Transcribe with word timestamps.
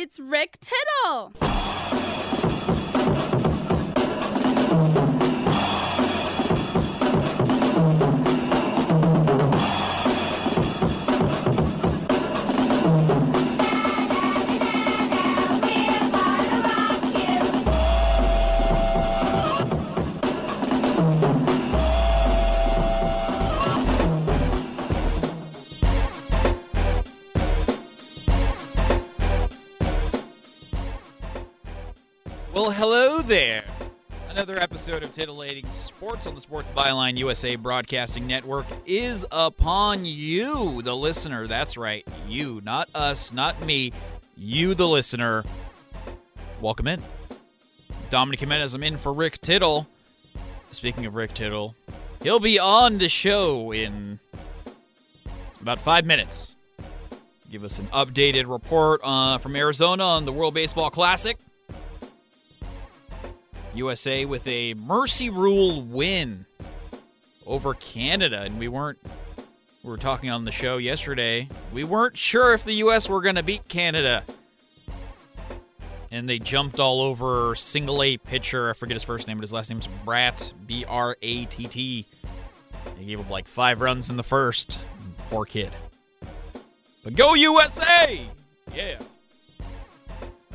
It's 0.00 0.20
Rick 0.20 0.58
Tittle. 0.60 1.32
Well, 32.58 32.72
hello 32.72 33.22
there. 33.22 33.62
Another 34.30 34.58
episode 34.58 35.04
of 35.04 35.14
Titillating 35.14 35.70
Sports 35.70 36.26
on 36.26 36.34
the 36.34 36.40
Sports 36.40 36.72
Byline 36.72 37.16
USA 37.16 37.54
Broadcasting 37.54 38.26
Network 38.26 38.66
is 38.84 39.24
upon 39.30 40.04
you, 40.04 40.82
the 40.82 40.96
listener. 40.96 41.46
That's 41.46 41.76
right, 41.76 42.04
you, 42.26 42.60
not 42.64 42.88
us, 42.96 43.32
not 43.32 43.64
me, 43.64 43.92
you, 44.36 44.74
the 44.74 44.88
listener. 44.88 45.44
Welcome 46.60 46.88
in. 46.88 47.00
Dominic 48.10 48.40
Jimenez, 48.40 48.74
I'm 48.74 48.82
in 48.82 48.98
for 48.98 49.12
Rick 49.12 49.40
Tittle. 49.40 49.86
Speaking 50.72 51.06
of 51.06 51.14
Rick 51.14 51.34
Tittle, 51.34 51.76
he'll 52.24 52.40
be 52.40 52.58
on 52.58 52.98
the 52.98 53.08
show 53.08 53.72
in 53.72 54.18
about 55.62 55.78
five 55.78 56.04
minutes. 56.04 56.56
Give 57.52 57.62
us 57.62 57.78
an 57.78 57.86
updated 57.86 58.50
report 58.50 59.00
uh, 59.04 59.38
from 59.38 59.54
Arizona 59.54 60.02
on 60.02 60.24
the 60.24 60.32
World 60.32 60.54
Baseball 60.54 60.90
Classic. 60.90 61.38
USA 63.78 64.24
with 64.24 64.46
a 64.46 64.74
mercy 64.74 65.30
rule 65.30 65.82
win 65.82 66.44
over 67.46 67.74
Canada, 67.74 68.42
and 68.42 68.58
we 68.58 68.68
weren't. 68.68 68.98
We 69.82 69.90
were 69.90 69.96
talking 69.96 70.28
on 70.30 70.44
the 70.44 70.50
show 70.50 70.76
yesterday. 70.76 71.48
We 71.72 71.84
weren't 71.84 72.16
sure 72.16 72.52
if 72.52 72.64
the 72.64 72.74
U.S. 72.74 73.08
were 73.08 73.22
going 73.22 73.36
to 73.36 73.42
beat 73.42 73.68
Canada, 73.68 74.24
and 76.10 76.28
they 76.28 76.38
jumped 76.38 76.78
all 76.80 77.00
over 77.00 77.54
single 77.54 78.02
A 78.02 78.16
pitcher. 78.16 78.70
I 78.70 78.72
forget 78.72 78.94
his 78.94 79.04
first 79.04 79.28
name, 79.28 79.38
but 79.38 79.42
his 79.42 79.52
last 79.52 79.70
name's 79.70 79.88
Bratt. 80.04 80.52
B 80.66 80.84
R 80.86 81.16
A 81.22 81.44
T 81.46 81.66
T. 81.66 82.06
They 82.98 83.04
gave 83.04 83.20
up 83.20 83.30
like 83.30 83.46
five 83.46 83.80
runs 83.80 84.10
in 84.10 84.16
the 84.16 84.22
first. 84.22 84.78
Poor 85.30 85.44
kid. 85.44 85.70
But 87.04 87.14
go 87.14 87.34
USA! 87.34 88.26
Yeah. 88.74 88.98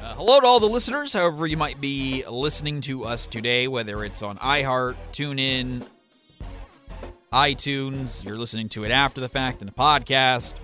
Uh, 0.03 0.13
hello 0.15 0.37
to 0.37 0.45
all 0.45 0.59
the 0.59 0.67
listeners, 0.67 1.13
however 1.13 1.47
you 1.47 1.55
might 1.55 1.79
be 1.79 2.25
listening 2.29 2.81
to 2.81 3.05
us 3.05 3.25
today, 3.25 3.69
whether 3.69 4.03
it's 4.03 4.21
on 4.21 4.37
iHeart, 4.39 4.97
TuneIn, 5.13 5.87
iTunes, 7.31 8.21
you're 8.25 8.37
listening 8.37 8.67
to 8.67 8.83
it 8.83 8.91
after 8.91 9.21
the 9.21 9.29
fact 9.29 9.61
in 9.61 9.69
a 9.69 9.71
podcast, 9.71 10.55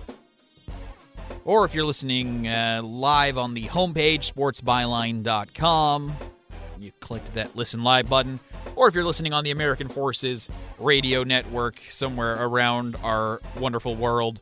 or 1.46 1.64
if 1.64 1.74
you're 1.74 1.86
listening 1.86 2.46
uh, 2.48 2.82
live 2.84 3.38
on 3.38 3.54
the 3.54 3.64
homepage, 3.64 4.30
sportsbyline.com, 4.30 6.14
you 6.78 6.92
clicked 7.00 7.32
that 7.32 7.56
listen 7.56 7.82
live 7.82 8.10
button, 8.10 8.40
or 8.76 8.88
if 8.88 8.94
you're 8.94 9.04
listening 9.04 9.32
on 9.32 9.42
the 9.42 9.52
American 9.52 9.88
Forces 9.88 10.48
Radio 10.78 11.24
Network 11.24 11.80
somewhere 11.88 12.44
around 12.44 12.94
our 13.02 13.40
wonderful 13.58 13.96
world, 13.96 14.38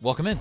welcome 0.00 0.26
in. 0.26 0.40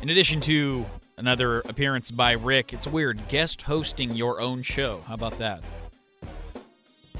In 0.00 0.10
addition 0.10 0.40
to 0.42 0.86
another 1.16 1.60
appearance 1.60 2.10
by 2.10 2.32
Rick. 2.32 2.72
It's 2.72 2.86
weird, 2.86 3.28
guest 3.28 3.62
hosting 3.62 4.14
your 4.14 4.40
own 4.40 4.62
show. 4.62 5.02
How 5.06 5.14
about 5.14 5.38
that? 5.38 5.64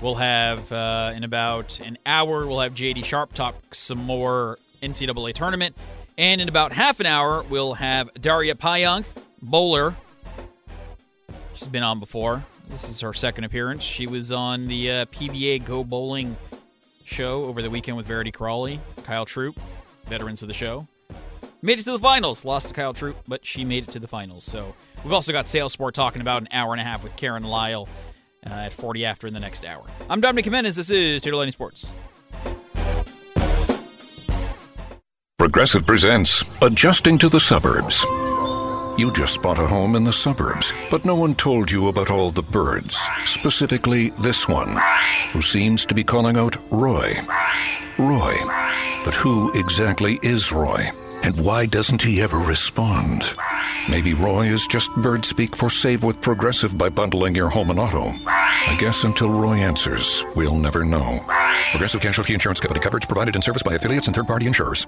We'll 0.01 0.17
have 0.17 0.71
uh, 0.73 1.13
in 1.15 1.25
about 1.25 1.81
an 1.81 1.99
hour. 2.05 2.47
We'll 2.47 2.61
have 2.61 2.75
JD 2.75 3.05
Sharp 3.05 3.33
talk 3.33 3.75
some 3.75 3.99
more 3.99 4.59
NCAA 4.83 5.35
tournament, 5.35 5.77
and 6.19 6.41
in 6.41 6.49
about 6.49 6.73
half 6.73 7.01
an 7.01 7.07
hour, 7.07 7.43
we'll 7.45 7.75
have 7.75 8.11
Daria 8.21 8.55
Pajak, 8.55 9.05
bowler. 9.41 9.95
She's 11.55 11.69
been 11.69 11.83
on 11.83 12.01
before. 12.01 12.45
This 12.69 12.89
is 12.89 13.01
her 13.01 13.13
second 13.13 13.45
appearance. 13.45 13.83
She 13.83 14.07
was 14.07 14.33
on 14.33 14.67
the 14.67 14.91
uh, 14.91 15.05
PBA 15.07 15.65
Go 15.65 15.85
Bowling 15.85 16.37
show 17.05 17.45
over 17.45 17.63
the 17.63 17.71
weekend 17.71 17.97
with 17.97 18.07
Verity 18.07 18.33
Crawley, 18.33 18.81
Kyle 19.05 19.27
Troup, 19.27 19.61
veterans 20.07 20.43
of 20.43 20.49
the 20.49 20.55
show. 20.55 20.89
Made 21.65 21.79
it 21.79 21.85
to 21.85 21.93
the 21.93 21.99
finals. 21.99 22.45
Lost 22.45 22.69
to 22.69 22.75
Kyle 22.75 22.93
Troup, 22.93 23.17
but 23.27 23.43
she 23.43 23.65
made 23.65 23.89
it 23.89 23.91
to 23.93 23.99
the 23.99 24.07
finals. 24.07 24.45
So 24.45 24.75
we've 25.03 25.15
also 25.15 25.33
got 25.33 25.47
Sales 25.47 25.73
Sport 25.73 25.95
talking 25.95 26.21
about 26.21 26.43
an 26.43 26.49
hour 26.53 26.73
and 26.73 26.81
a 26.81 26.85
half 26.85 27.03
with 27.03 27.17
Karen 27.17 27.43
Lyle 27.43 27.89
uh, 28.47 28.51
at 28.51 28.73
40 28.75 29.07
after 29.07 29.27
in 29.27 29.33
the 29.33 29.41
next 29.41 29.65
hour. 29.65 29.83
I'm 30.11 30.21
Dominic 30.21 30.45
Jimenez. 30.45 30.77
This 30.77 30.91
is 30.91 31.23
Titillating 31.23 31.53
Sports. 31.53 31.91
Progressive 35.39 35.87
presents 35.87 36.45
Adjusting 36.61 37.17
to 37.17 37.31
the 37.31 37.41
Suburbs. 37.41 38.05
You 38.99 39.11
just 39.15 39.41
bought 39.41 39.59
a 39.59 39.67
home 39.67 39.97
in 39.97 40.05
the 40.05 40.13
suburbs, 40.13 40.71
but 40.91 41.07
no 41.07 41.15
one 41.15 41.35
told 41.35 41.71
you 41.71 41.89
about 41.89 42.11
all 42.11 42.31
the 42.31 42.43
birds, 42.43 42.95
specifically 43.25 44.11
this 44.21 44.47
one, 44.47 44.79
who 45.33 45.41
seems 45.41 45.87
to 45.87 45.95
be 45.95 46.05
calling 46.05 46.37
out 46.37 46.59
Roy. 46.71 47.19
Roy. 47.99 48.37
But 49.03 49.15
who 49.15 49.51
exactly 49.59 50.19
is 50.23 50.53
Roy? 50.53 50.91
And 51.25 51.41
why 51.41 51.65
doesn't 51.65 52.03
he 52.03 52.21
ever 52.21 52.37
respond? 52.37 53.25
Maybe 53.89 54.13
Roy 54.13 54.49
is 54.49 54.67
just 54.67 54.95
bird 54.97 55.25
speak 55.25 55.57
for 55.57 55.71
save 55.71 56.05
with 56.05 56.21
Progressive 56.21 56.77
by 56.77 56.91
bundling 56.91 57.35
your 57.35 57.49
home 57.49 57.71
and 57.71 57.81
auto. 57.81 58.13
I 58.27 58.77
guess 58.79 59.05
until 59.05 59.31
Roy 59.31 59.57
answers, 59.57 60.23
we'll 60.37 60.59
never 60.59 60.85
know. 60.85 61.25
Progressive 61.71 62.03
Casualty 62.03 62.35
Insurance 62.35 62.61
Company 62.61 62.79
coverage 62.79 63.09
provided 63.09 63.37
in 63.37 63.41
service 63.41 63.63
by 63.63 63.73
affiliates 63.73 64.07
and 64.07 64.15
third 64.15 64.27
party 64.27 64.47
insurers. 64.47 64.87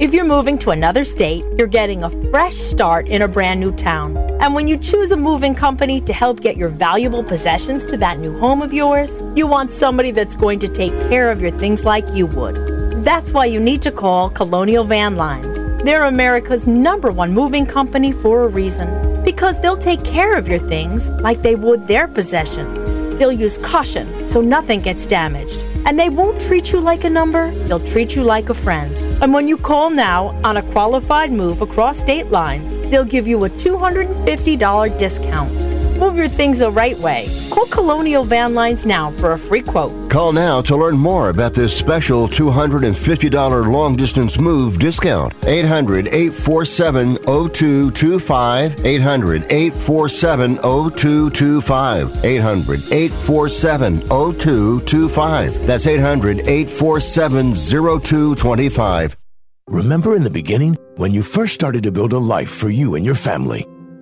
If 0.00 0.14
you're 0.14 0.24
moving 0.24 0.56
to 0.60 0.70
another 0.70 1.04
state, 1.04 1.44
you're 1.58 1.66
getting 1.66 2.02
a 2.02 2.30
fresh 2.30 2.54
start 2.54 3.06
in 3.06 3.20
a 3.20 3.28
brand 3.28 3.60
new 3.60 3.72
town. 3.72 4.16
And 4.40 4.54
when 4.54 4.66
you 4.66 4.78
choose 4.78 5.10
a 5.10 5.16
moving 5.18 5.54
company 5.54 6.00
to 6.00 6.14
help 6.14 6.40
get 6.40 6.56
your 6.56 6.70
valuable 6.70 7.22
possessions 7.22 7.84
to 7.84 7.98
that 7.98 8.18
new 8.18 8.38
home 8.38 8.62
of 8.62 8.72
yours, 8.72 9.22
you 9.36 9.46
want 9.46 9.72
somebody 9.72 10.10
that's 10.10 10.34
going 10.34 10.58
to 10.60 10.68
take 10.68 10.96
care 11.10 11.30
of 11.30 11.42
your 11.42 11.50
things 11.50 11.84
like 11.84 12.08
you 12.14 12.24
would. 12.28 12.79
That's 13.00 13.30
why 13.30 13.46
you 13.46 13.60
need 13.60 13.80
to 13.82 13.90
call 13.90 14.28
Colonial 14.28 14.84
Van 14.84 15.16
Lines. 15.16 15.56
They're 15.84 16.04
America's 16.04 16.68
number 16.68 17.10
one 17.10 17.32
moving 17.32 17.64
company 17.64 18.12
for 18.12 18.42
a 18.42 18.48
reason. 18.48 19.22
Because 19.24 19.58
they'll 19.62 19.78
take 19.78 20.04
care 20.04 20.36
of 20.36 20.46
your 20.46 20.58
things 20.58 21.08
like 21.22 21.40
they 21.40 21.54
would 21.54 21.86
their 21.86 22.06
possessions. 22.06 23.16
They'll 23.16 23.32
use 23.32 23.56
caution 23.56 24.26
so 24.26 24.42
nothing 24.42 24.82
gets 24.82 25.06
damaged. 25.06 25.58
And 25.86 25.98
they 25.98 26.10
won't 26.10 26.42
treat 26.42 26.72
you 26.72 26.80
like 26.80 27.04
a 27.04 27.10
number, 27.10 27.50
they'll 27.64 27.86
treat 27.86 28.14
you 28.14 28.22
like 28.22 28.50
a 28.50 28.54
friend. 28.54 28.94
And 29.22 29.32
when 29.32 29.48
you 29.48 29.56
call 29.56 29.88
now 29.88 30.38
on 30.44 30.58
a 30.58 30.62
qualified 30.72 31.32
move 31.32 31.62
across 31.62 32.00
state 32.00 32.26
lines, 32.26 32.78
they'll 32.90 33.02
give 33.02 33.26
you 33.26 33.46
a 33.46 33.48
$250 33.48 34.98
discount. 34.98 35.69
Move 36.00 36.16
your 36.16 36.30
things 36.30 36.58
the 36.58 36.70
right 36.70 36.98
way. 36.98 37.26
Call 37.50 37.66
Colonial 37.66 38.24
Van 38.24 38.54
Lines 38.54 38.86
now 38.86 39.10
for 39.18 39.32
a 39.32 39.38
free 39.38 39.60
quote. 39.60 40.10
Call 40.10 40.32
now 40.32 40.62
to 40.62 40.74
learn 40.74 40.96
more 40.96 41.28
about 41.28 41.52
this 41.52 41.76
special 41.76 42.26
$250 42.26 43.70
long 43.70 43.96
distance 43.96 44.38
move 44.38 44.78
discount. 44.78 45.34
800 45.44 46.06
847 46.06 47.16
0225. 47.16 48.86
800 48.86 49.42
847 49.52 50.56
0225. 50.56 52.24
800 52.24 52.80
847 52.80 54.00
0225. 54.08 55.66
That's 55.66 55.86
800 55.86 56.38
847 56.48 57.52
0225. 57.52 59.16
Remember 59.68 60.16
in 60.16 60.24
the 60.24 60.30
beginning, 60.30 60.76
when 60.96 61.12
you 61.12 61.22
first 61.22 61.54
started 61.54 61.82
to 61.84 61.92
build 61.92 62.12
a 62.12 62.18
life 62.18 62.50
for 62.50 62.70
you 62.70 62.96
and 62.96 63.04
your 63.06 63.14
family, 63.14 63.66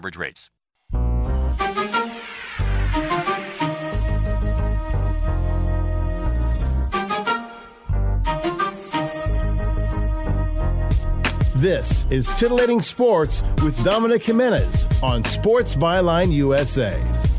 average 0.00 0.16
rates. 0.16 0.48
This 11.56 12.06
is 12.10 12.26
Titillating 12.38 12.80
Sports 12.80 13.42
with 13.62 13.76
Dominic 13.84 14.24
Jimenez 14.24 14.86
on 15.02 15.22
Sports 15.24 15.74
Byline 15.74 16.32
USA. 16.32 17.29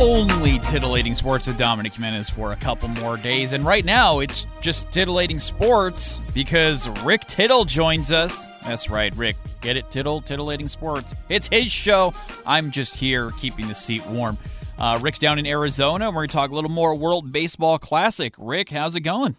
Only 0.00 0.58
titillating 0.60 1.14
sports 1.14 1.46
with 1.46 1.56
Dominic 1.56 1.94
Jimenez 1.94 2.30
for 2.30 2.52
a 2.52 2.56
couple 2.56 2.88
more 2.88 3.16
days. 3.16 3.52
And 3.52 3.64
right 3.64 3.84
now, 3.84 4.20
it's 4.20 4.46
just 4.60 4.90
titillating 4.90 5.38
sports 5.38 6.30
because 6.32 6.88
Rick 7.04 7.26
Tittle 7.26 7.64
joins 7.64 8.12
us. 8.12 8.46
That's 8.62 8.88
right, 8.90 9.14
Rick. 9.16 9.36
Get 9.60 9.76
it, 9.76 9.90
Tittle, 9.90 10.20
titillating 10.20 10.68
sports. 10.68 11.14
It's 11.28 11.48
his 11.48 11.70
show. 11.70 12.14
I'm 12.46 12.70
just 12.70 12.96
here 12.96 13.30
keeping 13.38 13.68
the 13.68 13.74
seat 13.74 14.06
warm. 14.06 14.38
Uh, 14.78 14.98
Rick's 15.02 15.18
down 15.18 15.38
in 15.38 15.46
Arizona. 15.46 16.10
We're 16.10 16.14
going 16.14 16.28
to 16.28 16.34
talk 16.34 16.50
a 16.50 16.54
little 16.54 16.70
more 16.70 16.94
World 16.94 17.32
Baseball 17.32 17.78
Classic. 17.78 18.34
Rick, 18.38 18.70
how's 18.70 18.94
it 18.94 19.00
going? 19.00 19.36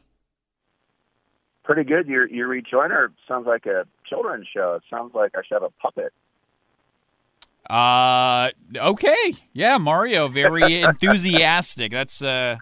pretty 1.69 1.83
good. 1.83 2.07
Your 2.07 2.27
your 2.27 2.47
rejoiner 2.47 3.09
sounds 3.27 3.45
like 3.45 3.67
a 3.67 3.85
children's 4.09 4.47
show. 4.51 4.73
It 4.73 4.83
sounds 4.89 5.13
like 5.13 5.33
I 5.35 5.41
should 5.47 5.53
have 5.53 5.63
a 5.63 5.69
puppet. 5.69 6.11
Uh, 7.69 8.49
okay, 8.75 9.35
yeah, 9.53 9.77
Mario, 9.77 10.27
very 10.27 10.81
enthusiastic. 10.81 11.91
That's 11.91 12.21
uh, 12.21 12.57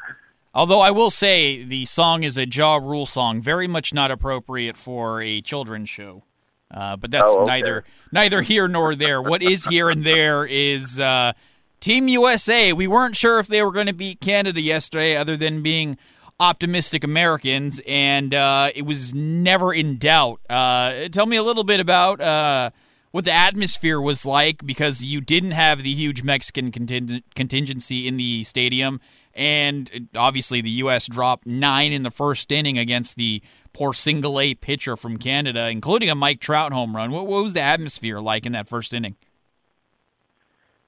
although 0.54 0.81
I 0.81 0.92
will 0.92 1.09
say 1.12 1.63
the 1.63 1.86
song 1.86 2.24
is 2.24 2.38
a 2.38 2.48
Ja 2.48 2.75
Rule 2.75 3.06
song, 3.06 3.42
very 3.42 3.68
much 3.68 3.94
not 3.94 4.12
appropriate 4.12 4.75
for 4.77 5.21
a 5.21 5.42
children's 5.42 5.89
show. 5.89 6.24
Uh, 6.69 6.98
but 6.98 7.09
that's 7.12 7.31
Oh, 7.31 7.44
okay. 7.44 7.51
neither 7.62 7.83
neither 8.12 8.42
here 8.42 8.68
nor 8.68 8.94
there. 8.95 9.21
What 9.21 9.42
is 9.42 9.65
here 9.65 9.89
and 9.89 10.04
there 10.04 10.45
is 10.45 11.00
uh, 11.00 11.31
Team 11.80 12.09
USA. 12.09 12.74
We 12.74 12.88
weren't 12.88 13.15
sure 13.15 13.39
if 13.39 13.48
they 13.48 13.63
were 13.63 13.71
going 13.71 13.88
to 13.88 13.94
beat 13.94 14.19
Canada 14.19 14.59
yesterday, 14.59 15.15
other 15.15 15.38
than 15.38 15.62
being 15.63 15.98
optimistic 16.39 17.06
Americans, 17.06 17.80
and 17.88 18.33
uh, 18.33 18.71
it 18.75 18.81
was 18.81 19.13
never 19.13 19.74
in 19.74 19.98
doubt. 19.98 20.42
Uh, 20.50 21.07
tell 21.09 21.25
me 21.25 21.38
a 21.38 21.44
little 21.44 21.63
bit 21.63 21.80
about 21.80 22.19
uh, 22.19 22.71
what 23.12 23.25
the 23.25 23.31
atmosphere 23.31 24.00
was 24.00 24.25
like 24.25 24.65
because 24.65 25.04
you 25.04 25.21
didn't 25.21 25.51
have 25.51 25.83
the 25.83 25.94
huge 25.94 26.24
Mexican 26.24 26.71
conting- 26.71 27.24
contingency 27.36 28.07
in 28.07 28.18
the 28.18 28.44
stadium, 28.44 29.00
and 29.33 30.09
obviously 30.15 30.62
the 30.62 30.69
U.S. 30.71 31.07
dropped 31.07 31.45
nine 31.45 31.94
in 31.94 32.04
the 32.04 32.12
first 32.12 32.51
inning 32.51 32.77
against 32.77 33.15
the 33.15 33.42
poor 33.74 33.94
single 33.94 34.39
A 34.39 34.56
pitcher 34.56 34.98
from 34.98 35.18
Canada, 35.18 35.69
including 35.69 36.09
a 36.09 36.15
Mike 36.15 36.39
Trout 36.39 36.74
home 36.74 36.95
run. 36.95 37.12
What, 37.12 37.27
what 37.27 37.44
was 37.44 37.54
the 37.54 37.62
atmosphere 37.62 38.19
like 38.19 38.45
in 38.45 38.51
that 38.54 38.68
first 38.68 38.94
inning? 38.94 39.16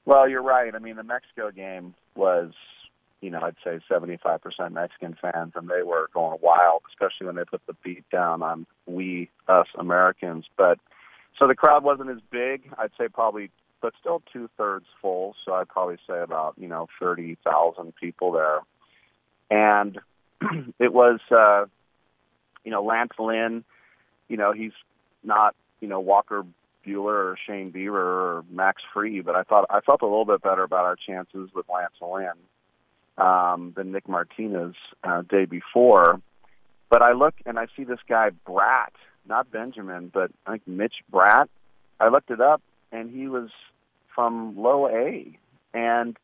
Well, 0.05 0.27
you're 0.27 0.41
right. 0.41 0.73
I 0.73 0.79
mean, 0.79 0.95
the 0.95 1.03
Mexico 1.03 1.51
game 1.51 1.93
was, 2.15 2.51
you 3.21 3.29
know, 3.29 3.41
I'd 3.41 3.55
say 3.63 3.79
75% 3.87 4.71
Mexican 4.71 5.15
fans, 5.21 5.53
and 5.55 5.69
they 5.69 5.83
were 5.83 6.09
going 6.15 6.39
wild, 6.41 6.81
especially 6.89 7.27
when 7.27 7.35
they 7.35 7.43
put 7.43 7.61
the 7.67 7.75
beat 7.83 8.09
down 8.09 8.41
on 8.41 8.65
we, 8.87 9.29
us 9.47 9.67
Americans. 9.77 10.45
But 10.57 10.79
so 11.39 11.47
the 11.47 11.55
crowd 11.55 11.83
wasn't 11.83 12.09
as 12.09 12.19
big. 12.29 12.69
I'd 12.77 12.91
say 12.97 13.07
probably, 13.07 13.49
but 13.81 13.93
still 13.99 14.21
two 14.31 14.49
thirds 14.57 14.85
full. 15.01 15.35
So 15.45 15.53
I'd 15.53 15.69
probably 15.69 15.97
say 16.07 16.19
about, 16.19 16.53
you 16.57 16.67
know, 16.67 16.87
30,000 16.99 17.95
people 17.95 18.33
there. 18.33 18.59
And 19.49 19.99
it 20.79 20.93
was, 20.93 21.19
uh, 21.31 21.65
you 22.63 22.71
know, 22.71 22.83
Lance 22.83 23.13
Lynn, 23.17 23.63
you 24.27 24.37
know, 24.37 24.51
he's 24.51 24.73
not, 25.23 25.55
you 25.79 25.87
know, 25.87 25.99
Walker 25.99 26.43
Buehler 26.85 27.05
or 27.05 27.37
Shane 27.47 27.71
Bieber 27.71 27.93
or 27.93 28.45
Max 28.49 28.81
Fried, 28.93 29.25
but 29.25 29.35
I 29.35 29.43
thought 29.43 29.65
I 29.69 29.79
felt 29.81 30.01
a 30.01 30.05
little 30.05 30.25
bit 30.25 30.41
better 30.41 30.63
about 30.63 30.85
our 30.85 30.95
chances 30.95 31.49
with 31.53 31.65
Lance 31.71 31.93
Lynn 32.01 32.31
um, 33.17 33.73
than 33.75 33.91
Nick 33.91 34.07
Martinez 34.07 34.75
uh, 35.03 35.21
day 35.21 35.45
before. 35.45 36.21
But 36.89 37.01
I 37.01 37.13
look 37.13 37.35
and 37.45 37.59
I 37.59 37.67
see 37.75 37.83
this 37.83 37.99
guy 38.07 38.31
Bratt, 38.47 38.93
not 39.29 39.51
Benjamin, 39.51 40.09
but 40.13 40.31
I 40.45 40.51
think 40.51 40.67
Mitch 40.67 40.95
Bratt. 41.11 41.47
I 41.99 42.09
looked 42.09 42.31
it 42.31 42.41
up, 42.41 42.61
and 42.91 43.09
he 43.09 43.27
was 43.27 43.49
from 44.13 44.57
Low 44.57 44.87
A, 44.87 45.37
and 45.73 46.17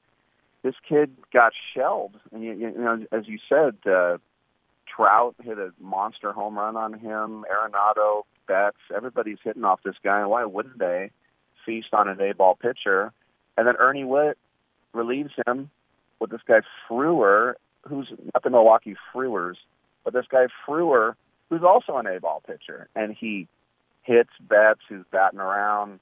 this 0.63 0.75
kid 0.87 1.15
got 1.31 1.53
shelled. 1.73 2.15
And 2.31 2.43
you, 2.43 2.53
you 2.53 2.71
know, 2.71 3.05
as 3.11 3.27
you 3.27 3.37
said, 3.47 3.75
uh, 3.89 4.17
Trout 4.93 5.35
hit 5.43 5.57
a 5.59 5.71
monster 5.79 6.31
home 6.31 6.57
run 6.57 6.75
on 6.75 6.93
him. 6.93 7.45
Arenado, 7.51 8.23
Betts, 8.47 8.77
everybody's 8.95 9.37
hitting 9.43 9.63
off 9.63 9.81
this 9.83 9.95
guy. 10.03 10.25
Why 10.25 10.45
wouldn't 10.45 10.79
they 10.79 11.11
feast 11.65 11.93
on 11.93 12.07
an 12.07 12.19
A-ball 12.21 12.55
pitcher? 12.55 13.11
And 13.57 13.67
then 13.67 13.75
Ernie 13.77 14.03
Whitt 14.03 14.37
relieves 14.93 15.31
him 15.45 15.69
with 16.19 16.31
this 16.31 16.41
guy 16.47 16.61
Frewer, 16.89 17.53
who's 17.87 18.11
not 18.33 18.43
the 18.43 18.49
Milwaukee 18.49 18.95
Frewers, 19.13 19.55
but 20.03 20.13
this 20.13 20.25
guy 20.29 20.47
Frewer, 20.67 21.15
who's 21.49 21.63
also 21.63 21.97
an 21.97 22.07
A-ball 22.07 22.41
pitcher, 22.45 22.87
and 22.95 23.15
he 23.15 23.47
hits 24.03 24.29
Betts, 24.39 24.81
who's 24.87 25.05
batting 25.11 25.39
around. 25.39 25.99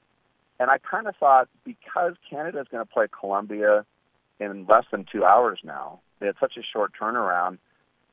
And 0.60 0.70
I 0.70 0.78
kind 0.78 1.06
of 1.06 1.16
thought 1.16 1.48
because 1.64 2.14
Canada's 2.28 2.66
going 2.70 2.84
to 2.84 2.92
play 2.92 3.06
Colombia 3.18 3.84
in 4.40 4.66
less 4.66 4.84
than 4.90 5.06
two 5.10 5.24
hours 5.24 5.58
now, 5.64 6.00
they 6.20 6.26
had 6.26 6.36
such 6.40 6.56
a 6.56 6.62
short 6.62 6.92
turnaround. 7.00 7.58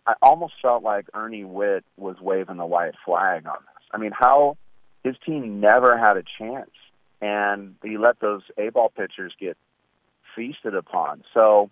I 0.08 0.14
almost 0.22 0.54
felt 0.62 0.84
like 0.84 1.06
Ernie 1.14 1.44
Whitt 1.44 1.84
was 1.98 2.18
waving 2.20 2.58
the 2.58 2.66
white 2.66 2.96
flag 3.06 3.46
on 3.46 3.58
this. 3.60 3.84
I 3.92 3.98
mean, 3.98 4.12
how 4.18 4.58
his 5.04 5.16
team 5.26 5.60
never 5.60 5.98
had 5.98 6.18
a 6.18 6.24
chance, 6.40 6.72
and 7.22 7.76
he 7.84 7.98
let 7.98 8.20
those 8.20 8.42
A 8.58 8.70
ball 8.70 8.90
pitchers 8.90 9.34
get 9.40 9.58
feasted 10.36 10.76
upon. 10.76 11.24
So 11.34 11.70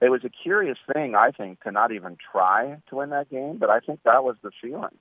it 0.00 0.10
was 0.10 0.24
a 0.24 0.28
curious 0.28 0.78
thing, 0.92 1.14
I 1.14 1.30
think, 1.30 1.62
to 1.62 1.70
not 1.70 1.92
even 1.92 2.16
try 2.32 2.78
to 2.88 2.96
win 2.96 3.10
that 3.10 3.30
game, 3.30 3.58
but 3.58 3.70
I 3.70 3.80
think 3.80 4.00
that 4.04 4.24
was 4.24 4.36
the 4.42 4.50
feeling. 4.60 4.96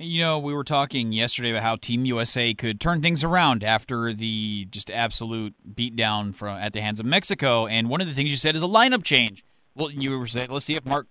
You 0.00 0.22
know, 0.22 0.38
we 0.38 0.54
were 0.54 0.62
talking 0.62 1.12
yesterday 1.12 1.50
about 1.50 1.64
how 1.64 1.74
Team 1.74 2.04
USA 2.04 2.54
could 2.54 2.80
turn 2.80 3.02
things 3.02 3.24
around 3.24 3.64
after 3.64 4.12
the 4.12 4.68
just 4.70 4.92
absolute 4.92 5.54
beatdown 5.74 6.34
from 6.34 6.56
at 6.56 6.72
the 6.72 6.80
hands 6.80 7.00
of 7.00 7.06
Mexico, 7.06 7.66
and 7.66 7.88
one 7.88 8.00
of 8.00 8.06
the 8.06 8.14
things 8.14 8.30
you 8.30 8.36
said 8.36 8.54
is 8.54 8.62
a 8.62 8.66
lineup 8.66 9.02
change. 9.02 9.44
Well, 9.74 9.90
you 9.90 10.16
were 10.16 10.26
saying, 10.26 10.50
let's 10.50 10.66
see 10.66 10.76
if 10.76 10.86
Mark, 10.86 11.08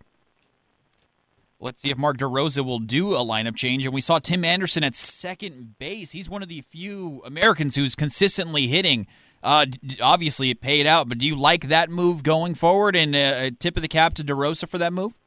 let's 1.60 1.82
see 1.82 1.92
if 1.92 1.98
Mark 1.98 2.18
DeRosa 2.18 2.64
will 2.64 2.80
do 2.80 3.14
a 3.14 3.20
lineup 3.20 3.58
change, 3.58 3.84
and 3.86 3.94
we 3.94 4.00
saw 4.00 4.20
Tim 4.20 4.46
Anderson 4.46 4.86
at 4.86 4.96
second 4.96 5.78
base. 5.80 6.12
He's 6.12 6.30
one 6.30 6.42
of 6.42 6.48
the 6.48 6.62
few 6.62 7.22
Americans 7.26 7.76
who's 7.76 7.94
consistently 7.94 8.68
hitting. 8.68 9.06
Uh, 9.44 9.66
d- 9.66 10.00
obviously, 10.02 10.50
it 10.50 10.62
paid 10.62 10.88
out, 10.88 11.08
but 11.08 11.18
do 11.18 11.28
you 11.28 11.36
like 11.36 11.68
that 11.70 11.90
move 11.90 12.24
going 12.24 12.56
forward? 12.56 12.96
And 12.96 13.16
uh, 13.16 13.34
a 13.36 13.52
tip 13.52 13.78
of 13.78 13.82
the 13.82 13.88
cap 13.88 14.14
to 14.16 14.24
DeRosa 14.24 14.68
for 14.68 14.78
that 14.78 14.94
move. 14.94 15.18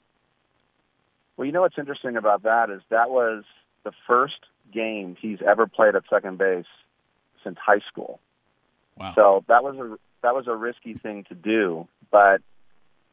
Well, 1.36 1.46
you 1.46 1.52
know 1.52 1.62
what's 1.62 1.78
interesting 1.78 2.16
about 2.16 2.42
that 2.42 2.70
is 2.70 2.82
that 2.90 3.10
was 3.10 3.44
the 3.84 3.92
first 4.06 4.40
game 4.72 5.16
he's 5.20 5.38
ever 5.46 5.66
played 5.66 5.96
at 5.96 6.02
second 6.10 6.38
base 6.38 6.66
since 7.42 7.56
high 7.58 7.80
school. 7.88 8.20
Wow. 8.96 9.14
So 9.14 9.44
that 9.48 9.64
was 9.64 9.76
a 9.76 9.96
that 10.22 10.34
was 10.34 10.46
a 10.46 10.54
risky 10.54 10.94
thing 10.94 11.24
to 11.30 11.34
do, 11.34 11.88
but 12.10 12.42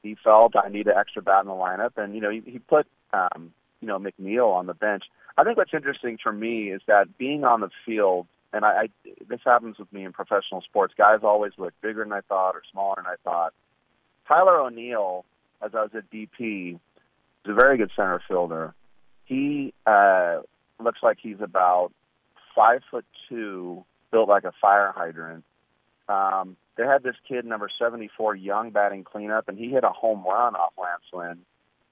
he 0.04 0.18
felt 0.22 0.56
I 0.56 0.70
need 0.70 0.88
an 0.88 0.98
extra 0.98 1.22
bat 1.22 1.42
in 1.42 1.48
the 1.48 1.54
lineup, 1.54 1.98
and 1.98 2.14
you 2.16 2.22
know 2.22 2.30
he, 2.30 2.42
he 2.46 2.60
put 2.60 2.86
um, 3.14 3.54
you 3.80 3.88
know 3.88 4.00
McNeil 4.00 4.54
on 4.54 4.66
the 4.66 4.74
bench. 4.74 5.04
I 5.38 5.44
think 5.44 5.58
what's 5.58 5.74
interesting 5.74 6.18
for 6.22 6.32
me 6.32 6.72
is 6.72 6.82
that 6.88 7.18
being 7.18 7.44
on 7.44 7.62
the 7.62 7.70
field, 7.86 8.28
and 8.54 8.66
I, 8.66 8.70
I 8.70 8.90
this 9.28 9.42
happens 9.46 9.78
with 9.78 9.92
me 9.92 10.06
in 10.06 10.14
professional 10.14 10.62
sports. 10.62 10.94
Guys 10.98 11.20
always 11.24 11.54
look 11.58 11.74
bigger 11.82 12.04
than 12.04 12.14
I 12.14 12.22
thought 12.22 12.56
or 12.56 12.62
smaller 12.72 12.96
than 12.98 13.06
I 13.06 13.16
thought. 13.24 13.54
Tyler 14.28 14.60
O'Neill, 14.60 15.26
as 15.62 15.72
I 15.74 15.82
was 15.84 15.92
at 15.96 16.10
DP, 16.12 16.80
He's 17.48 17.54
a 17.54 17.56
very 17.56 17.78
good 17.78 17.92
center 17.96 18.22
fielder. 18.28 18.74
He 19.24 19.74
uh, 19.86 20.40
looks 20.84 21.00
like 21.02 21.18
he's 21.22 21.40
about 21.40 21.94
five 22.54 22.82
foot 22.92 23.06
two, 23.30 23.86
built 24.12 24.28
like 24.28 24.44
a 24.44 24.52
fire 24.62 24.92
hydrant. 24.94 25.46
Um, 26.10 26.58
they 26.76 26.84
had 26.84 27.04
this 27.04 27.16
kid, 27.26 27.46
number 27.46 27.70
74, 27.80 28.36
young 28.36 28.72
batting 28.72 29.06
cleanup, 29.06 29.48
and 29.48 29.58
he 29.58 29.70
hit 29.70 29.86
a 29.86 29.92
home 29.92 30.26
run 30.26 30.56
off 30.56 30.74
Lance 30.78 31.04
Lynn. 31.14 31.40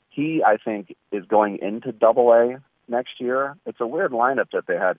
He, 0.09 0.43
I 0.45 0.57
think, 0.57 0.93
is 1.13 1.23
going 1.25 1.59
into 1.61 1.93
Double 1.93 2.33
A 2.33 2.61
next 2.89 3.21
year. 3.21 3.55
It's 3.65 3.79
a 3.79 3.87
weird 3.87 4.11
lineup 4.11 4.51
that 4.51 4.67
they 4.67 4.75
had. 4.75 4.97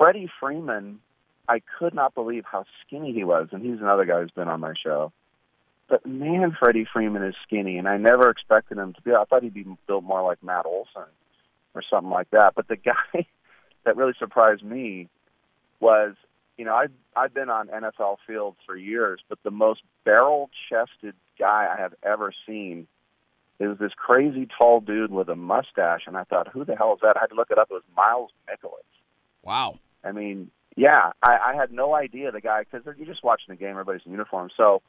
Freddie 0.00 0.30
Freeman, 0.40 0.98
I 1.46 1.60
could 1.78 1.92
not 1.92 2.14
believe 2.14 2.44
how 2.50 2.64
skinny 2.80 3.12
he 3.12 3.22
was, 3.22 3.48
and 3.52 3.62
he's 3.62 3.80
another 3.80 4.06
guy 4.06 4.22
who's 4.22 4.30
been 4.30 4.48
on 4.48 4.60
my 4.60 4.72
show. 4.82 5.12
But 5.90 6.06
man, 6.06 6.56
Freddie 6.58 6.86
Freeman 6.90 7.22
is 7.22 7.34
skinny, 7.46 7.76
and 7.76 7.86
I 7.86 7.98
never 7.98 8.30
expected 8.30 8.78
him 8.78 8.94
to 8.94 9.02
be. 9.02 9.10
I 9.12 9.24
thought 9.24 9.42
he'd 9.42 9.52
be 9.52 9.66
built 9.86 10.02
more 10.02 10.22
like 10.22 10.42
Matt 10.42 10.64
Olson 10.64 11.10
or 11.74 11.82
something 11.90 12.10
like 12.10 12.30
that. 12.30 12.54
But 12.56 12.68
the 12.68 12.76
guy 13.12 13.26
that 13.84 13.96
really 13.98 14.14
surprised 14.18 14.64
me 14.64 15.10
was, 15.80 16.14
you 16.56 16.64
know, 16.64 16.74
I've 16.74 16.92
I've 17.14 17.34
been 17.34 17.50
on 17.50 17.68
NFL 17.68 18.16
fields 18.26 18.56
for 18.64 18.76
years, 18.76 19.20
but 19.28 19.38
the 19.42 19.50
most 19.50 19.82
barrel-chested 20.06 21.14
guy 21.38 21.74
I 21.76 21.78
have 21.78 21.92
ever 22.02 22.32
seen 22.46 22.86
is 23.58 23.76
this 23.76 23.92
crazy 23.94 24.48
tall 24.58 24.80
dude 24.80 25.10
with 25.10 25.28
a 25.28 25.36
mustache, 25.36 26.02
and 26.06 26.16
I 26.16 26.24
thought, 26.24 26.48
who 26.48 26.64
the 26.64 26.74
hell 26.74 26.94
is 26.94 27.00
that? 27.02 27.18
I 27.18 27.20
had 27.20 27.26
to 27.26 27.34
look 27.34 27.50
it 27.50 27.58
up. 27.58 27.68
It 27.70 27.74
was 27.74 27.82
Miles 27.94 28.30
Mikolas. 28.48 28.80
Wow. 29.42 29.78
I 30.04 30.12
mean, 30.12 30.50
yeah, 30.76 31.12
I, 31.22 31.52
I 31.52 31.54
had 31.54 31.72
no 31.72 31.94
idea 31.94 32.32
the 32.32 32.40
guy 32.40 32.64
because 32.64 32.86
you're 32.96 33.06
just 33.06 33.24
watching 33.24 33.46
the 33.48 33.56
game. 33.56 33.70
Everybody's 33.70 34.02
in 34.06 34.12
uniform, 34.12 34.50
so 34.56 34.82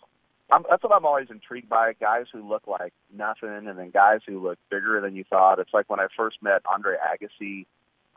I'm, 0.52 0.64
that's 0.70 0.84
what 0.84 0.94
I'm 0.94 1.06
always 1.06 1.28
intrigued 1.30 1.70
by. 1.70 1.94
Guys 2.00 2.26
who 2.32 2.48
look 2.48 2.68
like 2.68 2.94
nothing, 3.14 3.68
and 3.68 3.78
then 3.78 3.90
guys 3.90 4.20
who 4.28 4.42
look 4.42 4.60
bigger 4.70 5.02
than 5.02 5.16
you 5.16 5.24
thought. 5.30 5.60
It's 5.60 5.74
like 5.74 5.90
when 5.90 6.00
I 6.00 6.08
first 6.16 6.38
met 6.42 6.62
Andre 6.72 6.96
Agassi. 6.96 7.66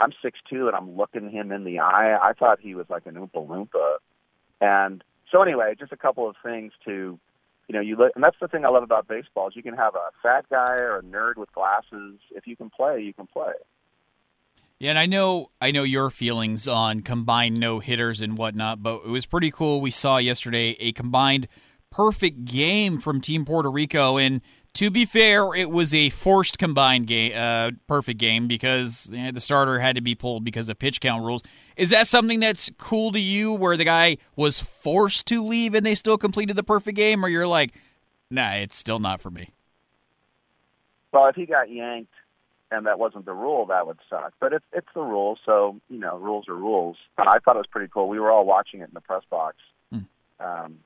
I'm 0.00 0.10
six 0.22 0.40
two, 0.50 0.66
and 0.66 0.74
I'm 0.74 0.96
looking 0.96 1.30
him 1.30 1.52
in 1.52 1.64
the 1.64 1.78
eye. 1.78 2.18
I 2.20 2.32
thought 2.32 2.58
he 2.60 2.74
was 2.74 2.86
like 2.88 3.06
an 3.06 3.14
oompa 3.14 3.46
loompa. 3.46 3.96
And 4.60 5.04
so 5.30 5.42
anyway, 5.42 5.74
just 5.78 5.92
a 5.92 5.96
couple 5.96 6.28
of 6.28 6.36
things 6.42 6.72
to, 6.84 7.18
you 7.68 7.72
know, 7.72 7.80
you 7.80 7.96
look, 7.96 8.12
and 8.16 8.24
that's 8.24 8.36
the 8.40 8.48
thing 8.48 8.64
I 8.64 8.70
love 8.70 8.82
about 8.82 9.06
baseball 9.06 9.48
is 9.48 9.56
you 9.56 9.62
can 9.62 9.76
have 9.76 9.94
a 9.94 10.10
fat 10.22 10.46
guy 10.50 10.74
or 10.74 10.98
a 10.98 11.02
nerd 11.02 11.36
with 11.36 11.52
glasses. 11.52 12.18
If 12.32 12.46
you 12.46 12.56
can 12.56 12.70
play, 12.70 13.00
you 13.02 13.14
can 13.14 13.26
play. 13.28 13.52
Yeah, 14.78 14.90
and 14.90 14.98
I 14.98 15.06
know 15.06 15.48
I 15.60 15.70
know 15.70 15.84
your 15.84 16.10
feelings 16.10 16.66
on 16.66 17.00
combined 17.00 17.58
no 17.58 17.78
hitters 17.78 18.20
and 18.20 18.36
whatnot, 18.36 18.82
but 18.82 19.02
it 19.04 19.08
was 19.08 19.24
pretty 19.24 19.50
cool. 19.50 19.80
We 19.80 19.90
saw 19.90 20.18
yesterday 20.18 20.76
a 20.80 20.92
combined 20.92 21.48
perfect 21.90 22.44
game 22.44 22.98
from 22.98 23.20
Team 23.20 23.44
Puerto 23.44 23.70
Rico. 23.70 24.16
And 24.18 24.40
to 24.74 24.90
be 24.90 25.04
fair, 25.04 25.54
it 25.54 25.70
was 25.70 25.94
a 25.94 26.10
forced 26.10 26.58
combined 26.58 27.06
game, 27.06 27.32
uh, 27.36 27.70
perfect 27.86 28.18
game 28.18 28.48
because 28.48 29.08
you 29.12 29.22
know, 29.22 29.30
the 29.30 29.38
starter 29.40 29.78
had 29.78 29.94
to 29.94 30.00
be 30.00 30.16
pulled 30.16 30.44
because 30.44 30.68
of 30.68 30.78
pitch 30.78 31.00
count 31.00 31.24
rules. 31.24 31.42
Is 31.76 31.90
that 31.90 32.08
something 32.08 32.40
that's 32.40 32.70
cool 32.76 33.12
to 33.12 33.20
you, 33.20 33.54
where 33.54 33.76
the 33.76 33.84
guy 33.84 34.16
was 34.34 34.58
forced 34.58 35.26
to 35.26 35.42
leave 35.42 35.74
and 35.74 35.86
they 35.86 35.94
still 35.94 36.18
completed 36.18 36.56
the 36.56 36.64
perfect 36.64 36.96
game, 36.96 37.24
or 37.24 37.28
you're 37.28 37.46
like, 37.46 37.72
nah, 38.28 38.54
it's 38.54 38.76
still 38.76 38.98
not 38.98 39.20
for 39.20 39.30
me? 39.30 39.50
Well, 41.12 41.28
if 41.28 41.36
he 41.36 41.46
got 41.46 41.70
yanked 41.70 42.12
and 42.70 42.86
that 42.86 42.98
wasn't 42.98 43.26
the 43.26 43.34
rule, 43.34 43.66
that 43.66 43.86
would 43.86 43.98
suck. 44.08 44.34
But 44.40 44.52
it's 44.52 44.64
it's 44.72 44.88
the 44.94 45.02
rule, 45.02 45.38
so 45.44 45.80
you 45.88 45.98
know, 45.98 46.18
rules 46.18 46.48
are 46.48 46.54
rules. 46.54 46.96
I 47.18 47.38
thought 47.38 47.56
it 47.56 47.58
was 47.58 47.66
pretty 47.70 47.90
cool. 47.92 48.08
We 48.08 48.18
were 48.18 48.30
all 48.30 48.46
watching 48.46 48.80
it 48.80 48.84
in 48.84 48.94
the 48.94 49.00
press 49.00 49.22
box. 49.30 49.56
Hmm. 49.90 49.98
Um, 50.40 50.78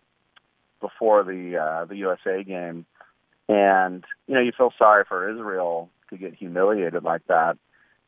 before 0.80 1.24
the 1.24 1.56
uh, 1.56 1.84
the 1.86 1.96
USA 1.96 2.44
game, 2.44 2.86
and 3.48 4.04
you 4.26 4.34
know 4.34 4.40
you 4.40 4.52
feel 4.56 4.72
sorry 4.78 5.04
for 5.08 5.30
Israel 5.30 5.90
to 6.10 6.16
get 6.16 6.34
humiliated 6.34 7.02
like 7.02 7.22
that. 7.26 7.56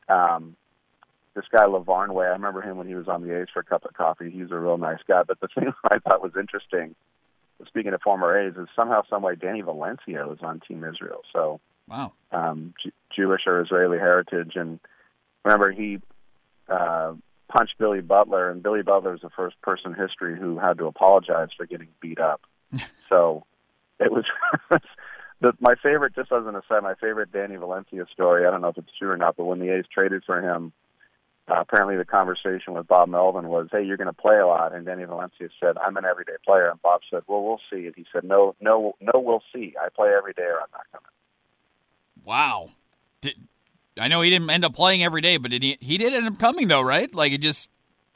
Um, 0.07 0.55
this 1.33 1.45
guy 1.51 1.65
Lavarnway, 1.65 2.25
I 2.25 2.33
remember 2.33 2.61
him 2.61 2.77
when 2.77 2.87
he 2.87 2.95
was 2.95 3.07
on 3.07 3.25
the 3.25 3.39
A's 3.39 3.47
for 3.53 3.61
a 3.61 3.63
cup 3.63 3.85
of 3.85 3.93
coffee. 3.93 4.29
He's 4.29 4.51
a 4.51 4.57
real 4.57 4.77
nice 4.77 4.99
guy. 5.07 5.23
But 5.23 5.39
the 5.39 5.47
thing 5.55 5.71
I 5.89 5.99
thought 5.99 6.21
was 6.21 6.33
interesting, 6.37 6.95
speaking 7.67 7.93
of 7.93 8.01
former 8.01 8.37
A's, 8.37 8.55
is 8.57 8.67
somehow, 8.75 9.03
some 9.09 9.21
way, 9.21 9.35
Danny 9.35 9.61
Valencia 9.61 10.27
was 10.27 10.39
on 10.41 10.61
Team 10.67 10.83
Israel. 10.83 11.21
So 11.31 11.59
wow, 11.87 12.13
um, 12.31 12.73
J- 12.83 12.91
Jewish 13.15 13.41
or 13.45 13.61
Israeli 13.61 13.97
heritage, 13.97 14.53
and 14.55 14.79
remember 15.43 15.71
he 15.71 15.99
uh, 16.67 17.13
punched 17.49 17.77
Billy 17.77 18.01
Butler, 18.01 18.49
and 18.49 18.63
Billy 18.63 18.81
Butler 18.81 19.11
was 19.11 19.21
the 19.21 19.29
first 19.29 19.61
person 19.61 19.93
in 19.93 19.99
history 19.99 20.37
who 20.37 20.57
had 20.57 20.77
to 20.77 20.85
apologize 20.85 21.49
for 21.55 21.65
getting 21.65 21.89
beat 21.99 22.19
up 22.19 22.41
so 23.09 23.45
it 23.99 24.11
was 24.11 24.25
the, 25.41 25.53
my 25.59 25.75
favorite. 25.81 26.15
Just 26.15 26.31
as 26.31 26.45
an 26.45 26.55
aside, 26.55 26.83
my 26.83 26.95
favorite 26.95 27.31
Danny 27.31 27.55
Valencia 27.55 28.05
story. 28.11 28.45
I 28.45 28.51
don't 28.51 28.61
know 28.61 28.69
if 28.69 28.77
it's 28.77 28.97
true 28.97 29.11
or 29.11 29.17
not, 29.17 29.37
but 29.37 29.45
when 29.45 29.59
the 29.59 29.69
A's 29.69 29.85
traded 29.93 30.23
for 30.25 30.41
him, 30.41 30.73
uh, 31.49 31.59
apparently 31.59 31.97
the 31.97 32.05
conversation 32.05 32.73
with 32.73 32.87
Bob 32.87 33.09
Melvin 33.09 33.47
was, 33.49 33.67
"Hey, 33.71 33.83
you're 33.83 33.97
going 33.97 34.07
to 34.07 34.13
play 34.13 34.37
a 34.37 34.47
lot," 34.47 34.73
and 34.73 34.85
Danny 34.85 35.03
Valencia 35.03 35.49
said, 35.59 35.77
"I'm 35.77 35.97
an 35.97 36.05
everyday 36.05 36.37
player," 36.45 36.69
and 36.69 36.81
Bob 36.81 37.01
said, 37.09 37.23
"Well, 37.27 37.43
we'll 37.43 37.61
see." 37.71 37.85
And 37.85 37.95
he 37.95 38.05
said, 38.11 38.23
"No, 38.23 38.55
no, 38.61 38.95
no, 38.99 39.19
we'll 39.19 39.43
see. 39.53 39.75
I 39.81 39.89
play 39.89 40.09
every 40.15 40.33
day, 40.33 40.43
or 40.43 40.61
I'm 40.61 40.71
not 40.71 40.85
coming." 40.91 41.11
Wow. 42.23 42.69
Did, 43.21 43.35
I 43.99 44.07
know 44.07 44.21
he 44.21 44.29
didn't 44.29 44.49
end 44.49 44.65
up 44.65 44.73
playing 44.73 45.03
every 45.03 45.21
day, 45.21 45.37
but 45.37 45.51
did 45.51 45.63
he? 45.63 45.77
He 45.79 45.97
did 45.97 46.13
end 46.13 46.27
up 46.27 46.39
coming 46.39 46.67
though, 46.67 46.81
right? 46.81 47.13
Like 47.13 47.31
he 47.31 47.37
just 47.37 47.69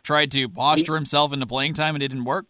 tried 0.03 0.31
to 0.31 0.47
posture 0.47 0.95
himself 0.95 1.33
into 1.33 1.45
playing 1.45 1.73
time 1.73 1.95
and 1.95 2.03
it 2.03 2.09
didn't 2.09 2.25
work 2.25 2.45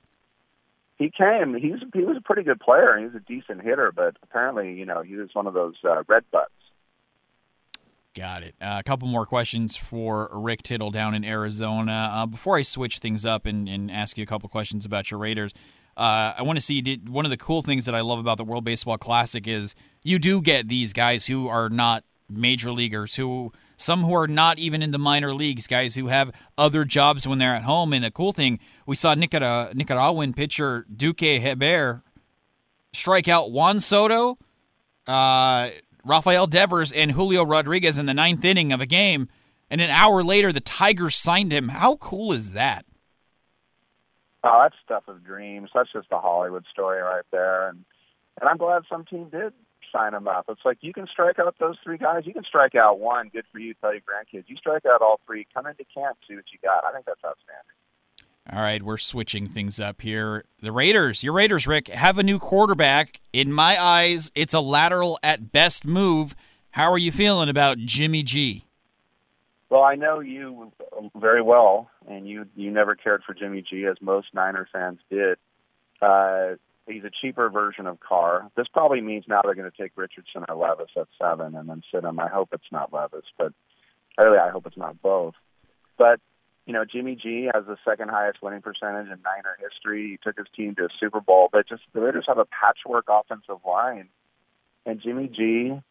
he 0.97 1.11
came. 1.11 1.53
He's 1.55 1.79
he 1.93 2.01
was 2.01 2.17
a 2.17 2.21
pretty 2.21 2.43
good 2.43 2.59
player. 2.59 2.97
He 2.97 3.05
was 3.05 3.15
a 3.15 3.19
decent 3.19 3.61
hitter, 3.61 3.91
but 3.93 4.15
apparently, 4.23 4.73
you 4.73 4.85
know, 4.85 5.01
he 5.01 5.15
was 5.15 5.29
one 5.33 5.47
of 5.47 5.53
those 5.53 5.75
uh, 5.83 6.03
red 6.07 6.23
butts. 6.31 6.51
Got 8.13 8.43
it. 8.43 8.55
Uh, 8.61 8.77
a 8.79 8.83
couple 8.83 9.09
more 9.09 9.25
questions 9.25 9.75
for 9.75 10.29
Rick 10.31 10.63
Tittle 10.63 10.89
down 10.89 11.13
in 11.13 11.25
Arizona. 11.25 12.11
Uh, 12.13 12.25
before 12.25 12.55
I 12.55 12.61
switch 12.61 12.99
things 12.99 13.25
up 13.25 13.45
and, 13.45 13.67
and, 13.67 13.91
ask 13.91 14.17
you 14.17 14.23
a 14.23 14.25
couple 14.25 14.47
questions 14.47 14.85
about 14.85 15.11
your 15.11 15.19
Raiders, 15.19 15.53
uh, 15.97 16.33
I 16.37 16.41
want 16.43 16.57
to 16.57 16.63
see 16.63 16.81
did, 16.81 17.09
one 17.09 17.25
of 17.25 17.31
the 17.31 17.37
cool 17.37 17.61
things 17.61 17.85
that 17.85 17.95
I 17.95 18.01
love 18.01 18.19
about 18.19 18.37
the 18.37 18.43
World 18.43 18.65
Baseball 18.65 18.97
Classic 18.97 19.47
is 19.47 19.75
you 20.03 20.19
do 20.19 20.41
get 20.41 20.67
these 20.67 20.93
guys 20.93 21.27
who 21.27 21.47
are 21.47 21.69
not 21.69 22.03
major 22.29 22.71
leaguers 22.71 23.15
who 23.15 23.51
some 23.77 24.03
who 24.03 24.13
are 24.13 24.27
not 24.27 24.57
even 24.57 24.81
in 24.81 24.91
the 24.91 24.99
minor 24.99 25.33
leagues, 25.33 25.67
guys 25.67 25.95
who 25.95 26.07
have 26.07 26.31
other 26.57 26.85
jobs 26.85 27.27
when 27.27 27.39
they're 27.39 27.53
at 27.53 27.63
home. 27.63 27.93
And 27.93 28.05
a 28.05 28.11
cool 28.11 28.31
thing, 28.31 28.59
we 28.85 28.95
saw 28.95 29.15
Nicara- 29.15 29.73
Nicaraguan 29.73 30.33
pitcher 30.33 30.85
Duque 30.93 31.19
Hebbert 31.41 32.01
strike 32.93 33.27
out 33.27 33.51
Juan 33.51 33.79
Soto, 33.79 34.37
uh, 35.07 35.69
Rafael 36.03 36.47
Devers, 36.47 36.91
and 36.91 37.11
Julio 37.11 37.43
Rodriguez 37.43 37.97
in 37.97 38.05
the 38.05 38.13
ninth 38.13 38.45
inning 38.45 38.71
of 38.71 38.79
a 38.79 38.85
game. 38.85 39.27
And 39.69 39.81
an 39.81 39.89
hour 39.89 40.23
later, 40.23 40.51
the 40.51 40.61
Tigers 40.61 41.15
signed 41.15 41.51
him. 41.51 41.69
How 41.69 41.95
cool 41.95 42.31
is 42.31 42.53
that? 42.53 42.85
Oh, 44.45 44.59
that's 44.61 44.75
stuff 44.85 45.07
of 45.07 45.25
dreams. 45.25 45.71
That's 45.73 45.91
just 45.91 46.07
a 46.11 46.19
Hollywood 46.19 46.65
story 46.71 47.01
right 47.01 47.25
there. 47.31 47.69
And 47.69 47.83
and 48.39 48.49
I'm 48.49 48.57
glad 48.57 48.83
some 48.89 49.05
team 49.05 49.29
did 49.29 49.53
sign 49.91 50.13
him 50.13 50.27
up. 50.27 50.45
It's 50.49 50.61
like 50.63 50.77
you 50.81 50.93
can 50.93 51.07
strike 51.07 51.39
out 51.39 51.55
those 51.59 51.77
three 51.83 51.97
guys. 51.97 52.23
You 52.25 52.33
can 52.33 52.43
strike 52.43 52.75
out 52.75 52.99
one. 52.99 53.29
Good 53.29 53.45
for 53.51 53.59
you. 53.59 53.73
Tell 53.75 53.93
your 53.93 54.01
grandkids. 54.01 54.45
You 54.47 54.57
strike 54.57 54.85
out 54.85 55.01
all 55.01 55.19
three. 55.25 55.47
Come 55.53 55.65
into 55.65 55.85
camp, 55.93 56.17
see 56.27 56.35
what 56.35 56.45
you 56.51 56.59
got. 56.63 56.83
I 56.85 56.93
think 56.93 57.05
that's 57.05 57.23
outstanding. 57.25 57.75
All 58.51 58.61
right, 58.61 58.83
we're 58.83 58.97
switching 58.97 59.47
things 59.47 59.79
up 59.79 60.01
here. 60.01 60.45
The 60.61 60.71
Raiders, 60.71 61.23
your 61.23 61.33
Raiders, 61.33 61.65
Rick, 61.65 61.87
have 61.87 62.19
a 62.19 62.23
new 62.23 62.37
quarterback. 62.37 63.19
In 63.33 63.51
my 63.51 63.81
eyes, 63.81 64.31
it's 64.35 64.53
a 64.53 64.59
lateral 64.59 65.17
at 65.23 65.51
best 65.51 65.83
move. 65.83 66.35
How 66.71 66.91
are 66.91 66.97
you 66.97 67.11
feeling 67.11 67.49
about 67.49 67.79
Jimmy 67.79 68.21
G? 68.21 68.65
Well, 69.75 69.83
I 69.83 69.95
know 69.95 70.21
you 70.21 70.71
very 71.17 71.41
well, 71.41 71.89
and 72.07 72.25
you 72.29 72.45
you 72.55 72.71
never 72.71 72.95
cared 72.95 73.23
for 73.25 73.33
Jimmy 73.33 73.61
G 73.61 73.85
as 73.87 73.97
most 73.99 74.27
Niner 74.33 74.69
fans 74.71 74.99
did. 75.09 75.37
Uh, 76.01 76.55
he's 76.87 77.03
a 77.03 77.11
cheaper 77.21 77.49
version 77.49 77.85
of 77.85 77.99
Carr. 77.99 78.49
This 78.55 78.67
probably 78.71 79.01
means 79.01 79.25
now 79.27 79.41
they're 79.43 79.53
going 79.53 79.69
to 79.69 79.77
take 79.77 79.91
Richardson 79.97 80.45
or 80.47 80.55
Levis 80.55 80.91
at 80.95 81.07
seven 81.19 81.55
and 81.55 81.67
then 81.67 81.83
sit 81.93 82.05
him. 82.05 82.21
I 82.21 82.29
hope 82.29 82.51
it's 82.53 82.71
not 82.71 82.93
Levis, 82.93 83.25
but 83.37 83.51
really 84.17 84.37
I 84.37 84.49
hope 84.49 84.65
it's 84.65 84.77
not 84.77 85.01
both. 85.01 85.33
But 85.97 86.21
you 86.65 86.71
know, 86.71 86.85
Jimmy 86.85 87.17
G 87.21 87.49
has 87.53 87.65
the 87.65 87.75
second 87.83 88.11
highest 88.11 88.41
winning 88.41 88.61
percentage 88.61 89.07
in 89.07 89.19
Niner 89.23 89.57
history. 89.59 90.11
He 90.11 90.19
took 90.23 90.37
his 90.37 90.47
team 90.55 90.75
to 90.75 90.85
a 90.85 90.89
Super 91.01 91.19
Bowl, 91.19 91.49
but 91.51 91.67
just 91.67 91.81
the 91.91 91.99
Raiders 91.99 92.27
have 92.29 92.37
a 92.37 92.45
patchwork 92.45 93.07
offensive 93.09 93.59
line, 93.67 94.07
and 94.85 95.01
Jimmy 95.01 95.27
G 95.27 95.81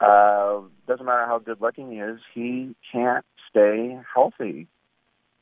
uh, 0.00 0.60
doesn't 0.86 1.06
matter 1.06 1.26
how 1.26 1.38
good 1.38 1.60
looking 1.60 1.92
he 1.92 1.98
is, 1.98 2.20
he 2.34 2.74
can't 2.92 3.24
stay 3.50 3.98
healthy, 4.14 4.66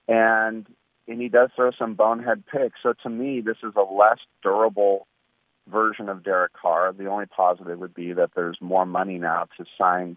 and 0.09 0.67
and 1.09 1.21
he 1.21 1.29
does 1.29 1.51
throw 1.57 1.71
some 1.73 1.95
bonehead 1.95 2.45
picks. 2.47 2.79
So 2.83 2.95
to 3.03 3.11
me, 3.11 3.41
this 3.41 3.57
is 3.63 3.73
a 3.77 3.83
less 3.83 4.19
durable 4.43 5.07
version 5.69 6.09
of 6.09 6.23
Derek 6.23 6.53
Carr. 6.53 6.93
The 6.93 7.07
only 7.07 7.27
positive 7.27 7.79
would 7.79 7.95
be 7.95 8.13
that 8.13 8.31
there's 8.35 8.59
more 8.61 8.87
money 8.87 9.19
now 9.19 9.47
to 9.59 9.65
sign 9.79 10.17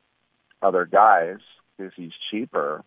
other 0.61 0.85
guys 0.85 1.37
because 1.77 1.93
he's 1.95 2.13
cheaper 2.29 2.83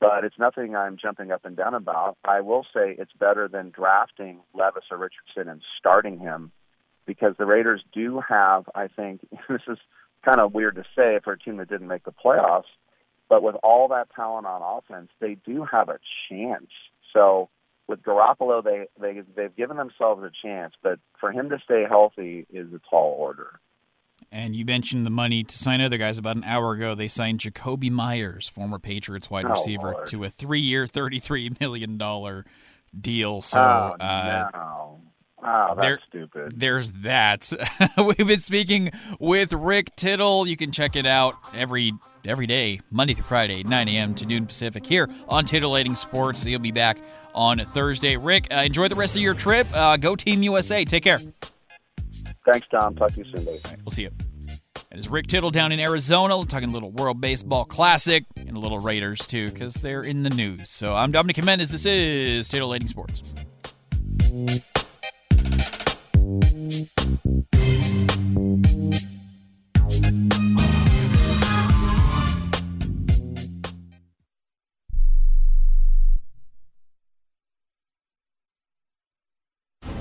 but 0.00 0.24
it's 0.24 0.38
nothing 0.38 0.74
I'm 0.74 0.96
jumping 0.96 1.30
up 1.30 1.44
and 1.44 1.56
down 1.56 1.74
about. 1.74 2.16
I 2.24 2.40
will 2.40 2.64
say 2.74 2.96
it's 2.98 3.12
better 3.12 3.48
than 3.48 3.70
drafting 3.70 4.40
Levis 4.54 4.84
or 4.90 4.96
Richardson 4.96 5.48
and 5.48 5.60
starting 5.78 6.18
him 6.18 6.50
because 7.06 7.34
the 7.38 7.44
Raiders 7.44 7.84
do 7.92 8.20
have, 8.26 8.64
I 8.74 8.88
think, 8.88 9.20
this 9.48 9.60
is 9.68 9.78
kind 10.24 10.40
of 10.40 10.54
weird 10.54 10.76
to 10.76 10.84
say 10.96 11.20
for 11.22 11.32
a 11.32 11.38
team 11.38 11.56
that 11.58 11.68
didn't 11.68 11.88
make 11.88 12.04
the 12.04 12.12
playoffs, 12.12 12.70
but 13.28 13.42
with 13.42 13.54
all 13.62 13.88
that 13.88 14.08
talent 14.14 14.46
on 14.46 14.60
offense, 14.62 15.10
they 15.20 15.36
do 15.46 15.64
have 15.70 15.88
a 15.88 15.98
chance. 16.28 16.70
So 17.12 17.48
with 17.86 18.02
Garoppolo, 18.02 18.62
they 18.62 18.86
they 19.00 19.22
they've 19.34 19.54
given 19.54 19.76
themselves 19.76 20.22
a 20.22 20.30
chance, 20.46 20.74
but 20.82 20.98
for 21.18 21.32
him 21.32 21.50
to 21.50 21.58
stay 21.64 21.84
healthy 21.88 22.46
is 22.50 22.72
a 22.72 22.80
tall 22.88 23.16
order. 23.18 23.60
And 24.32 24.54
you 24.54 24.64
mentioned 24.64 25.04
the 25.04 25.10
money 25.10 25.42
to 25.42 25.58
sign 25.58 25.80
other 25.80 25.96
guys 25.96 26.18
about 26.18 26.36
an 26.36 26.44
hour 26.44 26.72
ago. 26.72 26.94
They 26.94 27.08
signed 27.08 27.40
Jakobi 27.40 27.90
Meyers, 27.90 28.48
former 28.48 28.78
Patriots 28.78 29.30
wide 29.30 29.46
oh, 29.46 29.50
receiver, 29.50 29.92
Lord. 29.92 30.06
to 30.08 30.24
a 30.24 30.30
three-year, 30.30 30.86
thirty-three 30.86 31.52
million 31.58 31.98
dollar 31.98 32.44
deal. 32.98 33.42
So, 33.42 33.58
oh, 33.58 34.04
uh, 34.04 34.50
no. 34.52 35.00
Oh, 35.42 35.74
that's 35.74 35.80
there, 35.80 36.00
stupid. 36.08 36.52
There's 36.58 36.90
that. 37.02 37.50
We've 37.96 38.26
been 38.26 38.40
speaking 38.40 38.90
with 39.18 39.52
Rick 39.52 39.96
Tittle. 39.96 40.46
You 40.46 40.56
can 40.56 40.70
check 40.70 40.96
it 40.96 41.06
out 41.06 41.36
every 41.54 41.92
every 42.24 42.46
day, 42.46 42.80
Monday 42.90 43.14
through 43.14 43.24
Friday, 43.24 43.62
9 43.62 43.88
a.m. 43.88 44.14
to 44.14 44.26
noon 44.26 44.46
Pacific, 44.46 44.84
here 44.84 45.08
on 45.28 45.44
Titillating 45.44 45.94
Sports. 45.94 46.42
He'll 46.42 46.58
be 46.58 46.72
back 46.72 46.98
on 47.34 47.58
Thursday. 47.58 48.16
Rick, 48.16 48.48
uh, 48.52 48.56
enjoy 48.56 48.88
the 48.88 48.94
rest 48.94 49.16
of 49.16 49.22
your 49.22 49.34
trip. 49.34 49.66
Uh, 49.72 49.96
go 49.96 50.14
Team 50.14 50.42
USA. 50.42 50.84
Take 50.84 51.04
care. 51.04 51.20
Thanks, 52.44 52.66
Tom. 52.70 52.94
Talk 52.96 53.12
to 53.12 53.18
you 53.18 53.24
soon, 53.24 53.44
buddy. 53.44 53.58
Right, 53.64 53.78
we'll 53.84 53.92
see 53.92 54.02
you. 54.02 54.10
It 54.90 54.98
is 54.98 55.08
Rick 55.08 55.28
Tittle 55.28 55.50
down 55.50 55.72
in 55.72 55.78
Arizona. 55.78 56.36
We're 56.36 56.44
talking 56.46 56.68
a 56.68 56.72
little 56.72 56.90
World 56.90 57.20
Baseball 57.20 57.64
Classic 57.64 58.24
and 58.36 58.56
a 58.56 58.60
little 58.60 58.80
Raiders, 58.80 59.20
too, 59.20 59.48
because 59.50 59.74
they're 59.74 60.02
in 60.02 60.24
the 60.24 60.30
news. 60.30 60.68
So 60.68 60.94
I'm 60.94 61.12
Dominic 61.12 61.36
Jimenez. 61.36 61.70
This 61.70 61.86
is 61.86 62.48
Titillating 62.48 62.88
Sports. 62.88 63.22
Bye. 67.24 67.79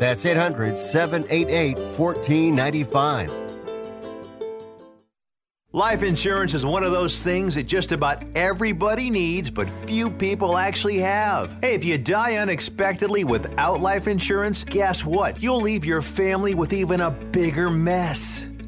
That's 0.00 0.24
800 0.24 0.78
788 0.78 1.76
1495. 1.76 3.30
Life 5.72 6.02
insurance 6.02 6.54
is 6.54 6.64
one 6.64 6.82
of 6.82 6.90
those 6.90 7.22
things 7.22 7.54
that 7.54 7.66
just 7.66 7.92
about 7.92 8.24
everybody 8.34 9.10
needs, 9.10 9.50
but 9.50 9.68
few 9.68 10.10
people 10.10 10.56
actually 10.56 10.98
have. 10.98 11.56
Hey, 11.60 11.74
if 11.74 11.84
you 11.84 11.98
die 11.98 12.36
unexpectedly 12.36 13.24
without 13.24 13.82
life 13.82 14.08
insurance, 14.08 14.64
guess 14.64 15.04
what? 15.04 15.40
You'll 15.40 15.60
leave 15.60 15.84
your 15.84 16.00
family 16.00 16.54
with 16.54 16.72
even 16.72 17.02
a 17.02 17.10
bigger 17.10 17.68
mess. 17.68 18.49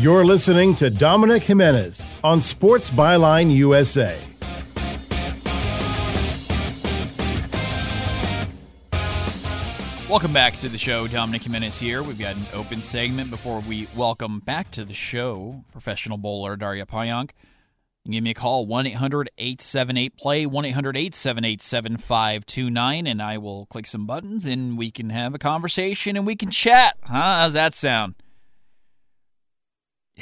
You're 0.00 0.24
listening 0.24 0.74
to 0.76 0.88
Dominic 0.88 1.42
Jimenez 1.42 2.02
on 2.24 2.40
Sports 2.40 2.90
Byline 2.90 3.54
USA. 3.54 4.18
Welcome 10.08 10.32
back 10.32 10.56
to 10.56 10.70
the 10.70 10.78
show. 10.78 11.06
Dominic 11.06 11.42
Jimenez 11.42 11.78
here. 11.78 12.02
We've 12.02 12.18
got 12.18 12.34
an 12.34 12.46
open 12.54 12.80
segment 12.80 13.28
before 13.28 13.60
we 13.60 13.88
welcome 13.94 14.40
back 14.40 14.70
to 14.70 14.86
the 14.86 14.94
show 14.94 15.66
professional 15.70 16.16
bowler 16.16 16.56
Daria 16.56 16.86
Pajak. 16.86 17.32
Give 18.08 18.24
me 18.24 18.30
a 18.30 18.34
call, 18.34 18.64
1 18.64 18.86
800 18.86 19.28
878 19.36 20.16
play, 20.16 20.46
1 20.46 20.64
800 20.64 20.96
878 20.96 21.60
7529, 21.60 23.06
and 23.06 23.20
I 23.20 23.36
will 23.36 23.66
click 23.66 23.86
some 23.86 24.06
buttons 24.06 24.46
and 24.46 24.78
we 24.78 24.90
can 24.90 25.10
have 25.10 25.34
a 25.34 25.38
conversation 25.38 26.16
and 26.16 26.26
we 26.26 26.36
can 26.36 26.50
chat. 26.50 26.96
Huh? 27.02 27.40
How's 27.40 27.52
that 27.52 27.74
sound? 27.74 28.14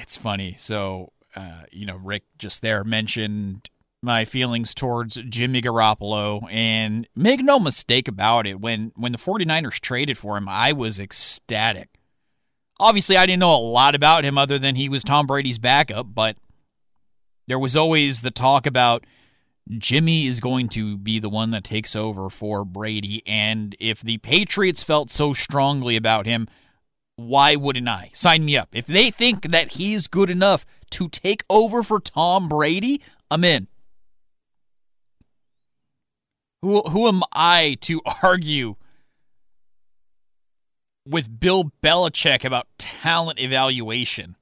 It's 0.01 0.17
funny. 0.17 0.55
So, 0.59 1.13
uh, 1.35 1.63
you 1.73 1.85
know, 1.85 1.97
Rick 1.97 2.23
just 2.39 2.63
there 2.63 2.85
mentioned 2.85 3.69
my 4.01 4.25
feelings 4.25 4.75
towards 4.75 5.17
Jimmy 5.29 5.61
Garoppolo 5.61 6.49
and 6.53 7.09
make 7.17 7.41
no 7.41 7.59
mistake 7.59 8.07
about 8.07 8.47
it 8.47 8.61
when 8.61 8.93
when 8.95 9.11
the 9.11 9.19
49ers 9.19 9.81
traded 9.81 10.17
for 10.17 10.37
him 10.37 10.49
I 10.49 10.73
was 10.73 11.01
ecstatic. 11.01 11.89
Obviously 12.79 13.17
I 13.17 13.27
didn't 13.27 13.41
know 13.41 13.57
a 13.57 13.59
lot 13.59 13.97
about 13.97 14.25
him 14.25 14.39
other 14.39 14.57
than 14.57 14.77
he 14.77 14.89
was 14.89 15.03
Tom 15.03 15.27
Brady's 15.27 15.59
backup, 15.59 16.15
but 16.15 16.37
there 17.49 17.59
was 17.59 17.75
always 17.75 18.23
the 18.23 18.31
talk 18.31 18.67
about 18.67 19.05
Jimmy 19.69 20.27
is 20.27 20.39
going 20.39 20.69
to 20.69 20.97
be 20.97 21.19
the 21.19 21.29
one 21.29 21.51
that 21.51 21.65
takes 21.65 21.97
over 21.97 22.31
for 22.31 22.65
Brady 22.65 23.25
and 23.27 23.75
if 23.81 24.01
the 24.01 24.19
Patriots 24.19 24.85
felt 24.85 25.11
so 25.11 25.33
strongly 25.33 25.97
about 25.97 26.25
him, 26.25 26.47
why 27.19 27.57
wouldn't 27.57 27.89
I? 27.89 28.13
Sign 28.15 28.45
me 28.45 28.57
up. 28.57 28.69
If 28.71 28.87
they 28.87 29.11
think 29.11 29.51
that 29.51 29.73
he's 29.73 30.07
good 30.07 30.31
enough 30.31 30.65
to 30.91 31.09
take 31.09 31.43
over 31.51 31.83
for 31.83 31.99
Tom 31.99 32.49
Brady, 32.49 33.03
I'm 33.29 33.43
in. 33.43 33.67
Who 36.63 36.81
who 36.83 37.09
am 37.09 37.23
I 37.33 37.77
to 37.81 38.01
argue 38.23 38.77
with 41.05 41.41
Bill 41.41 41.73
Belichick 41.83 42.45
about 42.45 42.69
talent 42.79 43.41
evaluation? 43.41 44.37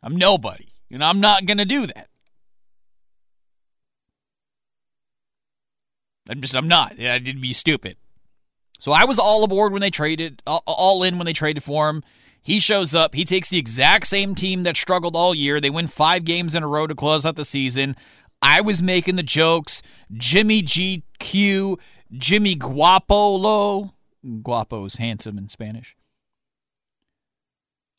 I'm 0.00 0.14
nobody. 0.14 0.68
Know, 0.90 1.06
I'm 1.06 1.20
not 1.20 1.44
going 1.44 1.58
to 1.58 1.64
do 1.64 1.88
that. 1.88 2.08
I'm 6.28 6.40
just 6.40 6.54
I'm 6.54 6.68
not. 6.68 7.00
I 7.00 7.18
did 7.18 7.40
be 7.40 7.52
stupid. 7.52 7.96
So 8.78 8.92
I 8.92 9.04
was 9.04 9.18
all 9.18 9.44
aboard 9.44 9.72
when 9.72 9.80
they 9.80 9.90
traded, 9.90 10.42
all 10.46 11.02
in 11.02 11.18
when 11.18 11.26
they 11.26 11.32
traded 11.32 11.62
for 11.64 11.88
him. 11.90 12.02
He 12.40 12.60
shows 12.60 12.94
up. 12.94 13.14
He 13.14 13.24
takes 13.24 13.50
the 13.50 13.58
exact 13.58 14.06
same 14.06 14.34
team 14.34 14.62
that 14.62 14.76
struggled 14.76 15.16
all 15.16 15.34
year. 15.34 15.60
They 15.60 15.70
win 15.70 15.86
five 15.86 16.24
games 16.24 16.54
in 16.54 16.62
a 16.62 16.68
row 16.68 16.86
to 16.86 16.94
close 16.94 17.26
out 17.26 17.36
the 17.36 17.44
season. 17.44 17.96
I 18.40 18.60
was 18.60 18.82
making 18.82 19.16
the 19.16 19.22
jokes. 19.22 19.82
Jimmy 20.12 20.62
GQ, 20.62 21.78
Jimmy 22.12 22.54
Guapolo. 22.54 23.92
Guapo's 24.24 24.96
handsome 24.96 25.38
in 25.38 25.48
Spanish. 25.48 25.96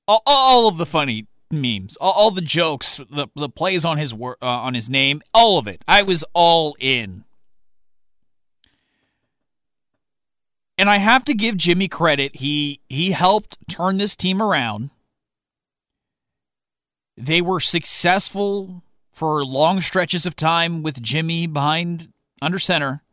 All, 0.07 0.67
of 0.67 0.77
the 0.77 0.87
funny 0.87 1.27
memes, 1.51 1.95
all, 2.01 2.31
the 2.31 2.41
jokes, 2.41 2.99
the, 3.11 3.27
the 3.35 3.49
plays 3.49 3.85
on 3.85 3.99
his 3.99 4.11
uh, 4.11 4.35
on 4.41 4.73
his 4.73 4.89
name, 4.89 5.21
all 5.35 5.59
of 5.59 5.67
it. 5.67 5.83
I 5.87 6.01
was 6.01 6.23
all 6.33 6.75
in. 6.79 7.25
And 10.79 10.89
I 10.89 10.99
have 10.99 11.25
to 11.25 11.33
give 11.33 11.57
Jimmy 11.57 11.89
credit. 11.89 12.37
He 12.37 12.79
he 12.87 13.11
helped 13.11 13.57
turn 13.67 13.97
this 13.97 14.15
team 14.15 14.41
around. 14.41 14.91
They 17.17 17.41
were 17.41 17.59
successful 17.59 18.81
for 19.11 19.43
long 19.43 19.81
stretches 19.81 20.25
of 20.25 20.37
time 20.37 20.81
with 20.81 21.01
Jimmy 21.01 21.47
behind 21.47 22.13
under 22.41 22.59
center. 22.59 23.03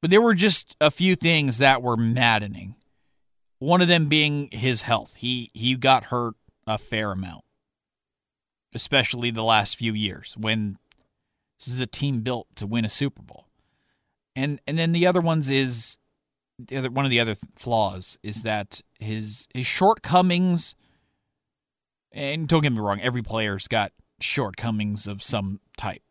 But 0.00 0.10
there 0.10 0.22
were 0.22 0.32
just 0.32 0.74
a 0.80 0.90
few 0.90 1.16
things 1.16 1.58
that 1.58 1.82
were 1.82 1.98
maddening. 1.98 2.76
One 3.58 3.82
of 3.82 3.88
them 3.88 4.06
being 4.06 4.48
his 4.50 4.80
health. 4.80 5.16
He 5.16 5.50
he 5.52 5.76
got 5.76 6.04
hurt 6.04 6.34
a 6.66 6.78
fair 6.78 7.12
amount. 7.12 7.44
Especially 8.72 9.30
the 9.30 9.44
last 9.44 9.76
few 9.76 9.92
years 9.92 10.34
when 10.38 10.78
this 11.58 11.68
is 11.68 11.78
a 11.78 11.86
team 11.86 12.22
built 12.22 12.46
to 12.56 12.66
win 12.66 12.86
a 12.86 12.88
Super 12.88 13.20
Bowl. 13.20 13.48
And 14.34 14.62
and 14.66 14.78
then 14.78 14.92
the 14.92 15.06
other 15.06 15.20
ones 15.20 15.50
is 15.50 15.98
other 16.72 16.90
one 16.90 17.04
of 17.04 17.10
the 17.10 17.20
other 17.20 17.36
flaws 17.56 18.18
is 18.22 18.42
that 18.42 18.80
his 18.98 19.46
his 19.54 19.66
shortcomings 19.66 20.74
and 22.14 22.46
don't 22.46 22.62
get 22.62 22.72
me 22.72 22.78
wrong, 22.78 23.00
every 23.00 23.22
player's 23.22 23.66
got 23.66 23.92
shortcomings 24.20 25.06
of 25.08 25.22
some 25.22 25.60
type. 25.76 26.02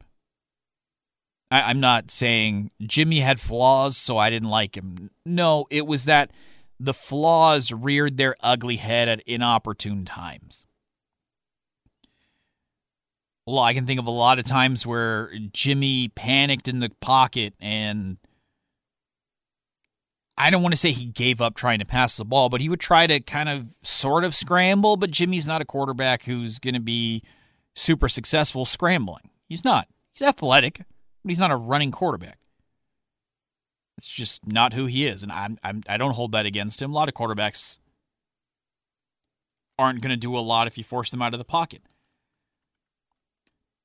I, 1.49 1.71
am 1.71 1.79
not 1.79 2.11
saying 2.11 2.71
Jimmy 2.81 3.19
had 3.19 3.39
flaws, 3.39 3.95
so 3.95 4.17
I 4.17 4.29
didn't 4.29 4.49
like 4.49 4.75
him. 4.75 5.11
No, 5.25 5.65
it 5.69 5.87
was 5.87 6.05
that 6.05 6.31
the 6.79 6.93
flaws 6.93 7.71
reared 7.71 8.17
their 8.17 8.35
ugly 8.41 8.77
head 8.77 9.07
at 9.07 9.21
inopportune 9.21 10.03
times. 10.03 10.65
Well, 13.45 13.59
I 13.59 13.73
can 13.73 13.85
think 13.85 13.99
of 13.99 14.07
a 14.07 14.11
lot 14.11 14.39
of 14.39 14.45
times 14.45 14.85
where 14.85 15.31
Jimmy 15.51 16.09
panicked 16.09 16.67
in 16.67 16.79
the 16.79 16.89
pocket 17.01 17.53
and 17.59 18.17
I 20.43 20.49
don't 20.49 20.61
want 20.61 20.73
to 20.73 20.77
say 20.77 20.91
he 20.91 21.05
gave 21.05 21.39
up 21.39 21.55
trying 21.55 21.79
to 21.79 21.85
pass 21.85 22.17
the 22.17 22.25
ball, 22.25 22.49
but 22.49 22.59
he 22.59 22.67
would 22.67 22.81
try 22.81 23.07
to 23.07 23.21
kind 23.21 23.47
of 23.47 23.67
sort 23.81 24.25
of 24.25 24.35
scramble. 24.35 24.97
But 24.97 25.09
Jimmy's 25.09 25.47
not 25.47 25.61
a 25.61 25.65
quarterback 25.65 26.25
who's 26.25 26.59
going 26.59 26.73
to 26.73 26.81
be 26.81 27.23
super 27.75 28.09
successful 28.09 28.65
scrambling. 28.65 29.29
He's 29.47 29.63
not. 29.63 29.87
He's 30.13 30.27
athletic, 30.27 30.79
but 31.23 31.29
he's 31.29 31.39
not 31.39 31.51
a 31.51 31.55
running 31.55 31.91
quarterback. 31.91 32.39
It's 33.97 34.05
just 34.13 34.45
not 34.45 34.73
who 34.73 34.85
he 34.85 35.07
is, 35.07 35.23
and 35.23 35.31
I'm, 35.31 35.57
I'm 35.63 35.81
I 35.87 35.95
don't 35.95 36.11
hold 36.11 36.33
that 36.33 36.45
against 36.45 36.81
him. 36.81 36.91
A 36.91 36.93
lot 36.93 37.07
of 37.07 37.13
quarterbacks 37.13 37.77
aren't 39.79 40.01
going 40.01 40.09
to 40.09 40.17
do 40.17 40.37
a 40.37 40.41
lot 40.41 40.67
if 40.67 40.77
you 40.77 40.83
force 40.83 41.09
them 41.09 41.21
out 41.21 41.33
of 41.33 41.39
the 41.39 41.45
pocket. 41.45 41.83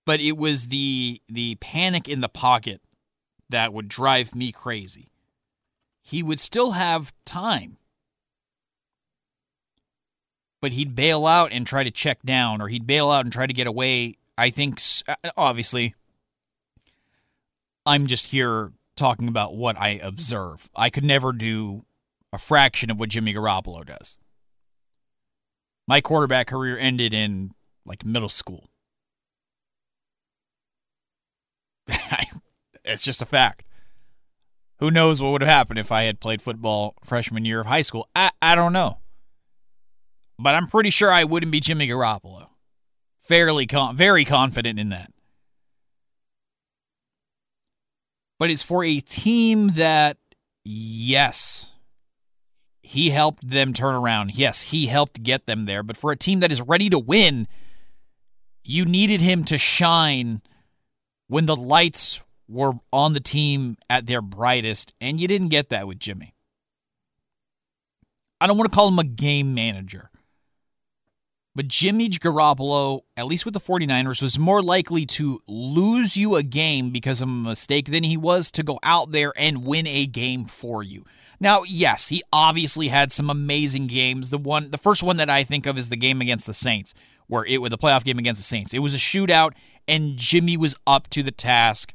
But 0.05 0.21
it 0.21 0.37
was 0.37 0.67
the 0.67 1.23
the 1.29 1.55
panic 1.61 2.09
in 2.09 2.21
the 2.21 2.29
pocket 2.29 2.81
that 3.49 3.73
would 3.73 3.87
drive 3.87 4.35
me 4.35 4.51
crazy. 4.51 5.13
He 6.09 6.23
would 6.23 6.41
still 6.41 6.73
have 6.73 7.13
time 7.25 7.79
but 10.61 10.73
he'd 10.73 10.95
bail 10.95 11.27
out 11.27 11.53
and 11.53 11.67
try 11.67 11.85
to 11.85 11.91
check 11.91 12.23
down, 12.23 12.61
or 12.61 12.69
he'd 12.69 12.87
bail 12.87 13.11
out 13.11 13.25
and 13.25 13.33
try 13.33 13.47
to 13.47 13.53
get 13.53 13.67
away. 13.67 14.17
I 14.37 14.51
think, 14.51 14.81
uh, 15.07 15.15
obviously, 15.37 15.95
I'm 17.87 18.07
just 18.07 18.27
here 18.27 18.73
talking 18.97 19.29
about 19.29 19.55
what 19.55 19.79
I 19.79 20.01
observe. 20.03 20.69
I 20.75 20.91
could 20.91 21.05
never 21.05 21.33
do 21.33 21.85
a 22.33 22.39
fraction 22.39 22.91
of 22.91 22.99
what 22.99 23.09
Jimmy 23.09 23.33
Garoppolo 23.35 23.87
does. 23.87 24.19
My 25.87 26.01
quarterback 26.01 26.49
career 26.49 26.77
ended 26.77 27.15
in 27.15 27.53
like 27.87 28.05
middle 28.05 28.29
school. 28.29 28.69
it's 32.85 33.05
just 33.05 33.23
a 33.23 33.27
fact. 33.27 33.65
Who 34.81 34.91
knows 34.91 35.21
what 35.21 35.33
would 35.33 35.43
have 35.43 35.51
happened 35.51 35.79
if 35.79 35.91
I 35.91 36.05
had 36.05 36.21
played 36.21 36.41
football 36.41 36.95
freshman 37.05 37.45
year 37.45 37.61
of 37.61 37.67
high 37.67 37.83
school? 37.83 38.09
I, 38.15 38.31
I 38.41 38.55
don't 38.55 38.73
know. 38.73 38.99
but 40.39 40.55
I'm 40.55 40.69
pretty 40.69 40.91
sure 40.91 41.11
I 41.11 41.25
wouldn't 41.25 41.51
be 41.51 41.61
Jimmy 41.61 41.89
Garoppolo. 41.89 42.47
Fairly 43.21 43.67
con- 43.67 43.97
very 43.97 44.25
confident 44.25 44.79
in 44.79 44.89
that. 44.91 45.13
But 48.39 48.51
it's 48.51 48.63
for 48.63 48.85
a 48.85 49.01
team 49.01 49.71
that 49.75 50.17
yes, 50.65 51.73
he 52.83 53.11
helped 53.11 53.49
them 53.49 53.73
turn 53.75 53.95
around. 53.97 54.37
Yes, 54.37 54.63
he 54.63 54.87
helped 54.87 55.25
get 55.25 55.47
them 55.47 55.65
there, 55.65 55.83
but 55.83 55.97
for 55.97 56.13
a 56.13 56.17
team 56.17 56.39
that 56.41 56.53
is 56.53 56.61
ready 56.63 56.89
to 56.89 56.99
win, 57.01 57.49
you 58.63 58.85
needed 58.85 59.21
him 59.21 59.45
to 59.47 59.59
shine 59.59 60.41
when 61.27 61.47
the 61.47 61.57
lights 61.57 62.23
were 62.49 62.73
on 62.93 63.13
the 63.13 63.21
team 63.21 63.77
at 63.89 64.07
their 64.07 64.23
brightest, 64.23 64.93
and 65.01 65.21
you 65.21 65.29
didn't 65.29 65.49
get 65.49 65.69
that 65.71 65.87
with 65.87 65.99
Jimmy. 65.99 66.35
I 68.41 68.47
don't 68.47 68.57
want 68.57 68.71
to 68.71 68.75
call 68.75 68.89
him 68.89 68.99
a 68.99 69.05
game 69.05 69.55
manager. 69.55 70.11
But 71.55 71.67
Jimmy 71.67 72.09
Garoppolo, 72.09 73.01
at 73.17 73.27
least 73.27 73.45
with 73.45 73.55
the 73.55 73.61
49ers, 73.61 74.23
was 74.23 74.39
more 74.39 74.63
likely 74.63 75.05
to 75.07 75.41
lose 75.49 76.17
you 76.17 76.37
a 76.37 76.43
game 76.45 76.91
because 76.91 77.21
of 77.21 77.29
a 77.29 77.33
mistake 77.33 77.91
than 77.91 78.05
he 78.05 78.17
was 78.17 78.53
to 78.53 78.63
go 78.63 78.79
out 78.85 79.11
there 79.11 79.33
and 79.37 79.65
win 79.65 79.87
a 79.89 80.07
game 80.07 80.45
for 80.45 80.85
you. 80.85 81.05
Now, 81.41 81.65
yes, 81.65 82.09
he 82.09 82.23
obviously 82.33 82.89
had 82.89 83.13
some 83.13 83.29
amazing 83.29 83.89
games. 83.89 84.31
The 84.31 84.39
one 84.39 84.71
the 84.71 84.79
first 84.79 85.03
one 85.03 85.17
that 85.17 85.31
I 85.31 85.43
think 85.43 85.67
of 85.67 85.77
is 85.77 85.89
the 85.89 85.97
game 85.97 86.21
against 86.21 86.47
the 86.47 86.55
Saints, 86.55 86.95
where 87.27 87.45
it 87.45 87.61
was 87.61 87.71
the 87.71 87.79
playoff 87.79 88.05
game 88.05 88.19
against 88.19 88.41
the 88.41 88.45
Saints. 88.45 88.73
It 88.73 88.81
was 88.81 88.95
a 88.95 88.99
shootout 88.99 89.53
and 89.89 90.17
Jimmy 90.17 90.57
was 90.57 90.77
up 90.87 91.09
to 91.11 91.23
the 91.23 91.33
task 91.33 91.95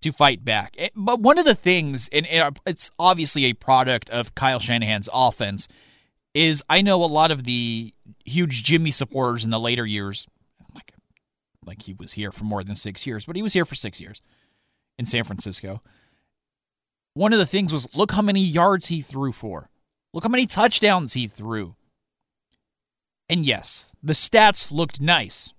to 0.00 0.12
fight 0.12 0.44
back. 0.44 0.74
Eh, 0.78 0.88
but 0.94 1.20
one 1.20 1.38
of 1.38 1.44
the 1.44 1.54
things, 1.54 2.08
and 2.12 2.26
it's 2.66 2.90
obviously 2.98 3.44
a 3.46 3.52
product 3.52 4.10
of 4.10 4.34
Kyle 4.34 4.60
Shanahan's 4.60 5.08
offense, 5.12 5.68
is 6.34 6.62
I 6.68 6.82
know 6.82 7.02
a 7.02 7.06
lot 7.06 7.30
of 7.30 7.44
the 7.44 7.92
huge 8.24 8.62
Jimmy 8.62 8.90
supporters 8.90 9.44
in 9.44 9.50
the 9.50 9.60
later 9.60 9.86
years, 9.86 10.26
like, 10.74 10.92
like 11.64 11.82
he 11.82 11.94
was 11.94 12.12
here 12.12 12.30
for 12.30 12.44
more 12.44 12.62
than 12.62 12.74
six 12.74 13.06
years, 13.06 13.24
but 13.24 13.36
he 13.36 13.42
was 13.42 13.52
here 13.52 13.64
for 13.64 13.74
six 13.74 14.00
years 14.00 14.22
in 14.98 15.06
San 15.06 15.24
Francisco. 15.24 15.82
One 17.14 17.32
of 17.32 17.38
the 17.38 17.46
things 17.46 17.72
was 17.72 17.94
look 17.96 18.12
how 18.12 18.22
many 18.22 18.40
yards 18.40 18.86
he 18.86 19.00
threw 19.00 19.32
for. 19.32 19.70
Look 20.12 20.24
how 20.24 20.30
many 20.30 20.46
touchdowns 20.46 21.14
he 21.14 21.26
threw. 21.26 21.74
And 23.28 23.44
yes, 23.44 23.94
the 24.02 24.14
stats 24.14 24.72
looked 24.72 25.00
nice. 25.00 25.52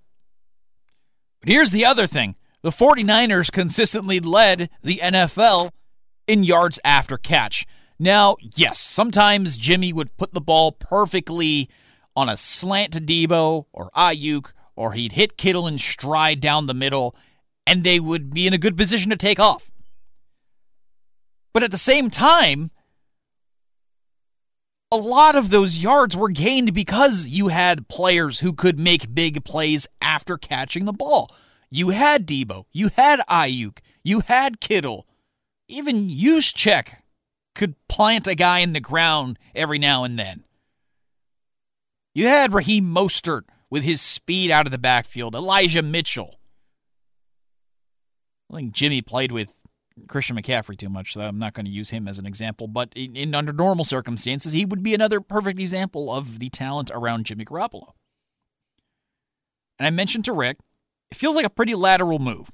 But 1.39 1.49
here's 1.49 1.71
the 1.71 1.85
other 1.85 2.07
thing 2.07 2.35
the 2.61 2.71
49ers 2.71 3.51
consistently 3.51 4.19
led 4.19 4.69
the 4.81 4.99
NFL 5.03 5.71
in 6.27 6.43
yards 6.43 6.79
after 6.83 7.17
catch. 7.17 7.65
Now, 7.97 8.37
yes, 8.55 8.79
sometimes 8.79 9.57
Jimmy 9.57 9.91
would 9.91 10.15
put 10.17 10.33
the 10.33 10.41
ball 10.41 10.71
perfectly 10.71 11.69
on 12.15 12.29
a 12.29 12.37
slant 12.37 12.93
to 12.93 13.01
Deebo 13.01 13.65
or 13.73 13.89
Aiyuk, 13.95 14.53
or 14.75 14.93
he'd 14.93 15.13
hit 15.13 15.37
Kittle 15.37 15.67
in 15.67 15.77
stride 15.77 16.39
down 16.39 16.67
the 16.67 16.73
middle, 16.73 17.15
and 17.67 17.83
they 17.83 17.99
would 17.99 18.33
be 18.33 18.47
in 18.47 18.53
a 18.53 18.57
good 18.57 18.77
position 18.77 19.09
to 19.09 19.17
take 19.17 19.39
off. 19.39 19.69
But 21.53 21.63
at 21.63 21.71
the 21.71 21.77
same 21.77 22.09
time, 22.09 22.71
a 24.91 24.97
lot 24.97 25.35
of 25.35 25.49
those 25.49 25.77
yards 25.77 26.15
were 26.15 26.29
gained 26.29 26.73
because 26.73 27.27
you 27.27 27.49
had 27.49 27.87
players 27.87 28.39
who 28.39 28.53
could 28.53 28.79
make 28.79 29.13
big 29.13 29.43
plays 29.43 29.87
after 30.01 30.37
catching 30.37 30.85
the 30.85 30.93
ball. 30.93 31.31
You 31.71 31.89
had 31.89 32.27
Deebo. 32.27 32.65
You 32.71 32.89
had 32.95 33.19
Aiyuk. 33.29 33.79
You 34.03 34.21
had 34.21 34.59
Kittle. 34.59 35.07
Even 35.67 36.09
Juszczyk 36.09 36.95
could 37.53 37.75
plant 37.87 38.27
a 38.27 38.35
guy 38.35 38.59
in 38.59 38.73
the 38.73 38.79
ground 38.79 39.37
every 39.53 39.77
now 39.77 40.03
and 40.03 40.17
then. 40.17 40.45
You 42.13 42.27
had 42.27 42.53
Raheem 42.53 42.85
Mostert 42.85 43.43
with 43.69 43.83
his 43.83 44.01
speed 44.01 44.49
out 44.49 44.65
of 44.65 44.71
the 44.71 44.77
backfield. 44.77 45.35
Elijah 45.35 45.83
Mitchell. 45.83 46.39
I 48.51 48.55
think 48.55 48.73
Jimmy 48.73 49.01
played 49.01 49.31
with 49.31 49.59
Christian 50.07 50.35
McCaffrey 50.35 50.75
too 50.77 50.89
much, 50.89 51.13
so 51.13 51.21
I'm 51.21 51.37
not 51.37 51.53
going 51.53 51.65
to 51.65 51.71
use 51.71 51.91
him 51.91 52.07
as 52.07 52.17
an 52.17 52.25
example. 52.25 52.67
But 52.67 52.91
in, 52.95 53.15
in, 53.15 53.35
under 53.35 53.53
normal 53.53 53.85
circumstances, 53.85 54.53
he 54.53 54.65
would 54.65 54.81
be 54.81 54.95
another 54.95 55.21
perfect 55.21 55.59
example 55.59 56.11
of 56.11 56.39
the 56.39 56.49
talent 56.49 56.89
around 56.93 57.25
Jimmy 57.25 57.45
Garoppolo. 57.45 57.93
And 59.77 59.85
I 59.85 59.91
mentioned 59.91 60.25
to 60.25 60.33
Rick 60.33 60.57
it 61.11 61.17
feels 61.17 61.35
like 61.35 61.45
a 61.45 61.49
pretty 61.49 61.75
lateral 61.75 62.19
move. 62.19 62.51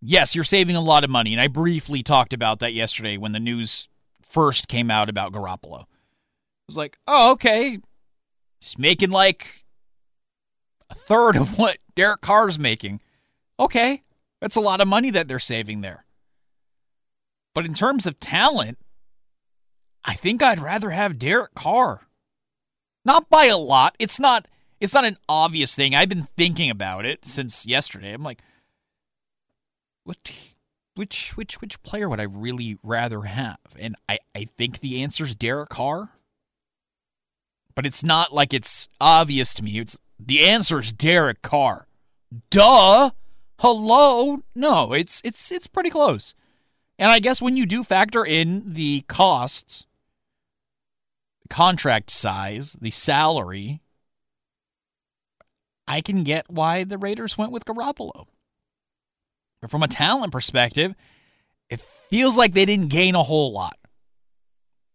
Yes, 0.00 0.34
you're 0.34 0.44
saving 0.44 0.76
a 0.76 0.80
lot 0.80 1.04
of 1.04 1.10
money, 1.10 1.32
and 1.32 1.40
I 1.40 1.48
briefly 1.48 2.02
talked 2.02 2.32
about 2.32 2.60
that 2.60 2.72
yesterday 2.72 3.16
when 3.16 3.32
the 3.32 3.40
news 3.40 3.88
first 4.22 4.68
came 4.68 4.90
out 4.90 5.08
about 5.08 5.32
Garoppolo. 5.32 5.82
I 5.82 5.86
was 6.66 6.76
like, 6.76 6.98
oh, 7.06 7.32
okay. 7.32 7.78
He's 8.60 8.78
making 8.78 9.10
like 9.10 9.64
a 10.88 10.94
third 10.94 11.36
of 11.36 11.58
what 11.58 11.78
Derek 11.94 12.20
Carr's 12.20 12.58
making. 12.58 13.00
Okay, 13.58 14.00
that's 14.40 14.56
a 14.56 14.60
lot 14.60 14.80
of 14.80 14.88
money 14.88 15.10
that 15.10 15.28
they're 15.28 15.38
saving 15.38 15.82
there. 15.82 16.04
But 17.54 17.66
in 17.66 17.74
terms 17.74 18.06
of 18.06 18.20
talent, 18.20 18.78
I 20.04 20.14
think 20.14 20.42
I'd 20.42 20.60
rather 20.60 20.90
have 20.90 21.18
Derek 21.18 21.54
Carr. 21.54 22.06
Not 23.04 23.28
by 23.28 23.46
a 23.46 23.56
lot. 23.56 23.96
It's 23.98 24.20
not 24.20 24.46
it's 24.80 24.94
not 24.94 25.04
an 25.04 25.18
obvious 25.28 25.74
thing. 25.74 25.94
I've 25.94 26.08
been 26.08 26.28
thinking 26.36 26.70
about 26.70 27.04
it 27.04 27.26
since 27.26 27.66
yesterday. 27.66 28.12
I'm 28.12 28.22
like, 28.22 28.42
what? 30.04 30.18
Which 30.96 31.36
which 31.36 31.60
which 31.60 31.82
player 31.82 32.08
would 32.08 32.20
I 32.20 32.24
really 32.24 32.78
rather 32.82 33.22
have? 33.22 33.58
And 33.78 33.96
I 34.08 34.18
I 34.34 34.48
think 34.58 34.80
the 34.80 35.02
answer 35.02 35.24
is 35.24 35.34
Derek 35.34 35.68
Carr. 35.68 36.10
But 37.74 37.86
it's 37.86 38.02
not 38.02 38.34
like 38.34 38.52
it's 38.52 38.88
obvious 39.00 39.54
to 39.54 39.64
me. 39.64 39.78
It's 39.78 39.98
the 40.18 40.46
answer 40.46 40.80
is 40.80 40.92
Derek 40.92 41.42
Carr. 41.42 41.86
Duh. 42.50 43.10
Hello. 43.60 44.38
No, 44.54 44.92
it's 44.92 45.20
it's 45.24 45.52
it's 45.52 45.66
pretty 45.66 45.90
close. 45.90 46.34
And 46.98 47.10
I 47.10 47.18
guess 47.18 47.40
when 47.40 47.56
you 47.56 47.64
do 47.66 47.84
factor 47.84 48.24
in 48.24 48.74
the 48.74 49.02
costs, 49.02 49.86
the 51.42 51.48
contract 51.48 52.10
size, 52.10 52.76
the 52.80 52.90
salary, 52.90 53.80
I 55.90 56.02
can 56.02 56.22
get 56.22 56.48
why 56.48 56.84
the 56.84 56.96
Raiders 56.96 57.36
went 57.36 57.50
with 57.50 57.64
Garoppolo. 57.64 58.28
But 59.60 59.72
from 59.72 59.82
a 59.82 59.88
talent 59.88 60.30
perspective, 60.30 60.94
it 61.68 61.80
feels 61.80 62.36
like 62.36 62.54
they 62.54 62.64
didn't 62.64 62.90
gain 62.90 63.16
a 63.16 63.24
whole 63.24 63.52
lot. 63.52 63.76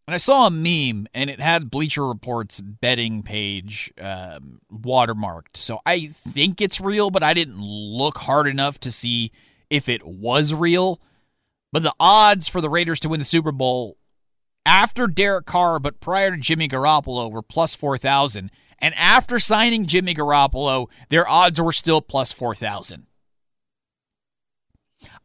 And 0.07 0.15
I 0.15 0.19
saw 0.19 0.47
a 0.47 0.49
meme, 0.49 1.07
and 1.13 1.29
it 1.29 1.41
had 1.41 1.69
Bleacher 1.69 2.07
Report's 2.07 2.61
betting 2.61 3.23
page 3.23 3.91
um, 3.99 4.61
watermarked. 4.71 5.57
So 5.57 5.81
I 5.85 6.07
think 6.07 6.61
it's 6.61 6.79
real, 6.79 7.11
but 7.11 7.23
I 7.23 7.33
didn't 7.33 7.59
look 7.59 8.19
hard 8.19 8.47
enough 8.47 8.79
to 8.79 8.91
see 8.91 9.33
if 9.69 9.89
it 9.89 10.07
was 10.07 10.53
real. 10.53 11.01
But 11.73 11.83
the 11.83 11.93
odds 11.99 12.47
for 12.47 12.61
the 12.61 12.69
Raiders 12.69 13.01
to 13.01 13.09
win 13.09 13.19
the 13.19 13.25
Super 13.25 13.51
Bowl 13.51 13.97
after 14.65 15.07
Derek 15.07 15.45
Carr, 15.45 15.77
but 15.79 15.99
prior 15.99 16.31
to 16.31 16.37
Jimmy 16.37 16.69
Garoppolo, 16.69 17.29
were 17.29 17.41
plus 17.41 17.75
4,000. 17.75 18.49
And 18.85 18.93
after 18.99 19.39
signing 19.39 19.87
Jimmy 19.87 20.13
Garoppolo, 20.13 20.89
their 21.09 21.27
odds 21.27 21.59
were 21.59 21.71
still 21.71 22.01
plus 22.01 22.31
4,000. 22.31 23.07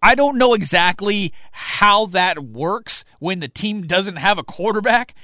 I 0.00 0.14
don't 0.14 0.38
know 0.38 0.54
exactly 0.54 1.34
how 1.52 2.06
that 2.06 2.38
works 2.38 3.04
when 3.18 3.40
the 3.40 3.48
team 3.48 3.82
doesn't 3.82 4.16
have 4.16 4.38
a 4.38 4.42
quarterback, 4.42 5.14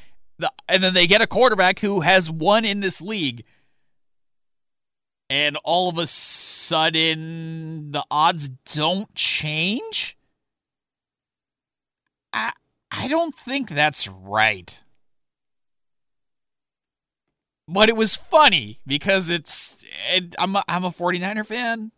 and 0.69 0.85
then 0.85 0.93
they 0.93 1.07
get 1.07 1.23
a 1.23 1.27
quarterback 1.27 1.79
who 1.79 2.03
has 2.03 2.31
won 2.31 2.67
in 2.67 2.81
this 2.81 3.01
league. 3.01 3.43
And 5.31 5.57
all 5.65 5.89
of 5.89 5.97
a 5.97 6.07
sudden, 6.07 7.93
the 7.93 8.05
odds 8.11 8.51
don't 8.51 9.15
change? 9.15 10.19
I, 12.35 12.53
I 12.91 13.09
don't 13.09 13.35
think 13.35 13.71
that's 13.71 14.07
right 14.07 14.83
but 17.69 17.89
it 17.89 17.97
was 17.97 18.15
funny 18.15 18.81
because 18.87 19.31
it's 19.31 19.77
it, 20.13 20.35
I'm 20.39 20.57
a, 20.57 20.65
I'm 20.69 20.85
a 20.85 20.91
49er 20.91 21.47
fan. 21.47 21.93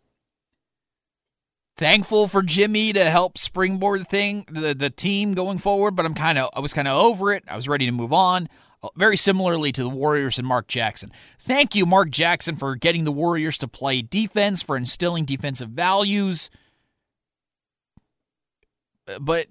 Thankful 1.77 2.27
for 2.27 2.43
Jimmy 2.43 2.91
to 2.91 3.05
help 3.05 3.37
springboard 3.37 4.01
the 4.01 4.05
thing 4.05 4.45
the 4.51 4.73
the 4.73 4.89
team 4.89 5.33
going 5.33 5.59
forward, 5.59 5.95
but 5.95 6.05
I'm 6.05 6.13
kind 6.13 6.37
of 6.37 6.49
I 6.55 6.59
was 6.59 6.73
kind 6.73 6.87
of 6.87 7.01
over 7.01 7.31
it. 7.31 7.43
I 7.47 7.55
was 7.55 7.67
ready 7.67 7.85
to 7.85 7.91
move 7.91 8.11
on. 8.11 8.49
Very 8.95 9.17
similarly 9.17 9.73
to 9.73 9.83
the 9.83 9.89
Warriors 9.89 10.37
and 10.37 10.47
Mark 10.47 10.67
Jackson. 10.67 11.11
Thank 11.37 11.75
you, 11.75 11.85
Mark 11.85 12.11
Jackson, 12.11 12.55
for 12.55 12.75
getting 12.75 13.03
the 13.03 13.11
Warriors 13.11 13.57
to 13.57 13.67
play 13.67 14.01
defense, 14.01 14.61
for 14.61 14.77
instilling 14.77 15.25
defensive 15.25 15.69
values. 15.69 16.49
But 19.19 19.47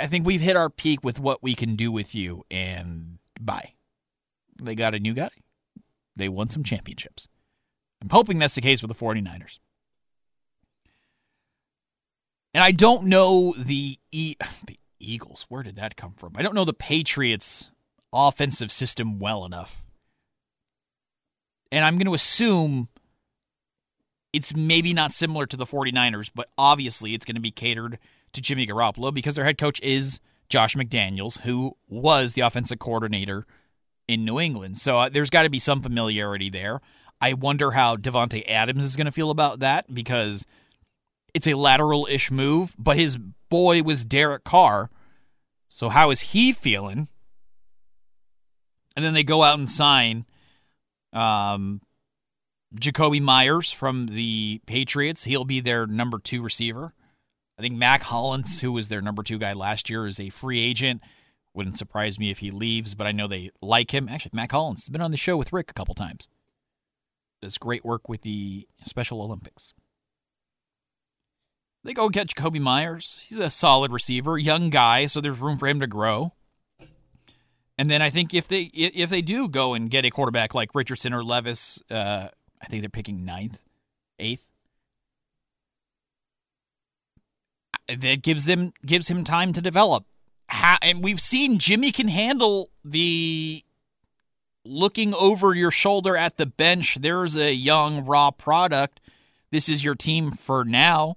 I 0.00 0.06
think 0.06 0.26
we've 0.26 0.40
hit 0.40 0.54
our 0.54 0.70
peak 0.70 1.02
with 1.02 1.18
what 1.18 1.42
we 1.42 1.54
can 1.54 1.74
do 1.74 1.90
with 1.90 2.14
you, 2.14 2.44
and 2.50 3.18
bye. 3.40 3.72
They 4.62 4.74
got 4.74 4.94
a 4.94 5.00
new 5.00 5.14
guy. 5.14 5.30
They 6.18 6.28
won 6.28 6.50
some 6.50 6.64
championships. 6.64 7.28
I'm 8.02 8.10
hoping 8.10 8.38
that's 8.38 8.54
the 8.54 8.60
case 8.60 8.82
with 8.82 8.90
the 8.90 9.04
49ers. 9.04 9.58
And 12.54 12.62
I 12.62 12.72
don't 12.72 13.04
know 13.04 13.54
the 13.56 13.98
e- 14.12 14.36
the 14.66 14.78
Eagles. 15.00 15.46
Where 15.48 15.62
did 15.62 15.76
that 15.76 15.96
come 15.96 16.12
from? 16.12 16.32
I 16.36 16.42
don't 16.42 16.54
know 16.54 16.64
the 16.64 16.72
Patriots 16.72 17.70
offensive 18.12 18.72
system 18.72 19.18
well 19.18 19.44
enough. 19.44 19.82
And 21.70 21.84
I'm 21.84 21.96
going 21.96 22.06
to 22.06 22.14
assume 22.14 22.88
it's 24.32 24.54
maybe 24.54 24.92
not 24.92 25.12
similar 25.12 25.46
to 25.46 25.56
the 25.56 25.66
49ers, 25.66 26.30
but 26.34 26.48
obviously 26.56 27.14
it's 27.14 27.24
going 27.24 27.34
to 27.34 27.40
be 27.40 27.50
catered 27.50 27.98
to 28.32 28.40
Jimmy 28.40 28.66
Garoppolo 28.66 29.12
because 29.12 29.34
their 29.34 29.44
head 29.44 29.58
coach 29.58 29.80
is 29.80 30.20
Josh 30.48 30.74
McDaniels, 30.74 31.42
who 31.42 31.76
was 31.88 32.32
the 32.32 32.40
offensive 32.40 32.78
coordinator 32.78 33.46
in 34.08 34.24
New 34.24 34.40
England. 34.40 34.78
So 34.78 34.98
uh, 34.98 35.08
there's 35.08 35.30
got 35.30 35.44
to 35.44 35.50
be 35.50 35.58
some 35.58 35.82
familiarity 35.82 36.50
there. 36.50 36.80
I 37.20 37.34
wonder 37.34 37.72
how 37.72 37.96
Davante 37.96 38.48
Adams 38.48 38.82
is 38.82 38.96
going 38.96 39.06
to 39.06 39.12
feel 39.12 39.30
about 39.30 39.60
that 39.60 39.92
because 39.92 40.46
it's 41.34 41.46
a 41.46 41.54
lateral-ish 41.54 42.30
move, 42.30 42.74
but 42.78 42.96
his 42.96 43.18
boy 43.50 43.82
was 43.82 44.04
Derek 44.04 44.44
Carr. 44.44 44.90
So 45.68 45.90
how 45.90 46.10
is 46.10 46.20
he 46.20 46.52
feeling? 46.52 47.08
And 48.96 49.04
then 49.04 49.14
they 49.14 49.22
go 49.24 49.42
out 49.42 49.58
and 49.58 49.68
sign 49.68 50.24
um, 51.12 51.82
Jakobi 52.74 53.20
Meyers 53.20 53.70
from 53.70 54.06
the 54.06 54.60
Patriots. 54.66 55.24
He'll 55.24 55.44
be 55.44 55.60
their 55.60 55.86
number 55.86 56.18
two 56.18 56.42
receiver. 56.42 56.94
I 57.58 57.62
think 57.62 57.76
Mack 57.76 58.04
Hollins, 58.04 58.60
who 58.60 58.72
was 58.72 58.88
their 58.88 59.02
number 59.02 59.22
two 59.22 59.38
guy 59.38 59.52
last 59.52 59.90
year, 59.90 60.06
is 60.06 60.20
a 60.20 60.30
free 60.30 60.60
agent. 60.60 61.02
Wouldn't 61.58 61.76
surprise 61.76 62.20
me 62.20 62.30
if 62.30 62.38
he 62.38 62.52
leaves, 62.52 62.94
but 62.94 63.08
I 63.08 63.10
know 63.10 63.26
they 63.26 63.50
like 63.60 63.92
him. 63.92 64.08
Actually, 64.08 64.30
Mack 64.32 64.52
Hollins 64.52 64.84
has 64.84 64.90
been 64.90 65.00
on 65.00 65.10
the 65.10 65.16
show 65.16 65.36
with 65.36 65.52
Rick 65.52 65.72
a 65.72 65.74
couple 65.74 65.92
times. 65.92 66.28
Does 67.42 67.58
great 67.58 67.84
work 67.84 68.08
with 68.08 68.22
the 68.22 68.68
Special 68.84 69.20
Olympics. 69.20 69.74
They 71.82 71.94
go 71.94 72.10
get 72.10 72.28
Jakobi 72.28 72.60
Meyers. 72.60 73.26
He's 73.28 73.40
a 73.40 73.50
solid 73.50 73.90
receiver, 73.90 74.38
young 74.38 74.70
guy, 74.70 75.06
so 75.06 75.20
there's 75.20 75.40
room 75.40 75.58
for 75.58 75.66
him 75.66 75.80
to 75.80 75.88
grow. 75.88 76.32
And 77.76 77.90
then 77.90 78.02
I 78.02 78.10
think 78.10 78.34
if 78.34 78.46
they 78.46 78.70
if 78.72 79.10
they 79.10 79.20
do 79.20 79.48
go 79.48 79.74
and 79.74 79.90
get 79.90 80.04
a 80.04 80.10
quarterback 80.10 80.54
like 80.54 80.76
Richardson 80.76 81.12
or 81.12 81.24
Levis, 81.24 81.82
uh, 81.90 82.28
I 82.62 82.66
think 82.68 82.82
they're 82.82 82.88
picking 82.88 83.24
ninth, 83.24 83.58
eighth. 84.20 84.46
That 87.88 88.22
gives 88.22 88.44
them 88.44 88.74
gives 88.86 89.08
him 89.08 89.24
time 89.24 89.52
to 89.54 89.60
develop. 89.60 90.04
And 90.48 91.02
we've 91.02 91.20
seen 91.20 91.58
Jimmy 91.58 91.92
can 91.92 92.08
handle 92.08 92.70
the 92.84 93.64
looking 94.64 95.14
over 95.14 95.54
your 95.54 95.70
shoulder 95.70 96.16
at 96.16 96.36
the 96.36 96.46
bench. 96.46 96.98
There's 97.00 97.36
a 97.36 97.52
young 97.52 98.04
raw 98.04 98.30
product. 98.30 99.00
This 99.50 99.68
is 99.68 99.84
your 99.84 99.94
team 99.94 100.32
for 100.32 100.64
now. 100.64 101.16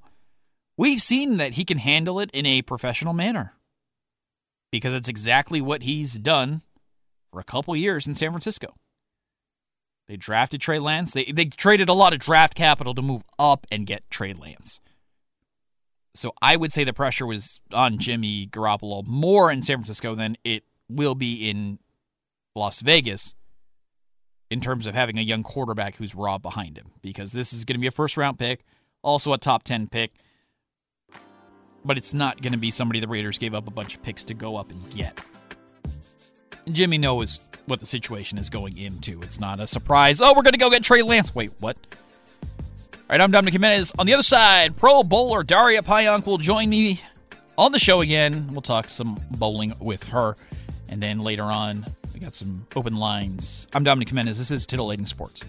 We've 0.78 1.02
seen 1.02 1.38
that 1.38 1.54
he 1.54 1.66
can 1.66 1.78
handle 1.78 2.20
it 2.20 2.32
in 2.32 2.46
a 2.46 2.62
professional 2.62 3.14
manner 3.14 3.54
because 4.72 4.94
it's 4.94 5.10
exactly 5.10 5.62
what 5.62 5.84
he's 5.84 6.14
done 6.14 6.62
for 7.32 7.40
a 7.40 7.44
couple 7.44 7.76
years 7.76 8.08
in 8.08 8.16
San 8.16 8.32
Francisco. 8.32 8.74
They 10.08 10.18
drafted 10.18 10.62
Trey 10.62 10.80
Lance. 10.80 11.14
They 11.14 11.26
they 11.26 11.46
traded 11.46 11.88
a 11.88 11.94
lot 11.94 12.14
of 12.14 12.20
draft 12.20 12.56
capital 12.56 12.94
to 12.96 13.02
move 13.02 13.24
up 13.38 13.66
and 13.72 13.86
get 13.86 14.10
Trey 14.10 14.34
Lance. 14.34 14.80
So 16.14 16.34
I 16.42 16.58
would 16.58 16.74
say 16.74 16.84
the 16.84 16.94
pressure 16.94 17.26
was 17.26 17.60
on 17.74 17.98
Jimmy 17.98 18.48
Garoppolo 18.48 19.06
more 19.08 19.52
in 19.52 19.62
San 19.62 19.78
Francisco 19.78 20.16
than 20.16 20.38
it 20.44 20.64
will 20.90 21.16
be 21.16 21.50
in 21.50 21.80
Las 22.56 22.82
Vegas 22.82 23.36
in 24.50 24.60
terms 24.60 24.86
of 24.86 24.94
having 24.94 25.18
a 25.18 25.22
young 25.22 25.44
quarterback 25.44 25.96
who's 25.96 26.14
raw 26.14 26.38
behind 26.38 26.78
him 26.78 26.92
because 27.02 27.32
this 27.32 27.54
is 27.54 27.64
going 27.64 27.76
to 27.76 27.80
be 27.80 27.88
a 27.88 27.92
first 27.92 28.18
round 28.18 28.38
pick, 28.38 28.66
also 29.02 29.32
a 29.32 29.38
top 29.38 29.64
10 29.64 29.88
pick. 29.88 30.12
But 31.84 31.98
it's 31.98 32.14
not 32.14 32.42
going 32.42 32.52
to 32.52 32.60
be 32.60 32.70
somebody 32.70 33.00
the 33.00 33.08
Raiders 33.08 33.38
gave 33.40 33.56
up 33.56 33.68
a 33.68 33.72
bunch 33.72 33.96
of 33.96 34.04
picks 34.04 34.26
to 34.26 34.34
go 34.34 34.58
up 34.58 34.70
and 34.70 34.94
get. 34.94 35.20
Jimmy 36.72 36.98
knows 36.98 37.40
what 37.66 37.80
the 37.80 37.86
situation 37.86 38.38
is 38.38 38.50
going 38.50 38.78
into. 38.78 39.22
It's 39.22 39.40
not 39.40 39.60
a 39.60 39.66
surprise. 39.66 40.22
Oh, 40.22 40.34
we're 40.36 40.44
going 40.44 40.54
to 40.54 40.60
go 40.60 40.70
get 40.70 40.84
Trey 40.84 41.02
Lance. 41.02 41.34
Wait, 41.34 41.52
what? 41.60 41.78
Right, 43.12 43.20
I'm 43.20 43.30
Dominic 43.30 43.52
Jimenez. 43.52 43.92
On 44.00 44.06
the 44.06 44.14
other 44.14 44.24
side, 44.24 44.78
Pro 44.78 45.04
Bowler 45.04 45.44
Daria 45.44 45.82
Pajak 45.82 46.26
will 46.26 46.38
join 46.38 46.70
me 46.70 47.02
on 47.58 47.74
the 47.74 47.78
show 47.78 48.00
again. 48.00 48.48
We'll 48.54 48.62
talk 48.62 48.90
some 48.90 49.20
bowling 49.30 49.74
with 49.82 50.06
her. 50.06 50.38
And 50.88 51.04
then 51.04 51.20
later 51.20 51.44
on, 51.44 51.86
we 52.14 52.22
got 52.22 52.34
some 52.34 52.66
open 52.74 52.96
lines. 52.96 53.68
I'm 53.74 53.84
Dominic 53.84 54.08
Jimenez. 54.08 54.38
This 54.38 54.50
is 54.50 54.66
Titillating 54.66 55.06
Sports. 55.06 55.44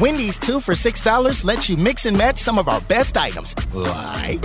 Wendy's 0.00 0.36
two 0.36 0.58
for 0.58 0.74
$6 0.74 1.44
lets 1.44 1.70
you 1.70 1.76
mix 1.76 2.06
and 2.06 2.18
match 2.18 2.38
some 2.38 2.58
of 2.58 2.66
our 2.66 2.80
best 2.80 3.16
items, 3.16 3.54
like 3.72 4.44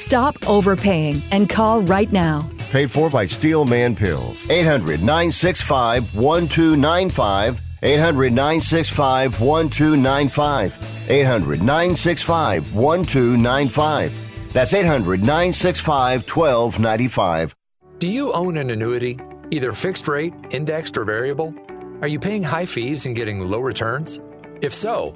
Stop 0.01 0.35
overpaying 0.49 1.21
and 1.31 1.47
call 1.47 1.83
right 1.83 2.11
now. 2.11 2.49
Paid 2.71 2.89
for 2.91 3.07
by 3.07 3.27
Steelman 3.27 3.95
Pills. 3.95 4.49
800 4.49 4.99
965 5.01 6.15
1295. 6.15 7.61
800 7.83 8.33
965 8.33 9.39
1295. 9.39 11.09
800 11.09 11.61
965 11.61 12.75
1295. 12.75 14.53
That's 14.53 14.73
800 14.73 15.19
965 15.19 16.27
1295. 16.27 17.55
Do 17.99 18.07
you 18.07 18.33
own 18.33 18.57
an 18.57 18.71
annuity, 18.71 19.19
either 19.51 19.71
fixed 19.71 20.07
rate, 20.07 20.33
indexed, 20.49 20.97
or 20.97 21.05
variable? 21.05 21.53
Are 22.01 22.07
you 22.07 22.19
paying 22.19 22.41
high 22.41 22.65
fees 22.65 23.05
and 23.05 23.15
getting 23.15 23.41
low 23.41 23.59
returns? 23.59 24.19
If 24.61 24.73
so, 24.73 25.15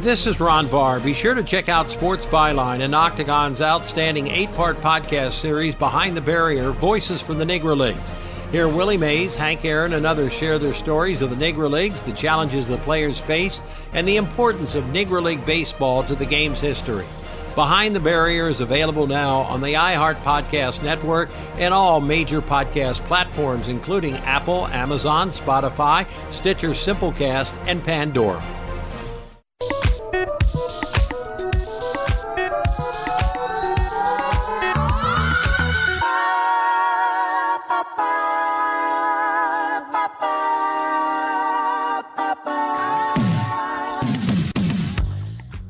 This 0.00 0.26
is 0.26 0.38
Ron 0.38 0.68
Barr. 0.68 1.00
Be 1.00 1.14
sure 1.14 1.34
to 1.34 1.42
check 1.42 1.68
out 1.68 1.90
Sports 1.90 2.26
Byline 2.26 2.82
and 2.82 2.94
Octagon's 2.94 3.60
outstanding 3.60 4.28
eight 4.28 4.52
part 4.52 4.80
podcast 4.80 5.32
series, 5.32 5.74
Behind 5.74 6.16
the 6.16 6.20
Barrier 6.20 6.70
Voices 6.72 7.22
from 7.22 7.38
the 7.38 7.44
Negro 7.44 7.76
Leagues. 7.76 8.10
Here, 8.52 8.68
Willie 8.68 8.98
Mays, 8.98 9.34
Hank 9.34 9.64
Aaron, 9.64 9.94
and 9.94 10.06
others 10.06 10.32
share 10.32 10.58
their 10.58 10.74
stories 10.74 11.22
of 11.22 11.30
the 11.30 11.36
Negro 11.36 11.70
Leagues, 11.70 12.00
the 12.02 12.12
challenges 12.12 12.68
the 12.68 12.78
players 12.78 13.18
faced, 13.18 13.62
and 13.92 14.06
the 14.06 14.16
importance 14.16 14.74
of 14.74 14.84
Negro 14.84 15.22
League 15.22 15.44
baseball 15.44 16.04
to 16.04 16.14
the 16.14 16.26
game's 16.26 16.60
history. 16.60 17.06
Behind 17.54 17.96
the 17.96 18.00
Barrier 18.00 18.48
is 18.48 18.60
available 18.60 19.06
now 19.06 19.38
on 19.40 19.62
the 19.62 19.74
iHeart 19.74 20.16
Podcast 20.16 20.82
Network 20.82 21.30
and 21.54 21.72
all 21.72 22.00
major 22.00 22.42
podcast 22.42 23.04
platforms, 23.06 23.68
including 23.68 24.14
Apple, 24.18 24.66
Amazon, 24.68 25.30
Spotify, 25.30 26.06
Stitcher 26.30 26.70
Simplecast, 26.70 27.54
and 27.66 27.82
Pandora. 27.82 28.42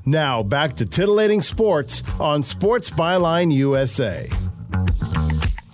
Now 0.08 0.44
back 0.44 0.76
to 0.76 0.86
titillating 0.86 1.40
sports 1.40 2.04
on 2.20 2.44
Sports 2.44 2.90
Byline 2.90 3.52
USA. 3.52 4.30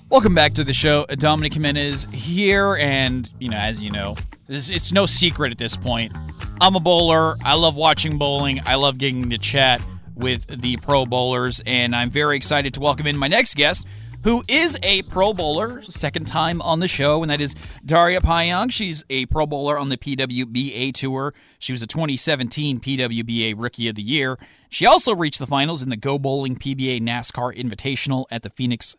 Welcome 0.08 0.34
back 0.34 0.54
to 0.54 0.64
the 0.64 0.72
show. 0.72 1.04
Dominic 1.04 1.52
Jimenez 1.52 2.06
here, 2.10 2.76
and 2.76 3.30
you 3.38 3.50
know, 3.50 3.58
as 3.58 3.78
you 3.78 3.90
know, 3.90 4.16
it's, 4.48 4.70
it's 4.70 4.90
no 4.90 5.04
secret 5.04 5.52
at 5.52 5.58
this 5.58 5.76
point. 5.76 6.16
I'm 6.62 6.74
a 6.74 6.80
bowler. 6.80 7.36
I 7.44 7.56
love 7.56 7.76
watching 7.76 8.16
bowling. 8.16 8.60
I 8.64 8.76
love 8.76 8.96
getting 8.96 9.28
to 9.28 9.36
chat 9.36 9.82
with 10.14 10.46
the 10.62 10.78
pro 10.78 11.04
bowlers, 11.04 11.60
and 11.66 11.94
I'm 11.94 12.08
very 12.08 12.38
excited 12.38 12.72
to 12.72 12.80
welcome 12.80 13.06
in 13.06 13.18
my 13.18 13.28
next 13.28 13.54
guest, 13.54 13.86
who 14.24 14.44
is 14.48 14.78
a 14.82 15.02
Pro 15.02 15.32
Bowler, 15.32 15.82
second 15.82 16.26
time 16.26 16.62
on 16.62 16.80
the 16.80 16.88
show, 16.88 17.22
and 17.22 17.30
that 17.30 17.40
is 17.40 17.54
Daria 17.84 18.20
Pajak. 18.20 18.70
She's 18.70 19.04
a 19.10 19.26
Pro 19.26 19.46
Bowler 19.46 19.78
on 19.78 19.88
the 19.88 19.96
PWBA 19.96 20.94
Tour. 20.94 21.34
She 21.58 21.72
was 21.72 21.82
a 21.82 21.86
2017 21.86 22.80
PWBA 22.80 23.54
Rookie 23.56 23.88
of 23.88 23.94
the 23.94 24.02
Year. 24.02 24.38
She 24.68 24.86
also 24.86 25.14
reached 25.14 25.38
the 25.38 25.46
finals 25.46 25.82
in 25.82 25.90
the 25.90 25.96
Go 25.96 26.18
Bowling 26.18 26.56
PBA 26.56 27.00
NASCAR 27.00 27.56
Invitational 27.56 28.26
at 28.30 28.42
the 28.42 28.50
Phoenix 28.50 28.96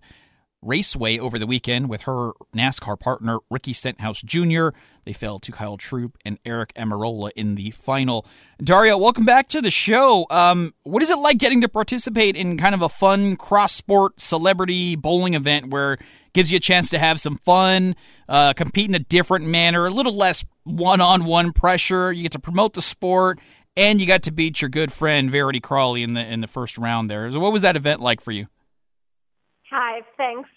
Raceway 0.63 1.19
over 1.19 1.37
the 1.37 1.45
weekend 1.45 1.89
with 1.89 2.03
her 2.03 2.31
NASCAR 2.55 2.99
partner, 2.99 3.39
Ricky 3.49 3.73
Stenhouse 3.73 4.21
Jr. 4.21 4.69
They 5.05 5.13
fell 5.13 5.39
to 5.39 5.51
Kyle 5.51 5.77
Troup 5.77 6.17
and 6.23 6.41
Aric 6.43 6.71
Almirola 6.73 7.31
in 7.35 7.55
the 7.55 7.71
final. 7.71 8.25
Daria, 8.63 8.97
welcome 8.97 9.25
back 9.25 9.49
to 9.49 9.61
the 9.61 9.71
show. 9.71 10.25
Um, 10.29 10.73
what 10.83 11.03
is 11.03 11.09
it 11.09 11.17
like 11.17 11.37
getting 11.37 11.61
to 11.61 11.69
participate 11.69 12.35
in 12.35 12.57
kind 12.57 12.73
of 12.73 12.81
a 12.81 12.89
fun 12.89 13.35
cross 13.35 13.73
sport 13.73 14.21
celebrity 14.21 14.95
bowling 14.95 15.33
event 15.33 15.69
where 15.69 15.93
it 15.93 16.01
gives 16.33 16.51
you 16.51 16.57
a 16.57 16.61
chance 16.61 16.89
to 16.91 16.99
have 16.99 17.19
some 17.19 17.35
fun, 17.35 17.95
uh, 18.29 18.53
compete 18.53 18.87
in 18.87 18.95
a 18.95 18.99
different 18.99 19.45
manner, 19.45 19.85
a 19.85 19.91
little 19.91 20.15
less 20.15 20.45
one 20.63 21.01
on 21.01 21.25
one 21.25 21.51
pressure? 21.51 22.11
You 22.11 22.23
get 22.23 22.31
to 22.31 22.39
promote 22.39 22.73
the 22.73 22.81
sport. 22.81 23.39
And 23.75 23.99
you 23.99 24.05
got 24.05 24.21
to 24.23 24.31
beat 24.31 24.61
your 24.61 24.69
good 24.69 24.91
friend 24.93 25.31
Verity 25.31 25.59
Crawley 25.59 26.03
in 26.03 26.13
the 26.13 26.23
in 26.23 26.41
the 26.41 26.47
first 26.47 26.77
round 26.77 27.09
there. 27.09 27.31
So 27.31 27.39
what 27.39 27.51
was 27.51 27.63
that 27.63 27.75
event 27.75 28.01
like 28.01 28.21
for 28.21 28.31
you? 28.31 28.45
Hi, 29.75 30.03
thanks. 30.17 30.49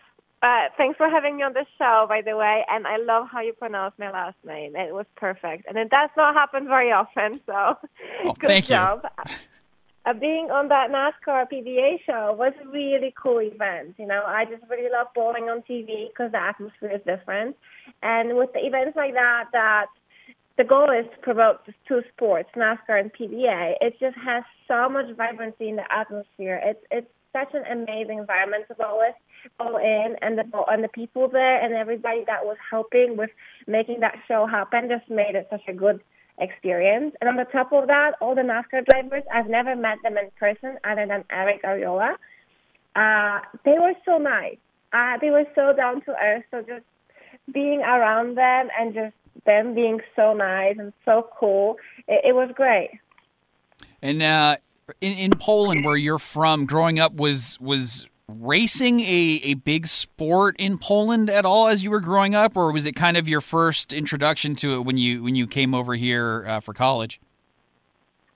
Uh, 0.43 0.69
thanks 0.77 0.99
for 0.99 1.09
having 1.09 1.39
me 1.39 1.43
on 1.43 1.55
the 1.55 1.65
show, 1.79 2.05
by 2.07 2.21
the 2.21 2.37
way. 2.37 2.67
And 2.71 2.87
I 2.87 2.99
love 2.99 3.29
how 3.33 3.41
you 3.41 3.55
pronounce 3.55 3.95
my 3.99 4.11
last 4.11 4.37
name. 4.45 4.77
It 4.77 4.93
was 4.93 5.07
perfect, 5.17 5.65
and 5.67 5.79
it 5.79 5.89
does 5.89 6.11
not 6.19 6.35
happen 6.35 6.69
very 6.69 6.93
often. 6.93 7.41
So, 7.47 7.53
oh, 8.27 8.35
good 8.39 8.47
thank 8.47 8.67
job. 8.67 9.07
Uh, 10.05 10.13
being 10.13 10.51
on 10.51 10.69
that 10.69 10.91
NASCAR 10.91 11.47
PBA 11.51 12.05
show 12.05 12.37
was 12.39 12.53
a 12.63 12.69
really 12.69 13.15
cool 13.21 13.41
event. 13.41 13.95
You 13.99 14.07
know, 14.07 14.23
I 14.27 14.45
just 14.45 14.63
really 14.69 14.91
love 14.93 15.07
bowling 15.15 15.45
on 15.45 15.63
TV 15.63 16.09
because 16.09 16.33
the 16.33 16.43
atmosphere 16.43 16.93
is 16.95 17.01
different. 17.07 17.57
And 18.03 18.37
with 18.37 18.53
the 18.53 18.67
events 18.67 18.97
like 18.97 19.15
that, 19.15 19.45
that 19.55 19.87
the 20.59 20.65
goal 20.65 20.91
is 20.91 21.07
to 21.11 21.19
promote 21.23 21.65
the 21.65 21.73
two 21.89 22.03
sports, 22.13 22.51
NASCAR 22.55 23.01
and 23.01 23.11
PBA. 23.15 23.77
It 23.81 23.99
just 23.99 24.19
has 24.19 24.45
so 24.69 24.91
much 24.91 25.07
vibrancy 25.17 25.71
in 25.71 25.77
the 25.77 25.91
atmosphere. 25.91 26.61
It's 26.63 26.85
it's 26.91 27.11
such 27.37 27.55
an 27.55 27.65
amazing 27.71 28.19
environment 28.19 28.65
to 28.69 28.75
bowl 28.75 28.99
with, 28.99 29.15
bowl 29.59 29.77
in, 29.77 30.17
and 30.23 30.39
the 30.39 30.45
and 30.71 30.83
the 30.83 30.89
people 30.89 31.29
there 31.29 31.63
and 31.63 31.75
everybody 31.75 32.25
that 32.27 32.45
was 32.45 32.57
helping 32.71 33.17
with 33.17 33.31
making 33.67 34.01
that 34.01 34.17
show 34.27 34.47
happen 34.47 34.89
just 34.89 35.09
made 35.11 35.35
it 35.35 35.47
such 35.51 35.67
a 35.69 35.73
good 35.73 36.01
experience. 36.39 37.15
And 37.21 37.29
on 37.29 37.37
the 37.37 37.45
top 37.45 37.73
of 37.73 37.87
that, 37.89 38.13
all 38.21 38.35
the 38.35 38.43
NASCAR 38.43 38.85
drivers, 38.87 39.25
I've 39.33 39.49
never 39.49 39.75
met 39.77 39.99
them 40.03 40.17
in 40.17 40.31
person 40.39 40.79
other 40.85 41.07
than 41.07 41.25
Aric 41.25 41.63
Almirola. 41.63 42.15
Uh, 42.95 43.41
they 43.65 43.79
were 43.79 43.95
so 44.05 44.19
nice. 44.19 44.59
Uh, 44.93 45.19
they 45.21 45.31
were 45.31 45.45
so 45.55 45.75
down 45.77 46.01
to 46.03 46.15
earth. 46.23 46.45
So 46.51 46.63
just 46.63 46.85
being 47.53 47.81
around 47.81 48.37
them 48.37 48.69
and 48.79 48.95
just 48.95 49.15
them 49.45 49.75
being 49.75 50.01
so 50.15 50.33
nice 50.33 50.77
and 50.79 50.93
so 51.05 51.29
cool, 51.39 51.77
it, 52.09 52.21
it 52.29 52.35
was 52.35 52.51
great. 52.55 52.91
And 54.03 54.23
uh, 54.23 54.57
in, 55.01 55.13
in 55.13 55.31
Poland, 55.33 55.85
where 55.85 55.97
you're 55.97 56.19
from, 56.19 56.67
growing 56.67 56.99
up, 56.99 57.15
was 57.15 57.59
was 57.61 58.07
racing 58.29 59.01
a, 59.01 59.41
a 59.45 59.55
big 59.55 59.87
sport 59.87 60.57
in 60.59 60.79
Poland 60.79 61.31
at 61.31 61.47
all 61.47 61.69
as 61.69 61.85
you 61.85 61.91
were 61.91 62.01
growing 62.01 62.35
up, 62.35 62.57
or 62.57 62.73
was 62.73 62.87
it 62.87 62.93
kind 62.97 63.17
of 63.17 63.29
your 63.29 63.41
first 63.41 63.93
introduction 63.93 64.57
to 64.57 64.75
it 64.75 64.85
when 64.85 64.99
you 64.99 65.23
when 65.23 65.37
you 65.37 65.47
came 65.47 65.75
over 65.75 65.95
here 65.95 66.45
uh, 66.47 66.61
for 66.61 66.73
college? 66.73 67.21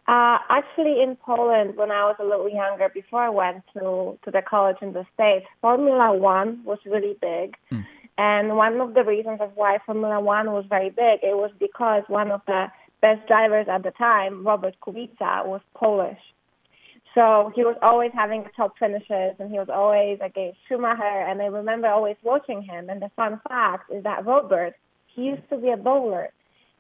Uh, 0.07 0.39
actually, 0.49 1.01
in 1.03 1.15
Poland, 1.17 1.77
when 1.77 1.93
I 1.93 2.05
was 2.05 2.17
a 2.19 2.25
little 2.25 2.49
younger, 2.49 2.89
before 2.89 3.23
I 3.23 3.29
went 3.29 3.63
to 3.75 4.19
to 4.25 4.31
the 4.31 4.43
college 4.43 4.77
in 4.83 4.93
the 4.93 5.07
states, 5.15 5.47
Formula 5.61 6.17
One 6.17 6.63
was 6.65 6.79
really 6.85 7.17
big. 7.21 7.57
Mm. 7.71 7.87
And 8.19 8.57
one 8.57 8.81
of 8.81 8.93
the 8.95 9.05
reasons 9.05 9.41
of 9.41 9.53
why 9.55 9.79
Formula 9.87 10.21
One 10.21 10.53
was 10.53 10.65
very 10.69 10.91
big, 10.91 11.21
it 11.23 11.37
was 11.37 11.53
because 11.59 12.03
one 12.09 12.31
of 12.31 12.43
the 12.47 12.67
best 13.01 13.27
drivers 13.27 13.67
at 13.69 13.83
the 13.83 13.93
time, 13.93 14.47
Robert 14.47 14.75
Kubica, 14.83 15.47
was 15.47 15.63
Polish. 15.75 16.21
So 17.15 17.53
he 17.55 17.65
was 17.65 17.77
always 17.83 18.13
having 18.15 18.45
top 18.57 18.79
finishes, 18.79 19.35
and 19.39 19.51
he 19.51 19.59
was 19.59 19.69
always 19.69 20.19
against 20.23 20.59
Schumacher. 20.69 21.03
And 21.03 21.43
I 21.43 21.47
remember 21.47 21.89
always 21.89 22.17
watching 22.23 22.63
him. 22.63 22.89
And 22.89 23.03
the 23.03 23.11
fun 23.17 23.41
fact 23.49 23.91
is 23.91 24.05
that 24.05 24.25
Robert, 24.25 24.75
he 25.15 25.23
used 25.23 25.49
to 25.51 25.57
be 25.57 25.71
a 25.71 25.77
bowler. 25.77 26.31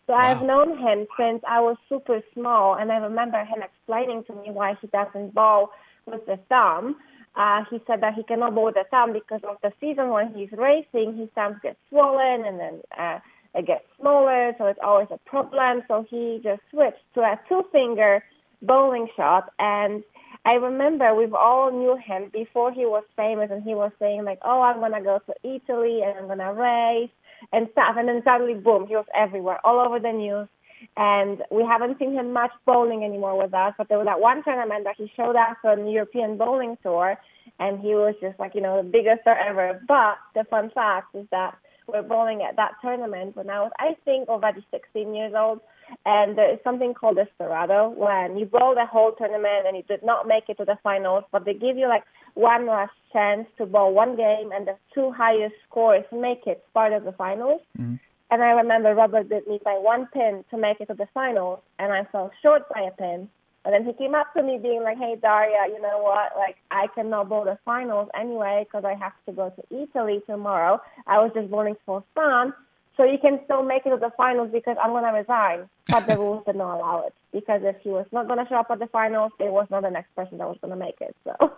So 0.06 0.12
wow. 0.12 0.20
I've 0.20 0.42
known 0.42 0.78
him 0.78 1.06
since 1.18 1.42
I 1.48 1.60
was 1.60 1.76
super 1.88 2.20
small, 2.34 2.74
and 2.74 2.90
I 2.90 2.96
remember 2.96 3.44
him 3.44 3.62
explaining 3.62 4.24
to 4.24 4.34
me 4.34 4.50
why 4.50 4.76
he 4.80 4.86
doesn't 4.88 5.34
bowl 5.34 5.70
with 6.06 6.24
the 6.26 6.38
thumb. 6.48 6.96
Uh, 7.36 7.64
he 7.70 7.80
said 7.86 8.02
that 8.02 8.14
he 8.14 8.24
cannot 8.24 8.54
bowl 8.54 8.64
with 8.64 8.74
the 8.74 8.84
thumb 8.90 9.12
because 9.12 9.40
of 9.48 9.56
the 9.62 9.72
season 9.80 10.10
when 10.10 10.34
he's 10.34 10.50
racing, 10.52 11.16
his 11.16 11.28
thumbs 11.34 11.56
get 11.62 11.76
swollen 11.88 12.44
and 12.44 12.58
then 12.58 12.80
uh, 12.98 13.18
it 13.54 13.66
gets 13.66 13.84
smaller, 14.00 14.52
so 14.58 14.66
it's 14.66 14.80
always 14.82 15.06
a 15.10 15.18
problem. 15.28 15.82
So 15.86 16.04
he 16.08 16.40
just 16.42 16.60
switched 16.70 17.02
to 17.14 17.20
a 17.20 17.38
two-finger 17.48 18.24
bowling 18.62 19.08
shot, 19.16 19.52
and 19.58 20.02
I 20.44 20.54
remember 20.54 21.14
we've 21.14 21.34
all 21.34 21.70
knew 21.70 21.96
him 21.96 22.30
before 22.32 22.72
he 22.72 22.86
was 22.86 23.04
famous, 23.16 23.50
and 23.50 23.62
he 23.62 23.74
was 23.74 23.92
saying 23.98 24.24
like, 24.24 24.38
"Oh, 24.42 24.62
I'm 24.62 24.80
gonna 24.80 25.02
go 25.02 25.18
to 25.18 25.34
Italy 25.42 26.02
and 26.02 26.18
I'm 26.18 26.28
gonna 26.28 26.54
race 26.54 27.10
and 27.52 27.68
stuff." 27.72 27.96
And 27.98 28.08
then 28.08 28.22
suddenly, 28.24 28.54
boom, 28.54 28.86
he 28.86 28.96
was 28.96 29.06
everywhere, 29.14 29.60
all 29.64 29.80
over 29.80 29.98
the 29.98 30.12
news. 30.12 30.48
And 30.96 31.42
we 31.50 31.62
haven't 31.62 31.98
seen 31.98 32.14
him 32.14 32.32
much 32.32 32.52
bowling 32.64 33.04
anymore 33.04 33.36
with 33.36 33.52
us. 33.52 33.74
But 33.76 33.88
there 33.88 33.98
was 33.98 34.06
that 34.06 34.20
one 34.20 34.42
tournament 34.42 34.84
that 34.84 34.96
he 34.96 35.12
showed 35.14 35.36
up 35.36 35.58
on 35.62 35.84
the 35.84 35.90
European 35.90 36.38
Bowling 36.38 36.78
Tour, 36.82 37.18
and 37.58 37.78
he 37.80 37.94
was 37.94 38.14
just 38.20 38.38
like, 38.40 38.54
you 38.54 38.62
know, 38.62 38.78
the 38.78 38.88
biggest 38.88 39.20
star 39.20 39.36
ever. 39.36 39.80
But 39.86 40.16
the 40.34 40.44
fun 40.44 40.70
fact 40.70 41.14
is 41.14 41.26
that 41.30 41.54
we're 41.86 42.02
bowling 42.02 42.42
at 42.42 42.56
that 42.56 42.76
tournament 42.80 43.36
when 43.36 43.50
I 43.50 43.60
was, 43.60 43.72
I 43.78 43.94
think, 44.04 44.28
already 44.28 44.64
16 44.70 45.14
years 45.14 45.34
old 45.36 45.60
and 46.04 46.36
there 46.36 46.52
is 46.52 46.58
something 46.64 46.94
called 46.94 47.16
Desperado 47.16 47.90
when 47.90 48.36
you 48.36 48.46
bowl 48.46 48.74
the 48.74 48.86
whole 48.86 49.12
tournament 49.12 49.66
and 49.66 49.76
you 49.76 49.82
did 49.82 50.04
not 50.04 50.26
make 50.26 50.44
it 50.48 50.56
to 50.58 50.64
the 50.64 50.78
finals, 50.82 51.24
but 51.32 51.44
they 51.44 51.54
give 51.54 51.76
you 51.76 51.88
like 51.88 52.04
one 52.34 52.66
last 52.66 52.92
chance 53.12 53.46
to 53.58 53.66
bowl 53.66 53.92
one 53.92 54.16
game, 54.16 54.50
and 54.52 54.66
the 54.66 54.76
two 54.94 55.10
highest 55.12 55.54
scores 55.68 56.04
make 56.12 56.46
it 56.46 56.64
part 56.72 56.92
of 56.92 57.04
the 57.04 57.12
finals. 57.12 57.60
Mm-hmm. 57.78 57.96
And 58.32 58.42
I 58.42 58.50
remember 58.50 58.94
Robert 58.94 59.28
beat 59.28 59.48
me 59.48 59.60
by 59.64 59.72
one 59.72 60.06
pin 60.12 60.44
to 60.50 60.56
make 60.56 60.80
it 60.80 60.86
to 60.86 60.94
the 60.94 61.08
finals, 61.12 61.60
and 61.78 61.92
I 61.92 62.04
fell 62.12 62.30
short 62.42 62.68
by 62.72 62.82
a 62.82 62.92
pin. 62.92 63.28
And 63.64 63.74
then 63.74 63.84
he 63.84 63.92
came 63.92 64.14
up 64.14 64.32
to 64.34 64.42
me 64.42 64.58
being 64.58 64.82
like, 64.82 64.96
"Hey 64.96 65.16
Daria, 65.20 65.66
you 65.66 65.82
know 65.82 65.98
what? 65.98 66.32
Like 66.36 66.56
I 66.70 66.86
cannot 66.94 67.28
bowl 67.28 67.44
the 67.44 67.58
finals 67.64 68.08
anyway 68.18 68.64
because 68.64 68.84
I 68.84 68.94
have 68.94 69.12
to 69.26 69.32
go 69.32 69.50
to 69.50 69.82
Italy 69.82 70.22
tomorrow. 70.26 70.80
I 71.06 71.18
was 71.18 71.32
just 71.34 71.50
bowling 71.50 71.76
for 71.84 72.02
fun." 72.14 72.54
So 73.00 73.06
you 73.06 73.16
can 73.16 73.40
still 73.46 73.62
make 73.62 73.86
it 73.86 73.90
to 73.90 73.96
the 73.96 74.12
finals 74.14 74.50
because 74.52 74.76
I'm 74.82 74.90
going 74.90 75.04
to 75.04 75.18
resign. 75.18 75.70
But 75.88 76.06
the 76.06 76.16
rules 76.16 76.44
did 76.44 76.56
not 76.56 76.76
allow 76.76 77.06
it. 77.06 77.14
Because 77.32 77.62
if 77.64 77.76
he 77.80 77.88
was 77.88 78.04
not 78.12 78.26
going 78.26 78.38
to 78.38 78.46
show 78.46 78.56
up 78.56 78.66
at 78.70 78.78
the 78.78 78.88
finals, 78.88 79.32
it 79.38 79.50
was 79.50 79.66
not 79.70 79.84
the 79.84 79.90
next 79.90 80.14
person 80.14 80.36
that 80.36 80.46
was 80.46 80.58
going 80.60 80.72
to 80.72 80.76
make 80.76 81.00
it. 81.00 81.16
So 81.24 81.34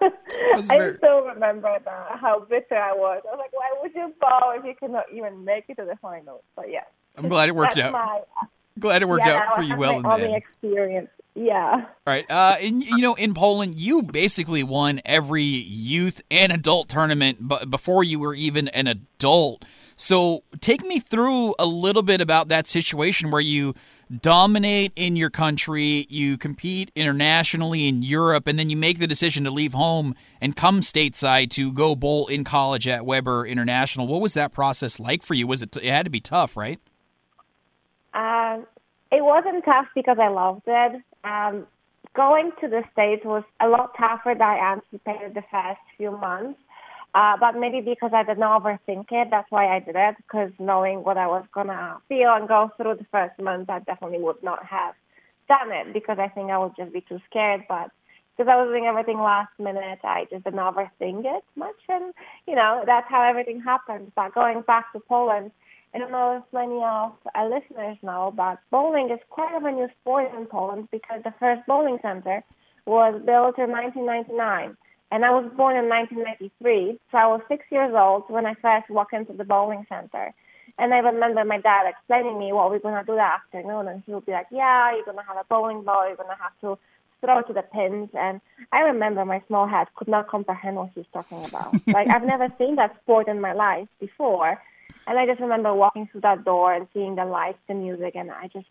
I 0.55 0.61
still 0.63 1.23
remember 1.23 1.77
that, 1.85 2.19
how 2.21 2.47
bitter 2.49 2.77
I 2.77 2.93
was. 2.93 3.23
I 3.27 3.35
was 3.35 3.41
like, 3.41 3.53
why 3.53 3.75
would 3.83 3.93
you 3.93 4.15
bow 4.21 4.55
if 4.57 4.65
you 4.65 4.77
cannot 4.79 5.07
even 5.13 5.45
make 5.45 5.65
it 5.67 5.79
to 5.79 5.85
the 5.85 5.97
finals? 6.01 6.43
But 6.55 6.71
yeah. 6.71 6.85
I'm 7.17 7.29
glad 7.29 7.49
it 7.49 7.57
worked 7.57 7.77
out. 7.77 7.91
My, 7.91 8.21
glad 8.79 9.03
it 9.03 9.09
worked 9.09 9.27
yeah, 9.27 9.41
out 9.49 9.57
for 9.57 9.63
you 9.63 9.77
well 9.77 9.97
in 9.97 10.03
the 10.05 10.13
end. 10.13 10.37
experience 10.37 11.11
Yeah. 11.35 11.73
All 11.73 11.87
right. 12.07 12.31
Uh, 12.31 12.57
and 12.61 12.83
you 12.83 12.99
know, 12.99 13.15
in 13.15 13.33
Poland, 13.33 13.81
you 13.81 14.03
basically 14.03 14.63
won 14.63 15.01
every 15.05 15.43
youth 15.43 16.21
and 16.31 16.53
adult 16.53 16.89
tournament 16.89 17.49
b- 17.49 17.65
before 17.69 18.05
you 18.05 18.19
were 18.19 18.35
even 18.35 18.69
an 18.69 18.87
adult. 18.87 19.65
So, 19.97 20.43
take 20.61 20.85
me 20.85 20.99
through 20.99 21.55
a 21.59 21.67
little 21.67 22.03
bit 22.03 22.21
about 22.21 22.49
that 22.49 22.67
situation 22.67 23.31
where 23.31 23.41
you 23.41 23.75
dominate 24.21 24.93
in 24.97 25.17
your 25.17 25.31
country, 25.31 26.07
you 26.11 26.37
compete 26.37 26.91
internationally 26.95 27.89
in 27.89 28.03
Europe, 28.03 28.47
and 28.47 28.59
then 28.59 28.69
you 28.69 28.77
make 28.77 28.99
the 28.99 29.07
decision 29.07 29.45
to 29.45 29.51
leave 29.51 29.73
home 29.73 30.15
and 30.41 30.55
come 30.55 30.81
stateside 30.81 31.51
to 31.51 31.73
go 31.73 31.95
bowl 31.95 32.27
in 32.27 32.45
college 32.45 32.87
at 32.87 33.07
Webber 33.07 33.47
International. 33.47 34.07
What 34.07 34.21
was 34.21 34.35
that 34.35 34.53
process 34.53 35.01
like 35.01 35.23
for 35.23 35.35
you? 35.35 35.47
Was 35.47 35.63
it? 35.63 35.77
It 35.77 35.85
had 35.85 36.05
to 36.05 36.11
be 36.11 36.21
tough, 36.21 36.57
right? 36.57 36.79
Um, 38.13 38.67
it 39.13 39.23
wasn't 39.23 39.65
tough 39.65 39.87
because 39.95 40.19
I 40.19 40.29
loved 40.29 40.63
it. 40.67 41.03
Um, 41.23 41.67
going 42.15 42.51
to 42.61 42.69
the 42.69 42.83
States 42.93 43.25
was 43.25 43.45
a 43.61 43.69
lot 43.69 43.95
tougher 43.97 44.35
than 44.35 44.43
I 44.43 44.73
anticipated 44.73 45.35
the 45.35 45.45
first 45.51 45.81
few 45.97 46.11
months. 46.11 46.59
Uh, 47.15 47.37
but 47.39 47.53
maybe 47.55 47.83
because 47.83 48.13
I 48.15 48.23
did 48.23 48.39
not 48.39 48.63
overthink 48.63 49.13
it, 49.13 49.29
that's 49.31 49.51
why 49.51 49.67
I 49.67 49.81
did 49.81 49.97
it. 49.97 50.17
Because 50.17 50.51
knowing 50.59 51.05
what 51.05 51.19
I 51.19 51.27
was 51.27 51.45
gonna 51.53 51.99
feel 52.09 52.33
and 52.33 52.49
go 52.49 52.71
through 52.77 52.97
the 52.97 53.07
first 53.13 53.39
month, 53.39 53.69
I 53.69 53.81
definitely 53.81 54.21
would 54.21 54.43
not 54.43 54.65
have 54.65 54.95
done 55.47 55.71
it 55.73 55.93
because 55.93 56.19
I 56.19 56.29
think 56.29 56.51
I 56.51 56.57
would 56.57 56.75
just 56.75 56.93
be 56.93 57.03
too 57.03 57.21
scared. 57.29 57.65
But 57.69 57.91
because 58.35 58.51
I 58.51 58.57
was 58.57 58.71
doing 58.71 58.87
everything 58.87 59.19
last 59.19 59.53
minute, 59.59 59.99
I 60.03 60.27
just 60.31 60.45
did 60.45 60.55
not 60.55 60.75
overthink 60.75 61.27
it 61.27 61.45
much, 61.55 61.77
and 61.91 62.15
you 62.47 62.55
know 62.55 62.83
that's 62.87 63.11
how 63.11 63.23
everything 63.23 63.61
happened. 63.61 64.13
But 64.17 64.35
going 64.35 64.63
back 64.63 64.91
to 64.95 65.01
Poland, 65.01 65.51
I 65.95 65.99
don't 65.99 66.11
know 66.11 66.39
if 66.39 66.53
many 66.53 66.77
of 66.77 67.13
our 67.35 67.51
listeners 67.51 67.99
know, 68.03 68.33
but 68.35 68.59
bowling 68.71 69.11
is 69.11 69.21
quite 69.29 69.55
of 69.55 69.65
a 69.65 69.71
new 69.71 69.89
sport 70.01 70.33
in 70.37 70.47
Poland 70.47 70.89
because 70.91 71.23
the 71.23 71.35
first 71.39 71.67
bowling 71.67 71.99
center 72.01 72.43
was 72.87 73.21
built 73.25 73.59
in 73.59 73.71
1999. 73.71 74.77
And 75.11 75.25
I 75.27 75.31
was 75.31 75.45
born 75.55 75.77
in 75.77 75.91
1993, 75.91 76.99
so 77.11 77.19
I 77.19 77.27
was 77.27 77.43
six 77.47 77.67
years 77.71 77.93
old 77.95 78.25
when 78.29 78.47
I 78.47 78.55
first 78.55 78.89
walked 78.89 79.13
into 79.13 79.35
the 79.35 79.45
bowling 79.45 79.85
center. 79.87 80.33
And 80.79 80.95
I 80.95 80.99
remember 80.99 81.45
my 81.45 81.59
dad 81.59 81.87
explaining 81.87 82.39
me 82.39 82.53
what 82.53 82.71
we're 82.71 82.79
going 82.79 82.99
to 82.99 83.05
do 83.05 83.17
that 83.17 83.41
afternoon. 83.45 83.89
And 83.89 84.03
he 84.07 84.15
would 84.15 84.25
be 84.25 84.33
like, 84.33 84.47
yeah, 84.51 84.95
you're 84.95 85.05
going 85.05 85.19
to 85.19 85.23
have 85.25 85.37
a 85.37 85.45
bowling 85.45 85.83
ball, 85.83 86.07
you're 86.07 86.17
going 86.17 86.31
to 86.31 86.43
have 86.43 86.59
to 86.63 86.79
throw 87.21 87.43
to 87.43 87.53
the 87.53 87.61
pins. 87.61 88.09
And 88.15 88.41
I 88.73 88.81
remember 88.81 89.27
my 89.27 89.43
small 89.49 89.67
head 89.67 89.89
could 89.97 90.09
not 90.09 90.29
comprehend 90.29 90.77
what 90.77 90.91
he 90.95 91.01
was 91.01 91.07
talking 91.13 91.45
about. 91.45 91.75
like, 91.89 92.09
I've 92.09 92.25
never 92.25 92.49
seen 92.57 92.77
that 92.77 92.97
sport 93.03 93.29
in 93.29 93.39
my 93.39 93.53
life 93.53 93.89
before. 94.01 94.63
And 95.07 95.19
I 95.19 95.27
just 95.27 95.41
remember 95.41 95.75
walking 95.75 96.09
through 96.11 96.23
that 96.23 96.45
door 96.45 96.73
and 96.73 96.87
seeing 96.95 97.17
the 97.17 97.25
lights, 97.25 97.59
the 97.69 97.75
music, 97.75 98.15
and 98.15 98.31
I 98.31 98.49
just 98.49 98.67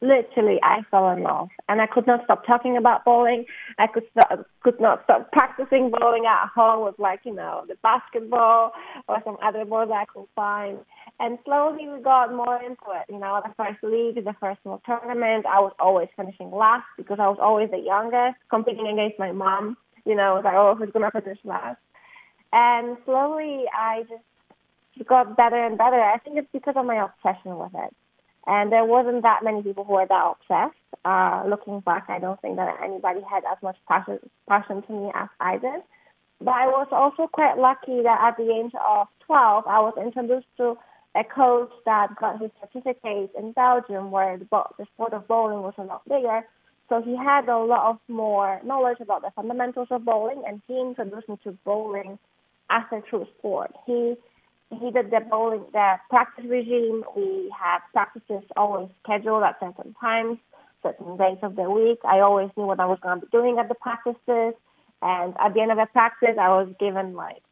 literally 0.00 0.58
I 0.62 0.82
fell 0.90 1.10
in 1.10 1.22
love, 1.22 1.48
and 1.68 1.80
I 1.80 1.86
could 1.86 2.06
not 2.06 2.24
stop 2.24 2.46
talking 2.46 2.76
about 2.76 3.04
bowling. 3.04 3.46
I 3.78 3.86
could 3.86 4.04
stop, 4.10 4.46
could 4.60 4.80
not 4.80 5.02
stop 5.04 5.32
practicing 5.32 5.90
bowling 5.90 6.24
at 6.26 6.48
home 6.54 6.84
with 6.84 6.98
like 6.98 7.20
you 7.24 7.34
know 7.34 7.64
the 7.68 7.76
basketball 7.82 8.72
or 9.08 9.22
some 9.24 9.36
other 9.42 9.64
balls 9.64 9.90
I 9.92 10.04
could 10.04 10.26
find. 10.34 10.78
And 11.18 11.38
slowly 11.44 11.88
we 11.88 12.00
got 12.02 12.34
more 12.34 12.56
into 12.56 12.84
it. 12.90 13.06
You 13.08 13.18
know, 13.18 13.40
the 13.42 13.54
first 13.56 13.82
league, 13.82 14.22
the 14.22 14.36
first 14.38 14.62
small 14.62 14.82
tournament, 14.84 15.46
I 15.46 15.60
was 15.60 15.72
always 15.80 16.08
finishing 16.14 16.50
last 16.50 16.84
because 16.96 17.18
I 17.18 17.28
was 17.28 17.38
always 17.40 17.70
the 17.70 17.78
youngest, 17.78 18.36
competing 18.50 18.86
against 18.86 19.18
my 19.18 19.32
mom. 19.32 19.76
You 20.04 20.14
know, 20.14 20.34
was 20.34 20.44
like, 20.44 20.54
oh, 20.54 20.74
who's 20.76 20.90
gonna 20.92 21.10
finish 21.10 21.38
last? 21.44 21.78
And 22.52 22.96
slowly 23.04 23.64
I 23.74 24.02
just 24.02 24.22
got 25.04 25.36
better 25.36 25.56
and 25.56 25.76
better. 25.76 26.00
I 26.00 26.18
think 26.18 26.38
it's 26.38 26.48
because 26.52 26.74
of 26.76 26.86
my 26.86 27.04
obsession 27.04 27.58
with 27.58 27.72
it. 27.74 27.94
And 28.46 28.70
there 28.70 28.84
wasn't 28.84 29.22
that 29.22 29.42
many 29.42 29.62
people 29.62 29.84
who 29.84 29.94
were 29.94 30.06
that 30.06 30.34
obsessed. 30.34 30.78
Uh, 31.04 31.44
looking 31.48 31.80
back, 31.80 32.06
I 32.08 32.18
don't 32.18 32.40
think 32.40 32.56
that 32.56 32.78
anybody 32.82 33.20
had 33.28 33.42
as 33.50 33.58
much 33.62 33.76
passion, 33.88 34.18
passion 34.48 34.82
to 34.82 34.92
me 34.92 35.10
as 35.14 35.28
I 35.40 35.58
did. 35.58 35.82
But 36.40 36.54
I 36.54 36.66
was 36.66 36.88
also 36.92 37.28
quite 37.32 37.58
lucky 37.58 38.02
that 38.02 38.20
at 38.20 38.36
the 38.36 38.50
age 38.52 38.72
of 38.74 39.08
12, 39.26 39.64
I 39.66 39.80
was 39.80 39.94
introduced 40.00 40.46
to 40.58 40.76
a 41.16 41.24
coach 41.24 41.72
that 41.86 42.14
got 42.16 42.40
his 42.40 42.50
certificate 42.60 43.30
in 43.36 43.52
Belgium, 43.52 44.10
where 44.10 44.36
the, 44.36 44.46
the 44.78 44.86
sport 44.94 45.12
of 45.12 45.26
bowling 45.26 45.62
was 45.62 45.74
a 45.78 45.82
lot 45.82 46.02
bigger. 46.08 46.42
So 46.88 47.02
he 47.02 47.16
had 47.16 47.48
a 47.48 47.58
lot 47.58 47.90
of 47.90 47.98
more 48.06 48.60
knowledge 48.64 48.98
about 49.00 49.22
the 49.22 49.30
fundamentals 49.34 49.88
of 49.90 50.04
bowling, 50.04 50.42
and 50.46 50.62
he 50.68 50.78
introduced 50.78 51.28
me 51.28 51.38
to 51.44 51.58
bowling 51.64 52.18
as 52.70 52.84
a 52.92 53.00
true 53.00 53.26
sport. 53.38 53.72
He 53.86 54.14
he 54.70 54.90
did 54.90 55.10
the 55.10 55.20
bowling 55.30 55.64
the 55.72 55.96
practice 56.10 56.44
regime. 56.48 57.04
We 57.16 57.52
had 57.56 57.78
practices 57.92 58.42
always 58.56 58.88
scheduled 59.02 59.42
at 59.42 59.60
certain 59.60 59.94
times, 59.94 60.38
certain 60.82 61.16
days 61.16 61.38
of 61.42 61.56
the 61.56 61.70
week. 61.70 61.98
I 62.04 62.20
always 62.20 62.50
knew 62.56 62.64
what 62.66 62.80
I 62.80 62.86
was 62.86 62.98
going 63.00 63.20
to 63.20 63.26
be 63.26 63.30
doing 63.30 63.58
at 63.58 63.68
the 63.68 63.74
practices. 63.74 64.54
And 65.02 65.34
at 65.38 65.54
the 65.54 65.60
end 65.60 65.70
of 65.70 65.78
the 65.78 65.86
practice, 65.92 66.36
I 66.40 66.48
was 66.48 66.68
given 66.80 67.14
like 67.14 67.42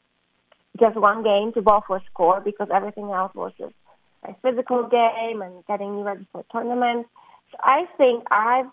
just 0.79 0.97
one 0.97 1.23
game 1.23 1.53
to 1.53 1.63
bowl 1.63 1.85
for 1.87 2.01
score 2.11 2.41
because 2.41 2.69
everything 2.75 3.11
else 3.11 3.33
was 3.35 3.53
just 3.59 3.75
a 4.25 4.35
physical 4.43 4.89
game 4.89 5.43
and 5.43 5.65
getting 5.67 6.03
ready 6.03 6.27
for 6.33 6.45
tournaments. 6.51 7.09
So 7.53 7.59
I 7.63 7.87
think 7.97 8.25
I've 8.31 8.67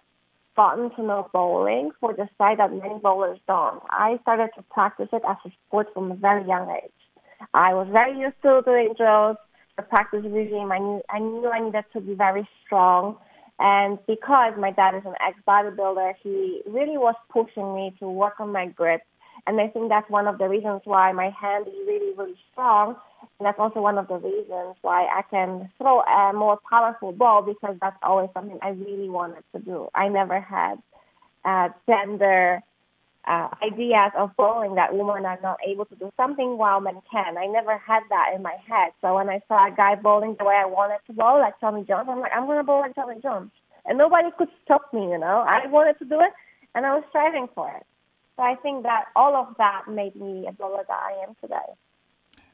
gotten 0.56 0.90
to 0.96 1.04
know 1.04 1.30
bowling 1.32 1.92
for 2.00 2.14
the 2.14 2.28
side 2.38 2.60
that 2.60 2.74
many 2.74 2.98
bowlers 3.00 3.40
don't. 3.48 3.82
I 3.90 4.18
started 4.24 4.50
to 4.56 4.64
practice 4.64 5.10
it 5.14 5.22
as 5.28 5.38
a 5.46 5.52
sport 5.68 5.88
from 5.94 6.12
a 6.12 6.16
very 6.16 6.46
young 6.48 6.70
age. 6.72 6.92
I 7.54 7.74
was 7.74 7.88
very 7.92 8.18
used 8.18 8.42
to 8.44 8.62
doing 8.66 8.94
drills, 8.98 9.38
the 9.78 9.84
practice 9.84 10.24
regime. 10.26 10.72
I 10.72 10.80
knew 10.80 11.02
I 11.10 11.20
knew 11.20 11.50
I 11.50 11.60
needed 11.60 11.86
to 11.94 12.02
be 12.02 12.14
very 12.14 12.48
strong, 12.66 13.18
and 13.60 14.00
because 14.08 14.54
my 14.58 14.72
dad 14.72 14.96
is 14.96 15.04
an 15.06 15.16
ex 15.26 15.38
bodybuilder, 15.48 16.14
he 16.24 16.62
really 16.66 16.98
was 16.98 17.16
pushing 17.30 17.76
me 17.76 17.94
to 18.00 18.10
work 18.10 18.40
on 18.40 18.52
my 18.52 18.68
grip. 18.68 19.02
And 19.48 19.60
I 19.60 19.68
think 19.68 19.90
that's 19.90 20.10
one 20.10 20.28
of 20.28 20.38
the 20.38 20.48
reasons 20.48 20.82
why 20.86 21.12
my 21.12 21.30
hand 21.30 21.68
is 21.68 21.74
really, 21.88 22.14
really 22.16 22.36
strong. 22.52 22.96
And 23.40 23.46
that's 23.46 23.60
also 23.60 23.82
one 23.82 23.98
of 23.98 24.08
the 24.08 24.18
reasons 24.18 24.76
why 24.82 25.06
I 25.06 25.22
can 25.30 25.70
throw 25.78 26.02
a 26.02 26.32
more 26.34 26.60
powerful 26.70 27.12
ball 27.12 27.42
because 27.42 27.76
that's 27.82 27.98
always 28.04 28.30
something 28.34 28.60
I 28.62 28.70
really 28.70 29.10
wanted 29.10 29.44
to 29.56 29.62
do. 29.62 29.90
I 29.96 30.10
never 30.10 30.40
had 30.40 30.76
uh, 31.46 31.70
gender 31.88 32.62
uh, 33.28 33.50
ideas 33.62 34.12
of 34.18 34.36
bowling 34.36 34.76
that 34.76 34.94
women 34.94 35.26
are 35.26 35.40
not 35.42 35.58
able 35.68 35.86
to 35.86 35.96
do 35.96 36.12
something 36.18 36.58
while 36.58 36.82
men 36.82 37.02
can. 37.12 37.38
I 37.38 37.46
never 37.46 37.78
had 37.78 38.02
that 38.10 38.32
in 38.36 38.42
my 38.42 38.56
head. 38.68 38.92
So 39.02 39.16
when 39.16 39.30
I 39.30 39.42
saw 39.48 39.68
a 39.68 39.76
guy 39.76 39.96
bowling 39.96 40.36
the 40.40 40.46
way 40.46 40.56
I 40.56 40.66
wanted 40.66 41.00
to 41.08 41.14
bowl, 41.14 41.40
like 41.40 41.60
Tommy 41.60 41.84
Jones, 41.84 42.08
I'm 42.10 42.20
like, 42.20 42.32
I'm 42.36 42.46
going 42.46 42.58
to 42.58 42.64
bowl 42.64 42.80
like 42.80 42.96
Tommy 42.96 43.22
Jones. 43.22 43.52
And 43.86 43.98
nobody 43.98 44.30
could 44.38 44.50
stop 44.64 44.94
me, 44.94 45.02
you 45.12 45.18
know. 45.18 45.44
I 45.48 45.66
wanted 45.68 45.98
to 46.00 46.06
do 46.06 46.20
it, 46.20 46.34
and 46.76 46.86
I 46.86 46.96
was 46.96 47.04
striving 47.10 47.48
for 47.54 47.70
it. 47.70 47.86
So 48.38 48.44
I 48.44 48.56
think 48.56 48.84
that 48.84 49.06
all 49.16 49.36
of 49.36 49.56
that 49.58 49.84
made 49.88 50.16
me 50.16 50.48
a 50.48 50.52
bowler 50.52 50.84
that 50.88 51.00
I 51.00 51.24
am 51.28 51.36
today. 51.42 51.70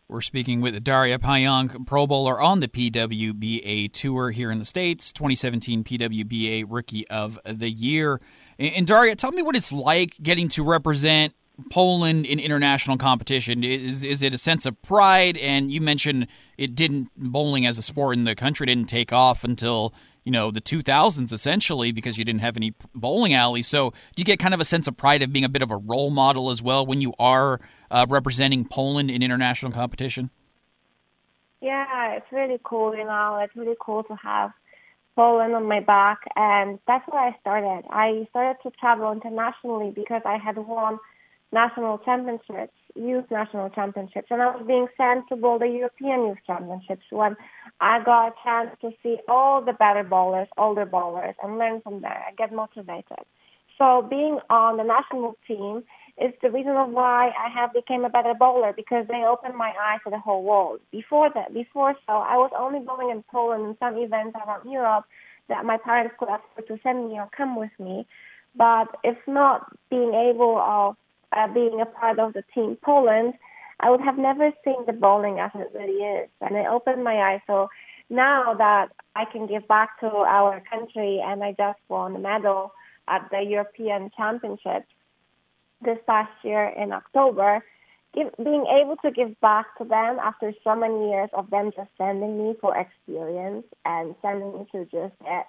We're 0.10 0.22
speaking 0.22 0.62
with 0.62 0.82
Daria 0.86 1.20
Pajak, 1.20 1.86
Pro 1.86 2.08
Bowler 2.08 2.40
on 2.40 2.62
the 2.62 2.70
PWBA 2.70 3.92
Tour 3.92 4.32
here 4.32 4.50
in 4.50 4.58
the 4.58 4.64
States, 4.64 5.12
2017 5.12 5.84
PWBA 5.84 6.64
Rookie 6.66 7.06
of 7.10 7.38
the 7.44 7.70
Year. 7.70 8.22
And 8.58 8.88
Daria, 8.88 9.18
tell 9.18 9.34
me 9.34 9.42
what 9.42 9.58
it's 9.58 9.74
like 9.74 10.16
getting 10.24 10.48
to 10.48 10.64
represent 10.64 11.34
Poland 11.70 12.26
in 12.26 12.40
international 12.40 12.96
competition. 12.96 13.66
Is 13.66 14.06
is 14.06 14.24
it 14.24 14.34
a 14.34 14.38
sense 14.38 14.66
of 14.66 14.82
pride? 14.82 15.36
And 15.40 15.74
you 15.74 15.82
mentioned 15.82 16.28
it 16.58 16.74
didn't 16.74 17.10
bowling 17.18 17.66
as 17.66 17.78
a 17.78 17.82
sport 17.82 18.16
in 18.16 18.24
the 18.24 18.34
country 18.34 18.66
didn't 18.66 18.88
take 18.88 19.12
off 19.12 19.44
until 19.44 19.94
you 20.28 20.32
know 20.32 20.52
the 20.52 20.60
2000s 20.60 21.32
essentially 21.32 21.94
because 21.94 22.18
you 22.18 22.26
didn't 22.26 22.42
have 22.42 22.58
any 22.58 22.74
bowling 22.94 23.34
alleys. 23.34 23.66
So 23.66 23.92
do 23.92 24.18
you 24.18 24.26
get 24.26 24.40
kind 24.40 24.54
of 24.54 24.60
a 24.60 24.66
sense 24.66 24.86
of 24.86 24.98
pride 24.98 25.24
of 25.24 25.32
being 25.32 25.46
a 25.46 25.50
bit 25.50 25.62
of 25.62 25.72
a 25.72 25.78
role 25.78 26.10
model 26.10 26.52
as 26.52 26.62
well 26.62 26.86
when 26.86 27.00
you 27.00 27.14
are 27.18 27.62
uh, 27.90 28.06
representing 28.10 28.66
Poland 28.66 29.10
in 29.10 29.24
international 29.24 29.72
competition? 29.72 30.30
Yeah, 31.62 32.12
it's 32.18 32.26
really 32.30 32.60
cool. 32.62 32.94
You 32.94 33.06
know, 33.06 33.40
it's 33.42 33.56
really 33.56 33.78
cool 33.80 34.04
to 34.04 34.16
have 34.16 34.52
Poland 35.16 35.56
on 35.56 35.64
my 35.64 35.80
back, 35.80 36.20
and 36.36 36.78
that's 36.88 37.08
where 37.08 37.22
I 37.22 37.38
started. 37.40 37.86
I 37.90 38.28
started 38.32 38.62
to 38.64 38.72
travel 38.78 39.14
internationally 39.14 39.92
because 39.92 40.24
I 40.26 40.38
had 40.38 40.58
won 40.58 41.00
national 41.52 42.00
championships, 42.00 42.74
youth 42.96 43.26
national 43.32 43.70
championships, 43.70 44.28
and 44.30 44.42
I 44.42 44.56
was 44.56 44.66
being 44.68 44.88
sent 44.98 45.28
to 45.30 45.36
bowl 45.36 45.60
the 45.60 45.68
European 45.68 46.28
Youth 46.28 46.40
Championships 46.46 47.04
when 47.10 47.36
I 47.80 48.04
got 48.04 48.28
a 48.28 48.34
chance 48.44 48.70
to 48.82 48.92
see 49.02 49.18
all 49.28 49.62
the 49.64 49.74
better 49.74 50.04
bowlers, 50.04 50.48
older 50.58 50.86
bowlers, 50.86 51.36
and 51.42 51.58
learn 51.58 51.82
from 51.82 52.02
there. 52.02 52.24
I 52.28 52.34
get 52.38 52.52
motivated. 52.52 53.24
So 53.78 54.06
being 54.10 54.40
on 54.50 54.78
the 54.78 54.84
national 54.84 55.38
team 55.48 55.84
is 56.18 56.34
the 56.42 56.50
reason 56.50 56.72
of 56.72 56.90
why 56.90 57.28
I 57.28 57.50
have 57.54 57.74
became 57.74 58.04
a 58.04 58.10
better 58.10 58.34
bowler 58.34 58.74
because 58.74 59.06
they 59.08 59.24
opened 59.24 59.56
my 59.56 59.72
eyes 59.80 60.00
to 60.04 60.10
the 60.10 60.18
whole 60.18 60.44
world. 60.44 60.80
Before 60.92 61.30
that, 61.34 61.54
before 61.54 61.94
so, 62.08 62.14
I 62.14 62.38
was 62.38 62.52
only 62.58 62.80
bowling 62.80 63.12
in 63.12 63.24
Poland 63.32 63.66
and 63.66 63.78
some 63.80 63.98
events 63.98 64.36
around 64.36 64.70
Europe 64.70 65.06
that 65.48 65.64
my 65.64 65.78
parents 65.78 66.16
could 66.18 66.30
afford 66.30 66.68
to 66.68 66.80
send 66.82 67.08
me 67.08 67.20
or 67.20 67.30
come 67.38 67.56
with 67.56 67.72
me. 67.80 68.08
But 68.56 68.88
if 69.04 69.18
not 69.28 69.72
being 69.92 70.14
able 70.16 70.58
of 70.58 70.96
uh, 71.36 71.48
being 71.54 71.82
a 71.82 71.86
part 71.86 72.20
of 72.20 72.34
the 72.34 72.44
team 72.54 72.78
Poland, 72.82 73.34
I 73.80 73.90
would 73.90 74.02
have 74.02 74.18
never 74.18 74.52
seen 74.64 74.86
the 74.86 74.94
bowling 74.94 75.40
as 75.40 75.52
it 75.54 75.72
really 75.74 76.02
is, 76.02 76.30
and 76.42 76.56
it 76.56 76.66
opened 76.68 77.04
my 77.04 77.18
eyes. 77.18 77.42
So 77.48 77.70
now 78.10 78.54
that 78.56 78.90
I 79.16 79.26
can 79.26 79.48
give 79.48 79.68
back 79.68 80.00
to 80.00 80.08
our 80.08 80.62
country, 80.70 81.22
and 81.24 81.44
I 81.44 81.52
just 81.52 81.80
won 81.90 82.16
a 82.16 82.20
medal 82.20 82.72
at 83.08 83.30
the 83.32 83.42
European 83.42 84.12
Championships 84.16 84.88
this 85.82 85.98
past 86.08 86.32
year 86.44 86.68
in 86.70 86.92
October, 86.92 87.64
give, 88.14 88.34
being 88.38 88.66
able 88.66 88.96
to 88.98 89.12
give 89.12 89.40
back 89.42 89.78
to 89.78 89.84
them 89.84 90.18
after 90.20 90.54
so 90.64 90.76
many 90.76 91.10
years 91.10 91.30
of 91.34 91.50
them 91.50 91.72
just 91.76 91.90
sending 91.98 92.38
me 92.38 92.56
for 92.60 92.76
experience 92.76 93.66
and 93.86 94.16
sending 94.22 94.54
me 94.54 94.68
to 94.72 94.86
just 94.86 95.14
get, 95.24 95.48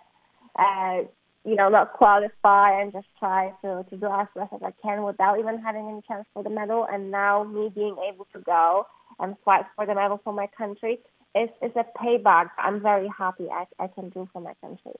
uh, 0.58 1.02
you 1.48 1.56
know, 1.56 1.68
not 1.68 1.92
qualify 1.92 2.80
and 2.80 2.92
just 2.92 3.06
try 3.18 3.52
to, 3.62 3.84
to 3.88 3.96
do 3.96 4.06
as 4.06 4.26
best 4.34 4.52
as 4.52 4.60
I 4.62 4.72
can 4.82 5.02
without 5.02 5.38
even 5.38 5.58
having 5.58 5.88
any 5.88 6.02
chance 6.06 6.26
for 6.34 6.42
the 6.42 6.50
medal. 6.50 6.86
And 6.90 7.10
now 7.10 7.44
me 7.44 7.70
being 7.74 7.96
able 8.12 8.26
to 8.34 8.40
go 8.40 8.86
and 9.18 9.36
fight 9.44 9.64
for 9.74 9.86
the 9.86 9.94
medal 9.94 10.20
for 10.22 10.32
my 10.32 10.48
country 10.56 10.98
is, 11.34 11.48
is 11.62 11.72
a 11.76 11.84
payback 11.98 12.50
I'm 12.58 12.80
very 12.80 13.08
happy 13.16 13.48
I, 13.50 13.66
I 13.78 13.88
can 13.88 14.10
do 14.10 14.28
for 14.32 14.40
my 14.40 14.54
country. 14.60 14.92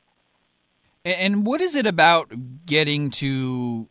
And 1.05 1.47
what 1.47 1.61
is 1.61 1.77
it 1.77 1.87
about 1.87 2.33
getting 2.67 3.11
to 3.11 3.89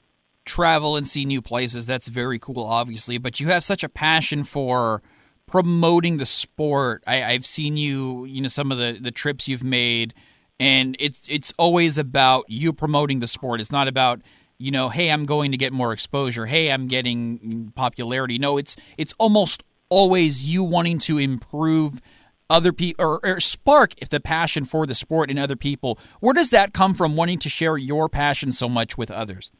travel 0.47 0.95
and 0.95 1.05
see 1.05 1.25
new 1.25 1.41
places. 1.41 1.85
That's 1.85 2.07
very 2.07 2.39
cool, 2.39 2.63
obviously. 2.63 3.19
But 3.19 3.39
you 3.39 3.49
have 3.49 3.63
such 3.63 3.83
a 3.83 3.89
passion 3.89 4.43
for 4.43 5.03
promoting 5.45 6.17
the 6.17 6.25
sport. 6.25 7.03
I, 7.05 7.23
I've 7.23 7.45
seen 7.45 7.77
you, 7.77 8.25
you 8.25 8.41
know, 8.41 8.47
some 8.47 8.71
of 8.71 8.79
the, 8.79 8.97
the 8.99 9.11
trips 9.11 9.47
you've 9.47 9.63
made, 9.63 10.13
and 10.59 10.95
it's 10.99 11.27
it's 11.29 11.53
always 11.57 11.97
about 11.97 12.45
you 12.47 12.73
promoting 12.73 13.19
the 13.19 13.27
sport. 13.27 13.61
It's 13.61 13.71
not 13.71 13.87
about 13.87 14.21
you 14.59 14.71
know, 14.71 14.89
hey, 14.89 15.11
I'm 15.11 15.25
going 15.25 15.51
to 15.51 15.57
get 15.57 15.71
more 15.71 15.93
exposure. 15.93 16.47
Hey, 16.47 16.71
I'm 16.71 16.87
getting 16.87 17.71
popularity. 17.75 18.37
No, 18.37 18.57
it's 18.57 18.75
it's 18.97 19.13
almost 19.19 19.63
always 19.89 20.45
you 20.45 20.63
wanting 20.63 20.99
to 20.99 21.17
improve 21.17 22.01
other 22.49 22.73
people 22.73 23.03
or, 23.03 23.19
or, 23.25 23.39
spark 23.39 23.93
if 23.97 24.07
the 24.09 24.19
passion 24.19 24.63
for 24.63 24.85
the 24.85 24.95
sport 24.95 25.29
in 25.29 25.37
other 25.37 25.57
people. 25.57 25.99
Where 26.21 26.33
does 26.33 26.49
that 26.51 26.73
come 26.73 26.93
from? 26.93 27.15
Wanting 27.15 27.39
to 27.39 27.49
share 27.49 27.77
your 27.77 28.07
passion 28.07 28.53
so 28.53 28.69
much 28.69 28.97
with 28.97 29.11
others? 29.11 29.51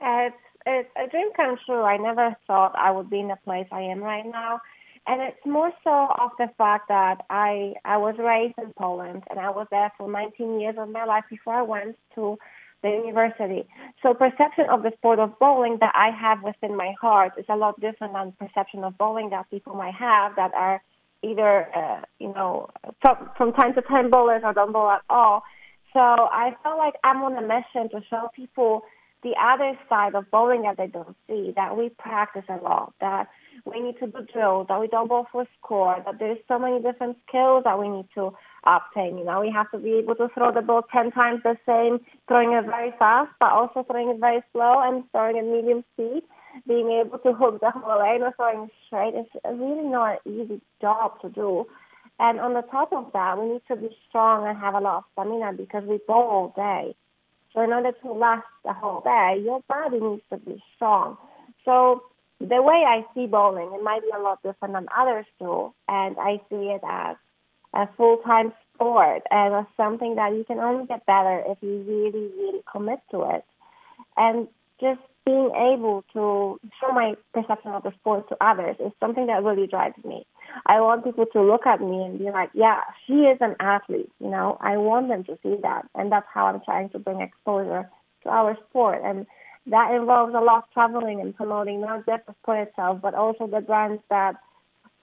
It's 0.00 0.36
it's 0.66 0.90
a 0.96 1.08
dream 1.08 1.28
come 1.34 1.56
true. 1.64 1.82
I 1.82 1.96
never 1.96 2.36
thought 2.46 2.74
I 2.76 2.90
would 2.90 3.08
be 3.08 3.20
in 3.20 3.28
the 3.28 3.38
place 3.44 3.66
I 3.72 3.82
am 3.82 4.02
right 4.02 4.26
now. 4.26 4.60
And 5.08 5.22
it's 5.22 5.46
more 5.46 5.72
so 5.82 6.08
of 6.20 6.32
the 6.38 6.48
fact 6.58 6.88
that 6.88 7.24
I 7.30 7.72
I 7.86 7.96
was 7.96 8.16
raised 8.18 8.58
in 8.58 8.74
Poland 8.76 9.24
and 9.30 9.40
I 9.40 9.48
was 9.48 9.66
there 9.70 9.90
for 9.96 10.10
19 10.10 10.60
years 10.60 10.76
of 10.78 10.90
my 10.90 11.04
life 11.04 11.24
before 11.30 11.54
I 11.54 11.62
went 11.62 11.96
to 12.14 12.36
the 12.82 12.90
university. 12.90 13.66
So 14.02 14.12
perception 14.12 14.66
of 14.70 14.82
the 14.82 14.92
sport 14.98 15.18
of 15.18 15.38
bowling 15.38 15.78
that 15.80 15.92
I 15.94 16.10
have 16.10 16.42
within 16.42 16.76
my 16.76 16.92
heart 17.00 17.32
is 17.38 17.46
a 17.48 17.56
lot 17.56 17.80
different 17.80 18.12
than 18.12 18.32
perception 18.38 18.84
of 18.84 18.98
bowling 18.98 19.30
that 19.30 19.50
people 19.50 19.74
might 19.74 19.94
have 19.94 20.36
that 20.36 20.52
are 20.54 20.82
either 21.22 21.74
uh, 21.74 22.02
you 22.18 22.28
know 22.28 22.68
from, 23.00 23.30
from 23.38 23.52
time 23.54 23.74
to 23.76 23.82
time 23.82 24.10
bowlers 24.10 24.42
or 24.44 24.52
don't 24.52 24.72
bowl 24.72 24.90
at 24.90 25.00
all. 25.08 25.42
So 25.94 26.00
I 26.00 26.54
felt 26.62 26.76
like 26.76 26.94
I'm 27.02 27.22
on 27.22 27.34
a 27.34 27.40
mission 27.40 27.88
to 27.92 28.04
show 28.10 28.28
people 28.36 28.82
the 29.22 29.32
other 29.40 29.72
side 29.88 30.14
of 30.14 30.30
bowling 30.30 30.62
that 30.62 30.76
they 30.76 30.86
don't 30.86 31.16
see, 31.26 31.52
that 31.56 31.76
we 31.76 31.88
practice 31.88 32.44
a 32.48 32.62
lot, 32.62 32.92
that 33.00 33.28
we 33.64 33.80
need 33.80 33.98
to 33.98 34.06
do 34.06 34.26
drills, 34.32 34.66
that 34.68 34.80
we 34.80 34.88
don't 34.88 35.08
bowl 35.08 35.26
for 35.30 35.46
score, 35.58 36.02
that 36.04 36.18
there's 36.18 36.38
so 36.48 36.58
many 36.58 36.80
different 36.80 37.16
skills 37.28 37.64
that 37.64 37.78
we 37.78 37.88
need 37.88 38.06
to 38.14 38.32
obtain. 38.64 39.18
You 39.18 39.24
know, 39.24 39.40
we 39.40 39.50
have 39.50 39.70
to 39.72 39.78
be 39.78 39.94
able 39.94 40.14
to 40.16 40.28
throw 40.34 40.52
the 40.52 40.62
ball 40.62 40.82
10 40.92 41.12
times 41.12 41.42
the 41.42 41.56
same, 41.66 42.00
throwing 42.26 42.52
it 42.52 42.64
very 42.66 42.92
fast, 42.98 43.30
but 43.40 43.52
also 43.52 43.84
throwing 43.84 44.10
it 44.10 44.20
very 44.20 44.42
slow 44.52 44.80
and 44.82 45.04
throwing 45.10 45.38
at 45.38 45.44
medium 45.44 45.84
speed. 45.94 46.22
Being 46.66 46.90
able 46.90 47.18
to 47.18 47.32
hook 47.32 47.60
the 47.60 47.70
whole 47.70 48.00
lane 48.00 48.22
or 48.22 48.32
throwing 48.36 48.68
straight 48.86 49.14
is 49.14 49.26
really 49.44 49.88
not 49.88 50.18
an 50.24 50.32
easy 50.32 50.60
job 50.80 51.20
to 51.22 51.28
do. 51.28 51.66
And 52.18 52.40
on 52.40 52.54
the 52.54 52.62
top 52.62 52.92
of 52.92 53.12
that, 53.12 53.38
we 53.38 53.48
need 53.52 53.62
to 53.68 53.76
be 53.76 53.96
strong 54.08 54.46
and 54.48 54.58
have 54.58 54.74
a 54.74 54.80
lot 54.80 54.98
of 54.98 55.04
stamina 55.12 55.52
because 55.52 55.84
we 55.84 56.00
bowl 56.08 56.16
all 56.16 56.52
day. 56.56 56.96
So 57.54 57.62
in 57.62 57.72
order 57.72 57.92
to 57.92 58.12
last 58.12 58.46
the 58.64 58.72
whole 58.72 59.00
day, 59.02 59.40
your 59.42 59.60
body 59.68 60.00
needs 60.00 60.22
to 60.30 60.36
be 60.38 60.62
strong. 60.74 61.16
So 61.64 62.02
the 62.40 62.62
way 62.62 62.84
I 62.86 63.04
see 63.14 63.26
bowling, 63.26 63.70
it 63.74 63.82
might 63.82 64.02
be 64.02 64.10
a 64.14 64.20
lot 64.20 64.42
different 64.42 64.74
than 64.74 64.86
others 64.96 65.26
do, 65.38 65.72
and 65.88 66.16
I 66.18 66.40
see 66.48 66.70
it 66.70 66.82
as 66.86 67.16
a 67.74 67.88
full-time 67.96 68.52
sport 68.74 69.22
and 69.30 69.54
as 69.54 69.66
something 69.76 70.14
that 70.14 70.34
you 70.34 70.44
can 70.44 70.58
only 70.58 70.86
get 70.86 71.04
better 71.06 71.42
if 71.46 71.58
you 71.60 71.84
really, 71.86 72.30
really 72.38 72.62
commit 72.70 73.00
to 73.10 73.22
it. 73.34 73.44
And 74.16 74.48
just 74.80 75.00
being 75.26 75.50
able 75.54 76.04
to 76.14 76.58
show 76.80 76.92
my 76.92 77.14
perception 77.34 77.72
of 77.72 77.82
the 77.82 77.92
sport 78.00 78.28
to 78.30 78.36
others 78.40 78.76
is 78.80 78.92
something 78.98 79.26
that 79.26 79.42
really 79.42 79.66
drives 79.66 80.02
me. 80.04 80.24
I 80.64 80.80
want 80.80 81.04
people 81.04 81.26
to 81.26 81.42
look 81.42 81.66
at 81.66 81.80
me 81.80 82.02
and 82.02 82.18
be 82.18 82.30
like, 82.30 82.50
yeah, 82.54 82.80
she 83.06 83.12
is 83.12 83.36
an 83.40 83.54
athlete. 83.60 84.10
You 84.20 84.30
know, 84.30 84.56
I 84.60 84.78
want 84.78 85.08
them 85.08 85.24
to 85.24 85.38
see 85.42 85.56
that. 85.62 85.86
And 85.94 86.10
that's 86.10 86.26
how 86.32 86.46
I'm 86.46 86.62
trying 86.64 86.88
to 86.90 86.98
bring 86.98 87.20
exposure 87.20 87.90
to 88.22 88.28
our 88.30 88.56
sport. 88.70 89.02
And 89.04 89.26
that 89.70 89.94
involves 89.94 90.34
a 90.34 90.40
lot 90.40 90.64
of 90.64 90.70
traveling 90.72 91.20
and 91.20 91.34
promoting 91.36 91.80
not 91.80 92.06
just 92.06 92.26
the 92.26 92.34
sport 92.42 92.68
itself, 92.68 93.00
but 93.02 93.14
also 93.14 93.46
the 93.46 93.60
brands 93.60 94.02
that 94.10 94.36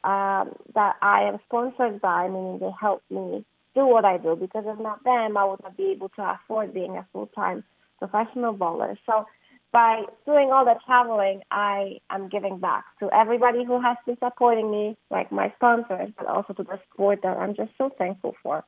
um, 0.04 0.54
that 0.76 0.98
I 1.02 1.24
am 1.24 1.40
sponsored 1.48 2.00
by, 2.00 2.28
meaning 2.28 2.60
they 2.60 2.70
help 2.80 3.02
me 3.10 3.44
do 3.74 3.86
what 3.88 4.06
I 4.06 4.18
do. 4.18 4.36
Because 4.36 4.64
if 4.68 4.80
not 4.80 5.04
them, 5.04 5.38
I 5.38 5.46
would 5.46 5.64
not 5.64 5.76
be 5.76 5.92
able 5.92 6.10
to 6.10 6.22
afford 6.22 6.74
being 6.74 6.96
a 6.98 7.06
full 7.12 7.28
time 7.28 7.64
professional 8.00 8.54
bowler. 8.54 8.98
So 9.06 9.26
by 9.72 10.04
doing 10.26 10.52
all 10.52 10.64
the 10.64 10.76
traveling, 10.86 11.42
I 11.52 11.98
am 12.10 12.30
giving 12.30 12.60
back 12.60 12.86
to 13.00 13.10
everybody 13.14 13.66
who 13.66 13.82
has 13.82 13.98
been 14.06 14.18
supporting 14.24 14.72
me, 14.72 14.96
like 15.12 15.32
my 15.32 15.52
sponsors, 15.58 16.12
but 16.18 16.28
also 16.28 16.54
to 16.54 16.64
the 16.64 16.80
sport 16.94 17.20
that 17.24 17.38
I'm 17.38 17.56
just 17.56 17.72
so 17.78 17.90
thankful 17.98 18.36
for. 18.42 18.64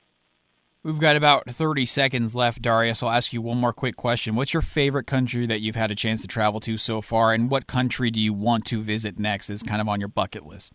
We've 0.87 0.99
got 0.99 1.17
about 1.17 1.49
30 1.49 1.85
seconds 1.85 2.33
left, 2.33 2.61
Darius. 2.61 3.03
I'll 3.03 3.09
ask 3.09 3.33
you 3.33 3.41
one 3.41 3.57
more 3.57 3.73
quick 3.73 3.97
question. 3.97 4.35
What's 4.35 4.53
your 4.53 4.61
favorite 4.61 5.05
country 5.05 5.45
that 5.45 5.59
you've 5.59 5.75
had 5.75 5.91
a 5.91 5.95
chance 5.95 6.21
to 6.21 6.29
travel 6.29 6.61
to 6.61 6.77
so 6.77 7.01
far, 7.01 7.33
and 7.33 7.51
what 7.51 7.67
country 7.67 8.09
do 8.09 8.21
you 8.21 8.31
want 8.31 8.63
to 8.67 8.81
visit 8.81 9.19
next 9.19 9.49
is 9.49 9.61
kind 9.61 9.81
of 9.81 9.89
on 9.89 9.99
your 9.99 10.07
bucket 10.07 10.45
list? 10.45 10.71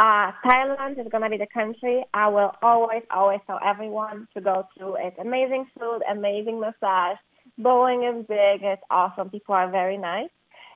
Uh, 0.00 0.32
Thailand 0.44 0.98
is 0.98 1.06
going 1.08 1.22
to 1.22 1.30
be 1.30 1.36
the 1.36 1.46
country 1.54 2.04
I 2.12 2.26
will 2.30 2.50
always, 2.62 3.04
always 3.12 3.38
tell 3.46 3.60
everyone 3.64 4.26
to 4.34 4.40
go 4.40 4.66
to. 4.78 4.96
It's 4.98 5.16
amazing 5.20 5.68
food, 5.78 6.00
amazing 6.10 6.58
massage, 6.58 7.18
Bowling 7.58 8.04
is 8.04 8.26
big. 8.26 8.62
It's 8.62 8.82
awesome. 8.90 9.30
People 9.30 9.54
are 9.54 9.70
very 9.70 9.98
nice. 9.98 10.30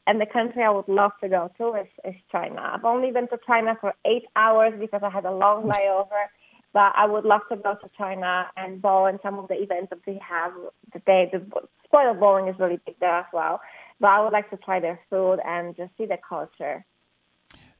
And 0.06 0.20
the 0.20 0.26
country 0.26 0.62
I 0.62 0.70
would 0.70 0.86
love 0.86 1.12
to 1.22 1.28
go 1.28 1.50
to 1.58 1.74
is, 1.80 1.86
is 2.04 2.14
China. 2.30 2.60
I've 2.74 2.84
only 2.84 3.10
been 3.10 3.26
to 3.28 3.38
China 3.46 3.76
for 3.80 3.94
eight 4.04 4.24
hours 4.36 4.74
because 4.78 5.00
I 5.02 5.08
had 5.08 5.24
a 5.24 5.32
long 5.32 5.64
layover. 5.70 6.28
But 6.74 6.92
I 6.96 7.06
would 7.06 7.24
love 7.24 7.42
to 7.50 7.56
go 7.56 7.74
to 7.74 7.88
China 7.96 8.48
and 8.56 8.82
bowl 8.82 9.06
in 9.06 9.18
some 9.22 9.38
of 9.38 9.48
the 9.48 9.54
events 9.54 9.90
that 9.90 10.00
they 10.04 10.20
have. 10.28 10.52
The 10.92 10.98
day 11.06 11.30
the 11.32 11.40
sport 11.84 12.08
of 12.08 12.20
bowling 12.20 12.48
is 12.48 12.58
really 12.58 12.80
big 12.84 12.96
there 13.00 13.16
as 13.20 13.26
well. 13.32 13.60
But 14.00 14.08
I 14.08 14.22
would 14.22 14.32
like 14.32 14.50
to 14.50 14.56
try 14.56 14.80
their 14.80 15.00
food 15.08 15.38
and 15.46 15.76
just 15.76 15.92
see 15.96 16.04
the 16.04 16.18
culture. 16.28 16.84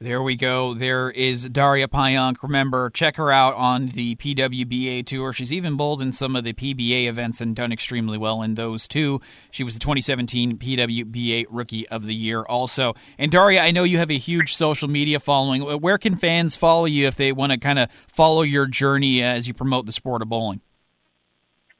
There 0.01 0.22
we 0.22 0.34
go. 0.34 0.74
There 0.74 1.11
is 1.12 1.49
Daria 1.49 1.86
Pajak. 1.86 2.42
Remember, 2.42 2.90
check 2.90 3.16
her 3.16 3.30
out 3.30 3.55
on 3.55 3.88
the 3.88 4.16
PWBA 4.16 5.07
tour. 5.07 5.32
She's 5.32 5.53
even 5.53 5.76
bowled 5.76 6.03
in 6.03 6.11
some 6.11 6.34
of 6.34 6.42
the 6.42 6.53
PBA 6.53 7.07
events 7.07 7.40
and 7.40 7.55
done 7.55 7.72
extremely 7.72 8.18
well 8.18 8.42
in 8.42 8.55
those 8.55 8.88
too. 8.88 9.20
She 9.53 9.62
was 9.62 9.74
the 9.74 9.80
2017 9.80 10.59
PWBA 10.59 11.47
Rookie 11.49 11.88
of 11.88 12.07
the 12.07 12.14
Year 12.14 12.42
also. 12.42 12.95
And 13.18 13.30
Daria, 13.30 13.62
I 13.62 13.70
know 13.70 13.84
you 13.84 13.99
have 13.99 14.11
a 14.11 14.18
huge 14.18 14.55
social 14.55 14.88
media 14.88 15.20
following. 15.20 15.62
Where 15.62 15.97
can 15.97 16.16
fans 16.16 16.57
follow 16.57 16.86
you 16.86 17.07
if 17.07 17.16
they 17.16 17.32
want 17.32 17.53
to 17.53 17.59
kind 17.59 17.78
of 17.78 17.90
follow 17.90 18.42
your 18.42 18.66
journey 18.66 19.22
as 19.22 19.47
you 19.47 19.55
promote 19.55 19.86
the 19.86 19.92
sport 19.92 20.22
of 20.22 20.28
bowling? 20.28 20.61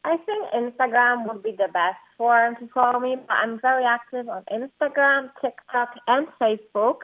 I 0.05 0.19
think 0.19 0.47
Instagram 0.55 1.27
would 1.27 1.43
be 1.43 1.53
the 1.53 1.69
best 1.73 1.97
forum 2.17 2.55
to 2.61 2.69
follow 2.69 3.01
me. 3.01 3.17
I'm 3.29 3.59
very 3.61 3.85
active 3.85 4.29
on 4.29 4.45
Instagram, 4.53 5.31
TikTok, 5.41 5.95
and 6.07 6.29
Facebook. 6.41 6.99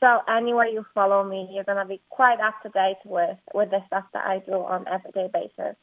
So 0.00 0.20
anywhere 0.28 0.66
you 0.66 0.84
follow 0.94 1.22
me, 1.22 1.48
you're 1.52 1.64
gonna 1.64 1.84
be 1.84 2.00
quite 2.08 2.40
up 2.40 2.54
to 2.62 2.70
date 2.70 2.96
with 3.04 3.36
with 3.52 3.70
the 3.70 3.80
stuff 3.86 4.04
that 4.14 4.26
I 4.26 4.38
do 4.38 4.54
on 4.54 4.86
everyday 4.88 5.28
basis. 5.32 5.76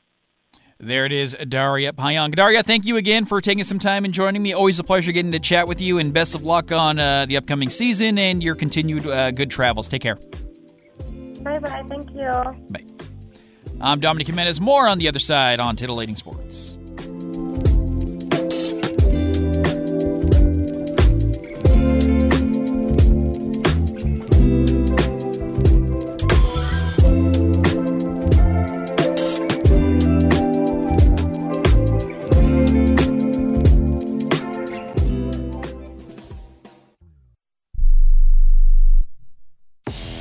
There 0.80 1.06
it 1.06 1.12
is, 1.12 1.36
Daria 1.50 1.92
Pajak. 1.92 2.36
Daria, 2.36 2.62
thank 2.62 2.86
you 2.86 2.98
again 2.98 3.26
for 3.26 3.42
taking 3.42 3.64
some 3.64 3.80
time 3.80 4.06
and 4.06 4.14
joining 4.14 4.44
me. 4.44 4.54
Always 4.54 4.78
a 4.78 4.84
pleasure 4.84 5.12
getting 5.12 5.32
to 5.32 5.40
chat 5.40 5.68
with 5.68 5.82
you, 5.82 5.98
and 5.98 6.14
best 6.14 6.36
of 6.36 6.44
luck 6.44 6.72
on 6.72 7.00
uh, 7.00 7.26
the 7.26 7.38
upcoming 7.38 7.70
season 7.70 8.20
and 8.20 8.44
your 8.44 8.54
continued 8.54 9.08
uh, 9.08 9.32
good 9.32 9.50
travels. 9.50 9.88
Take 9.88 10.04
care. 10.04 10.16
Bye 11.42 11.60
bye. 11.60 11.84
Thank 11.90 12.12
you. 12.12 12.32
Bye. 12.70 12.86
I'm 13.82 14.00
Dominic 14.00 14.28
Jimenez. 14.28 14.62
More 14.62 14.88
on 14.88 14.98
the 14.98 15.08
other 15.08 15.20
side 15.20 15.60
on 15.60 15.76
Titillating 15.76 16.16
Sports. 16.16 16.77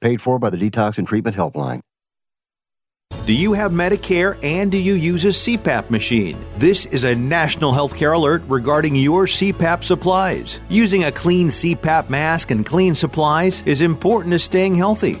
Paid 0.00 0.22
for 0.22 0.38
by 0.38 0.50
the 0.50 0.56
Detox 0.56 0.98
and 0.98 1.06
Treatment 1.06 1.36
Helpline. 1.36 1.80
Do 3.26 3.34
you 3.34 3.52
have 3.52 3.70
Medicare 3.70 4.42
and 4.42 4.72
do 4.72 4.78
you 4.78 4.94
use 4.94 5.24
a 5.24 5.28
CPAP 5.28 5.90
machine? 5.90 6.36
This 6.54 6.86
is 6.86 7.04
a 7.04 7.14
national 7.14 7.72
healthcare 7.72 8.16
alert 8.16 8.42
regarding 8.48 8.96
your 8.96 9.26
CPAP 9.26 9.84
supplies. 9.84 10.60
Using 10.68 11.04
a 11.04 11.12
clean 11.12 11.48
CPAP 11.48 12.08
mask 12.08 12.50
and 12.50 12.64
clean 12.64 12.94
supplies 12.94 13.62
is 13.66 13.82
important 13.82 14.32
to 14.32 14.38
staying 14.38 14.74
healthy. 14.74 15.20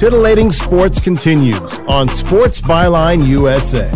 Titillating 0.00 0.50
Sports 0.50 0.98
continues 0.98 1.60
on 1.80 2.08
Sports 2.08 2.58
Byline 2.62 3.28
USA. 3.28 3.92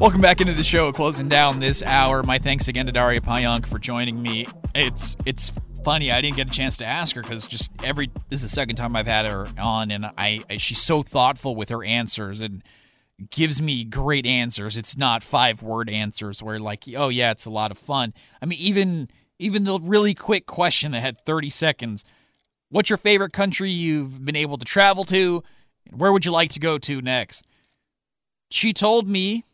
Welcome 0.00 0.20
back 0.20 0.40
into 0.40 0.54
the 0.54 0.64
show, 0.64 0.90
closing 0.90 1.28
down 1.28 1.60
this 1.60 1.84
hour. 1.84 2.24
My 2.24 2.40
thanks 2.40 2.66
again 2.66 2.86
to 2.86 2.92
Daria 2.92 3.20
Pajak 3.20 3.64
for 3.64 3.78
joining 3.78 4.20
me. 4.20 4.48
It's 4.74 5.16
it's 5.24 5.52
funny 5.84 6.10
I 6.10 6.20
didn't 6.20 6.34
get 6.34 6.48
a 6.48 6.50
chance 6.50 6.76
to 6.78 6.84
ask 6.84 7.14
her 7.14 7.22
because 7.22 7.46
just 7.46 7.70
every 7.84 8.10
this 8.28 8.42
is 8.42 8.50
the 8.50 8.56
second 8.56 8.74
time 8.74 8.96
I've 8.96 9.06
had 9.06 9.28
her 9.28 9.46
on, 9.56 9.92
and 9.92 10.06
I, 10.18 10.42
I 10.50 10.56
she's 10.56 10.82
so 10.82 11.04
thoughtful 11.04 11.54
with 11.54 11.68
her 11.68 11.84
answers 11.84 12.40
and 12.40 12.64
gives 13.30 13.62
me 13.62 13.84
great 13.84 14.26
answers. 14.26 14.76
It's 14.76 14.96
not 14.96 15.22
five 15.22 15.62
word 15.62 15.88
answers 15.88 16.42
where 16.42 16.58
like 16.58 16.82
oh 16.96 17.08
yeah 17.08 17.30
it's 17.30 17.46
a 17.46 17.50
lot 17.50 17.70
of 17.70 17.78
fun. 17.78 18.14
I 18.42 18.46
mean 18.46 18.58
even 18.58 19.10
even 19.38 19.62
the 19.62 19.78
really 19.78 20.12
quick 20.12 20.46
question 20.46 20.90
that 20.90 21.02
had 21.02 21.24
thirty 21.24 21.50
seconds 21.50 22.04
What's 22.68 22.90
your 22.90 22.96
favorite 22.96 23.32
country 23.32 23.70
you've 23.70 24.24
been 24.24 24.36
able 24.36 24.58
to 24.58 24.64
travel 24.64 25.04
to? 25.04 25.42
Where 25.90 26.12
would 26.12 26.24
you 26.24 26.32
like 26.32 26.50
to 26.52 26.60
go 26.60 26.78
to 26.78 27.00
next? 27.00 27.46
She 28.50 28.72
told 28.72 29.08
me 29.08 29.44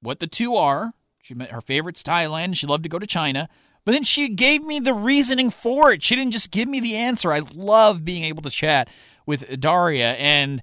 what 0.00 0.20
the 0.20 0.26
two 0.26 0.54
are. 0.54 0.94
She 1.20 1.34
her 1.34 1.60
favorite's 1.60 2.02
Thailand. 2.02 2.56
She 2.56 2.66
loved 2.66 2.84
to 2.84 2.88
go 2.88 2.98
to 2.98 3.06
China. 3.06 3.48
But 3.84 3.92
then 3.92 4.04
she 4.04 4.28
gave 4.28 4.62
me 4.62 4.80
the 4.80 4.94
reasoning 4.94 5.50
for 5.50 5.92
it. 5.92 6.02
She 6.02 6.16
didn't 6.16 6.32
just 6.32 6.50
give 6.50 6.68
me 6.68 6.80
the 6.80 6.96
answer. 6.96 7.32
I 7.32 7.42
love 7.54 8.04
being 8.04 8.24
able 8.24 8.42
to 8.42 8.50
chat 8.50 8.88
with 9.26 9.60
Daria, 9.60 10.14
and 10.14 10.62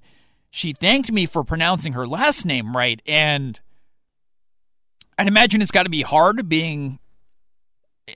she 0.50 0.72
thanked 0.72 1.10
me 1.10 1.26
for 1.26 1.42
pronouncing 1.42 1.94
her 1.94 2.06
last 2.06 2.44
name 2.44 2.76
right. 2.76 3.00
And 3.06 3.60
I'd 5.18 5.28
imagine 5.28 5.62
it's 5.62 5.70
got 5.70 5.84
to 5.84 5.90
be 5.90 6.02
hard 6.02 6.48
being 6.48 6.98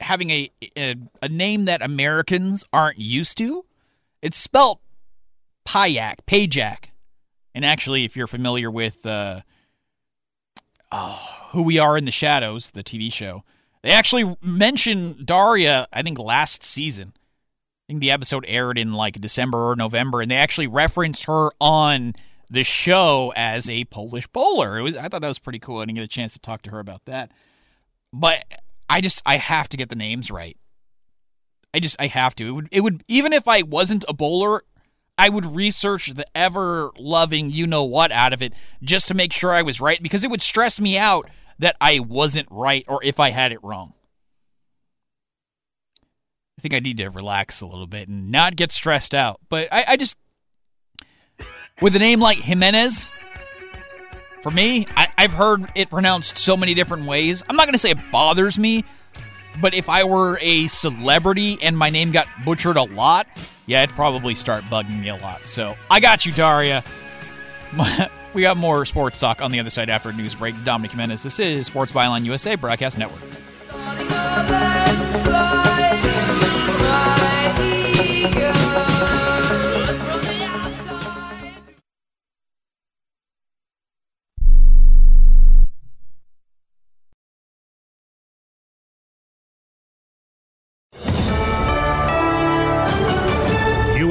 having 0.00 0.30
a, 0.30 0.50
a, 0.76 0.96
a 1.22 1.28
name 1.28 1.64
that 1.66 1.82
Americans 1.82 2.64
aren't 2.72 2.98
used 2.98 3.38
to. 3.38 3.64
It's 4.22 4.38
spelt 4.38 4.80
Payak, 5.66 6.16
Pajak. 6.26 6.90
And 7.54 7.64
actually, 7.64 8.04
if 8.04 8.16
you're 8.16 8.26
familiar 8.26 8.70
with 8.70 9.06
uh, 9.06 9.40
oh, 10.92 11.48
Who 11.50 11.62
We 11.62 11.78
Are 11.78 11.96
in 11.96 12.04
the 12.04 12.10
Shadows, 12.10 12.70
the 12.70 12.84
TV 12.84 13.12
show, 13.12 13.44
they 13.82 13.90
actually 13.90 14.36
mentioned 14.42 15.26
Daria, 15.26 15.86
I 15.92 16.02
think, 16.02 16.18
last 16.18 16.62
season. 16.62 17.12
I 17.16 17.92
think 17.92 18.00
the 18.00 18.10
episode 18.10 18.44
aired 18.46 18.76
in 18.78 18.92
like 18.92 19.20
December 19.20 19.70
or 19.70 19.76
November, 19.76 20.20
and 20.20 20.30
they 20.30 20.36
actually 20.36 20.66
referenced 20.66 21.24
her 21.24 21.50
on 21.60 22.14
the 22.50 22.64
show 22.64 23.32
as 23.36 23.68
a 23.68 23.84
Polish 23.86 24.26
bowler. 24.26 24.78
It 24.78 24.82
was 24.82 24.96
I 24.96 25.08
thought 25.08 25.22
that 25.22 25.28
was 25.28 25.38
pretty 25.38 25.58
cool. 25.58 25.78
I 25.78 25.84
didn't 25.84 25.96
get 25.96 26.04
a 26.04 26.08
chance 26.08 26.32
to 26.34 26.38
talk 26.38 26.62
to 26.62 26.70
her 26.70 26.80
about 26.80 27.04
that. 27.06 27.32
But 28.12 28.44
I 28.88 29.00
just 29.00 29.22
I 29.26 29.36
have 29.36 29.68
to 29.70 29.76
get 29.76 29.88
the 29.88 29.96
names 29.96 30.30
right. 30.30 30.56
I 31.74 31.80
just 31.80 31.96
I 31.98 32.06
have 32.06 32.34
to. 32.36 32.46
It 32.46 32.52
would 32.52 32.68
it 32.72 32.80
would 32.80 33.04
even 33.08 33.32
if 33.32 33.46
I 33.46 33.62
wasn't 33.62 34.04
a 34.08 34.14
bowler, 34.14 34.64
I 35.16 35.28
would 35.28 35.56
research 35.56 36.14
the 36.14 36.26
ever 36.34 36.90
loving 36.96 37.50
you 37.50 37.66
know 37.66 37.84
what 37.84 38.12
out 38.12 38.32
of 38.32 38.42
it 38.42 38.52
just 38.82 39.08
to 39.08 39.14
make 39.14 39.32
sure 39.32 39.52
I 39.52 39.62
was 39.62 39.80
right 39.80 40.02
because 40.02 40.24
it 40.24 40.30
would 40.30 40.42
stress 40.42 40.80
me 40.80 40.96
out 40.96 41.28
that 41.58 41.76
I 41.80 42.00
wasn't 42.00 42.48
right 42.50 42.84
or 42.88 43.02
if 43.02 43.20
I 43.20 43.30
had 43.30 43.52
it 43.52 43.62
wrong. 43.62 43.94
I 46.58 46.60
think 46.60 46.74
I 46.74 46.80
need 46.80 46.96
to 46.96 47.08
relax 47.08 47.60
a 47.60 47.66
little 47.66 47.86
bit 47.86 48.08
and 48.08 48.30
not 48.32 48.56
get 48.56 48.72
stressed 48.72 49.14
out. 49.14 49.40
But 49.48 49.68
I, 49.70 49.84
I 49.88 49.96
just 49.96 50.16
with 51.80 51.94
a 51.94 52.00
name 52.00 52.18
like 52.20 52.38
Jimenez, 52.38 53.10
For 54.48 54.54
me, 54.54 54.86
I, 54.96 55.08
I've 55.18 55.34
heard 55.34 55.70
it 55.74 55.90
pronounced 55.90 56.38
so 56.38 56.56
many 56.56 56.72
different 56.72 57.04
ways. 57.04 57.42
I'm 57.50 57.56
not 57.56 57.66
going 57.66 57.74
to 57.74 57.78
say 57.78 57.90
it 57.90 57.98
bothers 58.10 58.58
me, 58.58 58.82
but 59.60 59.74
if 59.74 59.90
I 59.90 60.04
were 60.04 60.38
a 60.40 60.68
celebrity 60.68 61.58
and 61.60 61.76
my 61.76 61.90
name 61.90 62.12
got 62.12 62.28
butchered 62.46 62.78
a 62.78 62.84
lot, 62.84 63.26
yeah, 63.66 63.82
it'd 63.82 63.94
probably 63.94 64.34
start 64.34 64.64
bugging 64.64 65.00
me 65.00 65.10
a 65.10 65.16
lot. 65.16 65.46
So 65.46 65.76
I 65.90 66.00
got 66.00 66.24
you, 66.24 66.32
Daria. 66.32 66.82
we 68.32 68.40
got 68.40 68.56
more 68.56 68.86
sports 68.86 69.20
talk 69.20 69.42
on 69.42 69.50
the 69.50 69.60
other 69.60 69.68
side 69.68 69.90
after 69.90 70.14
news 70.14 70.34
break. 70.34 70.54
Dominic 70.64 70.92
Jimenez, 70.92 71.22
this 71.22 71.38
is 71.38 71.66
Sports 71.66 71.92
Byline 71.92 72.24
USA 72.24 72.54
Broadcast 72.54 72.96
Network. 72.96 73.20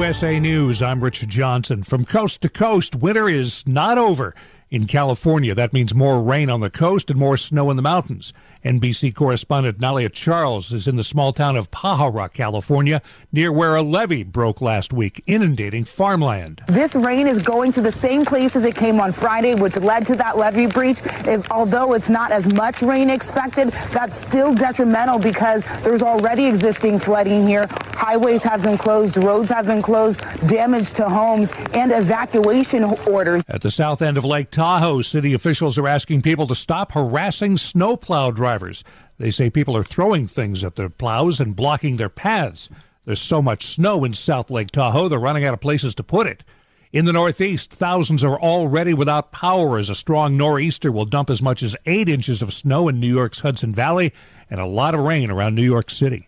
USA 0.08 0.40
News, 0.40 0.80
I'm 0.80 1.04
Richard 1.04 1.28
Johnson. 1.28 1.82
From 1.82 2.06
coast 2.06 2.40
to 2.40 2.48
coast, 2.48 2.96
winter 2.96 3.28
is 3.28 3.62
not 3.66 3.98
over. 3.98 4.34
In 4.70 4.86
California, 4.86 5.54
that 5.54 5.74
means 5.74 5.94
more 5.94 6.22
rain 6.22 6.48
on 6.48 6.60
the 6.60 6.70
coast 6.70 7.10
and 7.10 7.18
more 7.18 7.36
snow 7.36 7.68
in 7.68 7.76
the 7.76 7.82
mountains. 7.82 8.32
NBC 8.64 9.14
correspondent 9.14 9.78
Nalia 9.78 10.12
Charles 10.12 10.72
is 10.72 10.88
in 10.88 10.96
the 10.96 11.04
small 11.04 11.32
town 11.32 11.56
of 11.56 11.70
Pajara, 11.70 12.28
California, 12.28 13.00
near 13.30 13.52
where 13.52 13.76
a 13.76 13.82
levee 13.82 14.24
broke 14.24 14.60
last 14.60 14.92
week, 14.92 15.22
inundating 15.28 15.84
farmland. 15.84 16.60
This 16.66 16.96
rain 16.96 17.28
is 17.28 17.40
going 17.40 17.70
to 17.72 17.80
the 17.80 17.92
same 17.92 18.24
place 18.24 18.56
as 18.56 18.64
it 18.64 18.74
came 18.74 19.00
on 19.00 19.12
Friday, 19.12 19.54
which 19.54 19.76
led 19.76 20.06
to 20.08 20.16
that 20.16 20.36
levee 20.36 20.66
breach. 20.66 21.00
Although 21.52 21.92
it's 21.92 22.08
not 22.08 22.32
as 22.32 22.52
much 22.54 22.82
rain 22.82 23.10
expected, 23.10 23.70
that's 23.92 24.20
still 24.22 24.52
detrimental 24.54 25.20
because 25.20 25.62
there's 25.82 26.02
already 26.02 26.46
existing 26.46 26.98
flooding 26.98 27.46
here. 27.46 27.66
Highways 27.94 28.42
have 28.42 28.62
been 28.62 28.78
closed, 28.78 29.16
roads 29.16 29.48
have 29.50 29.66
been 29.66 29.82
closed, 29.82 30.20
damage 30.48 30.92
to 30.94 31.08
homes, 31.08 31.50
and 31.74 31.92
evacuation 31.92 32.84
orders. 32.84 33.44
At 33.46 33.62
the 33.62 33.70
south 33.70 34.02
end 34.02 34.18
of 34.18 34.24
Lake 34.24 34.50
Tahoe, 34.50 35.02
city 35.02 35.32
officials 35.32 35.78
are 35.78 35.86
asking 35.86 36.22
people 36.22 36.46
to 36.48 36.54
stop 36.56 36.92
harassing 36.92 37.56
snowplow 37.56 38.32
drivers 38.32 38.47
drivers. 38.48 38.82
They 39.18 39.30
say 39.30 39.50
people 39.50 39.76
are 39.76 39.84
throwing 39.84 40.26
things 40.26 40.64
at 40.64 40.76
their 40.76 40.88
plows 40.88 41.38
and 41.38 41.54
blocking 41.54 41.98
their 41.98 42.08
paths. 42.08 42.70
There's 43.04 43.20
so 43.20 43.42
much 43.42 43.74
snow 43.74 44.04
in 44.04 44.14
South 44.14 44.50
Lake 44.50 44.70
Tahoe, 44.70 45.06
they're 45.06 45.18
running 45.18 45.44
out 45.44 45.52
of 45.52 45.60
places 45.60 45.94
to 45.96 46.02
put 46.02 46.26
it. 46.26 46.44
In 46.90 47.04
the 47.04 47.12
Northeast, 47.12 47.70
thousands 47.70 48.24
are 48.24 48.40
already 48.40 48.94
without 48.94 49.32
power 49.32 49.76
as 49.76 49.90
a 49.90 49.94
strong 49.94 50.38
nor'easter 50.38 50.90
will 50.90 51.04
dump 51.04 51.28
as 51.28 51.42
much 51.42 51.62
as 51.62 51.76
eight 51.84 52.08
inches 52.08 52.40
of 52.40 52.54
snow 52.54 52.88
in 52.88 52.98
New 52.98 53.14
York's 53.14 53.40
Hudson 53.40 53.74
Valley 53.74 54.14
and 54.48 54.60
a 54.60 54.64
lot 54.64 54.94
of 54.94 55.02
rain 55.02 55.30
around 55.30 55.54
New 55.54 55.62
York 55.62 55.90
City. 55.90 56.26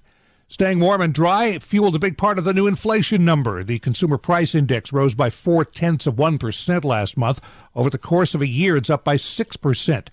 Staying 0.49 0.81
warm 0.81 1.01
and 1.01 1.15
dry 1.15 1.59
fueled 1.59 1.95
a 1.95 1.99
big 1.99 2.19
part 2.19 2.39
of 2.39 2.45
the 2.45 2.53
new 2.53 2.67
inflation 2.67 3.25
number. 3.25 3.65
The 3.65 3.79
consumer 3.79 4.19
price 4.19 4.55
index 4.55 4.93
rose 4.93 5.15
by 5.15 5.31
four 5.31 5.65
tenths 5.65 6.07
of 6.07 6.17
1% 6.17 6.85
last 6.85 7.17
month. 7.17 7.41
Over 7.75 7.89
the 7.89 7.97
course 7.97 8.35
of 8.35 8.43
a 8.43 8.49
year, 8.49 8.77
it's 8.77 8.91
up 8.91 9.05
by 9.05 9.17
6%. 9.17 10.09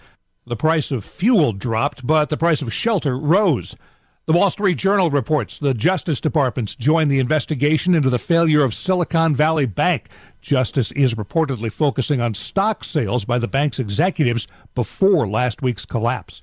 The 0.47 0.55
price 0.55 0.91
of 0.91 1.03
fuel 1.03 1.51
dropped, 1.51 2.07
but 2.07 2.29
the 2.29 2.37
price 2.37 2.61
of 2.61 2.71
shelter 2.71 3.19
rose. 3.19 3.75
The 4.27 4.31
Wall 4.31 4.49
Street 4.49 4.77
Journal 4.77 5.11
reports 5.11 5.59
the 5.59 5.73
Justice 5.73 6.21
Department's 6.21 6.73
joined 6.73 7.11
the 7.11 7.19
investigation 7.19 7.93
into 7.93 8.09
the 8.09 8.17
failure 8.17 8.63
of 8.63 8.73
Silicon 8.73 9.35
Valley 9.35 9.65
Bank. 9.65 10.07
Justice 10.41 10.93
is 10.93 11.15
reportedly 11.15 11.69
focusing 11.69 12.21
on 12.21 12.33
stock 12.33 12.85
sales 12.85 13.25
by 13.25 13.37
the 13.37 13.47
bank's 13.49 13.77
executives 13.77 14.47
before 14.73 15.27
last 15.27 15.61
week's 15.61 15.85
collapse. 15.85 16.41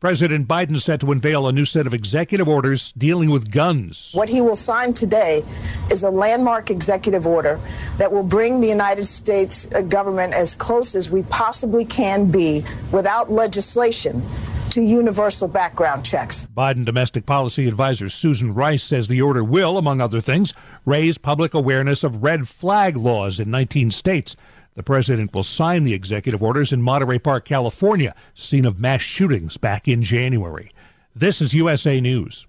President 0.00 0.48
Biden 0.48 0.80
set 0.80 1.00
to 1.00 1.12
unveil 1.12 1.46
a 1.46 1.52
new 1.52 1.66
set 1.66 1.86
of 1.86 1.92
executive 1.92 2.48
orders 2.48 2.94
dealing 2.96 3.28
with 3.28 3.50
guns. 3.50 4.08
What 4.14 4.30
he 4.30 4.40
will 4.40 4.56
sign 4.56 4.94
today 4.94 5.44
is 5.90 6.04
a 6.04 6.10
landmark 6.10 6.70
executive 6.70 7.26
order 7.26 7.60
that 7.98 8.10
will 8.10 8.22
bring 8.22 8.60
the 8.60 8.66
United 8.66 9.04
States 9.04 9.68
uh, 9.74 9.82
government 9.82 10.32
as 10.32 10.54
close 10.54 10.94
as 10.94 11.10
we 11.10 11.20
possibly 11.24 11.84
can 11.84 12.30
be 12.30 12.64
without 12.92 13.30
legislation 13.30 14.26
to 14.70 14.80
universal 14.80 15.48
background 15.48 16.02
checks. 16.02 16.48
Biden 16.56 16.86
domestic 16.86 17.26
policy 17.26 17.68
advisor 17.68 18.08
Susan 18.08 18.54
Rice 18.54 18.82
says 18.82 19.06
the 19.06 19.20
order 19.20 19.44
will, 19.44 19.76
among 19.76 20.00
other 20.00 20.22
things, 20.22 20.54
raise 20.86 21.18
public 21.18 21.52
awareness 21.52 22.02
of 22.02 22.22
red 22.22 22.48
flag 22.48 22.96
laws 22.96 23.38
in 23.38 23.50
19 23.50 23.90
states. 23.90 24.34
The 24.80 24.84
president 24.84 25.34
will 25.34 25.44
sign 25.44 25.84
the 25.84 25.92
executive 25.92 26.42
orders 26.42 26.72
in 26.72 26.80
Monterey 26.80 27.18
Park, 27.18 27.44
California, 27.44 28.14
scene 28.34 28.64
of 28.64 28.80
mass 28.80 29.02
shootings 29.02 29.58
back 29.58 29.86
in 29.86 30.02
January. 30.02 30.72
This 31.14 31.42
is 31.42 31.52
USA 31.52 32.00
News. 32.00 32.46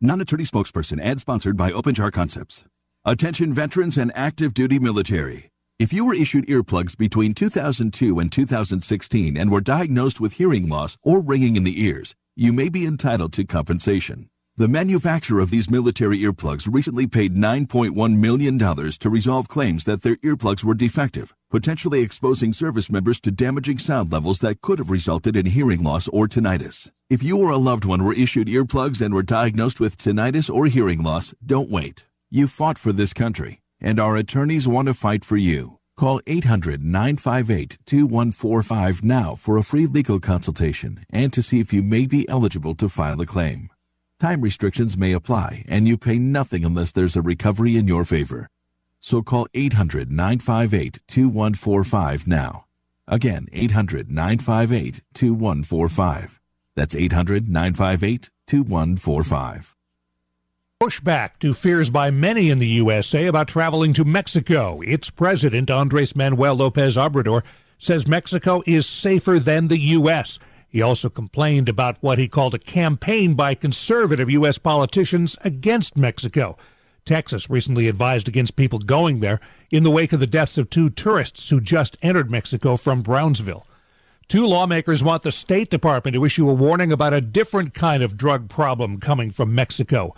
Non 0.00 0.20
attorney 0.20 0.42
spokesperson 0.42 1.00
ad 1.00 1.20
sponsored 1.20 1.56
by 1.56 1.70
Open 1.70 1.94
OpenJar 1.94 2.10
Concepts. 2.10 2.64
Attention 3.04 3.52
veterans 3.52 3.96
and 3.96 4.10
active 4.16 4.52
duty 4.52 4.80
military. 4.80 5.52
If 5.78 5.92
you 5.92 6.04
were 6.04 6.14
issued 6.14 6.48
earplugs 6.48 6.98
between 6.98 7.34
2002 7.34 8.18
and 8.18 8.32
2016 8.32 9.36
and 9.36 9.52
were 9.52 9.60
diagnosed 9.60 10.20
with 10.20 10.32
hearing 10.32 10.68
loss 10.68 10.98
or 11.04 11.20
ringing 11.20 11.54
in 11.54 11.62
the 11.62 11.80
ears, 11.80 12.16
you 12.34 12.52
may 12.52 12.68
be 12.68 12.84
entitled 12.84 13.32
to 13.34 13.44
compensation. 13.44 14.28
The 14.56 14.68
manufacturer 14.68 15.40
of 15.40 15.50
these 15.50 15.68
military 15.68 16.20
earplugs 16.20 16.72
recently 16.72 17.08
paid 17.08 17.34
$9.1 17.34 18.16
million 18.16 18.56
to 18.56 19.10
resolve 19.10 19.48
claims 19.48 19.84
that 19.84 20.02
their 20.02 20.14
earplugs 20.18 20.62
were 20.62 20.74
defective, 20.76 21.34
potentially 21.50 22.02
exposing 22.02 22.52
service 22.52 22.88
members 22.88 23.18
to 23.22 23.32
damaging 23.32 23.78
sound 23.78 24.12
levels 24.12 24.38
that 24.38 24.60
could 24.60 24.78
have 24.78 24.90
resulted 24.90 25.36
in 25.36 25.46
hearing 25.46 25.82
loss 25.82 26.06
or 26.06 26.28
tinnitus. 26.28 26.88
If 27.10 27.20
you 27.20 27.36
or 27.38 27.50
a 27.50 27.56
loved 27.56 27.84
one 27.84 28.04
were 28.04 28.14
issued 28.14 28.46
earplugs 28.46 29.04
and 29.04 29.12
were 29.12 29.24
diagnosed 29.24 29.80
with 29.80 29.98
tinnitus 29.98 30.48
or 30.48 30.66
hearing 30.66 31.02
loss, 31.02 31.34
don't 31.44 31.68
wait. 31.68 32.06
You 32.30 32.46
fought 32.46 32.78
for 32.78 32.92
this 32.92 33.12
country, 33.12 33.60
and 33.80 33.98
our 33.98 34.16
attorneys 34.16 34.68
want 34.68 34.86
to 34.86 34.94
fight 34.94 35.24
for 35.24 35.36
you. 35.36 35.80
Call 35.96 36.20
800 36.28 36.80
958 36.80 37.78
2145 37.86 39.02
now 39.02 39.34
for 39.34 39.56
a 39.56 39.64
free 39.64 39.86
legal 39.86 40.20
consultation 40.20 41.04
and 41.10 41.32
to 41.32 41.42
see 41.42 41.58
if 41.58 41.72
you 41.72 41.82
may 41.82 42.06
be 42.06 42.28
eligible 42.28 42.76
to 42.76 42.88
file 42.88 43.20
a 43.20 43.26
claim. 43.26 43.68
Time 44.20 44.40
restrictions 44.40 44.96
may 44.96 45.12
apply, 45.12 45.64
and 45.68 45.88
you 45.88 45.98
pay 45.98 46.18
nothing 46.18 46.64
unless 46.64 46.92
there's 46.92 47.16
a 47.16 47.22
recovery 47.22 47.76
in 47.76 47.88
your 47.88 48.04
favor. 48.04 48.48
So 49.00 49.22
call 49.22 49.48
800 49.54 50.10
958 50.10 51.00
2145 51.08 52.26
now. 52.26 52.64
Again, 53.08 53.48
800 53.52 54.10
958 54.10 55.02
2145. 55.14 56.40
That's 56.76 56.94
800 56.94 57.48
958 57.48 58.30
2145. 58.46 59.74
Pushback 60.80 61.30
to 61.40 61.52
fears 61.52 61.90
by 61.90 62.10
many 62.10 62.50
in 62.50 62.58
the 62.58 62.66
USA 62.66 63.26
about 63.26 63.48
traveling 63.48 63.92
to 63.94 64.04
Mexico. 64.04 64.80
Its 64.82 65.10
president, 65.10 65.70
Andres 65.70 66.14
Manuel 66.14 66.54
Lopez 66.54 66.96
Obrador, 66.96 67.42
says 67.78 68.06
Mexico 68.06 68.62
is 68.66 68.86
safer 68.86 69.38
than 69.38 69.68
the 69.68 69.78
U.S. 69.78 70.38
He 70.74 70.82
also 70.82 71.08
complained 71.08 71.68
about 71.68 71.98
what 72.00 72.18
he 72.18 72.26
called 72.26 72.52
a 72.52 72.58
campaign 72.58 73.34
by 73.34 73.54
conservative 73.54 74.28
U.S. 74.28 74.58
politicians 74.58 75.36
against 75.44 75.96
Mexico. 75.96 76.58
Texas 77.04 77.48
recently 77.48 77.86
advised 77.86 78.26
against 78.26 78.56
people 78.56 78.80
going 78.80 79.20
there 79.20 79.38
in 79.70 79.84
the 79.84 79.90
wake 79.92 80.12
of 80.12 80.18
the 80.18 80.26
deaths 80.26 80.58
of 80.58 80.68
two 80.68 80.90
tourists 80.90 81.48
who 81.48 81.60
just 81.60 81.96
entered 82.02 82.28
Mexico 82.28 82.76
from 82.76 83.02
Brownsville. 83.02 83.64
Two 84.26 84.44
lawmakers 84.44 85.04
want 85.04 85.22
the 85.22 85.30
State 85.30 85.70
Department 85.70 86.16
to 86.16 86.24
issue 86.24 86.50
a 86.50 86.52
warning 86.52 86.90
about 86.90 87.14
a 87.14 87.20
different 87.20 87.72
kind 87.72 88.02
of 88.02 88.16
drug 88.16 88.48
problem 88.48 88.98
coming 88.98 89.30
from 89.30 89.54
Mexico 89.54 90.12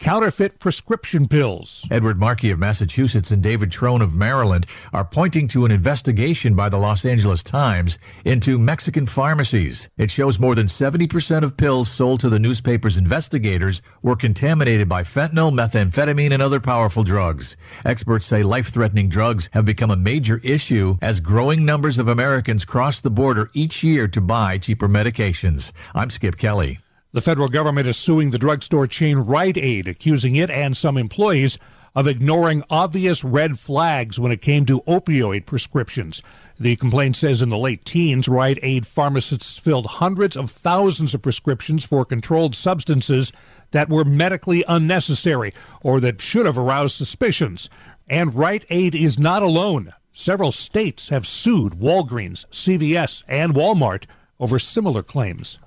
counterfeit 0.00 0.58
prescription 0.58 1.28
pills. 1.28 1.86
Edward 1.90 2.18
Markey 2.18 2.50
of 2.50 2.58
Massachusetts 2.58 3.30
and 3.30 3.42
David 3.42 3.70
Trone 3.70 4.00
of 4.00 4.14
Maryland 4.14 4.66
are 4.94 5.04
pointing 5.04 5.46
to 5.48 5.66
an 5.66 5.70
investigation 5.70 6.54
by 6.54 6.70
the 6.70 6.78
Los 6.78 7.04
Angeles 7.04 7.42
Times 7.42 7.98
into 8.24 8.58
Mexican 8.58 9.04
pharmacies. 9.04 9.90
It 9.98 10.10
shows 10.10 10.40
more 10.40 10.54
than 10.54 10.66
70% 10.66 11.42
of 11.42 11.56
pills 11.56 11.90
sold 11.90 12.20
to 12.20 12.30
the 12.30 12.38
newspaper's 12.38 12.96
investigators 12.96 13.82
were 14.02 14.16
contaminated 14.16 14.88
by 14.88 15.02
fentanyl, 15.02 15.52
methamphetamine, 15.52 16.32
and 16.32 16.42
other 16.42 16.60
powerful 16.60 17.04
drugs. 17.04 17.58
Experts 17.84 18.24
say 18.24 18.42
life-threatening 18.42 19.10
drugs 19.10 19.50
have 19.52 19.66
become 19.66 19.90
a 19.90 19.96
major 19.96 20.40
issue 20.42 20.96
as 21.02 21.20
growing 21.20 21.66
numbers 21.66 21.98
of 21.98 22.08
Americans 22.08 22.64
cross 22.64 23.00
the 23.00 23.10
border 23.10 23.50
each 23.52 23.84
year 23.84 24.08
to 24.08 24.20
buy 24.22 24.56
cheaper 24.56 24.88
medications. 24.88 25.72
I'm 25.94 26.08
Skip 26.08 26.38
Kelly. 26.38 26.80
The 27.12 27.20
federal 27.20 27.48
government 27.48 27.88
is 27.88 27.96
suing 27.96 28.30
the 28.30 28.38
drugstore 28.38 28.86
chain 28.86 29.18
Rite 29.18 29.56
Aid, 29.56 29.88
accusing 29.88 30.36
it 30.36 30.48
and 30.48 30.76
some 30.76 30.96
employees 30.96 31.58
of 31.92 32.06
ignoring 32.06 32.62
obvious 32.70 33.24
red 33.24 33.58
flags 33.58 34.20
when 34.20 34.30
it 34.30 34.40
came 34.40 34.64
to 34.66 34.82
opioid 34.82 35.44
prescriptions. 35.44 36.22
The 36.60 36.76
complaint 36.76 37.16
says 37.16 37.42
in 37.42 37.48
the 37.48 37.58
late 37.58 37.84
teens, 37.84 38.28
Rite 38.28 38.60
Aid 38.62 38.86
pharmacists 38.86 39.58
filled 39.58 39.86
hundreds 39.86 40.36
of 40.36 40.52
thousands 40.52 41.12
of 41.12 41.22
prescriptions 41.22 41.84
for 41.84 42.04
controlled 42.04 42.54
substances 42.54 43.32
that 43.72 43.88
were 43.88 44.04
medically 44.04 44.62
unnecessary 44.68 45.52
or 45.82 45.98
that 45.98 46.22
should 46.22 46.46
have 46.46 46.58
aroused 46.58 46.94
suspicions. 46.94 47.68
And 48.08 48.36
Rite 48.36 48.66
Aid 48.70 48.94
is 48.94 49.18
not 49.18 49.42
alone. 49.42 49.92
Several 50.12 50.52
states 50.52 51.08
have 51.08 51.26
sued 51.26 51.72
Walgreens, 51.72 52.46
CVS, 52.52 53.24
and 53.26 53.52
Walmart 53.52 54.04
over 54.38 54.60
similar 54.60 55.02
claims. 55.02 55.58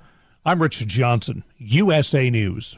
I'm 0.46 0.62
Richard 0.62 0.90
Johnson, 0.90 1.46
USA 1.58 2.30
News. 2.30 2.78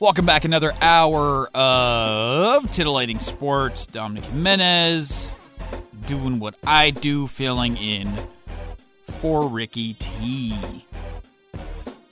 Welcome 0.00 0.26
back. 0.26 0.44
Another 0.44 0.72
hour 0.80 1.48
of 1.56 2.70
titillating 2.70 3.18
sports. 3.18 3.84
Dominic 3.84 4.22
Jimenez 4.22 5.32
doing 6.06 6.38
what 6.38 6.54
I 6.64 6.90
do, 6.90 7.26
filling 7.26 7.76
in 7.76 8.16
for 9.18 9.48
Ricky 9.48 9.94
T. 9.94 10.54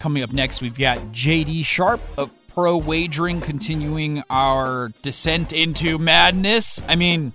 Coming 0.00 0.24
up 0.24 0.32
next, 0.32 0.60
we've 0.60 0.76
got 0.76 0.98
JD 1.12 1.64
Sharp 1.64 2.00
of 2.18 2.32
Pro 2.48 2.76
Wagering 2.76 3.40
continuing 3.40 4.24
our 4.30 4.88
descent 5.02 5.52
into 5.52 5.96
madness. 5.96 6.82
I 6.88 6.96
mean, 6.96 7.34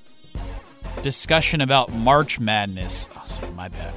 discussion 1.01 1.61
about 1.61 1.93
March 1.93 2.41
Madness. 2.41 3.07
Oh, 3.15 3.23
sorry, 3.23 3.53
my 3.53 3.69
bad. 3.69 3.93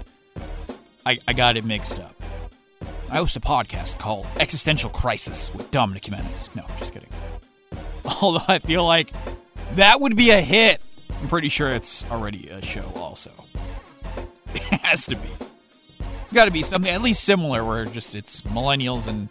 I, 1.04 1.18
I 1.26 1.32
got 1.32 1.56
it 1.56 1.64
mixed 1.64 1.98
up. 1.98 2.14
I 3.14 3.18
host 3.18 3.36
a 3.36 3.40
podcast 3.40 4.00
called 4.00 4.26
Existential 4.40 4.90
Crisis 4.90 5.54
with 5.54 5.70
Dominic 5.70 6.04
Jimenez. 6.04 6.50
No, 6.56 6.64
just 6.80 6.92
kidding. 6.92 7.08
Although 8.20 8.42
I 8.48 8.58
feel 8.58 8.84
like 8.84 9.12
that 9.76 10.00
would 10.00 10.16
be 10.16 10.32
a 10.32 10.40
hit. 10.40 10.82
I'm 11.20 11.28
pretty 11.28 11.48
sure 11.48 11.70
it's 11.70 12.04
already 12.10 12.48
a 12.48 12.60
show, 12.60 12.90
also. 12.96 13.30
It 14.56 14.80
has 14.82 15.06
to 15.06 15.14
be. 15.14 15.28
It's 16.24 16.32
got 16.32 16.46
to 16.46 16.50
be 16.50 16.62
something 16.62 16.90
at 16.90 17.02
least 17.02 17.22
similar 17.22 17.64
where 17.64 17.84
just 17.84 18.16
it's 18.16 18.40
millennials 18.40 19.06
and 19.06 19.28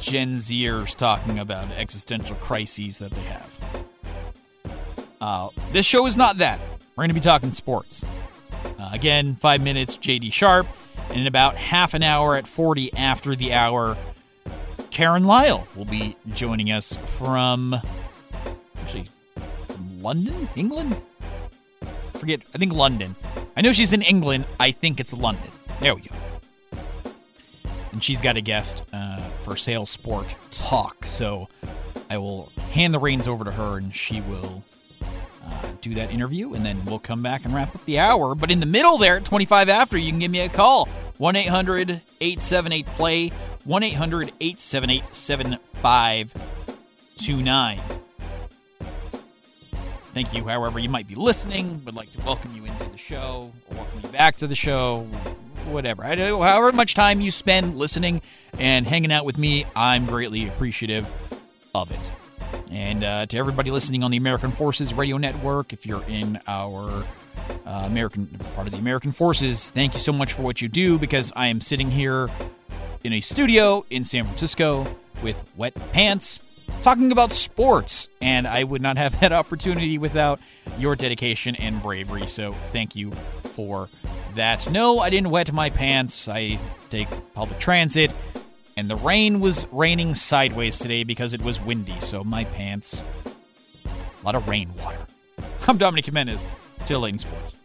Gen 0.00 0.34
Zers 0.34 0.96
talking 0.96 1.38
about 1.38 1.70
existential 1.70 2.34
crises 2.36 2.98
that 2.98 3.12
they 3.12 3.22
have. 3.22 3.60
Uh, 5.20 5.48
this 5.70 5.86
show 5.86 6.06
is 6.06 6.16
not 6.16 6.38
that. 6.38 6.58
We're 6.96 7.02
going 7.02 7.10
to 7.10 7.14
be 7.14 7.20
talking 7.20 7.52
sports. 7.52 8.04
Uh, 8.80 8.90
again, 8.92 9.36
five 9.36 9.62
minutes, 9.62 9.96
JD 9.96 10.32
Sharp. 10.32 10.66
And 11.08 11.20
in 11.20 11.26
about 11.26 11.56
half 11.56 11.94
an 11.94 12.02
hour 12.02 12.36
at 12.36 12.46
40 12.46 12.94
after 12.94 13.34
the 13.34 13.52
hour, 13.52 13.96
Karen 14.90 15.24
Lyle 15.24 15.66
will 15.74 15.84
be 15.84 16.16
joining 16.34 16.70
us 16.70 16.96
from 16.96 17.80
actually 18.78 19.06
from 19.34 20.02
London, 20.02 20.48
England. 20.56 20.96
Forget, 22.12 22.42
I 22.54 22.58
think 22.58 22.72
London. 22.72 23.16
I 23.56 23.62
know 23.62 23.72
she's 23.72 23.92
in 23.92 24.02
England. 24.02 24.44
I 24.58 24.70
think 24.72 25.00
it's 25.00 25.14
London. 25.14 25.50
There 25.80 25.94
we 25.94 26.02
go. 26.02 26.14
And 27.92 28.04
she's 28.04 28.20
got 28.20 28.36
a 28.36 28.40
guest 28.40 28.82
uh, 28.92 29.18
for 29.18 29.56
Sales 29.56 29.90
Sport 29.90 30.34
Talk. 30.50 31.06
So 31.06 31.48
I 32.08 32.18
will 32.18 32.52
hand 32.70 32.94
the 32.94 32.98
reins 32.98 33.26
over 33.26 33.44
to 33.44 33.50
her, 33.50 33.78
and 33.78 33.94
she 33.94 34.20
will 34.20 34.62
uh, 35.44 35.66
do 35.80 35.94
that 35.94 36.10
interview, 36.10 36.54
and 36.54 36.64
then 36.64 36.82
we'll 36.84 36.98
come 36.98 37.22
back 37.22 37.44
and 37.44 37.54
wrap 37.54 37.74
up 37.74 37.84
the 37.84 37.98
hour. 37.98 38.34
But 38.34 38.50
in 38.50 38.60
the 38.60 38.66
middle 38.66 38.98
there, 38.98 39.16
at 39.16 39.24
25 39.24 39.68
after, 39.68 39.98
you 39.98 40.10
can 40.10 40.18
give 40.18 40.30
me 40.30 40.40
a 40.40 40.48
call 40.48 40.86
1 41.18 41.36
800 41.36 42.00
878 42.20 42.86
play, 42.86 43.28
1 43.64 43.82
800 43.82 44.32
878 44.40 45.14
7529. 45.14 47.80
Thank 50.12 50.34
you, 50.34 50.44
however, 50.44 50.80
you 50.80 50.88
might 50.88 51.06
be 51.06 51.14
listening, 51.14 51.84
would 51.84 51.94
like 51.94 52.10
to 52.12 52.18
welcome 52.24 52.52
you 52.56 52.64
into 52.64 52.90
the 52.90 52.98
show, 52.98 53.52
or 53.70 53.76
welcome 53.76 54.00
you 54.02 54.08
back 54.08 54.36
to 54.38 54.48
the 54.48 54.56
show, 54.56 55.02
whatever. 55.66 56.04
I 56.04 56.16
do, 56.16 56.42
however 56.42 56.72
much 56.72 56.94
time 56.94 57.20
you 57.20 57.30
spend 57.30 57.76
listening 57.76 58.20
and 58.58 58.84
hanging 58.86 59.12
out 59.12 59.24
with 59.24 59.38
me, 59.38 59.66
I'm 59.76 60.06
greatly 60.06 60.48
appreciative 60.48 61.06
of 61.74 61.92
it. 61.92 62.10
And 62.70 63.02
uh, 63.02 63.26
to 63.26 63.36
everybody 63.36 63.70
listening 63.70 64.02
on 64.02 64.10
the 64.10 64.16
American 64.16 64.52
Forces 64.52 64.94
Radio 64.94 65.16
Network, 65.16 65.72
if 65.72 65.86
you're 65.86 66.04
in 66.08 66.40
our 66.46 67.04
uh, 67.66 67.82
American 67.84 68.26
part 68.54 68.66
of 68.66 68.72
the 68.72 68.78
American 68.78 69.12
Forces, 69.12 69.70
thank 69.70 69.94
you 69.94 70.00
so 70.00 70.12
much 70.12 70.32
for 70.32 70.42
what 70.42 70.62
you 70.62 70.68
do 70.68 70.98
because 70.98 71.32
I 71.34 71.48
am 71.48 71.60
sitting 71.60 71.90
here 71.90 72.28
in 73.02 73.12
a 73.12 73.20
studio 73.20 73.84
in 73.90 74.04
San 74.04 74.24
Francisco 74.24 74.86
with 75.22 75.52
wet 75.56 75.74
pants 75.92 76.40
talking 76.82 77.12
about 77.12 77.32
sports, 77.32 78.08
and 78.20 78.46
I 78.46 78.64
would 78.64 78.82
not 78.82 78.96
have 78.96 79.18
that 79.20 79.32
opportunity 79.32 79.98
without 79.98 80.40
your 80.78 80.96
dedication 80.96 81.54
and 81.56 81.82
bravery. 81.82 82.26
So 82.26 82.52
thank 82.72 82.96
you 82.96 83.10
for 83.10 83.88
that. 84.34 84.70
No, 84.70 85.00
I 85.00 85.10
didn't 85.10 85.30
wet 85.30 85.52
my 85.52 85.70
pants. 85.70 86.28
I 86.28 86.58
take 86.88 87.08
public 87.34 87.58
transit 87.58 88.10
and 88.76 88.90
the 88.90 88.96
rain 88.96 89.40
was 89.40 89.66
raining 89.72 90.14
sideways 90.14 90.78
today 90.78 91.04
because 91.04 91.34
it 91.34 91.42
was 91.42 91.60
windy, 91.60 91.98
so 92.00 92.24
my 92.24 92.44
pants. 92.44 93.02
A 93.86 94.24
lot 94.24 94.34
of 94.34 94.46
rainwater. 94.48 94.98
I'm 95.68 95.78
Dominic 95.78 96.06
Jimenez, 96.06 96.46
still 96.80 97.04
in 97.04 97.18
Sports. 97.18 97.56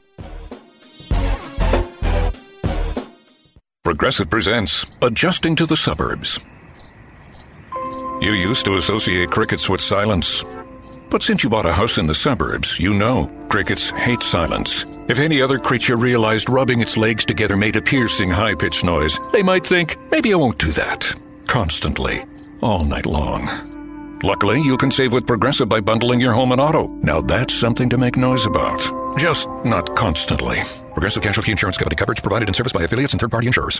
Progressive 3.83 4.29
presents 4.31 4.83
Adjusting 5.03 5.55
to 5.57 5.65
the 5.65 5.77
Suburbs. 5.77 6.43
You 8.21 8.31
used 8.31 8.65
to 8.65 8.75
associate 8.75 9.29
crickets 9.29 9.69
with 9.69 9.81
silence. 9.81 10.43
But 11.11 11.21
since 11.21 11.43
you 11.43 11.49
bought 11.49 11.65
a 11.65 11.73
house 11.73 11.97
in 11.97 12.07
the 12.07 12.15
suburbs, 12.15 12.79
you 12.79 12.93
know 12.93 13.29
crickets 13.49 13.89
hate 13.89 14.21
silence. 14.21 14.85
If 15.07 15.19
any 15.19 15.41
other 15.41 15.57
creature 15.57 15.97
realized 15.97 16.49
rubbing 16.49 16.81
its 16.81 16.97
legs 16.97 17.25
together 17.25 17.55
made 17.55 17.75
a 17.75 17.81
piercing, 17.81 18.29
high 18.29 18.55
pitched 18.55 18.83
noise, 18.83 19.19
they 19.31 19.43
might 19.43 19.65
think, 19.65 19.95
maybe 20.11 20.33
I 20.33 20.37
won't 20.37 20.57
do 20.57 20.71
that. 20.71 21.13
Constantly, 21.47 22.23
all 22.61 22.85
night 22.85 23.05
long. 23.05 23.47
Luckily, 24.23 24.59
you 24.61 24.77
can 24.77 24.91
save 24.91 25.13
with 25.13 25.27
Progressive 25.27 25.69
by 25.69 25.81
bundling 25.81 26.19
your 26.19 26.33
home 26.33 26.51
and 26.51 26.59
auto. 26.59 26.87
Now 27.03 27.21
that's 27.21 27.53
something 27.53 27.89
to 27.89 27.97
make 27.97 28.17
noise 28.17 28.45
about. 28.45 28.79
Just 29.19 29.47
not 29.63 29.95
constantly. 29.95 30.57
Progressive 30.93 31.21
Casualty 31.21 31.51
Insurance 31.51 31.77
Company 31.77 31.95
coverage 31.95 32.23
provided 32.23 32.47
in 32.47 32.53
service 32.53 32.73
by 32.73 32.83
affiliates 32.83 33.13
and 33.13 33.21
third 33.21 33.31
party 33.31 33.47
insurers. 33.47 33.79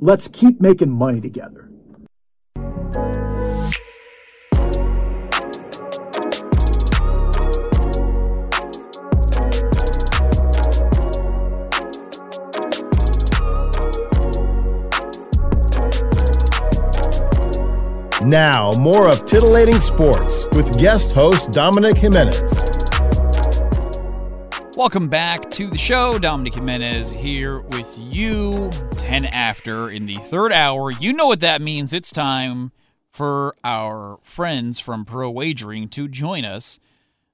Let's 0.00 0.28
keep 0.28 0.60
making 0.60 0.90
money 0.90 1.20
together. 1.20 1.68
Now, 18.24 18.72
more 18.74 19.08
of 19.08 19.26
Titillating 19.26 19.80
Sports 19.80 20.44
with 20.52 20.78
guest 20.78 21.10
host 21.12 21.50
Dominic 21.50 21.96
Jimenez. 21.96 22.77
Welcome 24.78 25.08
back 25.08 25.50
to 25.50 25.68
the 25.68 25.76
show. 25.76 26.20
Dominic 26.20 26.54
Jimenez 26.54 27.10
here 27.10 27.58
with 27.58 27.98
you. 27.98 28.70
10 28.92 29.24
after 29.24 29.90
in 29.90 30.06
the 30.06 30.14
third 30.14 30.52
hour. 30.52 30.92
You 30.92 31.12
know 31.12 31.26
what 31.26 31.40
that 31.40 31.60
means. 31.60 31.92
It's 31.92 32.12
time 32.12 32.70
for 33.10 33.56
our 33.64 34.20
friends 34.22 34.78
from 34.78 35.04
Pro 35.04 35.30
Wagering 35.30 35.88
to 35.88 36.06
join 36.06 36.44
us 36.44 36.78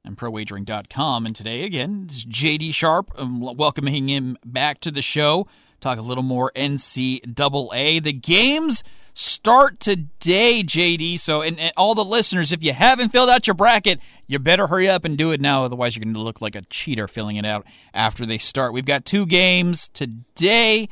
and 0.07 0.17
prowagering.com. 0.17 1.27
And 1.27 1.37
today, 1.37 1.65
again, 1.65 2.05
it's 2.07 2.25
JD 2.25 2.73
Sharp. 2.73 3.13
Um, 3.15 3.47
I'm 3.47 3.59
welcoming 3.59 4.09
him 4.09 4.39
back 4.43 4.81
to 4.81 4.91
the 4.91 5.03
show. 5.03 5.47
Talk 5.81 5.99
a 5.99 6.03
little 6.03 6.25
more 6.25 6.51
NCAA. 6.57 8.03
The 8.03 8.15
games 8.15 8.83
start 9.15 9.81
today, 9.81 10.63
JD. 10.63 11.19
So, 11.19 11.41
and, 11.41 11.59
and, 11.59 11.73
all 11.77 11.95
the 11.95 12.05
listeners, 12.05 12.53
if 12.53 12.63
you 12.63 12.73
haven't 12.73 13.11
filled 13.11 13.31
out 13.31 13.47
your 13.47 13.55
bracket, 13.55 14.01
you 14.27 14.39
better 14.39 14.67
hurry 14.67 14.89
up 14.89 15.05
and 15.05 15.17
do 15.17 15.31
it 15.31 15.41
now. 15.41 15.65
Otherwise, 15.65 15.97
you're 15.97 16.05
going 16.05 16.15
to 16.15 16.21
look 16.21 16.41
like 16.41 16.57
a 16.57 16.63
cheater 16.63 17.09
filling 17.09 17.37
it 17.37 17.47
out 17.47 17.65
after 17.95 18.27
they 18.27 18.39
start. 18.39 18.73
We've 18.73 18.85
got 18.85 19.05
two 19.05 19.25
games 19.25 19.89
today 19.89 20.89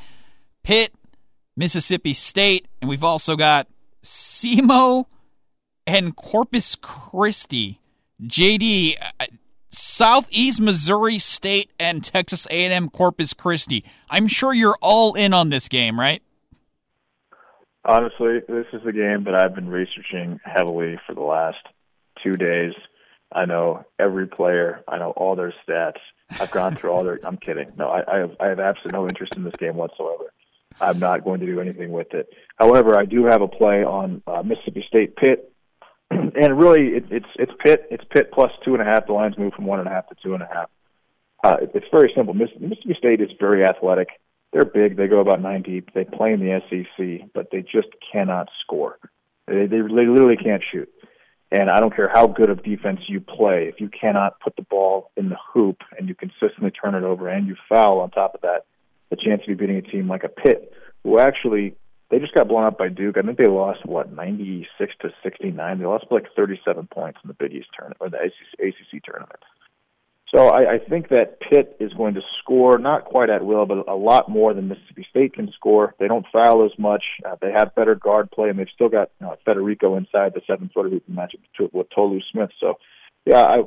Pitt, 0.63 0.95
Mississippi 1.57 2.15
State, 2.15 2.69
and 2.81 2.89
we've 2.89 3.05
also 3.05 3.37
got 3.37 3.67
SEMO 4.03 5.07
and 5.87 6.17
Corpus 6.17 6.77
Christi. 6.77 7.81
JD, 8.23 8.95
uh, 9.21 9.27
Southeast 9.71 10.61
Missouri 10.61 11.19
State 11.19 11.71
and 11.81 12.05
Texas 12.05 12.47
A&M 12.51 12.89
Corpus 12.91 13.35
Christi. 13.35 13.85
I'm 14.09 14.29
sure 14.29 14.53
you're 14.53 14.79
all 14.81 15.15
in 15.15 15.33
on 15.35 15.49
this 15.49 15.67
game, 15.67 15.99
right? 15.99 16.23
Honestly, 17.85 18.41
this 18.49 18.67
is 18.73 18.83
the 18.85 18.93
game 18.93 19.25
that 19.25 19.35
I've 19.35 19.55
been 19.55 19.69
researching 19.69 20.39
heavily 20.45 20.99
for 21.07 21.15
the 21.15 21.23
last 21.23 21.59
two 22.23 22.37
days. 22.37 22.75
I 23.33 23.45
know 23.45 23.85
every 23.99 24.27
player. 24.27 24.83
I 24.87 24.99
know 24.99 25.11
all 25.11 25.35
their 25.35 25.55
stats. 25.67 25.99
I've 26.41 26.51
gone 26.51 26.77
through 26.77 26.91
all 26.91 27.03
their. 27.03 27.19
I'm 27.25 27.39
kidding. 27.39 27.73
No, 27.77 27.89
I, 27.89 28.03
I 28.07 28.19
have. 28.19 28.37
I 28.39 28.47
have 28.49 28.61
absolutely 28.61 28.99
no 28.99 29.09
interest 29.09 29.35
in 29.37 29.45
this 29.45 29.57
game 29.59 29.77
whatsoever. 29.77 30.33
I'm 30.81 30.99
not 30.99 31.25
going 31.25 31.41
to 31.41 31.47
do 31.47 31.61
anything 31.61 31.91
with 31.93 32.15
it. 32.15 32.29
However, 32.57 32.99
I 32.99 33.05
do 33.05 33.25
have 33.25 33.43
a 33.43 33.49
play 33.49 33.85
on 33.85 34.23
uh, 34.27 34.43
Mississippi 34.43 34.85
State 34.87 35.17
Pitt, 35.17 35.53
and 36.11 36.59
really, 36.59 36.97
it, 36.97 37.05
it's 37.11 37.27
it's 37.37 37.53
Pitt. 37.65 37.87
It's 37.91 38.05
Pitt 38.11 38.31
plus 38.33 38.53
two 38.65 38.75
and 38.75 38.83
a 38.83 38.85
half. 38.85 39.07
The 39.07 39.13
lines 39.13 39.37
move 39.37 39.55
from 39.55 39.67
one 39.67 39.81
and 39.81 39.89
a 39.89 39.91
half 39.91 40.09
to 40.09 40.15
two 40.23 40.35
and 40.35 40.43
a 40.43 40.49
half. 40.53 40.71
Uh, 41.43 41.57
it, 41.63 41.73
it's 41.75 41.87
very 41.91 42.13
simple. 42.15 42.35
Miss, 42.35 42.51
Mississippi 42.61 42.95
State 42.97 43.21
is 43.21 43.31
very 43.41 43.65
athletic. 43.65 44.09
They're 44.53 44.65
big. 44.65 44.97
They 44.97 45.07
go 45.07 45.21
about 45.21 45.41
nine 45.41 45.63
deep. 45.63 45.91
They 45.95 46.05
play 46.05 46.33
in 46.33 46.41
the 46.41 46.61
SEC, 46.69 47.29
but 47.35 47.49
they 47.51 47.63
just 47.63 47.89
cannot 48.13 48.49
score. 48.61 48.99
They, 49.47 49.67
they, 49.67 49.81
literally 49.83 50.37
can't 50.37 50.63
shoot. 50.71 50.89
And 51.51 51.71
I 51.71 51.81
don't 51.81 51.95
care 51.95 52.11
how 52.13 52.27
good 52.27 52.51
of 52.51 52.63
defense 52.63 53.01
you 53.09 53.21
play, 53.21 53.69
if 53.69 53.81
you 53.81 53.89
cannot 53.89 54.41
put 54.41 54.57
the 54.57 54.63
ball 54.63 55.11
in 55.17 55.29
the 55.29 55.37
hoop 55.53 55.79
and 55.99 56.09
you 56.09 56.15
consistently 56.15 56.71
turn 56.71 56.95
it 56.95 57.03
over 57.03 57.29
and 57.29 57.47
you 57.47 57.57
foul 57.69 58.01
on 58.01 58.11
top 58.11 58.35
of 58.35 58.41
that, 58.43 58.65
the 59.11 59.17
chance 59.17 59.43
of 59.43 59.49
you 59.49 59.57
beating 59.57 59.77
a 59.77 59.83
team 59.83 60.09
like 60.09 60.25
a 60.25 60.29
Pitt, 60.29 60.73
who 61.05 61.19
actually 61.19 61.75
they 62.11 62.19
just 62.19 62.35
got 62.35 62.49
blown 62.49 62.65
up 62.65 62.79
by 62.79 62.89
Duke. 62.89 63.17
I 63.19 63.23
think 63.23 63.39
they 63.39 63.47
lost 63.47 63.85
what 63.85 64.13
ninety 64.13 64.67
six 64.79 64.95
to 65.01 65.11
sixty 65.23 65.51
nine. 65.51 65.79
They 65.79 65.87
lost 65.87 66.09
by 66.09 66.17
like 66.17 66.27
thirty 66.35 66.59
seven 66.65 66.87
points 66.87 67.19
in 67.23 67.29
the 67.29 67.35
Big 67.35 67.53
East 67.53 67.69
tournament 67.77 68.01
or 68.01 68.11
the 68.11 68.19
ACC, 68.19 68.61
ACC 68.61 69.03
tournament. 69.05 69.41
So 70.35 70.49
I, 70.49 70.75
I 70.75 70.79
think 70.79 71.11
that 71.11 71.41
Pitt 71.41 71.77
is 71.79 71.93
going 71.93 72.15
to 72.15 72.23
score 72.41 72.79
not 72.79 73.05
quite 73.05 73.29
at 73.29 73.45
will, 73.45 73.67
but 73.67 73.87
a 73.87 73.95
lot 73.95 74.31
more 74.31 74.55
than 74.55 74.69
Mississippi 74.69 75.07
State 75.11 75.35
can 75.35 75.53
score. 75.55 75.95
They 76.01 76.09
don't 76.09 76.25
foul 76.33 76.65
as 76.65 76.71
much. 76.79 77.05
Uh, 77.25 77.37
they 77.43 77.53
have 77.53 77.75
better 77.75 77.95
guard 77.95 78.31
play, 78.31 78.49
and 78.49 78.59
they've 78.59 78.67
still 78.75 78.89
got 78.89 79.11
you 79.21 79.27
know, 79.27 79.37
Federiko 79.47 79.99
inside 79.99 80.33
the 80.35 80.41
seven 80.47 80.71
footer 80.75 80.89
who 80.89 81.01
can 81.01 81.15
match 81.15 81.35
up 81.35 81.73
with 81.75 81.87
Tolu 81.95 82.21
Smith. 82.33 82.51
So, 82.59 82.79
yeah, 83.27 83.43
I 83.43 83.63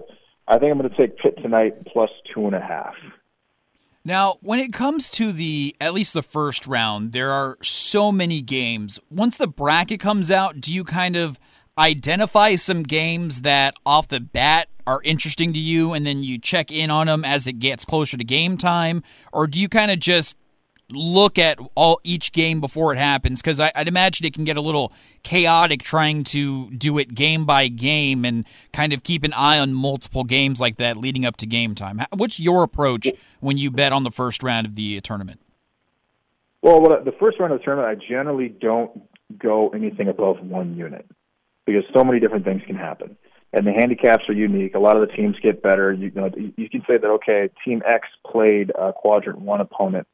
I 0.47 0.57
think 0.57 0.71
I'm 0.71 0.79
going 0.79 0.89
to 0.89 0.97
take 0.97 1.17
Pitt 1.17 1.37
tonight 1.41 1.85
plus 1.85 2.09
two 2.33 2.47
and 2.47 2.55
a 2.55 2.59
half. 2.59 2.95
Now, 4.03 4.35
when 4.41 4.59
it 4.59 4.73
comes 4.73 5.09
to 5.11 5.31
the 5.31 5.75
at 5.79 5.93
least 5.93 6.13
the 6.13 6.23
first 6.23 6.65
round, 6.65 7.11
there 7.11 7.31
are 7.31 7.57
so 7.61 8.11
many 8.11 8.41
games. 8.41 8.99
Once 9.11 9.37
the 9.37 9.47
bracket 9.47 9.99
comes 9.99 10.31
out, 10.31 10.61
do 10.61 10.73
you 10.73 10.83
kind 10.83 11.15
of 11.15 11.39
identify 11.77 12.55
some 12.55 12.83
games 12.83 13.41
that 13.41 13.75
off 13.85 14.07
the 14.07 14.19
bat 14.19 14.69
are 14.87 15.01
interesting 15.03 15.51
to 15.53 15.59
you 15.59 15.93
and 15.93 16.05
then 16.05 16.23
you 16.23 16.37
check 16.37 16.71
in 16.71 16.89
on 16.89 17.07
them 17.07 17.25
as 17.25 17.47
it 17.47 17.59
gets 17.59 17.85
closer 17.85 18.17
to 18.17 18.23
game 18.23 18.57
time? 18.57 19.03
Or 19.33 19.47
do 19.47 19.59
you 19.59 19.67
kind 19.67 19.91
of 19.91 19.99
just 19.99 20.37
look 20.91 21.39
at 21.39 21.57
all 21.73 21.99
each 22.03 22.31
game 22.31 22.61
before 22.61 22.93
it 22.93 22.97
happens? 22.97 23.41
Because 23.41 23.59
i'd 23.59 23.87
imagine 23.87 24.25
it 24.25 24.33
can 24.33 24.45
get 24.45 24.55
a 24.55 24.61
little 24.61 24.93
chaotic 25.23 25.81
trying 25.81 26.23
to 26.23 26.69
do 26.71 26.97
it 26.97 27.15
game 27.15 27.45
by 27.45 27.67
game 27.67 28.23
and 28.23 28.45
kind 28.71 28.93
of 28.93 29.03
keep 29.03 29.23
an 29.23 29.33
eye 29.33 29.59
on 29.59 29.73
multiple 29.73 30.23
games 30.23 30.61
like 30.61 30.77
that 30.77 30.95
leading 30.95 31.25
up 31.25 31.35
to 31.37 31.47
game 31.47 31.73
time. 31.73 31.99
What's 32.13 32.39
your 32.39 32.63
approach 32.63 33.07
when 33.39 33.57
you 33.57 33.71
bet 33.71 33.91
on 33.91 34.03
the 34.03 34.11
first 34.11 34.43
round 34.43 34.67
of 34.67 34.75
the 34.75 35.01
tournament? 35.01 35.41
Well 36.61 36.81
the 36.81 37.13
first 37.19 37.39
round 37.39 37.51
of 37.53 37.59
the 37.59 37.65
tournament 37.65 37.99
i 38.01 38.07
generally 38.07 38.49
don't 38.49 39.01
go 39.37 39.69
anything 39.69 40.07
above 40.07 40.39
one 40.41 40.75
unit 40.77 41.05
because 41.65 41.83
so 41.95 42.03
many 42.03 42.19
different 42.19 42.45
things 42.45 42.61
can 42.65 42.75
happen. 42.75 43.17
And 43.53 43.65
the 43.65 43.71
handicaps 43.71 44.25
are 44.27 44.33
unique. 44.33 44.75
A 44.75 44.79
lot 44.79 44.97
of 44.97 45.07
the 45.07 45.13
teams 45.13 45.37
get 45.41 45.63
better. 45.63 45.93
You, 45.93 46.11
know, 46.11 46.29
you 46.35 46.69
can 46.69 46.81
say 46.81 46.97
that 46.97 47.07
okay, 47.07 47.49
Team 47.63 47.81
X 47.87 48.07
played 48.29 48.71
a 48.71 48.91
quadrant 48.91 49.39
one 49.39 49.61
opponent 49.61 50.07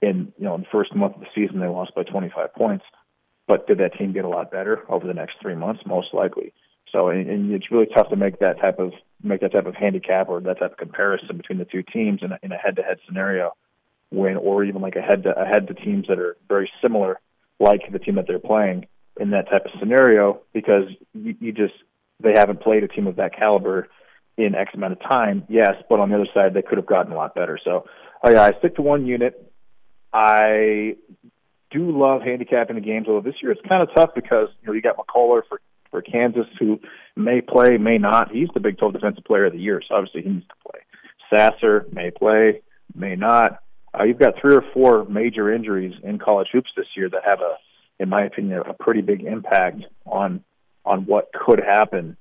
in 0.00 0.32
you 0.38 0.44
know 0.44 0.54
in 0.54 0.62
the 0.62 0.66
first 0.70 0.94
month 0.94 1.14
of 1.14 1.20
the 1.20 1.26
season 1.34 1.60
they 1.60 1.66
lost 1.66 1.94
by 1.94 2.02
25 2.02 2.54
points, 2.54 2.84
but 3.46 3.66
did 3.66 3.78
that 3.78 3.94
team 3.94 4.12
get 4.12 4.24
a 4.24 4.28
lot 4.28 4.50
better 4.50 4.82
over 4.88 5.06
the 5.06 5.14
next 5.14 5.36
three 5.40 5.54
months? 5.54 5.82
Most 5.86 6.12
likely. 6.12 6.52
So, 6.92 7.08
and, 7.08 7.28
and 7.28 7.52
it's 7.52 7.70
really 7.70 7.86
tough 7.94 8.08
to 8.10 8.16
make 8.16 8.40
that 8.40 8.60
type 8.60 8.78
of 8.78 8.92
make 9.22 9.42
that 9.42 9.52
type 9.52 9.66
of 9.66 9.74
handicap 9.74 10.28
or 10.28 10.40
that 10.40 10.58
type 10.58 10.72
of 10.72 10.78
comparison 10.78 11.36
between 11.36 11.58
the 11.58 11.64
two 11.64 11.82
teams 11.82 12.20
in 12.22 12.32
a, 12.32 12.38
in 12.42 12.52
a 12.52 12.56
head-to-head 12.56 12.98
scenario, 13.06 13.52
when 14.10 14.36
or 14.36 14.64
even 14.64 14.82
like 14.82 14.96
a 14.96 15.02
head 15.02 15.22
to 15.24 15.38
ahead 15.40 15.68
to 15.68 15.74
teams 15.74 16.06
that 16.08 16.18
are 16.18 16.36
very 16.48 16.70
similar, 16.82 17.20
like 17.60 17.82
the 17.92 17.98
team 17.98 18.16
that 18.16 18.26
they're 18.26 18.38
playing 18.38 18.86
in 19.20 19.30
that 19.30 19.48
type 19.50 19.64
of 19.64 19.72
scenario 19.78 20.40
because 20.52 20.84
you, 21.14 21.34
you 21.40 21.52
just 21.52 21.74
they 22.20 22.32
haven't 22.34 22.60
played 22.60 22.82
a 22.84 22.88
team 22.88 23.06
of 23.06 23.16
that 23.16 23.36
caliber 23.36 23.88
in 24.36 24.54
X 24.54 24.70
amount 24.74 24.92
of 24.92 25.00
time. 25.00 25.44
Yes, 25.48 25.74
but 25.88 26.00
on 26.00 26.10
the 26.10 26.16
other 26.16 26.28
side, 26.32 26.54
they 26.54 26.62
could 26.62 26.78
have 26.78 26.86
gotten 26.86 27.12
a 27.12 27.16
lot 27.16 27.34
better. 27.34 27.58
So, 27.62 27.84
oh 28.24 28.30
yeah, 28.30 28.42
I 28.42 28.52
stick 28.58 28.76
to 28.76 28.82
one 28.82 29.06
unit. 29.06 29.52
I 30.12 30.96
do 31.70 31.96
love 31.96 32.22
handicapping 32.22 32.76
the 32.76 32.82
games, 32.82 33.06
although 33.08 33.28
this 33.28 33.40
year 33.42 33.52
it's 33.52 33.60
kind 33.68 33.82
of 33.82 33.94
tough 33.94 34.10
because 34.14 34.48
you 34.60 34.66
know 34.66 34.72
you 34.72 34.82
got 34.82 34.96
McCullar 34.96 35.42
for 35.48 35.60
for 35.90 36.02
Kansas 36.02 36.46
who 36.58 36.78
may 37.16 37.40
play, 37.40 37.78
may 37.78 37.98
not. 37.98 38.30
He's 38.30 38.48
the 38.52 38.60
Big 38.60 38.78
12 38.78 38.94
Defensive 38.94 39.24
Player 39.24 39.46
of 39.46 39.52
the 39.52 39.58
Year, 39.58 39.82
so 39.86 39.94
obviously 39.94 40.22
he 40.22 40.28
needs 40.28 40.46
to 40.48 40.70
play. 40.70 40.80
Sasser 41.32 41.86
may 41.92 42.10
play, 42.10 42.62
may 42.94 43.16
not. 43.16 43.60
Uh, 43.98 44.04
you've 44.04 44.18
got 44.18 44.34
three 44.40 44.54
or 44.54 44.62
four 44.74 45.04
major 45.06 45.52
injuries 45.52 45.94
in 46.02 46.18
college 46.18 46.48
hoops 46.52 46.70
this 46.76 46.86
year 46.94 47.08
that 47.08 47.22
have 47.24 47.40
a 47.40 47.56
in 47.98 48.08
my 48.08 48.24
opinion, 48.24 48.62
a 48.68 48.74
pretty 48.74 49.00
big 49.00 49.22
impact 49.22 49.82
on 50.06 50.44
on 50.84 51.04
what 51.04 51.30
could 51.32 51.60
happen 51.60 52.16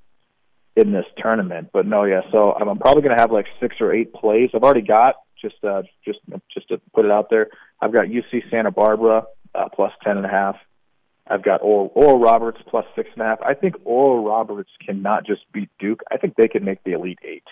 in 0.76 0.92
this 0.92 1.06
tournament. 1.18 1.70
But 1.74 1.86
no, 1.86 2.04
yeah. 2.04 2.22
So 2.32 2.54
I'm, 2.54 2.78
probably 2.78 3.02
going 3.02 3.16
to 3.16 3.22
have 3.22 3.32
like 3.32 3.46
six 3.60 3.76
or 3.80 3.94
eight 3.94 4.14
plays. 4.14 4.50
I've 4.54 4.64
already 4.64 4.82
got 4.82 5.16
just 5.42 5.56
uh, 5.64 5.84
just 6.06 6.20
just 6.54 6.68
to 6.70 6.80
put 6.94 7.06
it 7.06 7.12
out 7.12 7.30
there. 7.30 7.48
I've 7.82 7.94
got 7.94 8.06
UC 8.06 8.50
Santa 8.52 8.72
Barbara 8.72 9.24
uh, 9.56 9.70
plus 9.74 9.92
ten 10.04 10.18
and 10.18 10.26
a 10.26 10.30
half. 10.30 10.56
I've 11.30 11.44
got 11.44 11.62
Oral, 11.62 11.92
Oral 11.94 12.20
Roberts 12.20 12.60
plus 12.70 12.86
six 12.96 13.10
and 13.14 13.22
a 13.22 13.26
half. 13.26 13.42
I 13.42 13.54
think 13.54 13.76
Oral 13.84 14.24
Roberts 14.24 14.70
cannot 14.86 15.26
just 15.26 15.42
beat 15.52 15.70
Duke. 15.80 16.02
I 16.12 16.18
think 16.18 16.36
they 16.36 16.48
can 16.48 16.64
make 16.64 16.84
the 16.84 16.94
Elite 16.94 17.20
Eight. 17.24 17.44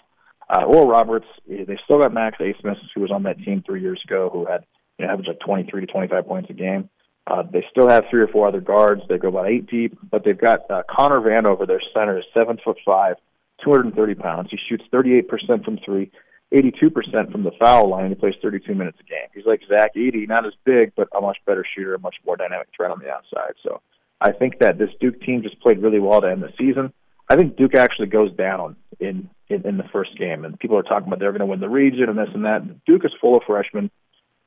Uh, 0.50 0.64
Oral 0.64 0.88
Roberts, 0.88 1.26
eh, 1.52 1.66
they 1.68 1.78
still 1.84 2.00
got 2.00 2.14
Max 2.14 2.38
Abmas, 2.40 2.78
who 2.94 3.02
was 3.02 3.12
on 3.12 3.24
that 3.24 3.40
team 3.40 3.64
three 3.66 3.82
years 3.82 4.02
ago, 4.06 4.30
who 4.32 4.46
had 4.46 4.66
you 4.98 5.06
know 5.06 5.12
averaged 5.12 5.30
like 5.30 5.40
23 5.40 5.86
to 5.86 5.92
25 5.92 6.28
points 6.28 6.50
a 6.50 6.54
game. 6.54 6.90
Uh, 7.28 7.44
they 7.52 7.66
still 7.72 7.90
have 7.90 8.06
three 8.10 8.22
or 8.22 8.28
four 8.28 8.48
other 8.48 8.62
guards. 8.62 9.02
They 9.10 9.18
go 9.18 9.30
about 9.30 9.50
eight 9.50 9.68
deep, 9.68 9.98
but 10.12 10.24
they've 10.24 10.38
got 10.38 10.70
uh, 10.70 10.84
Connor 10.90 11.22
Vanover, 11.22 11.66
their 11.66 11.82
center, 11.94 12.20
is 12.20 12.26
seven 12.34 12.60
foot 12.64 12.78
five, 12.86 13.16
230 13.64 14.16
pounds. 14.16 14.50
He 14.52 14.58
shoots 14.70 14.84
38% 14.94 15.66
from 15.66 15.80
three, 15.84 16.12
82% 16.54 17.32
from 17.32 17.44
the 17.44 17.52
foul 17.60 17.90
line. 17.90 18.10
He 18.10 18.16
plays 18.16 18.36
32 18.42 18.76
minutes 18.76 19.00
a 19.00 19.04
game. 19.04 19.28
He's 19.34 19.46
like 19.46 19.62
Zach 19.68 19.96
Edey, 19.96 20.28
not 20.28 20.46
as 20.46 20.54
big, 20.66 20.94
but 20.96 21.08
a 21.18 21.22
much 21.22 21.38
better 21.48 21.66
shooter, 21.76 21.96
a 21.96 22.00
much 22.00 22.16
more 22.26 22.38
dynamic 22.38 22.68
threat 22.76 22.92
on 22.92 23.00
the 23.00 23.10
outside. 23.10 23.54
So 23.64 23.82
I 24.22 24.32
think 24.32 24.60
that 24.60 24.78
this 24.78 24.90
Duke 25.00 25.20
team 25.22 25.42
just 25.42 25.60
played 25.62 25.82
really 25.82 26.00
well 26.00 26.22
to 26.22 26.30
end 26.30 26.44
the 26.44 26.54
season. 26.60 26.94
I 27.28 27.36
think 27.36 27.58
Duke 27.58 27.74
actually 27.74 28.08
goes 28.08 28.32
down 28.36 28.76
in 29.00 29.30
in, 29.48 29.68
in 29.68 29.78
the 29.78 29.84
first 29.92 30.18
game, 30.18 30.44
and 30.44 30.60
people 30.60 30.78
are 30.78 30.84
talking 30.84 31.08
about 31.08 31.20
they're 31.20 31.32
going 31.32 31.40
to 31.40 31.46
win 31.46 31.60
the 31.60 31.70
region 31.70 32.10
and 32.10 32.18
this 32.18 32.30
and 32.34 32.46
that. 32.46 32.86
Duke 32.86 33.06
is 33.06 33.12
full 33.22 33.38
of 33.38 33.44
freshmen. 33.46 33.92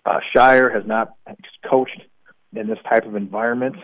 Uh, 0.05 0.19
Scheyer 0.35 0.75
has 0.75 0.85
not 0.87 1.15
coached 1.69 2.01
in 2.55 2.66
this 2.66 2.79
type 2.89 3.07
of 3.07 3.15
environment 3.15 3.77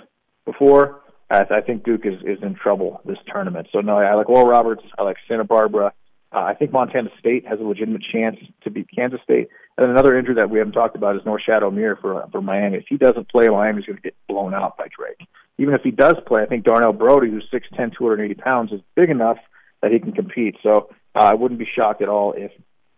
before, 0.44 1.02
I, 1.30 1.42
I 1.50 1.60
think 1.60 1.84
Duke 1.84 2.04
is, 2.04 2.20
is 2.24 2.42
in 2.42 2.54
trouble 2.54 3.00
this 3.04 3.18
tournament. 3.30 3.68
So 3.72 3.80
no, 3.80 3.98
I 3.98 4.14
like 4.14 4.28
Oral 4.28 4.46
Roberts. 4.46 4.82
I 4.98 5.02
like 5.02 5.16
Santa 5.28 5.44
Barbara. 5.44 5.92
Uh, 6.34 6.40
I 6.40 6.54
think 6.54 6.72
Montana 6.72 7.10
State 7.18 7.46
has 7.46 7.60
a 7.60 7.62
legitimate 7.62 8.02
chance 8.12 8.36
to 8.64 8.70
beat 8.70 8.88
Kansas 8.94 9.20
State. 9.22 9.48
And 9.78 9.90
another 9.90 10.18
injury 10.18 10.34
that 10.36 10.50
we 10.50 10.58
haven't 10.58 10.72
talked 10.72 10.96
about 10.96 11.16
is 11.16 11.22
Norchad 11.22 11.62
Omier 11.62 12.00
for 12.00 12.26
for 12.32 12.42
Miami. 12.42 12.78
If 12.78 12.86
he 12.88 12.96
doesn't 12.96 13.28
play, 13.28 13.48
Miami's 13.48 13.86
going 13.86 13.96
to 13.96 14.02
get 14.02 14.16
blown 14.28 14.54
out 14.54 14.76
by 14.76 14.88
Drake. 14.96 15.28
Even 15.58 15.74
if 15.74 15.82
he 15.82 15.92
does 15.92 16.16
play, 16.26 16.42
I 16.42 16.46
think 16.46 16.64
Darnell 16.64 16.92
Brodie, 16.92 17.30
who's 17.30 17.48
6'10", 17.52 17.96
280 17.96 18.34
pounds, 18.34 18.72
is 18.72 18.80
big 18.96 19.10
enough 19.10 19.36
that 19.82 19.92
he 19.92 20.00
can 20.00 20.10
compete. 20.12 20.56
So 20.64 20.90
uh, 21.14 21.20
I 21.20 21.34
wouldn't 21.34 21.60
be 21.60 21.68
shocked 21.72 22.02
at 22.02 22.08
all 22.08 22.32
if 22.36 22.50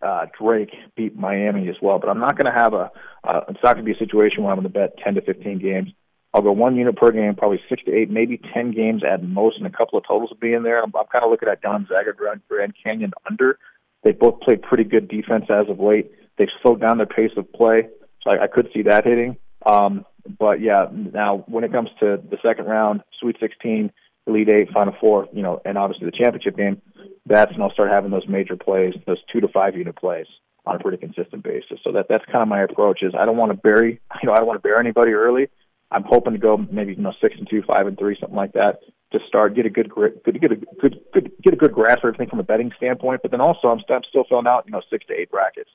uh, 0.06 0.26
Drake 0.40 0.70
beat 0.96 1.16
Miami 1.16 1.68
as 1.68 1.76
well. 1.82 1.98
But 1.98 2.08
I'm 2.08 2.20
not 2.20 2.38
going 2.38 2.52
to 2.52 2.58
have 2.58 2.72
a. 2.72 2.90
Uh, 3.24 3.40
it's 3.48 3.58
not 3.62 3.74
going 3.74 3.84
to 3.84 3.92
be 3.92 3.92
a 3.92 3.98
situation 3.98 4.42
where 4.42 4.52
I'm 4.52 4.60
going 4.60 4.72
to 4.72 4.78
bet 4.78 4.98
10 5.02 5.14
to 5.14 5.20
15 5.22 5.58
games. 5.58 5.88
I'll 6.32 6.42
go 6.42 6.52
one 6.52 6.76
unit 6.76 6.96
per 6.96 7.10
game, 7.10 7.34
probably 7.34 7.60
six 7.68 7.82
to 7.84 7.92
eight, 7.92 8.10
maybe 8.10 8.40
10 8.52 8.72
games 8.72 9.02
at 9.10 9.22
most, 9.22 9.56
and 9.56 9.66
a 9.66 9.70
couple 9.70 9.98
of 9.98 10.04
totals 10.06 10.30
will 10.30 10.36
be 10.36 10.52
in 10.52 10.62
there. 10.62 10.82
I'm, 10.82 10.92
I'm 10.94 11.06
kind 11.10 11.24
of 11.24 11.30
looking 11.30 11.48
at 11.48 11.62
Gonzaga, 11.62 12.12
Grand, 12.12 12.42
Grand 12.48 12.74
Canyon 12.82 13.12
under. 13.28 13.58
They 14.04 14.12
both 14.12 14.40
played 14.40 14.62
pretty 14.62 14.84
good 14.84 15.08
defense 15.08 15.46
as 15.48 15.68
of 15.68 15.80
late. 15.80 16.12
They've 16.36 16.48
slowed 16.62 16.80
down 16.80 16.98
their 16.98 17.06
pace 17.06 17.30
of 17.36 17.50
play, 17.52 17.88
so 18.22 18.30
I, 18.30 18.44
I 18.44 18.46
could 18.48 18.68
see 18.74 18.82
that 18.82 19.06
hitting. 19.06 19.38
Um, 19.64 20.04
but 20.38 20.60
yeah, 20.60 20.86
now 20.92 21.44
when 21.48 21.64
it 21.64 21.72
comes 21.72 21.88
to 22.00 22.20
the 22.30 22.36
second 22.44 22.66
round, 22.66 23.02
Sweet 23.18 23.36
16, 23.40 23.90
Elite 24.26 24.48
Eight, 24.48 24.70
Final 24.72 24.94
Four, 25.00 25.28
you 25.32 25.42
know, 25.42 25.60
and 25.64 25.78
obviously 25.78 26.06
the 26.06 26.16
championship 26.16 26.56
game, 26.56 26.82
that's 27.26 27.52
when 27.52 27.62
I'll 27.62 27.72
start 27.72 27.90
having 27.90 28.10
those 28.10 28.26
major 28.28 28.56
plays, 28.56 28.94
those 29.06 29.22
two 29.32 29.40
to 29.40 29.48
five 29.48 29.76
unit 29.76 29.96
plays 29.96 30.26
on 30.66 30.76
a 30.76 30.78
pretty 30.78 30.98
consistent 30.98 31.44
basis. 31.44 31.78
So 31.84 31.92
that 31.92 32.06
that's 32.08 32.24
kind 32.26 32.42
of 32.42 32.48
my 32.48 32.62
approach. 32.62 33.02
Is 33.02 33.12
I 33.18 33.24
don't 33.24 33.36
want 33.36 33.52
to 33.52 33.56
bury, 33.56 34.00
you 34.22 34.26
know, 34.26 34.32
I 34.32 34.38
don't 34.38 34.46
want 34.46 34.58
to 34.58 34.62
bury 34.62 34.78
anybody 34.80 35.12
early. 35.12 35.48
I'm 35.90 36.04
hoping 36.04 36.32
to 36.32 36.38
go 36.38 36.56
maybe 36.56 36.94
you 36.94 37.02
know 37.02 37.12
six 37.22 37.36
and 37.38 37.48
two, 37.48 37.62
five 37.62 37.86
and 37.86 37.96
three, 37.98 38.16
something 38.20 38.36
like 38.36 38.52
that, 38.52 38.80
to 39.12 39.18
start 39.28 39.54
get 39.54 39.66
a 39.66 39.70
good 39.70 39.90
good 39.90 40.20
get 40.24 40.52
a 40.52 40.56
good 40.56 40.98
good 41.12 41.30
get 41.42 41.54
a 41.54 41.56
good 41.56 41.72
grasp 41.72 41.98
of 41.98 42.08
everything 42.08 42.28
from 42.28 42.40
a 42.40 42.44
betting 42.44 42.72
standpoint. 42.76 43.22
But 43.22 43.30
then 43.30 43.40
also 43.40 43.68
I'm, 43.68 43.80
I'm 43.88 44.02
still 44.08 44.24
filling 44.28 44.48
out 44.48 44.64
you 44.66 44.72
know 44.72 44.82
six 44.90 45.06
to 45.06 45.14
eight 45.14 45.30
brackets, 45.30 45.70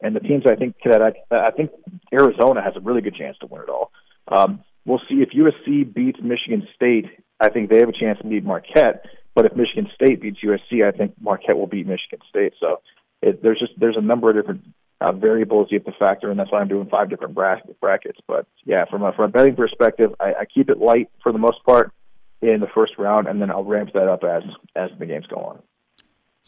and 0.00 0.14
the 0.14 0.20
teams 0.20 0.44
I 0.46 0.54
think 0.54 0.76
that 0.84 1.02
I, 1.02 1.34
I 1.34 1.50
think 1.50 1.72
Arizona 2.12 2.62
has 2.62 2.76
a 2.76 2.80
really 2.80 3.00
good 3.00 3.16
chance 3.16 3.36
to 3.38 3.46
win 3.46 3.62
it 3.62 3.68
all. 3.68 3.90
Um, 4.28 4.62
we'll 4.84 5.02
see 5.08 5.16
if 5.16 5.30
USC 5.30 5.92
beats 5.92 6.20
Michigan 6.22 6.66
State. 6.74 7.06
I 7.40 7.50
think 7.50 7.70
they 7.70 7.78
have 7.78 7.88
a 7.88 7.92
chance 7.92 8.18
to 8.18 8.26
beat 8.26 8.44
Marquette. 8.44 9.04
But 9.34 9.44
if 9.44 9.54
Michigan 9.54 9.88
State 9.94 10.22
beats 10.22 10.38
USC, 10.42 10.86
I 10.86 10.96
think 10.96 11.14
Marquette 11.20 11.58
will 11.58 11.66
beat 11.66 11.86
Michigan 11.86 12.20
State. 12.28 12.54
So 12.58 12.80
it, 13.20 13.42
there's 13.42 13.58
just 13.58 13.72
there's 13.78 13.96
a 13.96 14.02
number 14.02 14.30
of 14.30 14.36
different 14.36 14.64
uh, 15.00 15.12
variables 15.12 15.68
you 15.70 15.78
have 15.78 15.84
to 15.84 15.98
factor 15.98 16.30
in. 16.30 16.38
That's 16.38 16.50
why 16.50 16.60
I'm 16.60 16.68
doing 16.68 16.88
five 16.88 17.10
different 17.10 17.34
brackets. 17.34 18.18
But 18.26 18.46
yeah, 18.64 18.86
from 18.86 19.02
a 19.02 19.12
from 19.12 19.26
a 19.26 19.28
betting 19.28 19.56
perspective, 19.56 20.14
I, 20.18 20.32
I 20.40 20.44
keep 20.46 20.70
it 20.70 20.78
light 20.78 21.10
for 21.22 21.32
the 21.32 21.38
most 21.38 21.62
part 21.64 21.92
in 22.40 22.60
the 22.60 22.66
first 22.74 22.92
round, 22.98 23.26
and 23.28 23.40
then 23.40 23.50
I'll 23.50 23.64
ramp 23.64 23.90
that 23.94 24.08
up 24.08 24.24
as 24.24 24.42
as 24.74 24.90
the 24.98 25.06
games 25.06 25.26
go 25.26 25.36
on. 25.36 25.62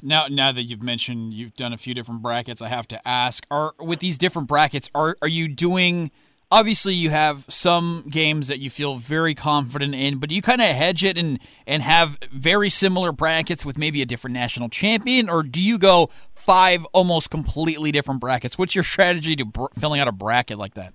Now, 0.01 0.27
now 0.29 0.53
that 0.53 0.63
you've 0.63 0.83
mentioned 0.83 1.35
you've 1.35 1.55
done 1.55 1.73
a 1.73 1.77
few 1.77 1.93
different 1.93 2.23
brackets, 2.23 2.63
I 2.63 2.69
have 2.69 2.89
to 2.89 3.09
ask: 3.09 3.45
Are 3.51 3.75
with 3.79 4.01
these 4.01 4.17
different 4.17 4.49
brackets, 4.49 4.89
are 4.95 5.17
are 5.21 5.29
you 5.29 5.49
doing? 5.49 6.11
Obviously 6.51 6.95
you 6.95 7.11
have 7.11 7.45
some 7.49 8.05
games 8.09 8.49
that 8.49 8.59
you 8.59 8.71
feel 8.71 8.97
very 8.97 9.35
confident 9.35 9.95
in, 9.95 10.19
but 10.19 10.29
do 10.29 10.35
you 10.35 10.43
kind 10.43 10.61
of 10.61 10.69
hedge 10.69 11.05
it 11.05 11.19
and 11.19 11.39
and 11.67 11.83
have 11.83 12.19
very 12.33 12.71
similar 12.71 13.13
brackets 13.13 13.65
with 13.65 13.79
maybe 13.79 14.03
a 14.03 14.07
different 14.07 14.35
national 14.35 14.69
champion, 14.69 15.29
or 15.29 15.43
do 15.43 15.63
you 15.63 15.79
go 15.79 16.09
five 16.35 16.85
almost 16.87 17.31
completely 17.31 17.93
different 17.93 18.21
brackets? 18.21 18.59
What's 18.59 18.75
your 18.75 18.85
strategy 18.85 19.37
to 19.37 19.45
br- 19.45 19.67
filling 19.79 20.01
out 20.01 20.09
a 20.09 20.13
bracket 20.13 20.59
like 20.59 20.75
that? 20.75 20.95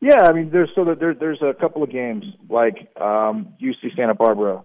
Yeah, 0.00 0.22
I 0.22 0.32
mean, 0.32 0.50
there's 0.50 0.70
so 0.74 0.84
there, 0.84 1.14
there's 1.14 1.42
a 1.42 1.54
couple 1.54 1.82
of 1.82 1.90
games 1.90 2.24
like 2.48 2.88
um, 3.00 3.54
UC 3.60 3.96
Santa 3.96 4.14
Barbara, 4.14 4.64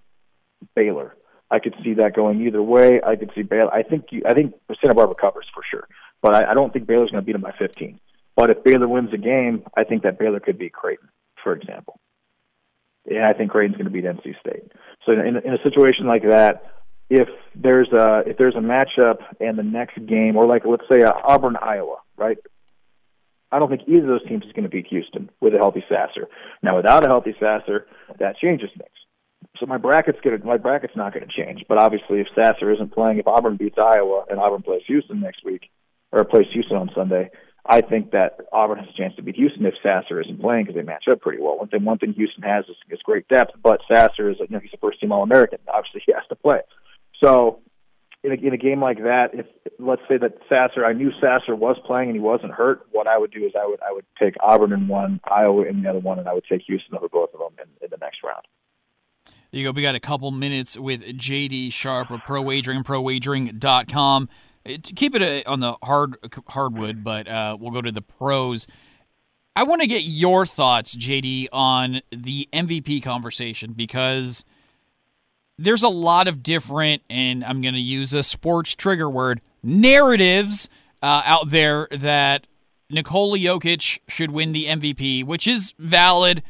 Baylor. 0.75 1.15
I 1.49 1.59
could 1.59 1.75
see 1.83 1.95
that 1.95 2.15
going 2.15 2.41
either 2.41 2.63
way. 2.63 2.99
I 3.05 3.15
could 3.15 3.31
see 3.35 3.43
Baylor. 3.43 3.71
I 3.71 3.83
think 3.83 4.05
you, 4.11 4.23
I 4.27 4.33
think 4.33 4.55
Santa 4.81 4.95
Barbara 4.95 5.15
covers 5.15 5.45
for 5.53 5.63
sure, 5.69 5.87
but 6.21 6.33
I, 6.33 6.51
I 6.51 6.53
don't 6.53 6.71
think 6.71 6.87
Baylor's 6.87 7.11
going 7.11 7.21
to 7.21 7.25
beat 7.25 7.33
them 7.33 7.41
by 7.41 7.53
15. 7.57 7.99
But 8.35 8.49
if 8.49 8.63
Baylor 8.63 8.87
wins 8.87 9.11
the 9.11 9.17
game, 9.17 9.63
I 9.75 9.83
think 9.83 10.03
that 10.03 10.17
Baylor 10.17 10.39
could 10.39 10.57
beat 10.57 10.73
Creighton, 10.73 11.09
for 11.43 11.53
example. 11.53 11.99
And 13.05 13.23
I 13.23 13.33
think 13.33 13.51
Creighton's 13.51 13.77
going 13.77 13.85
to 13.85 13.91
beat 13.91 14.05
NC 14.05 14.39
State. 14.39 14.71
So 15.05 15.11
in, 15.11 15.37
in 15.37 15.53
a 15.53 15.63
situation 15.63 16.07
like 16.07 16.23
that, 16.23 16.63
if 17.09 17.27
there's 17.53 17.89
a 17.91 18.23
if 18.25 18.37
there's 18.37 18.55
a 18.55 18.59
matchup 18.59 19.17
and 19.39 19.57
the 19.57 19.63
next 19.63 19.97
game, 20.07 20.35
or 20.35 20.45
like 20.47 20.63
let's 20.65 20.85
say 20.91 21.03
uh, 21.03 21.11
Auburn 21.23 21.57
Iowa, 21.61 21.97
right? 22.17 22.37
I 23.51 23.59
don't 23.59 23.69
think 23.69 23.83
either 23.87 23.99
of 23.99 24.07
those 24.07 24.27
teams 24.27 24.45
is 24.45 24.51
going 24.53 24.63
to 24.63 24.69
beat 24.69 24.87
Houston 24.87 25.29
with 25.39 25.53
a 25.53 25.57
healthy 25.57 25.83
Sasser. 25.87 26.27
Now, 26.63 26.77
without 26.77 27.05
a 27.05 27.09
healthy 27.09 27.35
Sasser, 27.39 27.85
that 28.17 28.37
changes 28.37 28.71
things. 28.75 28.89
So 29.59 29.67
my 29.67 29.77
bracket's 29.77 30.19
going 30.23 30.39
to 30.39 30.45
my 30.45 30.57
bracket's 30.57 30.95
not 30.95 31.13
going 31.13 31.27
to 31.27 31.31
change. 31.31 31.65
But 31.67 31.77
obviously, 31.77 32.21
if 32.21 32.27
Sasser 32.33 32.71
isn't 32.71 32.93
playing, 32.93 33.19
if 33.19 33.27
Auburn 33.27 33.57
beats 33.57 33.77
Iowa 33.77 34.25
and 34.29 34.39
Auburn 34.39 34.63
plays 34.63 34.81
Houston 34.87 35.19
next 35.19 35.43
week, 35.45 35.69
or 36.11 36.23
plays 36.23 36.47
Houston 36.53 36.77
on 36.77 36.89
Sunday, 36.95 37.29
I 37.65 37.81
think 37.81 38.11
that 38.11 38.39
Auburn 38.51 38.79
has 38.79 38.89
a 38.89 38.97
chance 38.97 39.15
to 39.15 39.21
beat 39.21 39.35
Houston 39.35 39.65
if 39.65 39.75
Sasser 39.81 40.19
isn't 40.19 40.41
playing 40.41 40.65
because 40.65 40.75
they 40.75 40.83
match 40.83 41.05
up 41.09 41.21
pretty 41.21 41.41
well. 41.41 41.57
One 41.57 41.69
thing, 41.69 41.85
one 41.85 41.97
thing 41.97 42.13
Houston 42.13 42.43
has 42.43 42.65
is, 42.65 42.75
is 42.89 42.99
great 43.03 43.27
depth, 43.29 43.53
but 43.61 43.79
Sasser 43.89 44.29
is, 44.29 44.37
you 44.39 44.47
know, 44.49 44.59
he's 44.59 44.73
a 44.73 44.77
first 44.77 44.99
team 44.99 45.13
All 45.13 45.23
American. 45.23 45.59
Obviously, 45.67 46.03
he 46.05 46.11
has 46.11 46.23
to 46.27 46.35
play. 46.35 46.59
So, 47.23 47.59
in 48.21 48.31
a, 48.31 48.35
in 48.35 48.53
a 48.53 48.57
game 48.57 48.81
like 48.81 48.97
that, 48.99 49.29
if 49.33 49.45
let's 49.79 50.01
say 50.09 50.17
that 50.17 50.37
Sasser, 50.49 50.85
I 50.85 50.93
knew 50.93 51.11
Sasser 51.21 51.55
was 51.55 51.77
playing 51.85 52.09
and 52.09 52.15
he 52.15 52.21
wasn't 52.21 52.51
hurt, 52.51 52.85
what 52.91 53.07
I 53.07 53.17
would 53.17 53.31
do 53.31 53.45
is 53.45 53.53
I 53.57 53.65
would 53.65 53.81
I 53.81 53.93
would 53.93 54.05
take 54.19 54.35
Auburn 54.41 54.73
in 54.73 54.87
one, 54.87 55.19
Iowa 55.25 55.63
in 55.63 55.83
the 55.83 55.89
other 55.89 55.99
one, 55.99 56.19
and 56.19 56.27
I 56.27 56.33
would 56.33 56.45
take 56.49 56.61
Houston 56.67 56.95
over 56.95 57.07
both 57.09 57.33
of 57.33 57.39
them 57.39 57.51
in, 57.59 57.85
in 57.85 57.89
the 57.91 57.97
next 57.97 58.19
round. 58.23 58.43
There 59.51 59.61
you 59.61 59.67
go. 59.67 59.71
We 59.71 59.81
got 59.83 59.95
a 59.95 59.99
couple 59.99 60.31
minutes 60.31 60.77
with 60.77 61.03
JD 61.03 61.71
Sharp 61.71 62.11
of 62.11 62.21
Pro 62.25 62.41
Wagering, 62.41 62.83
ProWagering.com. 62.83 64.29
To 64.65 64.93
keep 64.93 65.13
it 65.13 65.45
uh, 65.45 65.51
on 65.51 65.59
the 65.59 65.75
hard 65.83 66.17
hardwood, 66.47 67.03
but 67.03 67.27
uh, 67.27 67.57
we'll 67.59 67.71
go 67.71 67.81
to 67.81 67.91
the 67.91 68.01
pros. 68.01 68.65
I 69.55 69.63
want 69.63 69.81
to 69.81 69.87
get 69.87 70.03
your 70.03 70.45
thoughts, 70.45 70.95
JD, 70.95 71.47
on 71.51 72.01
the 72.11 72.47
MVP 72.53 73.03
conversation 73.03 73.73
because 73.73 74.43
there's 75.59 75.83
a 75.83 75.89
lot 75.89 76.27
of 76.27 76.41
different, 76.41 77.03
and 77.09 77.43
I'm 77.43 77.61
going 77.61 77.75
to 77.75 77.79
use 77.79 78.13
a 78.13 78.23
sports 78.23 78.73
trigger 78.73 79.09
word, 79.09 79.41
narratives 79.61 80.69
uh, 81.01 81.21
out 81.25 81.49
there 81.49 81.87
that 81.91 82.47
Nikola 82.89 83.37
Jokic 83.37 83.99
should 84.07 84.31
win 84.31 84.53
the 84.53 84.65
MVP, 84.65 85.25
which 85.25 85.47
is 85.47 85.73
valid. 85.77 86.41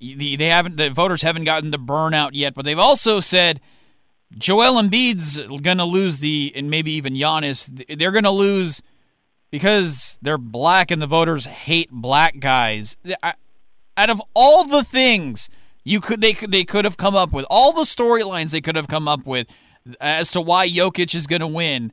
The, 0.00 0.36
They 0.36 0.48
haven't, 0.48 0.76
the 0.76 0.90
voters 0.90 1.22
haven't 1.22 1.44
gotten 1.44 1.70
the 1.70 1.78
burnout 1.78 2.30
yet, 2.32 2.54
but 2.54 2.64
they've 2.64 2.78
also 2.78 3.20
said 3.20 3.60
Joel 4.36 4.80
Embiid's 4.80 5.38
going 5.60 5.78
to 5.78 5.84
lose 5.84 6.20
the, 6.20 6.52
and 6.54 6.70
maybe 6.70 6.92
even 6.92 7.14
Giannis, 7.14 7.98
they're 7.98 8.12
going 8.12 8.24
to 8.24 8.30
lose 8.30 8.82
because 9.50 10.18
they're 10.22 10.38
black 10.38 10.90
and 10.90 11.02
the 11.02 11.06
voters 11.06 11.46
hate 11.46 11.90
black 11.90 12.38
guys. 12.38 12.96
I, 13.22 13.34
out 13.96 14.10
of 14.10 14.22
all 14.34 14.64
the 14.64 14.84
things 14.84 15.50
you 15.84 16.00
could 16.00 16.20
they 16.20 16.32
could 16.32 16.52
they 16.52 16.64
could 16.64 16.84
have 16.84 16.96
come 16.96 17.16
up 17.16 17.32
with, 17.32 17.44
all 17.50 17.72
the 17.72 17.82
storylines 17.82 18.50
they 18.50 18.60
could 18.60 18.76
have 18.76 18.88
come 18.88 19.08
up 19.08 19.26
with 19.26 19.48
as 20.00 20.30
to 20.30 20.40
why 20.40 20.68
Jokic 20.68 21.14
is 21.14 21.26
going 21.26 21.40
to 21.40 21.46
win, 21.46 21.92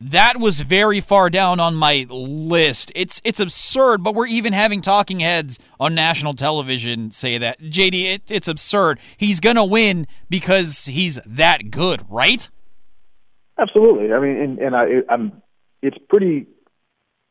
that 0.00 0.38
was 0.38 0.60
very 0.60 1.00
far 1.00 1.28
down 1.28 1.60
on 1.60 1.74
my 1.74 2.06
list. 2.08 2.90
It's 2.94 3.20
it's 3.24 3.38
absurd, 3.38 4.02
but 4.02 4.14
we're 4.14 4.26
even 4.26 4.52
having 4.52 4.80
talking 4.80 5.20
heads 5.20 5.58
on 5.78 5.94
national 5.94 6.34
television 6.34 7.10
say 7.10 7.36
that. 7.38 7.60
JD, 7.60 8.14
it, 8.14 8.30
it's 8.30 8.48
absurd. 8.48 8.98
He's 9.16 9.40
gonna 9.40 9.64
win 9.64 10.06
because 10.30 10.86
he's 10.86 11.18
that 11.26 11.70
good, 11.70 12.02
right? 12.08 12.48
Absolutely. 13.58 14.12
I 14.12 14.20
mean, 14.20 14.36
and, 14.36 14.58
and 14.58 14.76
I, 14.76 14.86
I'm. 15.08 15.42
It's 15.82 15.98
pretty. 16.08 16.46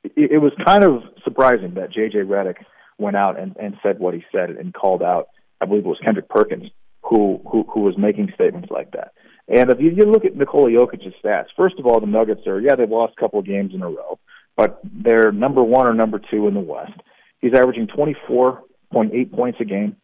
It, 0.03 0.31
it 0.33 0.37
was 0.37 0.51
kind 0.63 0.83
of 0.83 1.01
surprising 1.23 1.73
that 1.73 1.91
JJ 1.91 2.25
Redick 2.25 2.63
went 2.99 3.15
out 3.15 3.39
and, 3.39 3.55
and 3.57 3.77
said 3.81 3.99
what 3.99 4.13
he 4.13 4.23
said 4.31 4.51
and 4.51 4.73
called 4.73 5.01
out. 5.01 5.29
I 5.59 5.65
believe 5.65 5.85
it 5.85 5.87
was 5.87 5.99
Kendrick 6.03 6.29
Perkins 6.29 6.69
who 7.01 7.41
who, 7.49 7.63
who 7.63 7.81
was 7.81 7.97
making 7.97 8.31
statements 8.35 8.69
like 8.69 8.91
that. 8.91 9.13
And 9.49 9.71
if 9.71 9.79
you, 9.79 9.89
you 9.89 10.03
look 10.03 10.25
at 10.25 10.35
Nikola 10.35 10.69
Jokic's 10.69 11.13
stats, 11.23 11.47
first 11.57 11.79
of 11.79 11.87
all, 11.87 11.99
the 11.99 12.07
Nuggets 12.07 12.45
are 12.45 12.61
yeah 12.61 12.75
they've 12.75 12.89
lost 12.89 13.13
a 13.17 13.19
couple 13.19 13.39
of 13.39 13.45
games 13.45 13.73
in 13.73 13.81
a 13.81 13.89
row, 13.89 14.19
but 14.55 14.79
they're 14.83 15.31
number 15.31 15.63
one 15.63 15.87
or 15.87 15.93
number 15.93 16.19
two 16.19 16.47
in 16.47 16.53
the 16.53 16.59
West. 16.59 16.93
He's 17.39 17.53
averaging 17.55 17.87
24.8 17.87 19.31
points 19.33 19.59
a 19.59 19.65
game. 19.65 19.95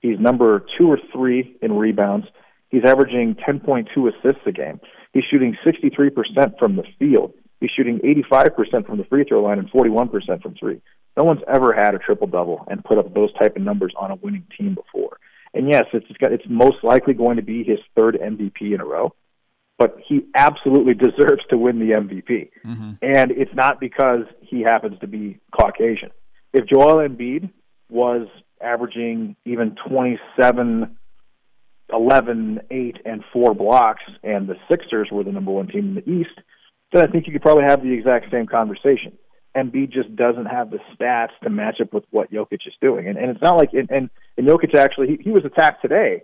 He's 0.00 0.18
number 0.18 0.64
two 0.78 0.90
or 0.90 0.98
three 1.12 1.56
in 1.60 1.72
rebounds. 1.72 2.26
He's 2.70 2.84
averaging 2.84 3.36
10.2 3.46 3.86
assists 4.08 4.42
a 4.46 4.52
game. 4.52 4.80
He's 5.12 5.24
shooting 5.30 5.56
63% 5.64 6.58
from 6.58 6.76
the 6.76 6.84
field. 6.98 7.34
He's 7.60 7.70
shooting 7.76 8.00
85% 8.32 8.86
from 8.86 8.98
the 8.98 9.04
free 9.04 9.24
throw 9.24 9.42
line 9.42 9.58
and 9.58 9.70
41% 9.70 10.42
from 10.42 10.54
three. 10.54 10.80
No 11.16 11.24
one's 11.24 11.42
ever 11.46 11.74
had 11.74 11.94
a 11.94 11.98
triple 11.98 12.26
double 12.26 12.64
and 12.68 12.82
put 12.82 12.98
up 12.98 13.12
those 13.12 13.32
type 13.34 13.54
of 13.56 13.62
numbers 13.62 13.92
on 13.96 14.10
a 14.10 14.16
winning 14.16 14.46
team 14.58 14.74
before. 14.74 15.18
And 15.54 15.68
yes, 15.68 15.84
it's 15.92 16.06
got, 16.18 16.32
it's 16.32 16.44
most 16.48 16.82
likely 16.82 17.14
going 17.14 17.36
to 17.36 17.42
be 17.42 17.62
his 17.64 17.78
third 17.94 18.18
MVP 18.20 18.74
in 18.74 18.80
a 18.80 18.84
row, 18.84 19.14
but 19.78 19.96
he 20.06 20.22
absolutely 20.34 20.94
deserves 20.94 21.42
to 21.50 21.58
win 21.58 21.78
the 21.78 21.94
MVP. 21.94 22.50
Mm-hmm. 22.64 22.92
And 23.02 23.30
it's 23.32 23.54
not 23.54 23.80
because 23.80 24.24
he 24.40 24.62
happens 24.62 24.98
to 25.00 25.06
be 25.06 25.38
Caucasian. 25.58 26.10
If 26.52 26.66
Joel 26.66 27.06
Embiid 27.06 27.50
was 27.88 28.28
averaging 28.60 29.36
even 29.44 29.76
27 29.88 30.96
11 31.92 32.60
8 32.70 32.96
and 33.04 33.22
4 33.32 33.54
blocks 33.54 34.02
and 34.22 34.48
the 34.48 34.56
Sixers 34.70 35.08
were 35.12 35.24
the 35.24 35.32
number 35.32 35.50
1 35.50 35.68
team 35.68 35.88
in 35.88 35.94
the 35.94 36.10
East, 36.10 36.40
then 36.92 37.02
I 37.02 37.06
think 37.06 37.26
you 37.26 37.32
could 37.32 37.42
probably 37.42 37.64
have 37.64 37.82
the 37.82 37.92
exact 37.92 38.30
same 38.30 38.46
conversation. 38.46 39.18
Embiid 39.56 39.92
just 39.92 40.14
doesn't 40.16 40.46
have 40.46 40.70
the 40.70 40.78
stats 40.94 41.30
to 41.42 41.50
match 41.50 41.80
up 41.80 41.92
with 41.92 42.04
what 42.10 42.30
Jokic 42.32 42.66
is 42.66 42.74
doing. 42.80 43.06
And, 43.06 43.18
and 43.18 43.30
it's 43.30 43.42
not 43.42 43.56
like, 43.56 43.72
and, 43.72 43.90
and, 43.90 44.10
and 44.36 44.48
Jokic 44.48 44.74
actually, 44.74 45.08
he, 45.08 45.22
he 45.24 45.30
was 45.30 45.44
attacked 45.44 45.82
today 45.82 46.22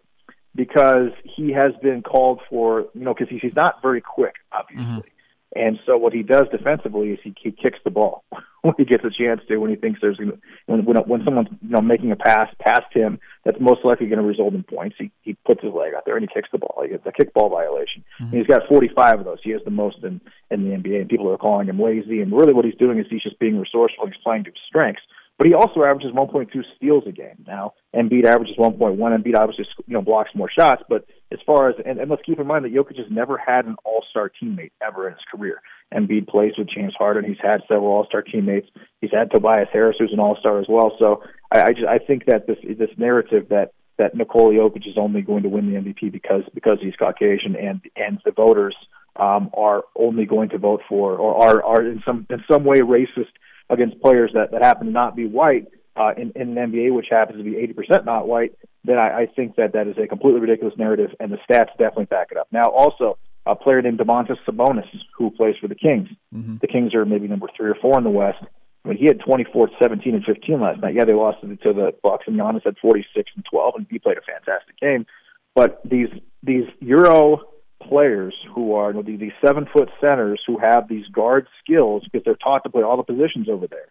because 0.55 1.11
he 1.25 1.53
has 1.53 1.73
been 1.83 2.03
called 2.03 2.41
for, 2.49 2.87
you 2.95 3.05
know, 3.05 3.15
because 3.15 3.29
he, 3.29 3.39
he's 3.39 3.55
not 3.55 3.83
very 3.83 4.01
quick, 4.01 4.35
obviously. 4.53 4.85
Mm-hmm. 4.85 5.09
And 5.57 5.79
so 5.87 5.97
what 5.97 6.13
he 6.13 6.23
does 6.23 6.47
defensively 6.51 7.11
is 7.11 7.19
he, 7.23 7.35
he 7.43 7.51
kicks 7.51 7.79
the 7.83 7.91
ball 7.91 8.25
when 8.63 8.75
he 8.77 8.85
gets 8.85 9.05
a 9.05 9.11
chance 9.11 9.41
to, 9.49 9.57
when 9.57 9.71
he 9.71 9.77
thinks 9.77 10.01
there's 10.01 10.19
when 10.67 10.85
when, 10.85 10.97
when 10.97 11.25
someone's 11.25 11.49
you 11.63 11.71
know 11.71 11.81
making 11.81 12.13
a 12.13 12.17
pass 12.17 12.53
past 12.61 12.93
him 12.93 13.19
that's 13.49 13.61
most 13.63 13.83
likely 13.83 14.09
going 14.09 14.21
to 14.21 14.27
result 14.27 14.53
in 14.53 14.63
points. 14.63 14.97
He 14.99 15.11
he 15.23 15.33
puts 15.47 15.63
his 15.63 15.73
leg 15.73 15.95
out 15.97 16.05
there 16.05 16.19
and 16.19 16.23
he 16.23 16.29
kicks 16.33 16.51
the 16.53 16.59
ball. 16.59 16.85
It's 16.85 17.07
a 17.07 17.13
kickball 17.13 17.51
violation. 17.51 18.05
Mm-hmm. 18.21 18.37
he's 18.37 18.47
got 18.47 18.69
45 18.69 19.21
of 19.21 19.25
those. 19.25 19.39
He 19.43 19.53
has 19.53 19.63
the 19.65 19.71
most 19.71 20.05
in 20.05 20.21
in 20.51 20.69
the 20.69 20.77
NBA, 20.77 21.01
and 21.01 21.09
people 21.09 21.33
are 21.33 21.39
calling 21.39 21.67
him 21.67 21.81
lazy. 21.81 22.21
And 22.21 22.31
really, 22.31 22.53
what 22.53 22.67
he's 22.67 22.75
doing 22.75 22.99
is 22.99 23.07
he's 23.09 23.23
just 23.23 23.39
being 23.39 23.59
resourceful. 23.59 24.05
He's 24.05 24.23
playing 24.23 24.45
to 24.45 24.51
his 24.51 24.61
strengths. 24.69 25.01
But 25.39 25.47
he 25.47 25.55
also 25.55 25.83
averages 25.83 26.13
1.2 26.13 26.51
steals 26.77 27.05
a 27.07 27.13
game 27.13 27.45
now. 27.47 27.73
Embiid 27.95 28.27
averages 28.27 28.57
1.1. 28.59 28.99
Embiid 28.99 29.37
obviously 29.39 29.65
you 29.87 29.95
know 29.95 30.03
blocks 30.03 30.31
more 30.35 30.51
shots, 30.51 30.83
but 30.87 31.07
as 31.31 31.39
far 31.45 31.69
as 31.69 31.77
and, 31.85 31.99
and 31.99 32.11
let's 32.11 32.23
keep 32.25 32.39
in 32.39 32.47
mind 32.47 32.65
that 32.65 32.73
Jokic 32.73 32.97
has 32.97 33.11
never 33.11 33.37
had 33.37 33.67
an 33.67 33.77
All 33.85 34.05
Star 34.11 34.31
teammate 34.31 34.73
ever 34.87 35.09
in 35.09 35.15
his 35.15 35.23
career. 35.31 35.61
Embiid 35.93 36.29
plays 36.29 36.53
with 36.57 36.69
James 36.69 36.95
Harden. 36.99 37.25
He's 37.25 37.43
had 37.43 37.61
several 37.69 37.89
All 37.89 38.07
Star 38.07 38.23
teammates. 38.23 38.69
He's 39.01 39.11
had 39.13 39.31
Tobias 39.31 39.69
Harris, 39.73 39.97
who's 39.99 40.13
an 40.13 40.21
All 40.21 40.37
Star 40.41 40.59
as 40.59 40.67
well. 40.69 40.97
So 40.99 41.23
I, 41.53 41.63
I 41.63 41.73
just 41.73 41.87
I 41.87 41.99
think 41.99 42.27
that 42.27 42.47
this 42.47 42.59
this 42.79 42.91
narrative 42.97 43.49
that 43.51 43.73
that 43.99 44.15
Nikola 44.15 44.55
Jokic 44.55 44.87
is 44.89 44.97
only 44.97 45.23
going 45.23 45.43
to 45.43 45.49
win 45.49 45.73
the 45.73 45.79
MVP 45.79 46.13
because 46.13 46.43
because 46.55 46.79
he's 46.81 46.97
Caucasian 46.97 47.57
and 47.57 47.81
and 47.97 48.21
the 48.25 48.33
voters 48.33 48.77
um, 49.17 49.51
are 49.55 49.83
only 49.97 50.25
going 50.25 50.49
to 50.51 50.59
vote 50.59 50.81
for 50.89 51.17
or 51.17 51.45
are 51.45 51.63
are 51.63 51.85
in 51.85 52.03
some 52.07 52.27
in 52.31 52.43
some 52.51 52.65
way 52.65 52.79
racist 52.79 53.33
against 53.71 54.01
players 54.01 54.31
that, 54.33 54.53
that 54.53 54.63
happen 54.63 54.87
to 54.87 54.93
not 54.93 55.15
be 55.15 55.27
white 55.27 55.67
uh, 55.99 56.13
in, 56.17 56.33
in 56.35 56.57
an 56.57 56.71
NBA, 56.73 56.95
which 56.95 57.07
happens 57.11 57.39
to 57.39 57.45
be 57.45 57.57
80% 57.75 58.05
not 58.05 58.29
white, 58.29 58.55
then 58.85 58.99
I, 58.99 59.23
I 59.23 59.27
think 59.27 59.57
that 59.57 59.73
that 59.73 59.87
is 59.87 59.97
a 60.03 60.07
completely 60.07 60.41
ridiculous 60.41 60.75
narrative, 60.79 61.11
and 61.21 61.33
the 61.33 61.39
stats 61.49 61.71
definitely 61.79 62.07
back 62.07 62.29
it 62.31 62.37
up. 62.37 62.49
Now, 62.53 62.65
also, 62.65 63.19
a 63.47 63.57
player 63.57 63.83
named 63.83 63.99
Domantas 63.99 64.37
Sabonis, 64.47 64.89
who 65.17 65.31
plays 65.31 65.57
for 65.61 65.69
the 65.69 65.75
Kings. 65.75 66.09
Mm-hmm. 66.35 66.57
The 66.61 66.67
Kings 66.67 66.95
are 66.95 67.05
maybe 67.05 67.29
number 67.29 67.49
three 67.57 67.71
or 67.71 67.77
four 67.81 67.99
in 67.99 68.05
the 68.05 68.11
West. 68.11 68.39
I 68.85 68.89
mean, 68.89 68.99
he 68.99 69.07
had 69.07 69.21
24, 69.21 69.71
17, 69.81 70.15
and 70.15 70.25
15 70.25 70.61
last 70.61 70.81
night. 70.81 70.95
Yeah, 70.95 71.05
they 71.05 71.15
lost 71.15 71.41
to 71.41 71.49
the, 71.49 71.57
to 71.57 71.73
the 71.73 71.95
Bucks, 72.03 72.25
and 72.27 72.39
Giannis 72.39 72.65
had 72.65 72.77
46 72.81 73.31
and 73.35 73.45
12, 73.51 73.75
and 73.77 73.87
he 73.91 73.99
played 73.99 74.19
a 74.19 74.23
fantastic 74.23 74.79
game. 74.79 75.07
But 75.55 75.81
these 75.85 76.09
these 76.43 76.67
Euro 76.81 77.41
players 77.83 78.35
who 78.55 78.75
are 78.75 78.93
you 78.93 78.97
know, 78.97 79.03
these 79.03 79.33
seven 79.45 79.67
foot 79.73 79.89
centers 80.01 80.41
who 80.47 80.59
have 80.59 80.89
these 80.89 81.07
guard 81.09 81.49
skills 81.63 82.05
because 82.05 82.23
they're 82.25 82.37
taught 82.37 82.63
to 82.65 82.71
play 82.71 82.83
all 82.83 82.97
the 82.97 83.03
positions 83.03 83.49
over 83.49 83.67
there. 83.67 83.89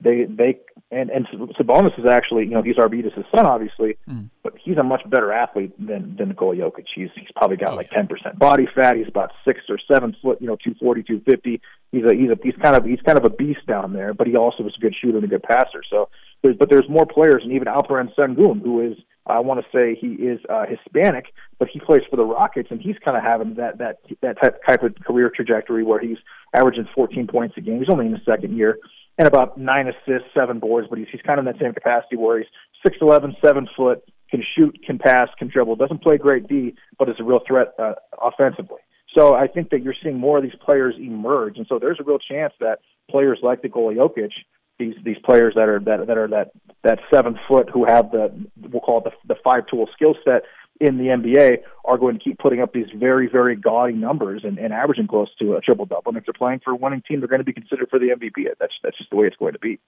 They 0.00 0.24
they 0.24 0.60
and 0.90 1.10
and 1.10 1.26
Sabonis 1.58 1.98
is 1.98 2.06
actually 2.06 2.44
you 2.44 2.50
know 2.50 2.62
he's 2.62 2.76
Arvydas' 2.76 3.24
son 3.34 3.46
obviously, 3.46 3.98
mm. 4.08 4.30
but 4.42 4.54
he's 4.62 4.76
a 4.76 4.82
much 4.82 5.02
better 5.10 5.32
athlete 5.32 5.72
than 5.78 6.16
than 6.16 6.28
Nikola 6.28 6.54
Jokic. 6.54 6.86
He's 6.94 7.08
he's 7.16 7.30
probably 7.34 7.56
got 7.56 7.72
oh, 7.72 7.76
like 7.76 7.90
ten 7.90 8.06
percent 8.06 8.38
body 8.38 8.68
fat. 8.74 8.96
He's 8.96 9.08
about 9.08 9.32
six 9.44 9.60
or 9.68 9.78
seven 9.90 10.16
foot, 10.22 10.40
you 10.40 10.46
know, 10.46 10.56
two 10.56 10.74
forty, 10.80 11.02
two 11.02 11.20
fifty. 11.26 11.60
He's 11.90 12.04
a 12.04 12.14
he's 12.14 12.30
a 12.30 12.36
he's 12.42 12.54
kind 12.62 12.76
of 12.76 12.84
he's 12.84 13.00
kind 13.00 13.18
of 13.18 13.24
a 13.24 13.30
beast 13.30 13.66
down 13.66 13.92
there, 13.92 14.14
but 14.14 14.26
he 14.26 14.36
also 14.36 14.64
is 14.66 14.74
a 14.76 14.80
good 14.80 14.94
shooter 14.94 15.16
and 15.16 15.24
a 15.24 15.28
good 15.28 15.42
passer. 15.42 15.82
So 15.90 16.08
there's 16.42 16.56
but 16.56 16.70
there's 16.70 16.88
more 16.88 17.06
players, 17.06 17.42
and 17.42 17.52
even 17.52 17.66
Alperen 17.66 18.14
Sengun, 18.14 18.62
who 18.62 18.80
is 18.80 18.96
I 19.28 19.40
want 19.40 19.60
to 19.60 19.66
say 19.76 19.94
he 19.94 20.14
is 20.14 20.40
uh, 20.48 20.64
Hispanic, 20.66 21.26
but 21.58 21.68
he 21.68 21.80
plays 21.80 22.02
for 22.08 22.16
the 22.16 22.24
Rockets, 22.24 22.68
and 22.70 22.80
he's 22.80 22.96
kind 23.04 23.16
of 23.16 23.22
having 23.22 23.54
that 23.54 23.78
that 23.78 23.98
that 24.22 24.40
type 24.40 24.60
type 24.66 24.82
of 24.82 24.94
career 25.04 25.30
trajectory 25.34 25.82
where 25.84 26.00
he's 26.00 26.18
averaging 26.54 26.88
14 26.94 27.26
points 27.26 27.54
a 27.58 27.60
game. 27.60 27.78
He's 27.78 27.90
only 27.90 28.06
in 28.06 28.12
his 28.12 28.24
second 28.24 28.56
year, 28.56 28.78
and 29.18 29.26
about 29.26 29.58
nine 29.58 29.88
assists, 29.88 30.28
seven 30.32 30.60
boards, 30.60 30.86
but 30.88 30.98
he's 30.98 31.08
he's 31.10 31.20
kind 31.22 31.38
of 31.38 31.46
in 31.46 31.52
that 31.52 31.60
same 31.60 31.74
capacity 31.74 32.16
where 32.16 32.38
he's 32.38 32.46
six 32.86 32.96
eleven, 33.00 33.36
seven 33.44 33.68
foot, 33.76 34.02
can 34.30 34.42
shoot, 34.56 34.78
can 34.86 34.98
pass, 34.98 35.28
can 35.38 35.48
dribble. 35.48 35.76
Doesn't 35.76 36.02
play 36.02 36.16
great 36.16 36.46
D, 36.48 36.74
but 36.98 37.08
is 37.08 37.16
a 37.18 37.24
real 37.24 37.40
threat 37.46 37.74
uh, 37.78 37.94
offensively. 38.22 38.78
So 39.16 39.34
I 39.34 39.48
think 39.48 39.70
that 39.70 39.82
you're 39.82 39.94
seeing 40.02 40.18
more 40.18 40.36
of 40.38 40.44
these 40.44 40.58
players 40.64 40.94
emerge, 40.98 41.56
and 41.56 41.66
so 41.68 41.78
there's 41.78 41.98
a 42.00 42.04
real 42.04 42.18
chance 42.18 42.52
that 42.60 42.78
players 43.10 43.40
like 43.42 43.62
Nikola 43.62 43.94
Jokic, 43.94 44.30
these 44.78 44.94
these 45.04 45.16
players 45.24 45.54
that 45.56 45.68
are 45.68 45.80
that 45.80 46.06
that 46.06 46.16
are 46.16 46.28
that 46.28 46.52
that 46.84 47.00
seven 47.12 47.38
foot 47.48 47.68
who 47.72 47.84
have 47.84 48.10
the 48.12 48.32
we'll 48.70 48.80
call 48.80 48.98
it 48.98 49.04
the, 49.04 49.34
the 49.34 49.40
five 49.42 49.66
tool 49.68 49.88
skill 49.94 50.14
set 50.24 50.42
in 50.80 50.98
the 50.98 51.04
NBA 51.04 51.58
are 51.84 51.98
going 51.98 52.18
to 52.18 52.22
keep 52.22 52.38
putting 52.38 52.60
up 52.60 52.72
these 52.72 52.86
very, 52.94 53.28
very 53.28 53.56
gaudy 53.56 53.94
numbers 53.94 54.42
and, 54.44 54.58
and 54.58 54.72
averaging 54.72 55.06
close 55.06 55.28
to 55.40 55.54
a 55.54 55.60
triple 55.60 55.86
double. 55.86 56.10
And 56.10 56.16
if 56.16 56.24
they're 56.24 56.32
playing 56.32 56.60
for 56.64 56.72
a 56.72 56.76
winning 56.76 57.02
team, 57.06 57.20
they're 57.20 57.28
going 57.28 57.40
to 57.40 57.44
be 57.44 57.52
considered 57.52 57.88
for 57.90 57.98
the 57.98 58.08
MVP. 58.08 58.46
That's 58.58 58.74
that's 58.82 58.98
just 58.98 59.10
the 59.10 59.16
way 59.16 59.26
it's 59.26 59.36
going 59.36 59.54
to 59.54 59.58
be. 59.58 59.78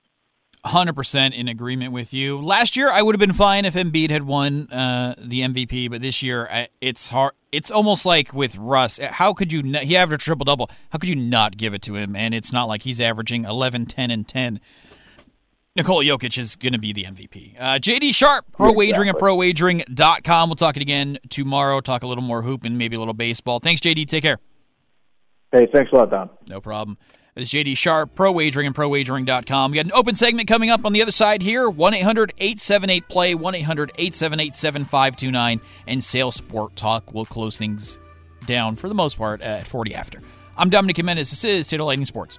100% 0.64 1.32
in 1.32 1.48
agreement 1.48 1.92
with 1.92 2.12
you. 2.12 2.38
Last 2.38 2.76
year, 2.76 2.90
I 2.90 3.00
would 3.00 3.14
have 3.14 3.20
been 3.20 3.32
fine 3.32 3.64
if 3.64 3.74
Embiid 3.74 4.10
had 4.10 4.24
won 4.24 4.70
uh, 4.70 5.14
the 5.18 5.40
MVP, 5.40 5.90
but 5.90 6.02
this 6.02 6.22
year, 6.22 6.68
it's 6.80 7.08
hard. 7.08 7.32
It's 7.50 7.70
almost 7.70 8.04
like 8.04 8.34
with 8.34 8.56
Russ. 8.56 8.98
How 8.98 9.32
could 9.32 9.52
you? 9.52 9.62
Not, 9.62 9.84
he 9.84 9.96
averaged 9.96 10.22
a 10.22 10.24
triple 10.24 10.44
double. 10.44 10.70
How 10.90 10.98
could 10.98 11.08
you 11.08 11.16
not 11.16 11.56
give 11.56 11.74
it 11.74 11.82
to 11.82 11.96
him? 11.96 12.14
And 12.14 12.34
it's 12.34 12.52
not 12.52 12.68
like 12.68 12.82
he's 12.82 13.00
averaging 13.00 13.44
11, 13.44 13.86
10, 13.86 14.10
and 14.10 14.28
10. 14.28 14.60
Nikola 15.81 16.05
Jokic 16.05 16.36
is 16.36 16.57
going 16.57 16.74
to 16.74 16.78
be 16.78 16.93
the 16.93 17.05
MVP. 17.05 17.59
Uh, 17.59 17.78
JD 17.78 18.15
Sharp, 18.15 18.44
pro 18.52 18.70
wagering 18.70 19.09
at 19.09 19.15
prowagering.com. 19.15 20.51
We'll 20.51 20.57
talk 20.57 20.77
it 20.77 20.82
again 20.82 21.19
tomorrow. 21.31 21.81
Talk 21.81 22.02
a 22.02 22.07
little 22.07 22.23
more 22.23 22.43
hoop 22.43 22.66
and 22.66 22.77
maybe 22.77 22.97
a 22.97 22.98
little 22.98 23.15
baseball. 23.15 23.61
Thanks, 23.61 23.81
JD. 23.81 24.07
Take 24.07 24.23
care. 24.23 24.39
Hey, 25.52 25.66
thanks 25.73 25.90
a 25.90 25.97
lot, 25.97 26.11
Don. 26.11 26.28
No 26.51 26.61
problem. 26.61 26.98
That 27.35 27.40
is 27.40 27.48
JD 27.48 27.78
Sharp, 27.78 28.15
Pro 28.15 28.31
Wagering 28.31 28.66
and 28.66 28.77
ProWagering.com. 28.77 29.70
We 29.70 29.77
got 29.77 29.86
an 29.86 29.93
open 29.94 30.16
segment 30.16 30.48
coming 30.48 30.69
up 30.69 30.85
on 30.85 30.93
the 30.93 31.01
other 31.01 31.12
side 31.12 31.40
here 31.40 31.70
1 31.70 31.94
800 31.94 32.35
878 32.36 33.09
Play, 33.09 33.35
1 33.35 33.55
800 33.55 33.93
878 33.97 34.55
7529, 34.55 35.61
and 35.86 36.05
Sales 36.05 36.35
Sport 36.35 36.77
Talk 36.77 37.15
will 37.15 37.24
close 37.24 37.57
things 37.57 37.97
down 38.44 38.77
for 38.77 38.89
the 38.89 38.94
most 38.94 39.16
part 39.16 39.40
at 39.40 39.66
40 39.66 39.94
after. 39.94 40.20
I'm 40.59 40.69
Dominic 40.69 40.98
Jimenez. 40.98 41.31
This 41.31 41.44
is 41.44 41.66
Titillating 41.69 42.05
Sports. 42.05 42.39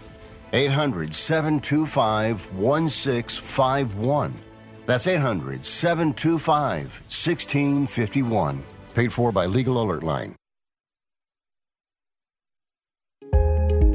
800 0.53 1.15
725 1.15 2.53
1651. 2.53 4.33
That's 4.85 5.07
800 5.07 5.65
725 5.65 6.85
1651. 6.85 8.63
Paid 8.93 9.13
for 9.13 9.31
by 9.31 9.45
Legal 9.45 9.81
Alert 9.81 10.03
Line. 10.03 10.35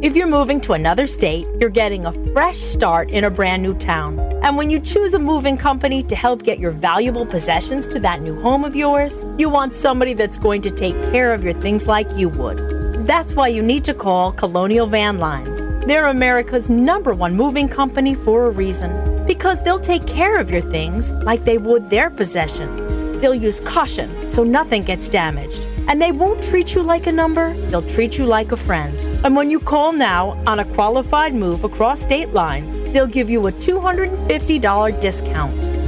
If 0.03 0.15
you're 0.15 0.27
moving 0.29 0.61
to 0.61 0.75
another 0.75 1.07
state, 1.07 1.47
you're 1.59 1.69
getting 1.69 2.07
a 2.07 2.13
fresh 2.33 2.59
start 2.59 3.11
in 3.11 3.25
a 3.25 3.31
brand 3.31 3.63
new 3.63 3.75
town. 3.75 4.21
And 4.43 4.57
when 4.57 4.71
you 4.71 4.79
choose 4.79 5.15
a 5.15 5.19
moving 5.19 5.57
company 5.57 6.03
to 6.05 6.15
help 6.15 6.43
get 6.45 6.59
your 6.59 6.71
valuable 6.71 7.27
possessions 7.27 7.89
to 7.89 7.99
that 8.01 8.23
new 8.23 8.41
home 8.41 8.65
of 8.65 8.77
yours, 8.77 9.25
you 9.37 9.49
want 9.49 9.75
somebody 9.75 10.15
that's 10.15 10.39
going 10.39 10.63
to 10.63 10.71
take 10.71 10.95
care 11.11 11.33
of 11.35 11.43
your 11.43 11.55
things 11.55 11.87
like 11.87 12.09
you 12.17 12.29
would. 12.29 12.59
That's 13.07 13.35
why 13.35 13.49
you 13.49 13.63
need 13.63 13.85
to 13.85 13.95
call 13.95 14.33
Colonial 14.33 14.87
Van 14.87 15.19
Lines. 15.19 15.66
They're 15.87 16.09
America's 16.09 16.69
number 16.69 17.13
one 17.13 17.37
moving 17.37 17.69
company 17.69 18.17
for 18.17 18.47
a 18.47 18.51
reason. 18.51 19.25
Because 19.25 19.63
they'll 19.63 19.79
take 19.79 20.05
care 20.05 20.41
of 20.41 20.51
your 20.51 20.61
things 20.61 21.13
like 21.23 21.45
they 21.45 21.59
would 21.59 21.89
their 21.91 22.11
possessions. 22.11 23.21
They'll 23.21 23.37
use 23.37 23.61
caution 23.61 24.29
so 24.29 24.43
nothing 24.43 24.83
gets 24.83 25.09
damaged. 25.09 25.63
And 25.87 26.03
they 26.03 26.11
won't 26.11 26.43
treat 26.43 26.75
you 26.75 26.83
like 26.83 27.07
a 27.07 27.13
number, 27.13 27.55
they'll 27.69 27.89
treat 27.89 28.19
you 28.19 28.27
like 28.27 28.51
a 28.51 28.57
friend. 28.57 28.99
And 29.25 29.37
when 29.37 29.49
you 29.49 29.61
call 29.61 29.93
now 29.93 30.31
on 30.45 30.59
a 30.59 30.65
qualified 30.65 31.35
move 31.35 31.63
across 31.63 32.01
state 32.01 32.31
lines, 32.31 32.81
they'll 32.93 33.07
give 33.07 33.31
you 33.31 33.47
a 33.47 33.53
$250 33.53 35.01
discount. 35.01 35.66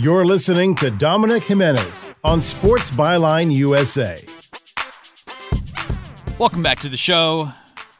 You're 0.00 0.24
listening 0.24 0.74
to 0.76 0.90
Dominic 0.90 1.42
Jimenez 1.42 2.06
on 2.24 2.40
Sports 2.40 2.90
Byline 2.90 3.54
USA. 3.54 4.24
Welcome 6.38 6.62
back 6.62 6.80
to 6.80 6.88
the 6.88 6.96
show. 6.96 7.52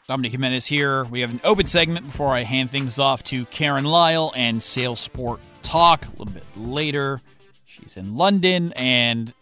Dominic 0.08 0.32
Jimenez 0.32 0.64
here. 0.64 1.04
We 1.04 1.20
have 1.20 1.30
an 1.30 1.42
open 1.44 1.66
segment 1.66 2.06
before 2.06 2.28
I 2.28 2.44
hand 2.44 2.70
things 2.70 2.98
off 2.98 3.22
to 3.24 3.44
Karen 3.44 3.84
Lyle 3.84 4.32
and 4.34 4.62
Sales 4.62 4.98
Sport 4.98 5.40
Talk 5.60 6.06
a 6.06 6.10
little 6.12 6.32
bit 6.32 6.46
later. 6.56 7.20
She's 7.66 7.98
in 7.98 8.16
London, 8.16 8.72
and 8.76 9.34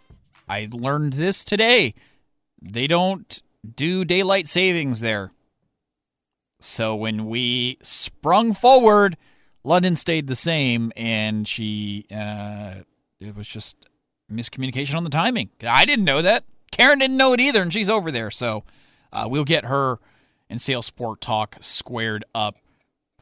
I 0.48 0.68
learned 0.72 1.12
this 1.12 1.44
today. 1.44 1.94
They 2.60 2.88
don't 2.88 3.40
do 3.76 4.04
daylight 4.04 4.48
savings 4.48 4.98
there. 4.98 5.30
So 6.60 6.96
when 6.96 7.26
we 7.26 7.78
sprung 7.82 8.52
forward, 8.52 9.16
London 9.68 9.96
stayed 9.96 10.28
the 10.28 10.34
same, 10.34 10.92
and 10.96 11.46
she, 11.46 12.06
uh, 12.10 12.76
it 13.20 13.36
was 13.36 13.46
just 13.46 13.76
miscommunication 14.32 14.94
on 14.94 15.04
the 15.04 15.10
timing. 15.10 15.50
I 15.62 15.84
didn't 15.84 16.06
know 16.06 16.22
that. 16.22 16.44
Karen 16.70 16.98
didn't 16.98 17.18
know 17.18 17.34
it 17.34 17.40
either, 17.40 17.60
and 17.60 17.70
she's 17.70 17.90
over 17.90 18.10
there. 18.10 18.30
So 18.30 18.64
uh, 19.12 19.28
we'll 19.30 19.44
get 19.44 19.66
her 19.66 19.98
and 20.48 20.62
Sales 20.62 20.86
Sport 20.86 21.20
Talk 21.20 21.56
squared 21.60 22.24
up 22.34 22.56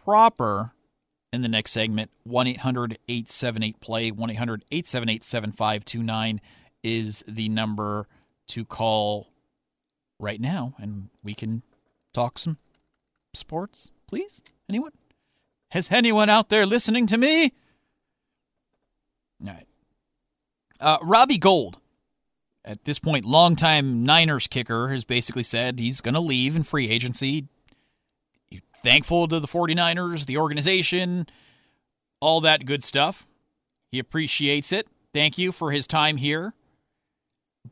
proper 0.05 0.73
in 1.33 1.43
the 1.43 1.49
next 1.49 1.73
segment. 1.73 2.13
1 2.23 2.47
800 2.47 2.99
878 3.09 3.81
play, 3.81 4.11
1 4.13 4.31
800 4.31 4.65
878 4.71 5.25
7529 5.25 6.41
is 6.85 7.25
the 7.27 7.49
number 7.49 8.07
to 8.49 8.65
call 8.65 9.33
right 10.21 10.41
now, 10.41 10.75
and 10.79 11.09
we 11.25 11.35
can 11.35 11.63
talk 12.13 12.39
some 12.39 12.59
sports, 13.35 13.91
please? 14.07 14.43
Anyone? 14.69 14.93
Has 15.71 15.91
anyone 15.91 16.31
out 16.31 16.49
there 16.49 16.67
listening 16.67 17.07
to 17.09 17.17
me? 17.17 17.53
All 19.43 19.53
right. 19.53 19.67
Uh, 20.79 20.99
Robbie 21.03 21.39
Gould, 21.39 21.79
at 22.65 22.85
this 22.85 22.99
point, 22.99 23.25
longtime 23.25 24.05
Niners 24.05 24.47
kicker, 24.47 24.89
has 24.89 25.05
basically 25.05 25.43
said 25.43 25.79
he's 25.79 26.01
going 26.01 26.15
to 26.15 26.21
leave 26.21 26.57
in 26.57 26.63
free 26.63 26.91
agency. 26.91 27.49
He's 28.49 28.61
thankful 28.83 29.27
to 29.29 29.41
the 29.41 29.49
49ers, 29.49 30.27
the 30.27 30.37
organization, 30.37 31.27
all 32.21 32.41
that 32.43 32.67
good 32.67 32.85
stuff. 32.85 33.27
He 33.91 33.99
appreciates 33.99 34.73
it. 34.73 34.87
Thank 35.13 35.39
you 35.39 35.53
for 35.53 35.73
his 35.73 35.87
time 35.87 36.19
here. 36.19 36.55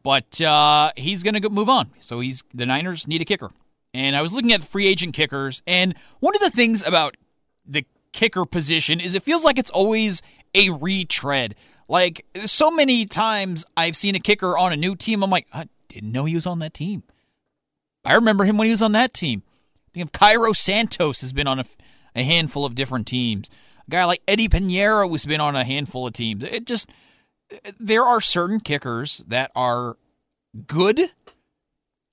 But 0.03 0.41
uh, 0.41 0.93
he's 0.97 1.23
going 1.23 1.41
to 1.41 1.51
move 1.51 1.69
on. 1.69 1.91
So 2.01 2.21
he's 2.21 2.43
the 2.53 2.66
Niners 2.66 3.07
need 3.07 3.21
a 3.21 3.25
kicker. 3.25 3.51
And 3.93 4.16
I 4.16 4.23
was 4.23 4.33
looking 4.33 4.53
at 4.53 4.62
free 4.62 4.87
agent 4.89 5.15
kickers, 5.15 5.62
and 5.69 5.95
one 6.19 6.35
of 6.35 6.41
the 6.41 6.51
things 6.51 6.85
about 6.85 7.16
the 7.66 7.85
kicker 8.12 8.45
position 8.45 9.01
is 9.01 9.15
it 9.15 9.23
feels 9.23 9.45
like 9.45 9.59
it's 9.59 9.70
always 9.70 10.23
a 10.55 10.70
retread. 10.70 11.55
Like 11.89 12.24
so 12.47 12.70
many 12.70 13.05
times 13.05 13.65
I've 13.77 13.97
seen 13.97 14.15
a 14.15 14.20
kicker 14.20 14.57
on 14.57 14.73
a 14.73 14.77
new 14.77 14.97
team, 14.97 15.23
I'm 15.23 15.31
like, 15.31 15.47
I 15.53 15.69
didn't 15.89 16.12
know 16.12 16.24
he 16.24 16.35
was 16.35 16.47
on 16.47 16.59
that 16.61 16.74
team. 16.74 17.03
I 18.05 18.15
remember 18.15 18.45
him 18.45 18.57
when 18.57 18.66
he 18.66 18.70
was 18.70 18.82
on 18.82 18.93
that 18.93 19.15
team. 19.15 19.43
I 19.89 19.91
think 19.93 20.07
of 20.07 20.12
Cairo 20.12 20.53
Santos 20.53 21.20
has 21.20 21.32
been 21.32 21.47
on 21.47 21.61
a, 21.61 21.65
a 22.15 22.23
handful 22.23 22.65
of 22.65 22.74
different 22.74 23.07
teams. 23.07 23.51
A 23.86 23.91
guy 23.91 24.05
like 24.05 24.23
Eddie 24.27 24.49
Piñeiro 24.49 25.11
has 25.11 25.24
been 25.24 25.41
on 25.41 25.57
a 25.57 25.65
handful 25.65 26.07
of 26.07 26.12
teams. 26.12 26.43
It 26.45 26.65
just 26.66 26.89
there 27.78 28.05
are 28.05 28.20
certain 28.20 28.61
kickers 28.61 29.19
that 29.28 29.51
are 29.55 29.97
good, 30.66 31.12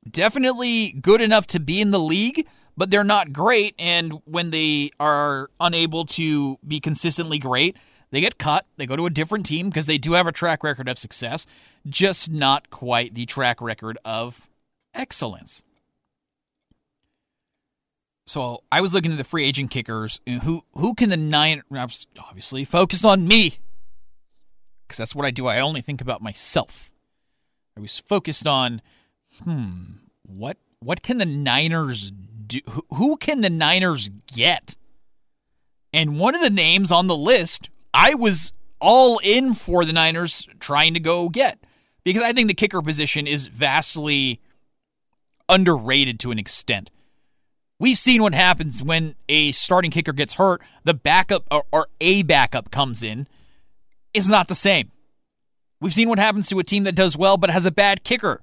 definitely 0.10 0.92
good 0.92 1.22
enough 1.22 1.48
to 1.48 1.60
be 1.60 1.82
in 1.82 1.92
the 1.92 2.00
league, 2.00 2.48
but 2.82 2.90
they're 2.90 3.04
not 3.04 3.32
great. 3.32 3.76
And 3.78 4.24
when 4.26 4.50
they 4.50 4.90
are 5.00 5.52
unable 5.60 6.04
to 6.06 6.58
be 6.68 6.80
consistently 6.80 7.38
great, 7.38 7.78
they 8.10 8.22
get 8.22 8.40
cut. 8.40 8.66
They 8.78 8.88
go 8.88 8.96
to 8.96 9.06
a 9.06 9.12
different 9.12 9.46
team 9.46 9.70
because 9.70 9.86
they 9.86 10.00
do 10.00 10.14
have 10.14 10.26
a 10.26 10.32
track 10.32 10.64
record 10.64 10.90
of 10.90 10.98
success, 10.98 11.46
just 11.88 12.32
not 12.32 12.72
quite 12.72 13.14
the 13.14 13.28
track 13.28 13.62
record 13.62 14.00
of 14.04 14.50
excellence. 14.96 15.62
So 18.26 18.64
I 18.72 18.82
was 18.82 18.96
looking 18.96 19.12
at 19.12 19.20
the 19.20 19.24
free 19.26 19.46
agent 19.46 19.70
kickers. 19.70 20.20
Who 20.26 20.64
who 20.74 20.96
can 20.96 21.10
the 21.10 21.18
nine? 21.18 21.62
Obviously, 21.72 22.66
focused 22.66 23.06
on 23.06 23.28
me 23.28 23.60
because 24.88 24.98
that's 24.98 25.14
what 25.14 25.28
I 25.28 25.30
do. 25.30 25.46
I 25.46 25.60
only 25.60 25.82
think 25.82 26.02
about 26.02 26.24
myself. 26.24 26.92
I 27.78 27.80
was 27.80 28.00
focused 28.00 28.48
on, 28.48 28.82
hmm, 29.44 29.82
what 30.24 30.58
what 30.80 31.04
can 31.04 31.20
the 31.20 31.26
Niners 31.26 32.12
do? 32.52 32.84
Who, 32.94 33.18
can 33.18 33.42
the 33.42 33.50
Niners 33.50 34.10
get? 34.28 34.76
And 35.94 36.20
one 36.20 36.36
of 36.36 36.42
the 36.42 36.50
names 36.50 36.92
on 36.92 37.08
the 37.08 37.16
list, 37.16 37.70
I 37.94 38.16
was 38.16 38.54
all 38.80 39.20
in 39.24 39.54
for 39.54 39.86
the 39.86 39.94
Niners 39.94 40.48
trying 40.60 40.94
to 40.94 41.00
go 41.00 41.30
get 41.30 41.60
because 42.04 42.24
I 42.24 42.34
think 42.34 42.48
the 42.48 42.54
kicker 42.54 42.82
position 42.82 43.28
is 43.28 43.48
vastly 43.48 44.40
underrated 45.50 46.20
to 46.22 46.32
an 46.32 46.40
extent. 46.40 46.90
We've 47.80 47.98
seen 47.98 48.22
what 48.22 48.36
happens 48.36 48.84
when 48.84 49.16
a 49.28 49.52
starting 49.52 49.92
kicker 49.92 50.14
gets 50.14 50.36
hurt, 50.36 50.62
the 50.84 50.94
backup 50.94 51.46
or, 51.52 51.64
or 51.72 51.88
a 52.00 52.24
backup 52.24 52.72
comes 52.72 53.04
in. 53.04 53.28
It's 54.14 54.30
not 54.30 54.48
the 54.48 54.56
same. 54.56 54.92
We've 55.80 55.94
seen 55.94 56.10
what 56.10 56.20
happens 56.20 56.48
to 56.50 56.60
a 56.60 56.64
team 56.64 56.84
that 56.84 56.96
does 56.96 57.18
well 57.18 57.38
but 57.38 57.50
has 57.50 57.66
a 57.66 57.72
bad 57.72 58.04
kicker. 58.04 58.42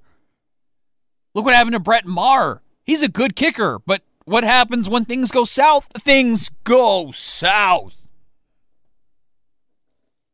Look 1.35 1.45
what 1.45 1.55
happened 1.55 1.75
to 1.75 1.81
Brett 1.81 2.05
Maher. 2.05 2.63
He's 2.89 3.03
a 3.03 3.09
good 3.09 3.37
kicker, 3.37 3.79
but 3.85 4.01
what 4.25 4.45
happens 4.45 4.89
when 4.89 5.05
things 5.05 5.31
go 5.31 5.45
south? 5.45 5.89
Things 5.99 6.51
go 6.65 7.11
south. 7.11 8.09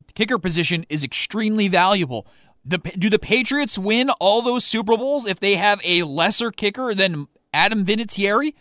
The 0.07 0.13
kicker 0.13 0.39
position 0.39 0.87
is 0.89 1.03
extremely 1.03 1.67
valuable. 1.67 2.29
The, 2.65 2.79
do 2.79 3.11
the 3.11 3.19
Patriots 3.19 3.77
win 3.77 4.09
all 4.21 4.41
those 4.41 4.65
Super 4.65 4.97
Bowls 4.97 5.27
if 5.27 5.41
they 5.41 5.57
have 5.57 5.81
a 5.83 6.05
lesser 6.05 6.53
kicker 6.53 6.95
than 6.95 7.27
Adam 7.53 7.85
Vinatieri? 7.85 8.55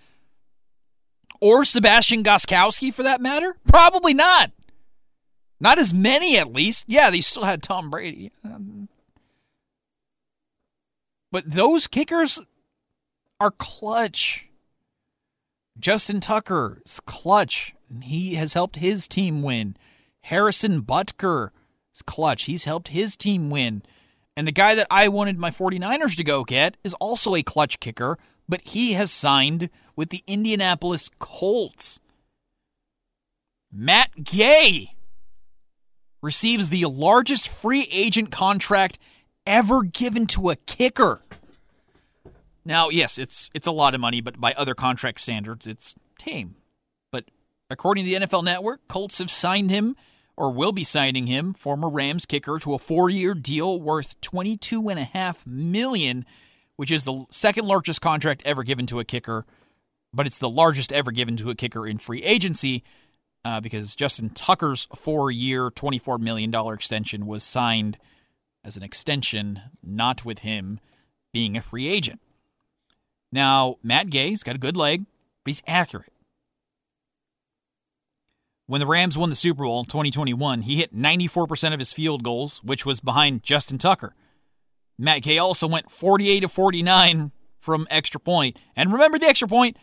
Or 1.40 1.64
Sebastian 1.64 2.24
Gostkowski, 2.24 2.91
for 2.91 3.03
that 3.03 3.22
matter? 3.22 3.57
Probably 3.68 4.15
not. 4.15 4.49
Not 5.60 5.78
as 5.78 5.94
many, 5.94 6.36
at 6.40 6.52
least. 6.52 6.86
Yeah, 6.88 7.11
they 7.11 7.22
still 7.22 7.44
had 7.44 7.61
Tom 7.61 7.91
Brady. 7.91 8.32
Um, 8.44 8.90
but 11.32 11.48
those 11.48 11.86
kickers 11.86 12.40
are 13.44 13.52
clutch. 13.52 14.48
Justin 15.78 16.22
Tucker's 16.22 17.02
clutch. 17.02 17.76
He 18.02 18.36
has 18.36 18.53
helped 18.53 18.78
his 18.78 19.06
team 19.06 19.41
win. 19.41 19.76
Harrison 20.22 20.82
Butker 20.82 21.49
is 21.94 22.02
clutch. 22.02 22.44
He's 22.44 22.64
helped 22.64 22.88
his 22.88 23.18
team 23.18 23.49
win. 23.49 23.84
And 24.38 24.48
the 24.48 24.53
guy 24.53 24.76
that 24.76 24.88
I 24.90 25.10
wanted 25.10 25.38
my 25.38 25.52
49ers 25.52 26.15
to 26.15 26.24
go 26.24 26.45
get 26.45 26.78
is 26.86 26.94
also 26.95 27.36
a 27.36 27.44
clutch 27.44 27.82
kicker, 27.82 28.18
but 28.48 28.61
he 28.61 28.94
has 28.94 29.11
signed 29.11 29.70
with 29.94 30.10
the 30.10 30.24
Indianapolis 30.26 31.10
Colts. 31.20 31.99
Matt 33.74 34.24
Gay 34.24 34.95
receives 36.22 36.70
the 36.70 36.86
largest 36.86 37.49
free 37.49 37.90
agent 37.91 38.32
contract 38.32 38.98
ever 39.45 39.84
given 39.84 40.28
to 40.28 40.49
a 40.49 40.56
kicker. 40.56 41.24
Now, 42.65 42.90
yes, 42.90 43.18
it's 43.18 43.49
it's 43.53 43.68
a 43.68 43.72
lot 43.72 43.94
of 43.94 44.02
money, 44.02 44.22
but 44.22 44.40
by 44.40 44.53
other 44.53 44.76
contract 44.76 45.19
standards, 45.19 45.68
it's 45.68 45.95
tame. 46.18 46.56
But 47.11 47.26
according 47.69 48.06
to 48.06 48.10
the 48.10 48.26
NFL 48.26 48.44
Network, 48.45 48.88
Colts 48.88 49.19
have 49.19 49.31
signed 49.31 49.69
him 49.69 49.95
or 50.35 50.52
will 50.52 50.72
be 50.72 50.84
signing 50.84 51.27
him, 51.27 51.53
former 51.53 51.90
Rams 51.90 52.26
kicker, 52.26 52.57
to 52.60 52.73
a 52.73 52.80
four-year 52.80 53.34
deal 53.34 53.80
worth 53.81 54.19
twenty-two 54.22 54.90
and 54.90 54.99
a 54.99 55.03
half 55.03 55.45
million, 55.45 56.26
which 56.77 56.91
is 56.91 57.03
the 57.03 57.26
second 57.30 57.65
largest 57.65 58.02
contract 58.02 58.41
ever 58.45 58.64
given 58.64 58.85
to 58.88 58.99
a 58.99 59.06
kicker, 59.06 59.45
but 60.14 60.26
it's 60.26 60.38
the 60.38 60.49
largest 60.49 60.91
ever 60.94 61.11
given 61.11 61.35
to 61.38 61.49
a 61.49 61.56
kicker 61.56 61.85
in 61.85 61.98
free 61.98 62.23
agency 62.23 62.84
uh, 63.45 63.60
because 63.60 63.95
Justin 63.95 64.30
Tucker's 64.30 64.88
four-year, 64.95 65.69
twenty-four 65.69 66.18
million 66.18 66.49
dollar 66.49 66.73
extension 66.73 67.26
was 67.26 67.44
signed 67.44 67.98
as 68.64 68.77
an 68.77 68.84
extension, 68.84 69.61
not 69.84 70.23
with 70.23 70.40
him 70.40 70.80
being 71.34 71.57
a 71.57 71.61
free 71.61 71.88
agent. 71.88 72.22
Now, 73.34 73.77
Matt 73.81 74.11
Gay's 74.11 74.43
got 74.43 74.55
a 74.55 74.60
good 74.60 74.77
leg, 74.77 75.05
but 75.43 75.49
he's 75.49 75.64
accurate. 75.65 76.14
When 78.68 78.80
the 78.80 78.85
Rams 78.85 79.18
won 79.18 79.30
the 79.30 79.35
Super 79.35 79.64
Bowl 79.64 79.80
in 79.80 79.85
2021, 79.85 80.61
he 80.61 80.76
hit 80.76 80.95
94% 80.95 81.73
of 81.73 81.80
his 81.80 81.91
field 81.91 82.23
goals, 82.23 82.61
which 82.64 82.85
was 82.85 82.99
behind 82.99 83.41
Justin 83.41 83.80
Tucker. 83.80 84.14
Matt 84.99 85.23
Gay 85.23 85.39
also 85.39 85.68
went 85.68 85.89
48 85.89 86.41
to 86.41 86.47
49 86.47 87.31
from 87.60 87.88
extra 87.89 88.19
point. 88.19 88.60
And 88.76 88.93
remember 88.93 89.18
the 89.18 89.26
extra 89.26 89.47
point, 89.47 89.77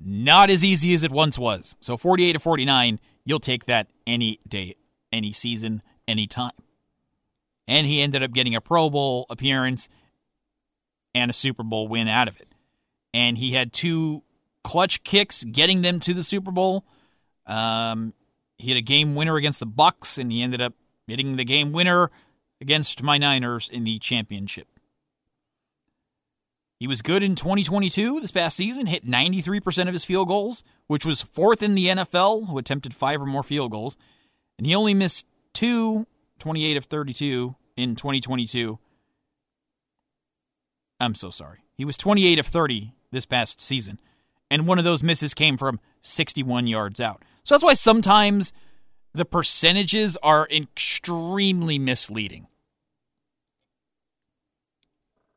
not 0.00 0.48
as 0.48 0.64
easy 0.64 0.94
as 0.94 1.04
it 1.04 1.12
once 1.12 1.38
was. 1.38 1.76
So 1.80 1.98
48 1.98 2.32
to 2.32 2.38
49, 2.38 2.98
you'll 3.26 3.38
take 3.38 3.66
that 3.66 3.88
any 4.06 4.40
day, 4.48 4.76
any 5.12 5.34
season, 5.34 5.82
any 6.08 6.26
time. 6.26 6.52
And 7.68 7.86
he 7.86 8.00
ended 8.00 8.22
up 8.22 8.32
getting 8.32 8.54
a 8.54 8.62
Pro 8.62 8.88
Bowl 8.88 9.26
appearance 9.28 9.90
and 11.14 11.30
a 11.30 11.34
Super 11.34 11.62
Bowl 11.62 11.86
win 11.86 12.08
out 12.08 12.28
of 12.28 12.40
it. 12.40 12.53
And 13.14 13.38
he 13.38 13.52
had 13.52 13.72
two 13.72 14.24
clutch 14.64 15.04
kicks 15.04 15.44
getting 15.44 15.80
them 15.80 16.00
to 16.00 16.12
the 16.12 16.24
Super 16.24 16.50
Bowl. 16.50 16.84
Um, 17.46 18.12
he 18.58 18.68
had 18.68 18.76
a 18.76 18.82
game 18.82 19.14
winner 19.14 19.36
against 19.36 19.60
the 19.60 19.66
Bucs, 19.66 20.18
and 20.18 20.32
he 20.32 20.42
ended 20.42 20.60
up 20.60 20.74
hitting 21.06 21.36
the 21.36 21.44
game 21.44 21.72
winner 21.72 22.10
against 22.60 23.02
my 23.02 23.16
Niners 23.16 23.68
in 23.68 23.84
the 23.84 23.98
championship. 23.98 24.66
He 26.80 26.88
was 26.88 27.02
good 27.02 27.22
in 27.22 27.34
2022 27.34 28.20
this 28.20 28.30
past 28.30 28.56
season, 28.56 28.86
hit 28.86 29.06
93% 29.06 29.86
of 29.86 29.92
his 29.92 30.04
field 30.04 30.28
goals, 30.28 30.64
which 30.86 31.06
was 31.06 31.22
fourth 31.22 31.62
in 31.62 31.74
the 31.74 31.86
NFL, 31.86 32.48
who 32.48 32.58
attempted 32.58 32.94
five 32.94 33.22
or 33.22 33.26
more 33.26 33.42
field 33.42 33.70
goals. 33.70 33.96
And 34.58 34.66
he 34.66 34.74
only 34.74 34.92
missed 34.92 35.26
two, 35.52 36.06
28 36.40 36.76
of 36.76 36.84
32 36.86 37.54
in 37.76 37.94
2022. 37.94 38.78
I'm 41.00 41.14
so 41.14 41.30
sorry. 41.30 41.60
He 41.76 41.84
was 41.84 41.96
28 41.96 42.38
of 42.38 42.46
30 42.46 42.92
this 43.14 43.26
past 43.26 43.60
season. 43.60 43.98
And 44.50 44.66
one 44.66 44.78
of 44.78 44.84
those 44.84 45.02
misses 45.02 45.32
came 45.32 45.56
from 45.56 45.80
61 46.02 46.66
yards 46.66 47.00
out. 47.00 47.22
So 47.42 47.54
that's 47.54 47.64
why 47.64 47.74
sometimes 47.74 48.52
the 49.14 49.24
percentages 49.24 50.18
are 50.22 50.46
extremely 50.50 51.78
misleading. 51.78 52.46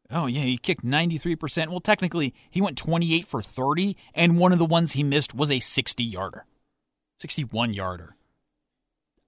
Oh, 0.09 0.25
yeah, 0.25 0.41
he 0.41 0.57
kicked 0.57 0.85
93%. 0.85 1.67
Well, 1.67 1.81
technically, 1.81 2.33
he 2.49 2.61
went 2.61 2.77
28 2.77 3.27
for 3.27 3.41
30, 3.41 3.97
and 4.13 4.37
one 4.37 4.53
of 4.53 4.59
the 4.59 4.65
ones 4.65 4.93
he 4.93 5.03
missed 5.03 5.33
was 5.33 5.51
a 5.51 5.59
60 5.59 6.03
yarder, 6.03 6.45
61 7.19 7.73
yarder. 7.73 8.15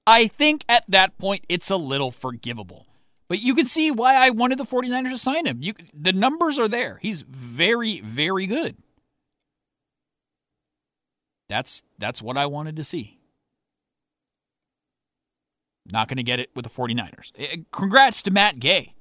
I 0.07 0.27
think 0.27 0.63
at 0.69 0.85
that 0.87 1.17
point, 1.17 1.45
it's 1.49 1.69
a 1.69 1.75
little 1.75 2.11
forgivable. 2.11 2.87
But 3.29 3.41
you 3.41 3.53
can 3.53 3.67
see 3.67 3.91
why 3.91 4.15
I 4.15 4.31
wanted 4.31 4.57
the 4.57 4.65
49ers 4.65 5.11
to 5.11 5.17
sign 5.19 5.45
him. 5.45 5.59
You, 5.61 5.73
the 5.93 6.11
numbers 6.11 6.57
are 6.57 6.67
there. 6.67 6.97
He's 7.01 7.21
very, 7.21 8.01
very 8.01 8.47
good. 8.47 8.75
That's 11.47 11.83
that's 11.97 12.21
what 12.21 12.37
I 12.37 12.47
wanted 12.47 12.75
to 12.75 12.83
see. 12.83 13.19
Not 15.91 16.07
going 16.07 16.17
to 16.17 16.23
get 16.23 16.39
it 16.39 16.49
with 16.55 16.63
the 16.63 16.69
49ers. 16.69 17.31
Eh, 17.37 17.57
congrats 17.71 18.21
to 18.23 18.31
Matt 18.31 18.59
Gay. 18.59 18.93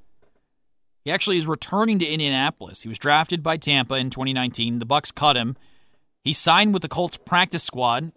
He 1.05 1.11
actually 1.11 1.39
is 1.39 1.47
returning 1.47 1.99
to 1.99 2.07
Indianapolis. 2.07 2.83
He 2.83 2.89
was 2.89 2.99
drafted 2.99 3.43
by 3.43 3.57
Tampa 3.57 3.95
in 3.95 4.11
2019. 4.11 4.79
The 4.79 4.87
Bucs 4.87 5.15
cut 5.15 5.37
him. 5.37 5.57
He 6.25 6.33
signed 6.33 6.73
with 6.73 6.83
the 6.83 6.89
Colts 6.89 7.17
practice 7.17 7.63
squad, 7.63 8.13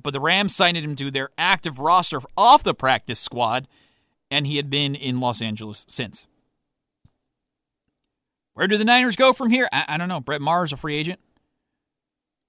but 0.00 0.12
the 0.12 0.20
Rams 0.20 0.54
signed 0.54 0.76
him 0.76 0.96
to 0.96 1.10
their 1.10 1.30
active 1.38 1.78
roster 1.78 2.20
off 2.36 2.62
the 2.62 2.74
practice 2.74 3.20
squad, 3.20 3.68
and 4.32 4.46
he 4.46 4.56
had 4.56 4.70
been 4.70 4.94
in 4.94 5.20
Los 5.20 5.42
Angeles 5.42 5.84
since. 5.88 6.26
Where 8.54 8.66
do 8.66 8.78
the 8.78 8.84
Niners 8.84 9.14
go 9.14 9.32
from 9.34 9.50
here? 9.50 9.68
I, 9.72 9.84
I 9.88 9.96
don't 9.98 10.08
know. 10.08 10.20
Brett 10.20 10.40
Maher's 10.40 10.72
a 10.72 10.76
free 10.76 10.96
agent. 10.96 11.20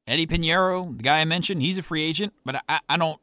Eddie 0.07 0.25
Piñeiro, 0.25 0.97
the 0.97 1.03
guy 1.03 1.19
I 1.19 1.25
mentioned, 1.25 1.61
he's 1.61 1.77
a 1.77 1.83
free 1.83 2.01
agent, 2.01 2.33
but 2.45 2.63
I, 2.67 2.79
I 2.89 2.97
don't 2.97 3.19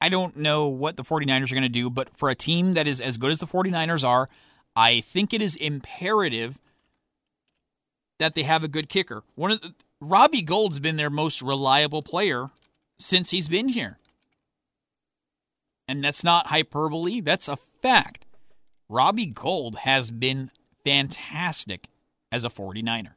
I 0.00 0.08
don't 0.08 0.36
know 0.36 0.66
what 0.66 0.96
the 0.96 1.04
49ers 1.04 1.52
are 1.52 1.54
going 1.54 1.62
to 1.62 1.68
do, 1.68 1.90
but 1.90 2.16
for 2.16 2.30
a 2.30 2.34
team 2.34 2.72
that 2.72 2.88
is 2.88 3.02
as 3.02 3.18
good 3.18 3.30
as 3.30 3.40
the 3.40 3.46
49ers 3.46 4.02
are, 4.02 4.30
I 4.74 5.02
think 5.02 5.34
it 5.34 5.42
is 5.42 5.56
imperative 5.56 6.58
that 8.18 8.34
they 8.34 8.44
have 8.44 8.64
a 8.64 8.68
good 8.68 8.88
kicker. 8.88 9.24
One 9.34 9.50
of 9.50 9.60
the, 9.60 9.74
Robbie 10.00 10.40
Gould's 10.40 10.80
been 10.80 10.96
their 10.96 11.10
most 11.10 11.42
reliable 11.42 12.02
player 12.02 12.48
since 12.98 13.30
he's 13.30 13.46
been 13.46 13.68
here. 13.68 13.98
And 15.90 16.04
that's 16.04 16.22
not 16.22 16.46
hyperbole, 16.46 17.20
that's 17.20 17.48
a 17.48 17.58
fact. 17.82 18.24
Robbie 18.88 19.26
Gould 19.26 19.78
has 19.78 20.12
been 20.12 20.52
fantastic 20.84 21.88
as 22.30 22.44
a 22.44 22.48
49er. 22.48 23.14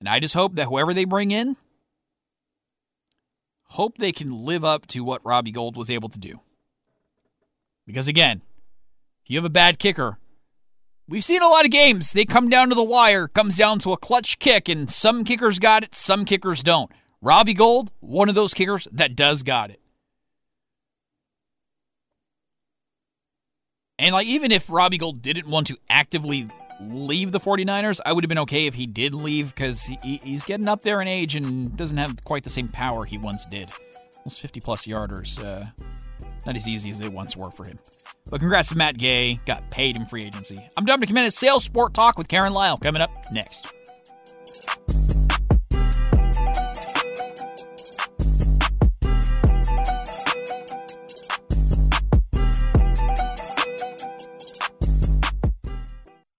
And 0.00 0.08
I 0.08 0.18
just 0.18 0.34
hope 0.34 0.56
that 0.56 0.66
whoever 0.66 0.92
they 0.92 1.04
bring 1.04 1.30
in, 1.30 1.56
hope 3.66 3.98
they 3.98 4.10
can 4.10 4.44
live 4.44 4.64
up 4.64 4.88
to 4.88 5.04
what 5.04 5.24
Robbie 5.24 5.52
Gould 5.52 5.76
was 5.76 5.88
able 5.88 6.08
to 6.08 6.18
do. 6.18 6.40
Because 7.86 8.08
again, 8.08 8.42
if 9.24 9.30
you 9.30 9.38
have 9.38 9.44
a 9.44 9.50
bad 9.50 9.78
kicker, 9.78 10.18
we've 11.08 11.22
seen 11.22 11.42
a 11.42 11.48
lot 11.48 11.64
of 11.64 11.70
games. 11.70 12.12
They 12.12 12.24
come 12.24 12.50
down 12.50 12.70
to 12.70 12.74
the 12.74 12.82
wire, 12.82 13.28
comes 13.28 13.56
down 13.56 13.78
to 13.80 13.92
a 13.92 13.96
clutch 13.96 14.40
kick, 14.40 14.68
and 14.68 14.90
some 14.90 15.22
kickers 15.22 15.60
got 15.60 15.84
it, 15.84 15.94
some 15.94 16.24
kickers 16.24 16.64
don't. 16.64 16.90
Robbie 17.20 17.54
Gould, 17.54 17.92
one 18.00 18.28
of 18.28 18.34
those 18.34 18.52
kickers 18.52 18.88
that 18.90 19.14
does 19.14 19.44
got 19.44 19.70
it. 19.70 19.78
And 24.02 24.12
like 24.12 24.26
even 24.26 24.50
if 24.50 24.68
Robbie 24.68 24.98
Gould 24.98 25.22
didn't 25.22 25.46
want 25.46 25.68
to 25.68 25.76
actively 25.88 26.48
leave 26.80 27.30
the 27.30 27.38
49ers, 27.38 28.00
I 28.04 28.12
would 28.12 28.24
have 28.24 28.28
been 28.28 28.40
okay 28.40 28.66
if 28.66 28.74
he 28.74 28.84
did 28.84 29.14
leave 29.14 29.54
because 29.54 29.84
he, 29.84 30.16
he's 30.16 30.44
getting 30.44 30.66
up 30.66 30.80
there 30.80 31.00
in 31.00 31.06
age 31.06 31.36
and 31.36 31.76
doesn't 31.76 31.96
have 31.96 32.24
quite 32.24 32.42
the 32.42 32.50
same 32.50 32.66
power 32.66 33.04
he 33.04 33.16
once 33.16 33.44
did. 33.44 33.70
Those 34.24 34.40
50 34.40 34.60
plus 34.60 34.88
yarders, 34.88 35.38
uh, 35.38 35.66
not 36.44 36.56
as 36.56 36.66
easy 36.66 36.90
as 36.90 36.98
they 36.98 37.08
once 37.08 37.36
were 37.36 37.52
for 37.52 37.64
him. 37.64 37.78
But 38.28 38.40
congrats 38.40 38.70
to 38.70 38.76
Matt 38.76 38.98
Gay, 38.98 39.38
got 39.46 39.70
paid 39.70 39.94
in 39.94 40.04
free 40.06 40.24
agency. 40.24 40.58
I'm 40.76 40.84
Dominic 40.84 41.08
Jimenez, 41.08 41.36
Sail 41.36 41.60
Sport 41.60 41.94
Talk 41.94 42.18
with 42.18 42.26
Karen 42.26 42.52
Lyle 42.52 42.78
coming 42.78 43.02
up 43.02 43.10
next. 43.30 43.72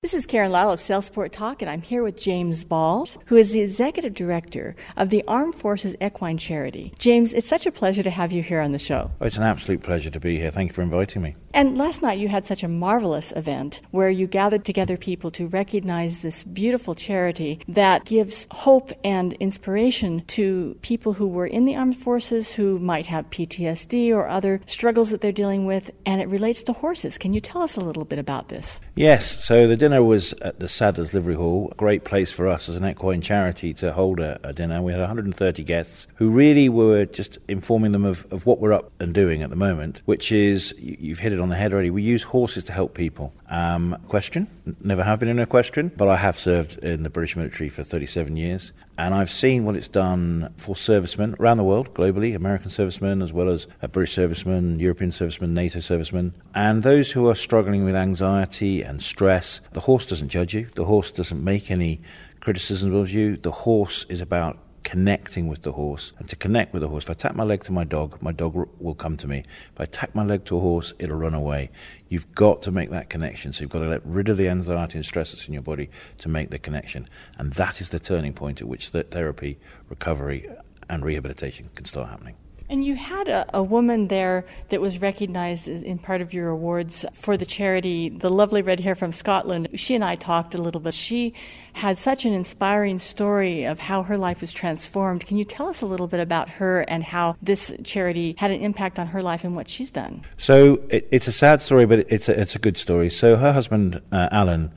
This 0.03 0.13
is 0.13 0.25
Karen 0.25 0.51
Lyle 0.51 0.69
of 0.69 0.81
Sail 0.81 1.01
Sport 1.01 1.31
Talk, 1.31 1.61
and 1.61 1.71
I'm 1.71 1.81
here 1.81 2.03
with 2.03 2.19
James 2.19 2.65
Ball, 2.65 3.07
who 3.27 3.38
is 3.38 3.53
the 3.53 3.61
Executive 3.61 4.13
Director 4.13 4.75
of 4.97 5.11
the 5.11 5.23
Armed 5.30 5.55
Forces 5.55 5.95
Equine 6.01 6.38
Charity. 6.38 6.93
James, 6.99 7.31
it's 7.31 7.47
such 7.47 7.65
a 7.65 7.71
pleasure 7.71 8.03
to 8.03 8.09
have 8.09 8.34
you 8.34 8.43
here 8.43 8.59
on 8.59 8.73
the 8.73 8.80
show. 8.80 9.11
Oh, 9.21 9.25
it's 9.25 9.38
an 9.38 9.43
absolute 9.43 9.81
pleasure 9.81 10.09
to 10.09 10.19
be 10.19 10.38
here. 10.38 10.51
Thank 10.51 10.71
you 10.71 10.73
for 10.73 10.81
inviting 10.81 11.21
me. 11.21 11.38
And 11.53 11.77
last 11.77 12.01
night 12.01 12.19
you 12.19 12.27
had 12.27 12.43
such 12.43 12.63
a 12.63 12.67
marvelous 12.67 13.31
event 13.38 13.81
where 13.91 14.09
you 14.09 14.27
gathered 14.27 14.65
together 14.65 14.97
people 14.97 15.31
to 15.31 15.47
recognize 15.47 16.17
this 16.17 16.43
beautiful 16.43 16.95
charity 16.95 17.61
that 17.69 18.03
gives 18.03 18.45
hope 18.51 18.91
and 19.05 19.31
inspiration 19.34 20.25
to 20.25 20.77
people 20.81 21.13
who 21.13 21.27
were 21.27 21.47
in 21.47 21.63
the 21.63 21.77
armed 21.77 21.95
forces 21.95 22.51
who 22.51 22.77
might 22.77 23.05
have 23.05 23.30
PTSD 23.30 24.13
or 24.13 24.27
other 24.27 24.59
struggles 24.65 25.11
that 25.11 25.21
they're 25.21 25.31
dealing 25.31 25.65
with, 25.65 25.91
and 26.05 26.19
it 26.19 26.27
relates 26.27 26.61
to 26.63 26.73
horses. 26.73 27.17
Can 27.17 27.31
you 27.31 27.39
tell 27.39 27.61
us 27.61 27.77
a 27.77 27.81
little 27.81 28.03
bit 28.03 28.19
about 28.19 28.49
this? 28.49 28.81
Yes, 28.95 29.45
so 29.45 29.65
the 29.65 29.77
dinner 29.77 29.93
was 29.99 30.34
at 30.41 30.60
the 30.60 30.70
Saddler's 30.70 31.14
Livery 31.14 31.36
Hall, 31.36 31.70
a 31.72 31.76
great 31.76 32.03
place 32.03 32.32
for 32.32 32.48
us 32.48 32.70
as 32.70 32.76
an 32.76 32.86
equine 32.86 33.22
charity 33.22 33.74
to 33.76 33.94
hold 33.94 34.20
a, 34.20 34.40
a 34.44 34.53
dinner. 34.53 34.82
We 34.82 34.91
had 34.91 34.99
130 34.99 35.64
guests 35.64 36.07
who 36.15 36.30
really 36.30 36.70
were 36.70 37.06
just 37.06 37.38
informing 37.48 37.91
them 37.91 38.06
of, 38.06 38.32
of 38.32 38.45
what 38.45 38.60
we're 38.60 38.74
up 38.74 38.91
and 38.99 39.14
doing 39.14 39.41
at 39.41 39.49
the 39.49 39.56
moment, 39.56 40.02
which 40.06 40.32
is, 40.32 40.74
you've 40.78 41.20
hit 41.20 41.34
it 41.34 41.40
on 41.40 41.49
the 41.49 41.56
head 41.56 41.74
already, 41.74 41.90
we 41.90 42.02
use 42.02 42.24
horses 42.24 42.64
to 42.65 42.72
help 42.72 42.94
people. 42.94 43.34
Um, 43.49 43.98
question? 44.07 44.48
Never 44.82 45.03
have 45.03 45.20
been 45.20 45.30
in 45.30 45.40
a 45.40 45.45
question, 45.45 45.91
but 45.95 46.07
I 46.07 46.15
have 46.15 46.38
served 46.38 46.78
in 46.80 47.03
the 47.03 47.10
British 47.10 47.36
military 47.36 47.70
for 47.70 47.84
37 47.84 48.36
years, 48.36 48.72
and 48.98 49.14
I've 49.14 49.30
seen 49.30 49.65
what 49.65 49.76
it's 49.76 49.88
done 49.88 50.53
for 50.57 50.76
servicemen 50.76 51.36
around 51.40 51.57
the 51.57 51.64
world, 51.64 51.94
globally, 51.94 52.36
American 52.36 52.70
servicemen 52.70 53.22
as 53.22 53.34
well 53.34 53.49
as 53.49 53.65
British 53.91 54.14
servicemen, 54.14 54.80
European 54.80 55.11
servicemen, 55.11 55.53
NATO 55.53 55.80
servicemen, 55.80 56.34
and 56.53 56.84
those 56.84 57.11
who 57.11 57.28
are 57.28 57.36
struggling 57.36 57.84
with 57.84 57.95
anxiety 57.95 58.82
and 58.82 59.02
stress. 59.02 59.61
The 59.74 59.82
horse 59.82 60.06
doesn't 60.06 60.30
judge 60.30 60.53
you. 60.53 60.70
The 60.76 60.86
horse 60.86 61.11
doesn't 61.11 61.44
make 61.44 61.72
any 61.72 62.02
criticisms 62.40 62.94
of 62.94 63.10
you. 63.10 63.38
The 63.38 63.52
horse 63.52 64.06
is 64.10 64.22
about 64.22 64.60
connecting 64.84 65.47
with 65.47 65.64
the 65.64 65.73
horse. 65.73 66.14
And 66.19 66.27
to 66.30 66.35
connect 66.35 66.73
with 66.73 66.81
the 66.81 66.89
horse, 66.89 67.05
if 67.05 67.10
I 67.10 67.14
tap 67.14 67.35
my 67.35 67.43
leg 67.43 67.64
to 67.65 67.72
my 67.72 67.84
dog, 67.84 68.22
my 68.22 68.31
dog 68.31 68.69
will 68.80 68.95
come 68.95 69.18
to 69.18 69.27
me. 69.27 69.39
If 69.73 69.81
I 69.81 69.85
tap 69.85 70.14
my 70.14 70.23
leg 70.23 70.45
to 70.45 70.57
a 70.57 70.60
horse, 70.60 70.93
it'll 70.99 71.18
run 71.18 71.34
away. 71.34 71.69
You've 72.10 72.31
got 72.34 72.61
to 72.64 72.72
make 72.72 72.89
that 72.91 73.10
connection. 73.10 73.53
So 73.53 73.64
you've 73.64 73.72
got 73.72 73.80
to 73.80 73.88
let 73.88 74.05
rid 74.05 74.30
of 74.30 74.38
the 74.38 74.49
anxiety 74.49 74.97
and 74.97 75.05
stress 75.05 75.31
that's 75.31 75.47
in 75.47 75.53
your 75.53 75.64
body 75.64 75.89
to 76.19 76.30
make 76.30 76.49
the 76.49 76.60
connection. 76.60 77.07
And 77.38 77.53
that 77.53 77.81
is 77.81 77.89
the 77.89 77.99
turning 77.99 78.34
point 78.34 78.61
at 78.61 78.68
which 78.68 78.91
the 78.91 79.03
therapy, 79.03 79.57
recovery, 79.89 80.49
and 80.89 81.03
rehabilitation 81.03 81.69
can 81.76 81.85
start 81.85 82.10
happening. 82.10 82.35
And 82.74 82.84
you 82.84 82.95
had 82.95 83.28
a, 83.28 83.45
a, 83.56 83.62
woman 83.62 84.08
there 84.08 84.45
that 84.70 84.82
was 84.82 85.00
recognized 85.00 85.68
in 85.68 86.00
part 86.00 86.22
of 86.22 86.34
your 86.34 86.50
awards 86.50 87.06
for 87.14 87.38
the 87.38 87.45
charity, 87.45 88.10
the 88.10 88.32
lovely 88.32 88.64
red 88.64 88.80
hair 88.80 88.95
from 88.95 89.12
Scotland. 89.12 89.68
She 89.76 89.94
and 89.94 90.04
I 90.04 90.16
talked 90.16 90.56
a 90.56 90.58
little 90.58 90.82
bit. 90.82 90.95
She 90.95 91.36
had 91.74 92.00
such 92.00 92.26
an 92.26 92.34
inspiring 92.34 92.98
story 92.98 93.64
of 93.64 93.78
how 93.78 94.02
her 94.02 94.18
life 94.18 94.41
was 94.41 94.52
transformed. 94.52 95.24
Can 95.28 95.38
you 95.38 95.44
tell 95.44 95.68
us 95.68 95.84
a 95.84 95.86
little 95.86 96.08
bit 96.08 96.20
about 96.20 96.50
her 96.50 96.82
and 96.82 97.04
how 97.04 97.38
this 97.44 97.72
charity 97.84 98.34
had 98.40 98.50
an 98.50 98.62
impact 98.62 98.98
on 98.98 99.06
her 99.06 99.22
life 99.22 99.44
and 99.44 99.56
what 99.56 99.70
she's 99.70 99.91
done? 99.91 100.24
So 100.38 100.82
it, 100.90 101.08
it's 101.12 101.28
a 101.28 101.32
sad 101.32 101.62
story, 101.62 101.86
but 101.86 102.12
it's 102.12 102.28
a, 102.28 102.41
it's 102.41 102.56
a 102.56 102.60
good 102.60 102.78
story. 102.78 103.12
So 103.12 103.36
her 103.36 103.54
husband, 103.54 104.02
uh, 104.12 104.30
Alan, 104.32 104.72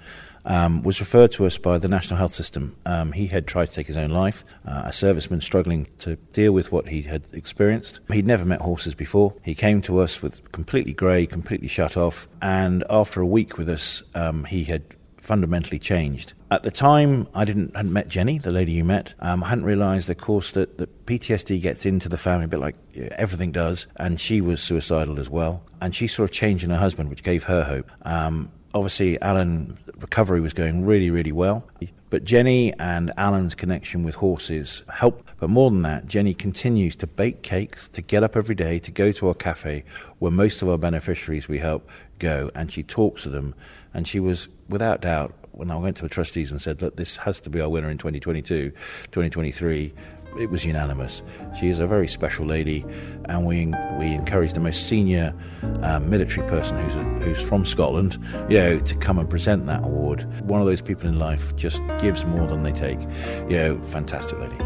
um, 0.47 0.83
was 0.83 1.01
referred 1.01 1.33
to 1.33 1.45
us 1.45 1.59
by 1.59 1.79
the 1.79 1.89
National 1.89 2.19
Health 2.19 2.35
System. 2.35 2.77
Um, 2.87 3.13
he 3.13 3.27
had 3.27 3.47
tried 3.47 3.67
to 3.67 3.73
take 3.73 3.87
his 3.87 3.97
own 3.97 4.11
life, 4.11 4.45
uh, 4.67 4.83
a 4.87 4.91
serviceman 4.91 5.43
struggling 5.43 5.89
to 5.99 6.17
deal 6.33 6.53
with 6.53 6.73
what 6.73 6.89
he 6.89 7.03
had 7.03 7.29
experienced. 7.33 8.01
He'd 8.11 8.27
never 8.27 8.45
met 8.45 8.61
horses 8.61 8.95
before. 8.95 9.35
He 9.43 9.55
came 9.55 9.83
to 9.83 9.99
us 9.99 10.23
with 10.23 10.53
completely 10.53 10.93
grey, 10.93 11.27
completely 11.27 11.69
shut 11.69 11.97
off, 11.97 12.29
and 12.41 12.85
after 12.89 13.21
a 13.21 13.27
week 13.27 13.59
with 13.59 13.69
us, 13.69 14.03
um, 14.15 14.45
he 14.45 14.65
had 14.65 14.83
fundamentally 15.27 15.79
changed. 15.79 16.33
At 16.51 16.63
the 16.63 16.71
time, 16.71 17.27
I 17.35 17.45
didn't 17.45 17.75
hadn't 17.75 17.93
met 17.93 18.09
Jenny, 18.09 18.39
the 18.39 18.53
lady 18.53 18.73
you 18.73 18.85
met. 18.85 19.15
Um, 19.19 19.43
I 19.43 19.49
hadn't 19.49 19.65
realised, 19.65 20.09
of 20.09 20.19
course, 20.19 20.53
that, 20.53 20.79
that 20.79 21.07
PTSD 21.07 21.61
gets 21.61 21.85
into 21.85 22.09
the 22.09 22.17
family 22.17 22.45
a 22.45 22.49
bit 22.49 22.61
like 22.61 22.77
everything 22.95 23.51
does, 23.51 23.89
and 23.97 24.21
she 24.21 24.41
was 24.41 24.63
suicidal 24.63 25.19
as 25.19 25.29
well. 25.29 25.65
And 25.81 25.95
she 25.95 26.07
saw 26.07 26.25
a 26.25 26.29
change 26.29 26.63
in 26.63 26.71
her 26.71 26.77
husband, 26.77 27.11
which 27.11 27.25
gave 27.25 27.45
her 27.45 27.65
hope. 27.65 27.91
Um, 28.03 28.53
obviously, 28.77 29.21
Alan 29.23 29.79
recovery 29.99 30.41
was 30.41 30.53
going 30.53 30.85
really, 30.85 31.11
really 31.11 31.33
well. 31.33 31.67
But 32.09 32.25
Jenny 32.25 32.73
and 32.75 33.13
Alan's 33.17 33.55
connection 33.55 34.05
with 34.05 34.15
horses 34.17 34.85
helped. 34.93 35.29
But 35.41 35.51
more 35.51 35.71
than 35.71 35.83
that, 35.83 36.07
Jenny 36.07 36.35
continues 36.35 36.95
to 36.97 37.07
bake 37.07 37.43
cakes, 37.43 37.89
to 37.89 38.03
get 38.03 38.23
up 38.23 38.37
every 38.37 38.55
day, 38.55 38.79
to 38.81 38.93
go 38.93 39.11
to 39.13 39.29
our 39.29 39.35
cafe 39.35 39.85
where 40.19 40.31
most 40.31 40.63
of 40.63 40.69
our 40.69 40.79
beneficiaries 40.79 41.49
we 41.49 41.59
help 41.59 41.89
go, 42.19 42.51
and 42.55 42.71
she 42.71 42.83
talks 42.83 43.25
to 43.25 43.29
them. 43.29 43.55
And 43.93 44.07
she 44.07 44.21
was, 44.21 44.49
without 44.69 45.01
doubt, 45.01 45.35
when 45.53 45.71
I 45.71 45.77
went 45.77 45.97
to 45.97 46.03
the 46.03 46.09
trustees 46.09 46.53
and 46.53 46.61
said, 46.61 46.83
look, 46.83 46.97
this 46.97 47.17
has 47.17 47.41
to 47.41 47.51
be 47.51 47.61
our 47.61 47.69
winner 47.69 47.89
in 47.89 47.99
2022, 47.99 48.71
2023, 48.71 49.93
it 50.39 50.51
was 50.51 50.65
unanimous. 50.65 51.23
She 51.59 51.69
is 51.69 51.79
a 51.79 51.87
very 51.87 52.09
special 52.09 52.47
lady, 52.47 52.85
and 53.27 53.47
we 53.47 53.67
we 53.99 54.13
encourage 54.13 54.53
the 54.53 54.61
most 54.61 54.89
senior 54.89 55.35
um, 55.83 56.09
military 56.11 56.47
person 56.49 56.79
who's 56.79 56.95
a, 56.95 57.05
who's 57.25 57.41
from 57.41 57.65
Scotland, 57.65 58.19
you 58.49 58.59
know, 58.59 58.79
to 58.79 58.95
come 58.97 59.19
and 59.19 59.29
present 59.29 59.67
that 59.67 59.85
award. 59.85 60.25
One 60.43 60.61
of 60.61 60.67
those 60.67 60.83
people 60.83 61.09
in 61.09 61.19
life 61.19 61.55
just 61.57 61.83
gives 62.01 62.25
more 62.25 62.47
than 62.47 62.63
they 62.63 62.73
take. 62.73 63.01
You 63.49 63.57
know, 63.57 63.81
fantastic 63.85 64.39
lady. 64.39 64.57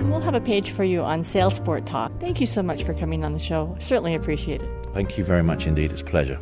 And 0.00 0.10
we'll 0.10 0.20
have 0.20 0.34
a 0.34 0.40
page 0.40 0.70
for 0.70 0.82
you 0.82 1.02
on 1.02 1.22
Sail 1.22 1.50
Sport 1.50 1.84
Talk. 1.84 2.10
Thank 2.20 2.40
you 2.40 2.46
so 2.46 2.62
much 2.62 2.84
for 2.84 2.94
coming 2.94 3.22
on 3.22 3.32
the 3.34 3.38
show. 3.38 3.76
Certainly 3.78 4.14
appreciate 4.14 4.62
it. 4.62 4.86
Thank 4.94 5.18
you 5.18 5.24
very 5.24 5.42
much 5.42 5.66
indeed. 5.66 5.92
It's 5.92 6.00
a 6.00 6.04
pleasure. 6.04 6.38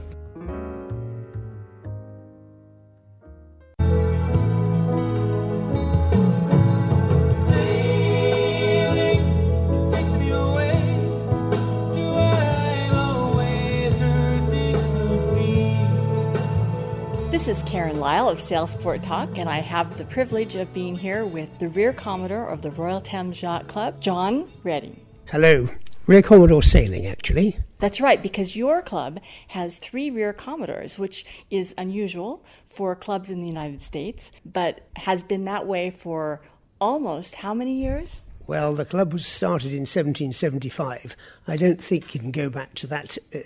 This 17.49 17.63
is 17.63 17.71
Karen 17.71 17.99
Lyle 17.99 18.29
of 18.29 18.39
Sail 18.39 18.67
Sport 18.67 19.03
Talk, 19.03 19.39
and 19.39 19.49
I 19.49 19.61
have 19.61 19.97
the 19.97 20.05
privilege 20.05 20.55
of 20.55 20.75
being 20.75 20.95
here 20.95 21.25
with 21.25 21.59
the 21.59 21.69
Rear 21.69 21.95
Commodore 21.95 22.47
of 22.47 22.61
the 22.61 22.71
Royal 22.71 23.01
Thames 23.01 23.41
Yacht 23.41 23.69
Club, 23.69 24.03
John 24.03 24.53
Redding. 24.63 25.01
Hello. 25.31 25.71
Rear 26.07 26.21
Commodore 26.21 26.61
Sailing, 26.61 27.07
actually. 27.07 27.59
That's 27.79 28.03
right, 28.03 28.23
because 28.23 28.55
your 28.55 28.83
club 28.83 29.19
has 29.49 29.79
three 29.79 30.11
rear 30.11 30.35
commodores, 30.35 30.99
which 30.99 31.25
is 31.51 31.75
unusual 31.79 32.45
for 32.67 32.95
clubs 32.95 33.31
in 33.31 33.41
the 33.41 33.49
United 33.49 33.81
States, 33.81 34.31
but 34.45 34.87
has 34.97 35.23
been 35.23 35.47
that 35.47 35.67
way 35.67 35.89
for 35.89 36.43
almost 36.83 37.37
how 37.37 37.55
many 37.55 37.81
years? 37.81 38.21
Well, 38.49 38.73
the 38.73 38.87
club 38.87 39.13
was 39.13 39.27
started 39.27 39.73
in 39.73 39.81
1775. 39.81 41.15
I 41.47 41.57
don't 41.57 41.85
think 41.85 42.15
you 42.15 42.21
can 42.21 42.31
go 42.31 42.49
back 42.49 42.73
to 42.77 42.87
that 42.87 43.19
uh, 43.35 43.41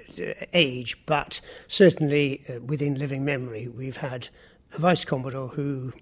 age, 0.52 0.96
but 1.06 1.40
certainly 1.66 2.44
uh, 2.48 2.60
within 2.60 2.96
living 2.96 3.24
memory, 3.24 3.66
we've 3.66 3.96
had 3.96 4.28
a 4.72 4.78
vice 4.78 5.04
commodore 5.04 5.48
who 5.48 5.92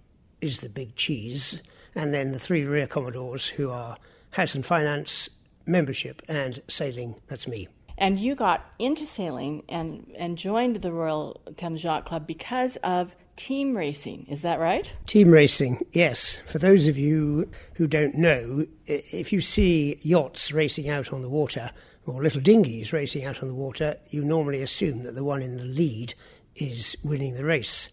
is 0.43 0.59
the 0.59 0.69
big 0.69 0.97
cheese, 0.97 1.63
and 1.95 2.13
then 2.13 2.33
the 2.33 2.39
three 2.39 2.65
rear 2.65 2.87
commodores 2.87 3.47
who 3.47 3.71
are 3.71 3.97
house 4.33 4.55
and 4.55 4.67
finance, 4.67 5.31
membership, 5.65 6.21
and 6.29 6.61
sailing. 6.69 7.15
That's 7.27 7.49
me. 7.49 7.69
And 7.97 8.21
you 8.21 8.35
got 8.35 8.67
into 8.79 9.07
sailing 9.07 9.63
and, 9.67 10.13
and 10.15 10.37
joined 10.37 10.77
the 10.77 10.93
Royal 10.93 11.41
Thames 11.57 11.85
Yacht 11.85 12.05
Club 12.05 12.27
because 12.27 12.77
of 12.85 13.17
team 13.37 13.77
racing. 13.77 14.27
Is 14.29 14.43
that 14.43 14.59
right? 14.59 14.91
Team 15.07 15.31
racing, 15.31 15.87
yes. 15.93 16.39
For 16.47 16.59
those 16.59 16.87
of 16.87 16.99
you 16.99 17.51
who 17.75 17.87
don't 17.87 18.15
know, 18.15 18.67
if 18.87 19.33
you 19.33 19.41
see 19.41 19.99
yachts 20.03 20.53
racing 20.53 20.89
out 20.89 21.13
on 21.13 21.23
the 21.23 21.29
water 21.29 21.71
or 22.07 22.23
little 22.23 22.41
dinghies 22.41 22.93
racing 22.93 23.25
out 23.25 23.43
on 23.43 23.49
the 23.49 23.55
water, 23.55 23.97
you 24.11 24.25
normally 24.25 24.63
assume 24.63 25.05
that 25.05 25.15
the 25.15 25.25
one 25.25 25.43
in 25.43 25.57
the 25.57 25.65
lead 25.65 26.15
is 26.57 26.97
winning 27.03 27.35
the 27.35 27.45
race. 27.45 27.91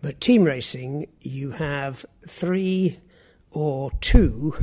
But 0.00 0.20
team 0.20 0.44
racing, 0.44 1.06
you 1.20 1.52
have 1.52 2.06
three 2.26 2.98
or 3.50 3.90
two 4.00 4.54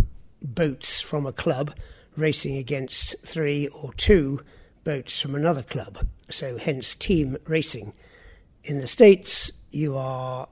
boats 0.41 1.01
from 1.01 1.25
a 1.25 1.33
club 1.33 1.73
racing 2.15 2.57
against 2.57 3.15
three 3.25 3.67
or 3.67 3.93
two 3.93 4.41
boats 4.83 5.19
from 5.19 5.35
another 5.35 5.63
club, 5.63 6.07
so 6.29 6.57
hence 6.57 6.95
team 6.95 7.37
racing. 7.45 7.93
In 8.63 8.79
the 8.79 8.87
States, 8.87 9.51
you 9.75 9.97
are 9.97 10.47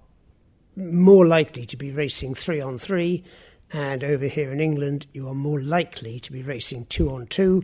more 0.75 1.25
likely 1.25 1.65
to 1.65 1.77
be 1.77 1.91
racing 1.91 2.35
three 2.35 2.59
on 2.59 2.77
three, 2.77 3.23
and 3.71 4.03
over 4.03 4.27
here 4.27 4.51
in 4.51 4.59
England, 4.59 5.07
you 5.13 5.27
are 5.27 5.33
more 5.33 5.61
likely 5.61 6.19
to 6.19 6.31
be 6.31 6.43
racing 6.43 6.85
two 6.87 7.09
on 7.09 7.27
two, 7.27 7.63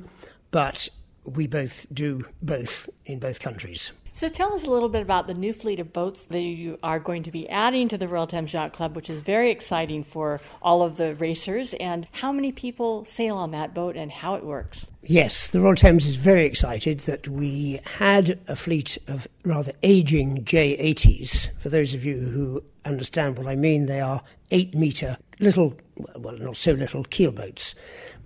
but 0.52 0.88
we 1.26 1.48
both 1.48 1.86
do 1.94 2.24
both 2.42 2.90
in 3.06 3.20
both 3.20 3.40
countries. 3.40 3.92
So 4.12 4.28
tell 4.28 4.54
us 4.54 4.66
a 4.66 4.70
little 4.70 4.90
bit 4.90 5.02
about 5.02 5.28
the 5.28 5.34
new 5.34 5.54
fleet 5.54 5.80
of 5.80 5.94
boats 5.94 6.24
that 6.26 6.40
you 6.40 6.80
are 6.82 7.00
going 7.00 7.24
to 7.24 7.32
be 7.32 7.48
adding 7.48 7.88
to 7.90 7.98
the 7.98 8.08
Royal 8.08 8.28
Thames 8.28 8.54
Yacht 8.54 8.74
Club, 8.74 8.96
which 8.96 9.10
is 9.10 9.22
very 9.22 9.52
exciting 9.52 10.04
for 10.04 10.42
all 10.62 10.82
of 10.82 10.98
the 10.98 11.16
racers, 11.16 11.74
and 11.76 12.08
how 12.14 12.32
many 12.32 12.52
people 12.52 13.06
sail 13.06 13.38
on 13.38 13.52
that 13.52 13.74
boat 13.74 13.96
and 13.96 14.12
how 14.12 14.34
it 14.34 14.44
works. 14.44 14.86
Yes, 15.04 15.48
the 15.48 15.62
Royal 15.62 15.76
Thames 15.76 16.08
is 16.08 16.16
very 16.16 16.46
excited 16.46 17.02
that 17.02 17.28
we 17.28 17.80
had 17.98 18.40
a 18.48 18.56
fleet 18.56 18.98
of 19.08 19.28
rather 19.44 19.74
aging 19.84 20.44
J80s. 20.44 21.52
For 21.60 21.70
those 21.70 21.94
of 21.94 22.04
you 22.04 22.18
who 22.18 22.64
understand 22.86 23.38
what 23.38 23.48
I 23.48 23.56
mean, 23.56 23.86
they 23.86 24.02
are 24.02 24.22
eight 24.52 24.74
metre 24.74 25.18
little, 25.40 25.76
well, 26.16 26.38
not 26.38 26.58
so 26.58 26.74
little 26.74 27.04
keelboats 27.06 27.76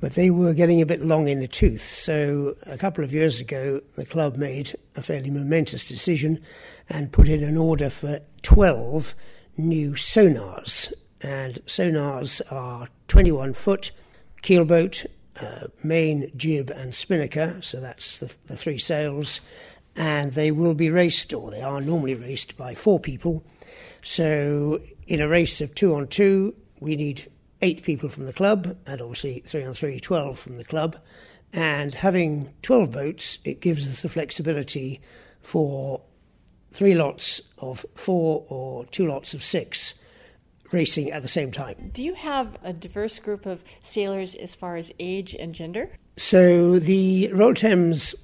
but 0.04 0.16
they 0.16 0.30
were 0.30 0.54
getting 0.54 0.82
a 0.82 0.86
bit 0.86 1.02
long 1.02 1.30
in 1.30 1.40
the 1.40 1.48
tooth. 1.48 1.80
So 1.80 2.58
a 2.64 2.78
couple 2.78 3.06
of 3.06 3.14
years 3.14 3.40
ago, 3.40 3.80
the 3.96 4.06
club 4.06 4.36
made 4.36 4.76
a 4.98 5.02
fairly 5.02 5.30
momentous 5.30 5.88
decision 5.88 6.42
and 6.90 7.14
put 7.14 7.30
in 7.30 7.42
an 7.42 7.56
order 7.56 7.90
for 7.90 8.20
12 8.42 9.16
new 9.56 9.92
sonars. 9.92 10.92
And 11.22 11.56
sonars 11.64 12.42
are 12.52 12.90
21 13.08 13.54
foot 13.54 13.92
keelboat, 14.42 15.06
uh, 15.40 15.68
main, 15.86 16.34
jib, 16.36 16.70
and 16.70 16.94
spinnaker. 16.94 17.60
So 17.62 17.80
that's 17.80 18.18
the, 18.18 18.36
the 18.48 18.58
three 18.58 18.80
sails. 18.80 19.40
And 19.96 20.34
they 20.34 20.52
will 20.52 20.74
be 20.74 20.90
raced, 20.90 21.34
or 21.34 21.50
they 21.50 21.62
are 21.62 21.80
normally 21.80 22.16
raced, 22.16 22.58
by 22.58 22.76
four 22.76 23.00
people. 23.00 23.42
So 24.02 24.82
in 25.08 25.22
a 25.22 25.30
race 25.30 25.62
of 25.62 25.74
two 25.74 25.96
on 25.96 26.08
two, 26.08 26.56
we 26.82 26.98
need 26.98 27.32
eight 27.64 27.81
people 27.81 28.10
from 28.10 28.26
the 28.26 28.34
club, 28.34 28.77
and 28.85 29.02
obviously 29.02 29.40
three 29.40 29.64
on 29.64 29.73
three, 29.73 29.99
12 29.99 30.38
from 30.38 30.57
the 30.57 30.64
club. 30.64 30.98
And 31.53 31.95
having 31.95 32.53
12 32.61 32.91
boats, 32.91 33.40
it 33.44 33.61
gives 33.61 33.90
us 33.90 34.02
the 34.02 34.10
flexibility 34.10 35.02
for 35.41 36.02
three 36.72 36.94
lots 36.94 37.41
of 37.60 37.85
four 37.95 38.45
or 38.49 38.85
two 38.88 39.07
lots 39.07 39.34
of 39.34 39.44
six 39.44 39.94
racing 40.72 41.11
at 41.11 41.22
the 41.22 41.27
same 41.27 41.52
time. 41.52 41.91
Do 41.94 42.03
you 42.03 42.15
have 42.15 42.57
a 42.64 42.73
diverse 42.73 43.19
group 43.19 43.45
of 43.45 43.64
sailors 43.81 44.35
as 44.35 44.56
far 44.56 44.76
as 44.76 44.91
age 44.99 45.35
and 45.35 45.53
gender? 45.53 45.91
So 46.18 46.80
the 46.80 47.31
Royal 47.31 47.53
Thames 47.53 48.15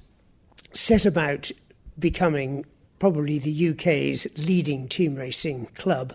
set 0.74 1.06
about 1.06 1.50
becoming 1.98 2.66
probably 2.98 3.38
the 3.38 3.70
UK's 3.70 4.26
leading 4.36 4.88
team 4.88 5.14
racing 5.14 5.66
club 5.74 6.14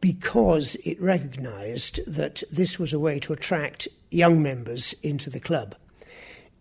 because 0.00 0.76
it 0.84 1.00
recognised 1.00 2.00
that 2.06 2.42
this 2.50 2.78
was 2.78 2.92
a 2.92 2.98
way 2.98 3.18
to 3.20 3.32
attract 3.32 3.88
young 4.10 4.42
members 4.42 4.94
into 5.02 5.30
the 5.30 5.40
club. 5.40 5.74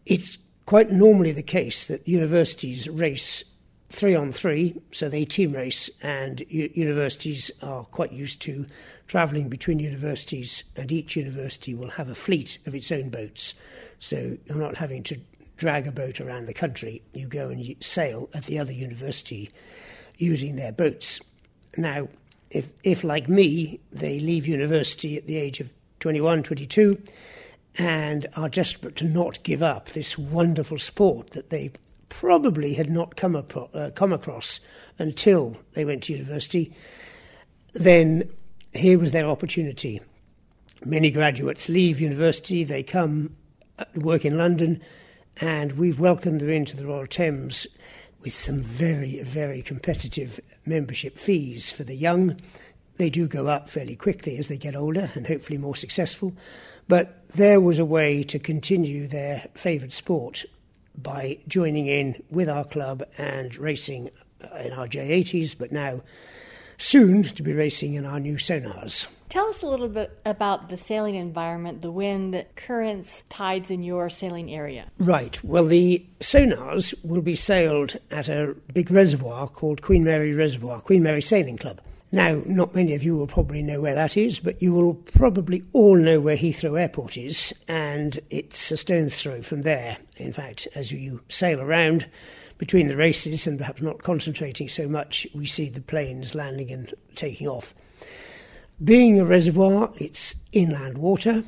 It's 0.05 0.38
quite 0.65 0.91
normally 0.91 1.31
the 1.31 1.43
case 1.43 1.85
that 1.85 2.07
universities 2.07 2.89
race 2.89 3.43
three 3.89 4.15
on 4.15 4.31
three, 4.31 4.81
so 4.91 5.07
they 5.07 5.23
team 5.26 5.53
race, 5.53 5.89
and 6.01 6.41
u- 6.49 6.69
universities 6.73 7.51
are 7.61 7.85
quite 7.85 8.11
used 8.11 8.41
to 8.41 8.65
travelling 9.07 9.47
between 9.47 9.80
universities, 9.80 10.64
and 10.76 10.91
each 10.91 11.15
university 11.15 11.73
will 11.73 11.91
have 11.91 12.09
a 12.09 12.15
fleet 12.15 12.57
of 12.65 12.76
its 12.76 12.91
own 12.91 13.09
boats. 13.09 13.53
So 13.99 14.38
you're 14.45 14.57
not 14.57 14.76
having 14.76 15.03
to 15.03 15.19
drag 15.55 15.88
a 15.88 15.91
boat 15.91 16.22
around 16.22 16.45
the 16.45 16.53
country, 16.53 17.01
you 17.14 17.27
go 17.27 17.49
and 17.49 17.76
sail 17.80 18.30
at 18.34 18.43
the 18.43 18.59
other 18.59 18.73
university 18.73 19.49
using 20.18 20.55
their 20.55 20.72
boats. 20.72 21.19
Now, 21.77 22.09
if, 22.49 22.74
if 22.84 23.03
like 23.03 23.28
me, 23.28 23.80
they 23.91 24.19
leave 24.19 24.48
university 24.48 25.18
at 25.18 25.28
the 25.28 25.38
age 25.38 25.60
of 25.60 25.74
21, 25.99 26.44
22, 26.44 27.02
and 27.78 28.26
are 28.36 28.49
desperate 28.49 28.95
to 28.98 29.06
not 29.06 29.44
give 29.44 29.61
up 29.61 29.90
this 29.90 30.18
wonderful 30.18 30.78
sport 30.78 31.32
that 31.32 31.49
they 31.49 31.72
probably 32.10 32.74
had 32.74 32.90
not 32.90 33.15
come, 33.15 33.34
apro- 33.34 33.74
uh, 33.76 33.91
come 33.91 34.14
across 34.14 34.60
until 34.98 35.57
they 35.74 35.86
went 35.86 36.03
to 36.03 36.14
university, 36.14 36.74
then 37.74 38.28
here 38.74 38.98
was 38.98 39.11
their 39.11 39.28
opportunity. 39.28 40.02
Many 40.86 41.11
graduates 41.11 41.69
leave 41.69 41.99
university, 41.99 42.64
they 42.64 42.84
come 42.84 43.36
uh, 43.78 43.86
work 43.95 44.26
in 44.26 44.38
London, 44.38 44.82
and 45.41 45.74
we've 45.74 45.99
welcomed 45.99 46.41
them 46.41 46.49
into 46.49 46.76
the 46.76 46.86
Royal 46.86 47.06
Thames 47.06 47.68
with 48.22 48.34
some 48.34 48.61
very, 48.61 49.22
very 49.22 49.61
competitive 49.61 50.39
membership 50.65 51.18
fees 51.18 51.72
for 51.72 51.84
the 51.84 51.95
young. 51.95 52.38
they 52.98 53.10
do 53.10 53.27
go 53.27 53.48
up 53.48 53.69
fairly 53.69 53.95
quickly 53.95 54.38
as 54.38 54.48
they 54.48 54.57
get 54.57 54.76
older 54.76 55.11
and 55.14 55.27
hopefully 55.27 55.57
more 55.57 55.76
successful. 55.76 56.34
But 56.88 57.27
there 57.35 57.61
was 57.61 57.80
a 57.80 57.85
way 57.85 58.23
to 58.23 58.39
continue 58.39 59.07
their 59.07 59.48
favoured 59.53 59.94
sport 59.94 60.45
by 60.98 61.38
joining 61.48 61.88
in 61.88 62.23
with 62.31 62.49
our 62.49 62.65
club 62.65 63.03
and 63.18 63.56
racing 63.56 64.10
in 64.60 64.73
our 64.73 64.88
J80s, 64.88 65.56
but 65.57 65.72
now 65.72 66.02
soon 66.77 67.23
to 67.23 67.44
be 67.44 67.53
racing 67.53 67.94
in 67.94 68.06
our 68.06 68.19
new 68.19 68.35
sonars. 68.35 69.07
Tell 69.30 69.48
us 69.48 69.62
a 69.62 69.68
little 69.68 69.90
bit 69.90 70.18
about 70.26 70.70
the 70.70 70.78
sailing 70.78 71.16
environment, 71.16 71.82
the 71.82 71.91
wind, 71.91 72.45
currents, 72.56 73.26
tides 73.28 73.70
in 73.70 73.84
your 73.84 74.08
sailing 74.10 74.54
area. 74.54 74.90
Right. 74.98 75.44
Well, 75.44 75.66
the 75.66 76.06
sonars 76.22 76.95
will 77.04 77.22
be 77.22 77.36
sailed 77.36 77.98
at 78.10 78.30
a 78.30 78.56
big 78.74 78.90
reservoir 78.90 79.49
called 79.49 79.82
Queen 79.82 80.06
Mary 80.06 80.34
Reservoir, 80.34 80.80
Queen 80.80 81.04
Mary 81.04 81.22
Sailing 81.22 81.58
Club. 81.58 81.82
Now, 82.10 82.41
not 82.45 82.74
many 82.74 82.94
of 82.94 83.04
you 83.04 83.18
will 83.18 83.28
probably 83.28 83.62
know 83.62 83.82
where 83.82 83.95
that 83.95 84.16
is, 84.16 84.40
but 84.40 84.62
you 84.62 84.74
will 84.74 84.94
probably 84.94 85.66
all 85.74 85.98
know 85.98 86.22
where 86.22 86.38
Heathrow 86.38 86.80
Airport 86.80 87.18
is, 87.18 87.54
and 87.68 88.18
it's 88.30 88.72
a 88.72 88.78
stone's 88.78 89.22
throw 89.22 89.41
from 89.41 89.64
there. 89.64 89.98
In 90.16 90.32
fact, 90.32 90.70
as 90.74 90.94
you 90.94 91.20
sail 91.28 91.60
around 91.60 92.08
between 92.58 92.88
the 92.88 92.95
races 92.95 93.45
and 93.45 93.58
perhaps 93.58 93.82
not 93.82 94.04
concentrating 94.04 94.70
so 94.70 94.88
much, 94.88 95.28
we 95.36 95.45
see 95.45 95.68
the 95.68 95.82
planes 95.82 96.34
landing 96.34 96.72
and 96.72 96.94
taking 97.16 97.45
off. 97.48 97.76
Being 98.84 99.20
a 99.20 99.26
reservoir, 99.26 99.91
it's 99.95 100.36
inland 100.52 100.99
water, 100.99 101.44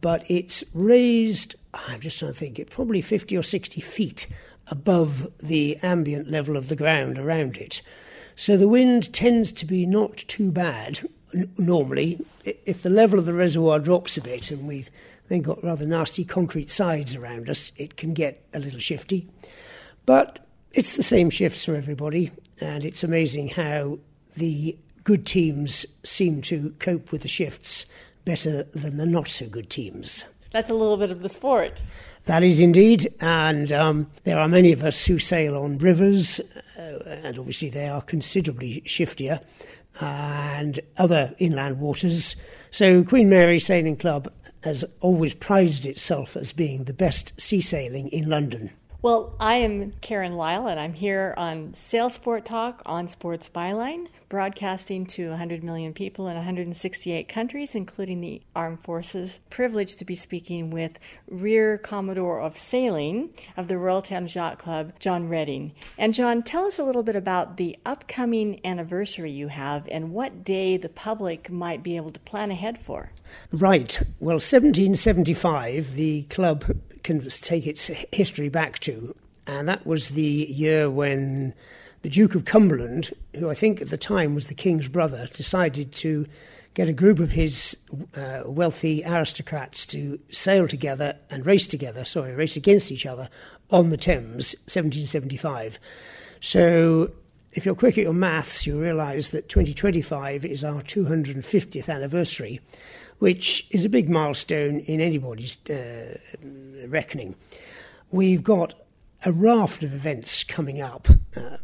but 0.00 0.24
it's 0.28 0.62
raised, 0.72 1.56
I'm 1.74 1.98
just 1.98 2.20
trying 2.20 2.32
to 2.32 2.38
think, 2.38 2.60
it 2.60 2.70
probably 2.70 3.00
50 3.00 3.36
or 3.36 3.42
60 3.42 3.80
feet 3.80 4.28
above 4.68 5.28
the 5.38 5.76
ambient 5.82 6.30
level 6.30 6.56
of 6.56 6.68
the 6.68 6.76
ground 6.76 7.18
around 7.18 7.56
it. 7.56 7.82
So 8.36 8.56
the 8.56 8.68
wind 8.68 9.12
tends 9.12 9.50
to 9.54 9.66
be 9.66 9.86
not 9.86 10.16
too 10.16 10.52
bad 10.52 11.00
normally. 11.58 12.24
If 12.44 12.82
the 12.82 12.90
level 12.90 13.18
of 13.18 13.26
the 13.26 13.34
reservoir 13.34 13.80
drops 13.80 14.16
a 14.16 14.20
bit 14.20 14.52
and 14.52 14.68
we've 14.68 14.90
then 15.26 15.42
got 15.42 15.64
rather 15.64 15.84
nasty 15.84 16.24
concrete 16.24 16.70
sides 16.70 17.16
around 17.16 17.50
us, 17.50 17.72
it 17.76 17.96
can 17.96 18.14
get 18.14 18.46
a 18.54 18.60
little 18.60 18.78
shifty. 18.78 19.28
But 20.06 20.46
it's 20.72 20.94
the 20.94 21.02
same 21.02 21.28
shifts 21.28 21.64
for 21.64 21.74
everybody, 21.74 22.30
and 22.60 22.84
it's 22.84 23.02
amazing 23.02 23.48
how 23.48 23.98
the 24.36 24.78
good 25.04 25.26
teams 25.26 25.86
seem 26.02 26.42
to 26.42 26.74
cope 26.78 27.12
with 27.12 27.22
the 27.22 27.28
shifts 27.28 27.86
better 28.24 28.64
than 28.64 28.96
the 28.96 29.06
not 29.06 29.28
so 29.28 29.46
good 29.48 29.70
teams. 29.70 30.24
That's 30.52 30.70
a 30.70 30.74
little 30.74 30.98
bit 30.98 31.10
of 31.10 31.22
the 31.22 31.28
sport. 31.28 31.80
That 32.26 32.42
is 32.42 32.60
indeed, 32.60 33.12
and 33.20 33.72
um, 33.72 34.10
there 34.24 34.38
are 34.38 34.48
many 34.48 34.72
of 34.72 34.84
us 34.84 35.06
who 35.06 35.18
sail 35.18 35.56
on 35.56 35.78
rivers, 35.78 36.40
uh, 36.78 36.98
and 37.06 37.38
obviously 37.38 37.70
they 37.70 37.88
are 37.88 38.02
considerably 38.02 38.82
shiftier, 38.82 39.42
and 40.00 40.78
other 40.98 41.34
inland 41.38 41.80
waters. 41.80 42.36
So 42.70 43.02
Queen 43.02 43.28
Mary 43.28 43.58
Sailing 43.58 43.96
Club 43.96 44.32
has 44.62 44.84
always 45.00 45.34
prized 45.34 45.86
itself 45.86 46.36
as 46.36 46.52
being 46.52 46.84
the 46.84 46.94
best 46.94 47.38
sea 47.40 47.60
sailing 47.60 48.08
in 48.08 48.28
London. 48.28 48.70
Well, 49.02 49.34
I 49.40 49.56
am 49.56 49.90
Karen 50.00 50.34
Lyle, 50.34 50.68
and 50.68 50.78
I'm 50.78 50.92
here 50.92 51.34
on 51.36 51.74
Sail 51.74 52.08
Sport 52.08 52.44
Talk 52.44 52.82
on 52.86 53.08
Sports 53.08 53.50
Byline, 53.52 54.06
broadcasting 54.28 55.06
to 55.06 55.30
100 55.30 55.64
million 55.64 55.92
people 55.92 56.28
in 56.28 56.36
168 56.36 57.28
countries, 57.28 57.74
including 57.74 58.20
the 58.20 58.42
armed 58.54 58.84
forces. 58.84 59.40
Privileged 59.50 59.98
to 59.98 60.04
be 60.04 60.14
speaking 60.14 60.70
with 60.70 61.00
Rear 61.26 61.78
Commodore 61.78 62.40
of 62.40 62.56
Sailing 62.56 63.30
of 63.56 63.66
the 63.66 63.76
Royal 63.76 64.02
Thames 64.02 64.36
Yacht 64.36 64.60
Club, 64.60 64.92
John 65.00 65.28
Redding. 65.28 65.72
And 65.98 66.14
John, 66.14 66.44
tell 66.44 66.64
us 66.66 66.78
a 66.78 66.84
little 66.84 67.02
bit 67.02 67.16
about 67.16 67.56
the 67.56 67.76
upcoming 67.84 68.60
anniversary 68.64 69.32
you 69.32 69.48
have 69.48 69.88
and 69.90 70.12
what 70.12 70.44
day 70.44 70.76
the 70.76 70.88
public 70.88 71.50
might 71.50 71.82
be 71.82 71.96
able 71.96 72.12
to 72.12 72.20
plan 72.20 72.52
ahead 72.52 72.78
for. 72.78 73.10
Right. 73.52 74.00
Well, 74.18 74.36
1775, 74.36 75.94
the 75.94 76.22
club 76.24 76.64
can 77.02 77.20
take 77.28 77.66
its 77.66 77.86
history 78.12 78.48
back 78.48 78.78
to, 78.80 79.14
and 79.46 79.68
that 79.68 79.86
was 79.86 80.10
the 80.10 80.22
year 80.22 80.90
when 80.90 81.54
the 82.02 82.08
Duke 82.08 82.34
of 82.34 82.44
Cumberland, 82.44 83.12
who 83.34 83.50
I 83.50 83.54
think 83.54 83.80
at 83.80 83.90
the 83.90 83.96
time 83.96 84.34
was 84.34 84.46
the 84.48 84.54
king's 84.54 84.88
brother, 84.88 85.28
decided 85.32 85.92
to 85.92 86.26
get 86.74 86.88
a 86.88 86.92
group 86.92 87.18
of 87.18 87.32
his 87.32 87.76
uh, 88.16 88.42
wealthy 88.46 89.04
aristocrats 89.04 89.84
to 89.86 90.18
sail 90.30 90.66
together 90.66 91.18
and 91.30 91.44
race 91.46 91.66
together, 91.66 92.04
sorry, 92.04 92.34
race 92.34 92.56
against 92.56 92.90
each 92.90 93.06
other 93.06 93.28
on 93.70 93.90
the 93.90 93.96
Thames, 93.96 94.54
1775. 94.64 95.78
So 96.40 97.12
if 97.52 97.66
you're 97.66 97.74
quick 97.74 97.98
at 97.98 98.04
your 98.04 98.14
maths, 98.14 98.66
you 98.66 98.80
realise 98.80 99.30
that 99.30 99.48
2025 99.48 100.44
is 100.44 100.64
our 100.64 100.82
250th 100.82 101.92
anniversary, 101.92 102.60
which 103.22 103.68
is 103.70 103.84
a 103.84 103.88
big 103.88 104.10
milestone 104.10 104.80
in 104.80 105.00
anybody's 105.00 105.56
uh, 105.70 106.18
reckoning. 106.88 107.36
We've 108.10 108.42
got 108.42 108.74
a 109.24 109.30
raft 109.30 109.84
of 109.84 109.94
events 109.94 110.42
coming 110.42 110.80
up, 110.80 111.06
uh, 111.36 111.58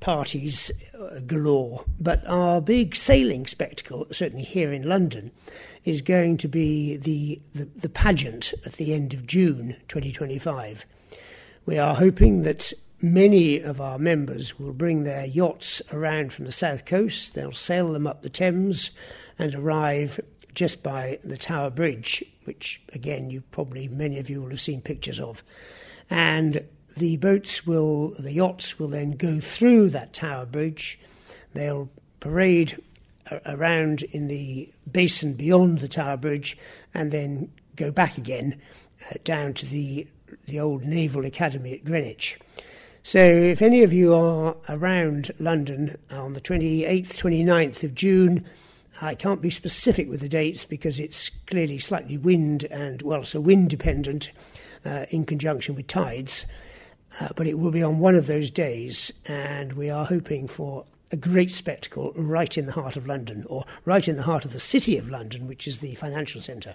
parties 0.00 0.72
uh, 0.98 1.20
galore, 1.26 1.84
but 2.00 2.26
our 2.26 2.62
big 2.62 2.96
sailing 2.96 3.46
spectacle, 3.46 4.06
certainly 4.10 4.44
here 4.44 4.72
in 4.72 4.88
London, 4.88 5.30
is 5.84 6.00
going 6.00 6.38
to 6.38 6.48
be 6.48 6.96
the, 6.96 7.38
the, 7.54 7.64
the 7.64 7.90
pageant 7.90 8.54
at 8.64 8.72
the 8.72 8.94
end 8.94 9.12
of 9.12 9.26
June 9.26 9.76
2025. 9.88 10.86
We 11.66 11.78
are 11.78 11.96
hoping 11.96 12.44
that 12.44 12.72
many 13.02 13.60
of 13.60 13.78
our 13.78 13.98
members 13.98 14.58
will 14.58 14.72
bring 14.72 15.04
their 15.04 15.26
yachts 15.26 15.82
around 15.92 16.32
from 16.32 16.46
the 16.46 16.50
south 16.50 16.86
coast. 16.86 17.34
They'll 17.34 17.52
sail 17.52 17.92
them 17.92 18.06
up 18.06 18.22
the 18.22 18.30
Thames 18.30 18.90
and 19.38 19.54
arrive 19.54 20.18
just 20.58 20.82
by 20.82 21.20
the 21.22 21.36
Tower 21.36 21.70
Bridge, 21.70 22.24
which 22.42 22.82
again 22.92 23.30
you 23.30 23.42
probably 23.52 23.86
many 23.86 24.18
of 24.18 24.28
you 24.28 24.42
will 24.42 24.50
have 24.50 24.60
seen 24.60 24.80
pictures 24.80 25.20
of. 25.20 25.44
And 26.10 26.66
the 26.96 27.16
boats 27.16 27.64
will, 27.64 28.12
the 28.18 28.32
yachts 28.32 28.76
will 28.76 28.88
then 28.88 29.12
go 29.12 29.38
through 29.38 29.90
that 29.90 30.12
Tower 30.12 30.46
Bridge. 30.46 30.98
They'll 31.54 31.88
parade 32.18 32.76
around 33.46 34.02
in 34.02 34.26
the 34.26 34.68
basin 34.90 35.34
beyond 35.34 35.78
the 35.78 35.86
Tower 35.86 36.16
Bridge 36.16 36.58
and 36.92 37.12
then 37.12 37.52
go 37.76 37.92
back 37.92 38.18
again 38.18 38.60
uh, 39.08 39.14
down 39.22 39.54
to 39.54 39.66
the 39.66 40.08
the 40.46 40.58
old 40.58 40.82
Naval 40.82 41.24
Academy 41.24 41.74
at 41.74 41.84
Greenwich. 41.84 42.36
So, 43.04 43.20
if 43.20 43.62
any 43.62 43.84
of 43.84 43.92
you 43.92 44.12
are 44.12 44.56
around 44.68 45.30
London 45.38 45.96
on 46.10 46.32
the 46.32 46.40
28th, 46.40 47.16
29th 47.16 47.84
of 47.84 47.94
June, 47.94 48.44
I 49.00 49.14
can't 49.14 49.42
be 49.42 49.50
specific 49.50 50.08
with 50.08 50.20
the 50.20 50.28
dates 50.28 50.64
because 50.64 50.98
it's 50.98 51.30
clearly 51.46 51.78
slightly 51.78 52.18
wind 52.18 52.64
and, 52.64 53.02
well, 53.02 53.22
so 53.24 53.40
wind 53.40 53.70
dependent 53.70 54.32
uh, 54.84 55.06
in 55.10 55.24
conjunction 55.24 55.74
with 55.74 55.86
tides. 55.86 56.46
Uh, 57.20 57.28
but 57.36 57.46
it 57.46 57.58
will 57.58 57.70
be 57.70 57.82
on 57.82 58.00
one 58.00 58.14
of 58.14 58.26
those 58.26 58.50
days, 58.50 59.12
and 59.26 59.72
we 59.72 59.88
are 59.88 60.04
hoping 60.04 60.46
for 60.46 60.84
a 61.10 61.16
great 61.16 61.50
spectacle 61.50 62.12
right 62.14 62.58
in 62.58 62.66
the 62.66 62.72
heart 62.72 62.96
of 62.96 63.06
London, 63.06 63.44
or 63.48 63.64
right 63.84 64.06
in 64.06 64.16
the 64.16 64.24
heart 64.24 64.44
of 64.44 64.52
the 64.52 64.60
city 64.60 64.98
of 64.98 65.08
London, 65.08 65.46
which 65.46 65.66
is 65.66 65.78
the 65.78 65.94
financial 65.94 66.40
centre. 66.40 66.74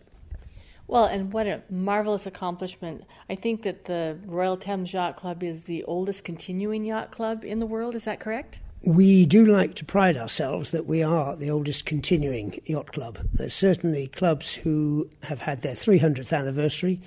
Well, 0.88 1.06
and 1.06 1.31
what 1.31 1.48
a 1.48 1.61
marvelous 1.69 2.26
accomplishment. 2.26 3.03
I 3.30 3.35
think 3.35 3.61
that 3.61 3.85
the 3.85 4.18
Royal 4.26 4.57
Thames 4.57 4.91
Yacht 4.91 5.18
Club 5.18 5.44
is 5.44 5.65
the 5.65 5.84
oldest 5.84 6.23
continuing 6.23 6.84
yacht 6.84 7.11
club 7.11 7.45
in 7.45 7.60
the 7.60 7.65
world. 7.65 7.95
Is 7.95 8.06
that 8.06 8.19
correct? 8.19 8.60
We 8.85 9.26
do 9.26 9.45
like 9.45 9.76
to 9.76 9.85
pride 9.85 10.18
ourselves 10.18 10.72
that 10.72 10.85
we 10.85 11.01
are 11.01 11.38
the 11.38 11.49
oldest 11.49 11.85
continuing 11.85 12.60
yacht 12.65 12.91
club. 12.91 13.18
There's 13.31 13.53
certainly 13.53 14.07
clubs 14.07 14.53
who 14.53 15.10
have 15.23 15.41
had 15.41 15.61
their 15.61 15.73
300th 15.73 16.38
anniversary, 16.38 16.99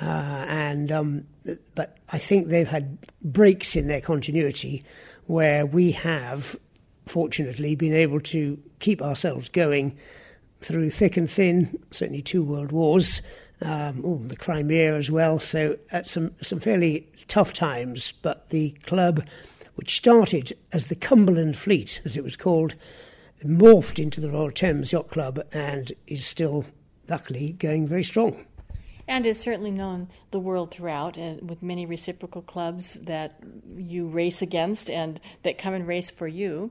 uh, 0.00 0.46
and 0.48 0.90
um, 0.90 1.26
but 1.76 1.96
I 2.12 2.18
think 2.18 2.48
they've 2.48 2.66
had 2.66 2.98
breaks 3.22 3.76
in 3.76 3.86
their 3.86 4.00
continuity 4.00 4.84
where 5.26 5.64
we 5.64 5.92
have, 5.92 6.56
fortunately, 7.06 7.76
been 7.76 7.94
able 7.94 8.18
to 8.20 8.60
keep 8.80 9.00
ourselves 9.00 9.48
going 9.48 9.96
through 10.60 10.90
thick 10.90 11.16
and 11.16 11.30
thin. 11.30 11.78
Certainly, 11.92 12.22
two 12.22 12.42
world 12.42 12.72
wars, 12.72 13.22
um, 13.60 14.02
oh, 14.04 14.16
the 14.18 14.34
Crimea 14.34 14.96
as 14.96 15.08
well. 15.08 15.38
So 15.38 15.78
at 15.92 16.08
some 16.08 16.34
some 16.40 16.58
fairly 16.58 17.06
tough 17.28 17.52
times, 17.52 18.12
but 18.22 18.48
the 18.48 18.70
club 18.82 19.22
which 19.74 19.96
started 19.96 20.52
as 20.72 20.88
the 20.88 20.94
Cumberland 20.94 21.56
Fleet, 21.56 22.00
as 22.04 22.16
it 22.16 22.24
was 22.24 22.36
called, 22.36 22.74
morphed 23.44 23.98
into 23.98 24.20
the 24.20 24.30
Royal 24.30 24.50
Thames 24.50 24.92
Yacht 24.92 25.08
Club 25.08 25.40
and 25.52 25.92
is 26.06 26.24
still, 26.24 26.66
luckily, 27.08 27.52
going 27.52 27.86
very 27.86 28.04
strong. 28.04 28.46
And 29.08 29.26
is 29.26 29.40
certainly 29.40 29.72
known 29.72 30.08
the 30.30 30.38
world 30.38 30.70
throughout, 30.70 31.16
and 31.16 31.50
with 31.50 31.62
many 31.62 31.86
reciprocal 31.86 32.42
clubs 32.42 32.94
that 33.02 33.38
you 33.74 34.06
race 34.06 34.42
against 34.42 34.88
and 34.88 35.20
that 35.42 35.58
come 35.58 35.74
and 35.74 35.86
race 35.86 36.10
for 36.10 36.28
you. 36.28 36.70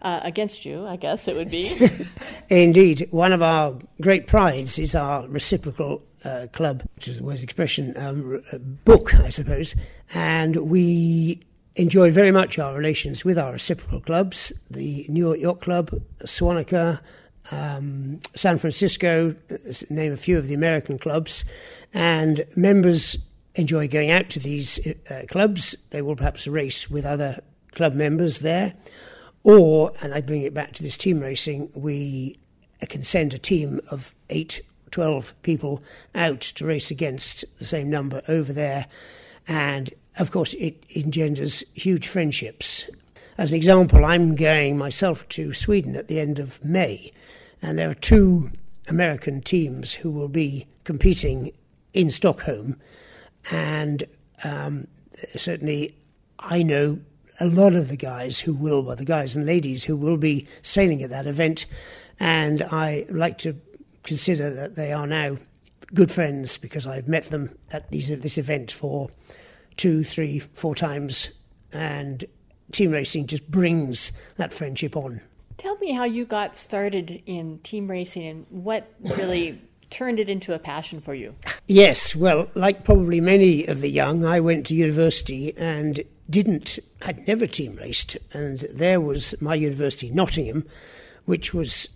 Uh, 0.00 0.20
against 0.22 0.64
you, 0.64 0.86
I 0.86 0.94
guess 0.94 1.26
it 1.26 1.34
would 1.34 1.50
be. 1.50 1.76
Indeed. 2.48 3.08
One 3.10 3.32
of 3.32 3.42
our 3.42 3.76
great 4.00 4.28
prides 4.28 4.78
is 4.78 4.94
our 4.94 5.26
reciprocal 5.26 6.04
uh, 6.24 6.46
club, 6.52 6.84
which 6.94 7.08
is 7.08 7.18
the 7.18 7.24
word's 7.24 7.42
expression, 7.42 7.94
um, 7.96 8.40
book, 8.84 9.12
I 9.18 9.28
suppose. 9.28 9.74
And 10.14 10.54
we 10.70 11.42
enjoy 11.78 12.10
very 12.10 12.32
much 12.32 12.58
our 12.58 12.74
relations 12.74 13.24
with 13.24 13.38
our 13.38 13.52
reciprocal 13.52 14.00
clubs, 14.00 14.52
the 14.68 15.06
New 15.08 15.28
York 15.28 15.40
Yacht 15.40 15.60
Club, 15.60 15.90
Sewanee, 16.24 17.00
um, 17.52 18.20
San 18.34 18.58
Francisco, 18.58 19.34
name 19.88 20.12
a 20.12 20.16
few 20.16 20.36
of 20.36 20.48
the 20.48 20.54
American 20.54 20.98
clubs, 20.98 21.44
and 21.94 22.44
members 22.56 23.16
enjoy 23.54 23.88
going 23.88 24.10
out 24.10 24.28
to 24.30 24.40
these 24.40 24.78
uh, 25.10 25.22
clubs. 25.28 25.76
They 25.90 26.02
will 26.02 26.16
perhaps 26.16 26.46
race 26.48 26.90
with 26.90 27.06
other 27.06 27.40
club 27.72 27.94
members 27.94 28.40
there, 28.40 28.74
or, 29.44 29.92
and 30.02 30.12
I 30.12 30.20
bring 30.20 30.42
it 30.42 30.52
back 30.52 30.72
to 30.74 30.82
this 30.82 30.96
team 30.96 31.20
racing, 31.20 31.70
we 31.74 32.38
can 32.88 33.04
send 33.04 33.34
a 33.34 33.38
team 33.38 33.80
of 33.90 34.14
eight, 34.30 34.60
12 34.90 35.32
people 35.42 35.82
out 36.14 36.40
to 36.40 36.66
race 36.66 36.90
against 36.90 37.44
the 37.58 37.64
same 37.64 37.88
number 37.88 38.20
over 38.28 38.52
there. 38.52 38.86
And 39.46 39.90
of 40.18 40.30
course, 40.30 40.54
it 40.54 40.82
engenders 40.94 41.64
huge 41.74 42.06
friendships. 42.06 42.88
As 43.36 43.50
an 43.50 43.56
example, 43.56 44.04
I'm 44.04 44.34
going 44.34 44.76
myself 44.76 45.28
to 45.30 45.52
Sweden 45.52 45.96
at 45.96 46.08
the 46.08 46.18
end 46.18 46.38
of 46.38 46.64
May, 46.64 47.12
and 47.62 47.78
there 47.78 47.90
are 47.90 47.94
two 47.94 48.50
American 48.88 49.40
teams 49.40 49.94
who 49.94 50.10
will 50.10 50.28
be 50.28 50.66
competing 50.84 51.52
in 51.92 52.10
Stockholm. 52.10 52.80
And 53.50 54.04
um, 54.44 54.88
certainly, 55.36 55.96
I 56.38 56.62
know 56.62 57.00
a 57.40 57.46
lot 57.46 57.74
of 57.74 57.88
the 57.88 57.96
guys 57.96 58.40
who 58.40 58.54
will, 58.54 58.82
well, 58.82 58.96
the 58.96 59.04
guys 59.04 59.36
and 59.36 59.46
ladies 59.46 59.84
who 59.84 59.96
will 59.96 60.16
be 60.16 60.46
sailing 60.62 61.02
at 61.02 61.10
that 61.10 61.26
event, 61.26 61.66
and 62.18 62.62
I 62.62 63.06
like 63.08 63.38
to 63.38 63.56
consider 64.02 64.50
that 64.50 64.74
they 64.74 64.92
are 64.92 65.06
now 65.06 65.36
good 65.94 66.10
friends 66.10 66.58
because 66.58 66.86
I've 66.86 67.06
met 67.06 67.24
them 67.26 67.56
at 67.72 67.90
these, 67.90 68.08
this 68.08 68.38
event 68.38 68.70
for 68.72 69.10
two, 69.78 70.04
three, 70.04 70.40
four 70.40 70.74
times, 70.74 71.30
and 71.72 72.26
team 72.70 72.90
racing 72.90 73.26
just 73.26 73.50
brings 73.50 74.12
that 74.36 74.52
friendship 74.52 74.94
on. 74.94 75.22
Tell 75.56 75.76
me 75.78 75.92
how 75.92 76.04
you 76.04 76.26
got 76.26 76.56
started 76.56 77.22
in 77.24 77.60
team 77.60 77.88
racing 77.88 78.26
and 78.26 78.46
what 78.50 78.92
really 79.02 79.62
turned 79.90 80.20
it 80.20 80.28
into 80.28 80.52
a 80.52 80.58
passion 80.58 81.00
for 81.00 81.14
you. 81.14 81.34
Yes, 81.66 82.14
well, 82.14 82.50
like 82.54 82.84
probably 82.84 83.20
many 83.20 83.66
of 83.66 83.80
the 83.80 83.88
young, 83.88 84.24
I 84.24 84.40
went 84.40 84.66
to 84.66 84.74
university 84.74 85.56
and 85.56 86.02
didn't, 86.28 86.78
had 87.00 87.26
never 87.26 87.46
team 87.46 87.76
raced. 87.76 88.18
And 88.34 88.60
there 88.74 89.00
was 89.00 89.34
my 89.40 89.54
university, 89.54 90.10
Nottingham, 90.10 90.66
which 91.24 91.54
was 91.54 91.88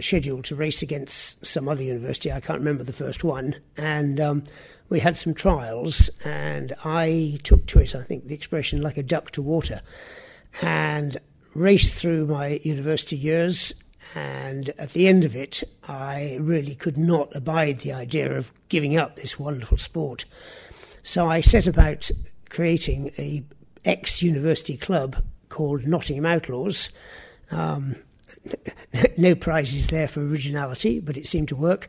scheduled 0.00 0.44
to 0.44 0.56
race 0.56 0.82
against 0.82 1.44
some 1.44 1.68
other 1.68 1.82
university. 1.82 2.30
I 2.30 2.40
can't 2.40 2.58
remember 2.58 2.84
the 2.84 2.92
first 2.92 3.24
one. 3.24 3.56
And 3.76 4.20
um, 4.20 4.44
we 4.88 5.00
had 5.00 5.16
some 5.16 5.34
trials, 5.34 6.10
and 6.24 6.74
I 6.84 7.38
took 7.42 7.66
to 7.66 7.80
it, 7.80 7.94
I 7.94 8.02
think, 8.02 8.26
the 8.26 8.34
expression 8.34 8.82
like 8.82 8.96
a 8.96 9.02
duck 9.02 9.30
to 9.32 9.42
water, 9.42 9.80
and 10.62 11.16
raced 11.54 11.94
through 11.94 12.26
my 12.26 12.60
university 12.62 13.16
years. 13.16 13.74
And 14.14 14.70
at 14.78 14.90
the 14.90 15.06
end 15.06 15.24
of 15.24 15.36
it, 15.36 15.62
I 15.86 16.38
really 16.40 16.74
could 16.74 16.96
not 16.96 17.34
abide 17.36 17.78
the 17.78 17.92
idea 17.92 18.32
of 18.32 18.52
giving 18.68 18.96
up 18.96 19.16
this 19.16 19.38
wonderful 19.38 19.76
sport. 19.76 20.24
So 21.02 21.28
I 21.28 21.40
set 21.40 21.66
about 21.66 22.10
creating 22.48 23.12
a 23.18 23.44
ex-university 23.84 24.76
club 24.76 25.16
called 25.48 25.86
Nottingham 25.86 26.26
Outlaws. 26.26 26.90
Um, 27.50 27.96
no 29.16 29.34
prizes 29.34 29.88
there 29.88 30.08
for 30.08 30.20
originality, 30.26 31.00
but 31.00 31.16
it 31.16 31.26
seemed 31.26 31.48
to 31.48 31.56
work, 31.56 31.88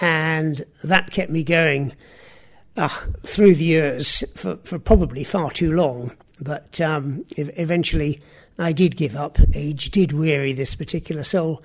and 0.00 0.62
that 0.84 1.10
kept 1.10 1.30
me 1.30 1.44
going 1.44 1.94
uh, 2.76 2.88
through 3.22 3.54
the 3.54 3.64
years 3.64 4.24
for, 4.34 4.56
for 4.56 4.78
probably 4.78 5.24
far 5.24 5.50
too 5.50 5.72
long. 5.72 6.12
But 6.40 6.80
um, 6.80 7.24
eventually, 7.36 8.20
I 8.58 8.72
did 8.72 8.96
give 8.96 9.14
up. 9.14 9.38
Age 9.54 9.90
did 9.90 10.12
weary 10.12 10.52
this 10.52 10.74
particular 10.74 11.24
soul, 11.24 11.62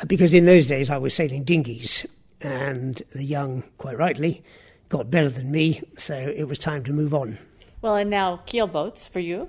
uh, 0.00 0.06
because 0.06 0.34
in 0.34 0.46
those 0.46 0.66
days 0.66 0.90
I 0.90 0.98
was 0.98 1.14
sailing 1.14 1.44
dinghies, 1.44 2.06
and 2.40 3.02
the 3.14 3.24
young, 3.24 3.64
quite 3.76 3.98
rightly, 3.98 4.42
got 4.88 5.10
better 5.10 5.28
than 5.28 5.50
me, 5.50 5.82
so 5.96 6.14
it 6.14 6.44
was 6.44 6.58
time 6.58 6.82
to 6.84 6.92
move 6.92 7.14
on. 7.14 7.38
Well, 7.80 7.94
and 7.94 8.10
now 8.10 8.40
keel 8.46 8.66
boats 8.66 9.06
for 9.06 9.20
you. 9.20 9.48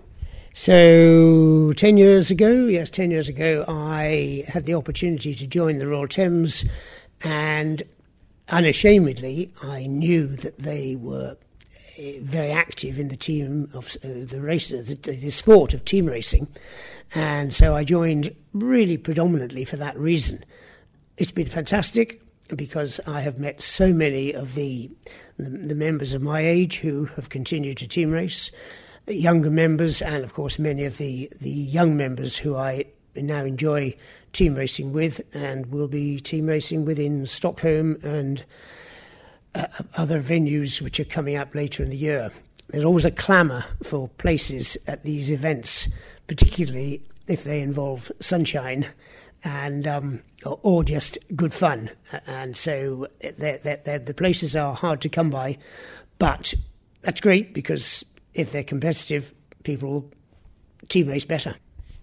So, 0.54 1.74
10 1.74 1.98
years 1.98 2.32
ago, 2.32 2.66
yes, 2.66 2.90
10 2.90 3.12
years 3.12 3.30
ago, 3.30 3.64
I 3.68 4.46
had 4.48 4.66
the 4.66 4.74
opportunity 4.74 5.36
to 5.36 5.48
join 5.48 5.78
the 5.78 5.88
Royal 5.88 6.08
Thames, 6.08 6.66
and 7.24 7.84
unashamedly, 8.50 9.52
I 9.62 9.86
knew 9.86 10.28
that 10.28 10.58
they 10.58 10.96
were 10.96 11.38
eh, 11.98 12.20
very 12.22 12.50
active 12.50 12.98
in 12.98 13.10
the 13.10 13.16
team 13.16 13.70
of 13.76 13.96
uh, 14.04 14.26
the 14.26 14.42
race, 14.42 14.70
the, 14.70 14.96
the 14.96 15.30
sport 15.30 15.74
of 15.76 15.86
team 15.86 16.08
racing, 16.08 16.48
and 17.14 17.54
so 17.54 17.76
I 17.76 17.84
joined 17.84 18.36
really 18.54 18.98
predominantly 18.98 19.66
for 19.66 19.78
that 19.78 19.98
reason. 19.98 20.44
It's 21.18 21.32
been 21.32 21.48
fantastic 21.48 22.22
because 22.56 23.00
I 23.06 23.22
have 23.22 23.38
met 23.38 23.62
so 23.62 23.94
many 23.94 24.34
of 24.34 24.56
the, 24.56 24.90
the, 25.38 25.50
the 25.50 25.76
members 25.76 26.14
of 26.14 26.24
my 26.24 26.42
age 26.42 26.80
who 26.80 27.06
have 27.06 27.30
continued 27.30 27.78
to 27.78 27.88
team 27.88 28.10
race, 28.10 28.52
younger 29.10 29.52
members, 29.52 30.02
and 30.02 30.24
of 30.24 30.34
course 30.34 30.60
many 30.60 30.86
of 30.86 30.98
the 30.98 31.32
the 31.42 31.50
young 31.50 31.98
members 31.98 32.38
who 32.38 32.56
I 32.56 32.86
now 33.16 33.44
enjoy 33.44 33.96
team 34.34 34.56
racing 34.56 34.94
with, 34.94 35.22
and 35.36 35.66
will 35.68 35.88
be 35.88 36.20
team 36.20 36.48
racing 36.48 36.86
with 36.86 37.00
in 37.00 37.26
Stockholm 37.26 37.98
and 38.04 38.46
uh, 39.56 39.66
other 39.98 40.22
venues 40.22 40.82
which 40.82 41.00
are 41.00 41.06
coming 41.06 41.36
up 41.36 41.56
later 41.56 41.84
in 41.84 41.90
the 41.90 41.98
year. 41.98 42.32
There's 42.68 42.86
always 42.86 43.06
a 43.06 43.12
clamour 43.12 43.66
for 43.82 44.08
places 44.08 44.78
at 44.88 45.04
these 45.04 45.32
events, 45.32 45.88
particularly 46.28 47.04
if 47.28 47.44
they 47.44 47.62
involve 47.62 48.12
sunshine 48.20 48.86
and 49.44 49.88
um, 49.88 50.22
or, 50.46 50.84
just 50.84 51.18
good 51.36 51.54
fun. 51.54 51.90
And 52.28 52.56
so 52.56 53.08
they're, 53.22 53.58
they're, 53.58 53.78
they're, 53.84 54.00
the 54.00 54.14
places 54.14 54.56
are 54.56 54.76
hard 54.76 55.02
to 55.02 55.10
come 55.10 55.30
by, 55.30 55.58
but 56.18 56.54
that's 57.02 57.22
great 57.22 57.54
because 57.54 58.04
if 58.34 58.52
they're 58.52 58.64
competitive, 58.64 59.34
people 59.64 60.10
team 60.88 61.08
race 61.08 61.26
better. 61.26 61.56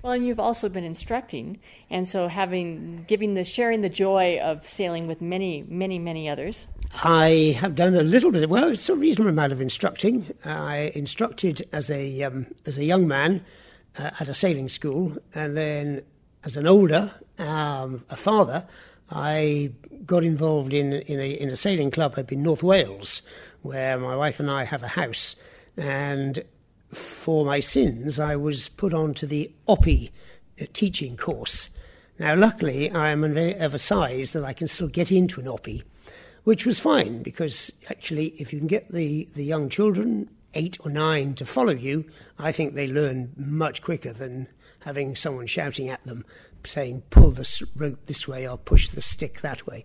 Well, 0.03 0.13
and 0.13 0.25
you've 0.25 0.39
also 0.39 0.69
been 0.69 0.85
instructing, 0.85 1.59
and 1.91 2.09
so 2.09 2.29
having 2.29 3.05
giving 3.09 3.35
the 3.35 3.43
sharing 3.43 3.81
the 3.81 3.89
joy 3.89 4.39
of 4.39 4.65
sailing 4.65 5.09
with 5.09 5.21
many, 5.21 5.65
many, 5.67 5.99
many 5.99 6.29
others. 6.29 6.69
I 7.03 7.57
have 7.59 7.75
done 7.75 7.97
a 7.97 8.05
little 8.05 8.31
bit. 8.31 8.49
Well, 8.49 8.69
it's 8.69 8.89
a 8.89 8.95
reasonable 8.95 9.31
amount 9.31 9.53
of 9.53 9.61
instructing. 9.61 10.33
I 10.45 10.93
instructed 10.95 11.69
as 11.73 11.91
a 11.91 12.23
um, 12.23 12.47
as 12.67 12.79
a 12.79 12.85
young 12.85 13.09
man 13.09 13.45
uh, 13.99 14.11
at 14.21 14.29
a 14.29 14.35
sailing 14.35 14.69
school, 14.69 15.17
and 15.35 15.57
then 15.57 16.03
as 16.45 16.57
an 16.57 16.69
older 16.69 17.13
um, 17.41 18.05
a 18.09 18.17
father, 18.17 18.65
I 19.11 19.73
got 20.05 20.23
involved 20.23 20.73
in 20.73 20.93
in 20.93 21.19
a, 21.19 21.31
in 21.33 21.51
a 21.51 21.57
sailing 21.57 21.91
club 21.91 22.17
up 22.17 22.31
in 22.31 22.45
North 22.45 22.63
Wales, 22.63 23.23
where 23.63 23.99
my 23.99 24.15
wife 24.15 24.39
and 24.39 24.49
I 24.49 24.65
have 24.65 24.85
a 24.85 24.89
house, 24.89 25.35
and 25.77 26.45
for 26.89 27.45
my 27.45 27.61
sins, 27.61 28.19
I 28.19 28.37
was 28.37 28.69
put 28.69 28.95
onto 28.95 29.27
the 29.27 29.53
Oppie 29.69 30.11
uh, 30.61 30.67
teaching 30.73 31.17
course. 31.17 31.69
Now, 32.19 32.35
luckily, 32.35 32.91
I 32.91 33.11
am 33.11 33.25
of 33.25 33.75
a 33.75 33.79
size 33.79 34.33
that 34.33 34.45
I 34.45 34.55
can 34.55 34.69
still 34.69 34.89
get 34.89 35.13
into 35.13 35.41
an 35.41 35.47
Oppie, 35.47 35.83
which 36.45 36.65
was 36.65 36.81
fine 36.81 37.23
because 37.23 37.73
actually, 37.91 38.29
if 38.39 38.53
you 38.53 38.59
can 38.59 38.69
get 38.69 38.91
the, 38.91 39.29
the 39.35 39.45
young 39.45 39.69
children, 39.69 40.31
eight 40.55 40.79
or 40.81 40.91
nine, 40.91 41.35
to 41.35 41.45
follow 41.45 41.73
you, 41.73 42.07
I 42.39 42.53
think 42.53 42.75
they 42.75 42.87
learn 42.87 43.33
much 43.37 43.83
quicker 43.83 44.13
than 44.13 44.49
having 44.81 45.15
someone 45.15 45.47
shouting 45.47 45.89
at 45.89 46.05
them 46.05 46.25
saying, 46.65 47.03
pull 47.11 47.31
the 47.31 47.67
rope 47.77 48.07
this 48.07 48.27
way 48.27 48.49
or 48.49 48.57
push 48.57 48.89
the 48.89 49.03
stick 49.03 49.41
that 49.41 49.67
way. 49.67 49.85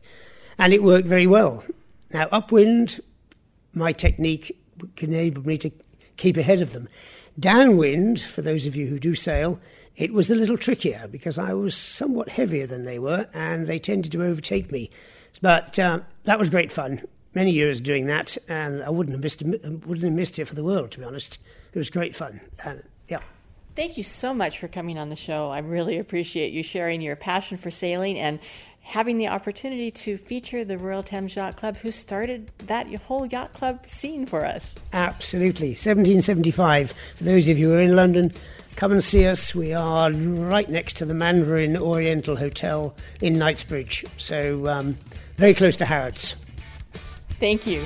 And 0.58 0.74
it 0.74 0.84
worked 0.84 1.08
very 1.08 1.28
well. 1.28 1.66
Now, 2.14 2.28
upwind, 2.32 3.00
my 3.74 3.92
technique 3.92 4.61
enabled 4.98 5.46
me 5.46 5.58
to 5.60 5.72
keep 6.18 6.38
ahead 6.38 6.62
of 6.62 6.74
them. 6.74 6.88
Downwind, 7.40 8.20
for 8.20 8.42
those 8.42 8.66
of 8.66 8.76
you 8.76 8.88
who 8.88 9.00
do 9.00 9.16
sail, 9.16 9.60
it 9.96 10.14
was 10.14 10.30
a 10.30 10.36
little 10.36 10.58
trickier 10.58 11.08
because 11.10 11.38
I 11.38 11.54
was 11.54 11.76
somewhat 11.76 12.30
heavier 12.30 12.68
than 12.68 12.86
they 12.86 13.00
were 13.00 13.28
and 13.34 13.68
they 13.68 13.80
tended 13.80 14.12
to 14.12 14.24
overtake 14.24 14.72
me. 14.72 14.90
But 15.42 15.78
uh, 15.80 16.02
that 16.24 16.40
was 16.40 16.50
great 16.50 16.72
fun. 16.72 17.04
Many 17.34 17.52
years 17.52 17.80
doing 17.80 18.08
that, 18.08 18.38
and 18.50 18.84
I 18.84 18.90
wouldn't 18.90 19.16
have 19.16 19.24
missed 19.24 19.42
wouldn't 19.42 20.02
have 20.02 20.12
missed 20.12 20.38
it 20.38 20.46
for 20.46 20.56
the 20.56 20.66
world. 20.66 20.92
To 20.92 21.00
be 21.00 21.06
honest, 21.06 21.40
it 21.74 21.78
was 21.78 21.90
great 21.90 22.14
fun. 22.14 22.42
And 22.66 22.84
yeah. 23.08 23.20
Thank 23.74 23.96
you 23.96 24.04
so 24.04 24.34
much 24.34 24.60
for 24.60 24.68
coming 24.68 24.98
on 24.98 25.08
the 25.08 25.16
show. 25.16 25.50
I 25.50 25.60
really 25.60 25.98
appreciate 25.98 26.52
you 26.52 26.62
sharing 26.62 27.02
your 27.02 27.16
passion 27.16 27.58
for 27.58 27.72
sailing 27.72 28.20
and 28.20 28.40
having 28.82 29.18
the 29.18 29.28
opportunity 29.28 29.92
to 29.92 30.18
feature 30.18 30.66
the 30.66 30.78
Royal 30.78 31.04
Thames 31.04 31.36
Yacht 31.36 31.56
Club, 31.56 31.78
who 31.78 31.92
started 31.92 32.52
that 32.68 32.94
whole 32.96 33.26
yacht 33.26 33.54
club 33.54 33.88
scene 33.88 34.26
for 34.26 34.46
us. 34.46 34.76
Absolutely. 34.94 35.70
1775. 35.70 36.94
For 37.16 37.24
those 37.24 37.48
of 37.48 37.58
you 37.58 37.70
who 37.70 37.76
are 37.76 37.82
in 37.82 37.96
London, 37.96 38.34
come 38.76 38.92
and 38.92 39.04
see 39.04 39.26
us. 39.28 39.56
We 39.56 39.74
are 39.74 40.12
right 40.12 40.70
next 40.70 40.98
to 40.98 41.06
the 41.06 41.14
Mandarin 41.14 41.78
Oriental 41.78 42.36
Hotel 42.36 42.96
in 43.22 43.34
Knightsbridge, 43.34 44.06
so 44.18 44.68
um, 44.68 44.98
very 45.38 45.54
close 45.54 45.78
to 45.78 45.86
Harrods. 45.86 46.36
Thank 47.40 47.66
you. 47.66 47.86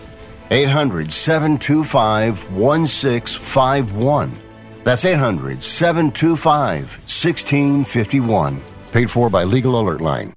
800 0.51 1.13
725 1.13 2.51
1651. 2.51 4.37
That's 4.83 5.05
800 5.05 5.63
725 5.63 6.81
1651. 6.81 8.61
Paid 8.91 9.09
for 9.09 9.29
by 9.29 9.45
Legal 9.45 9.79
Alert 9.79 10.01
Line. 10.01 10.33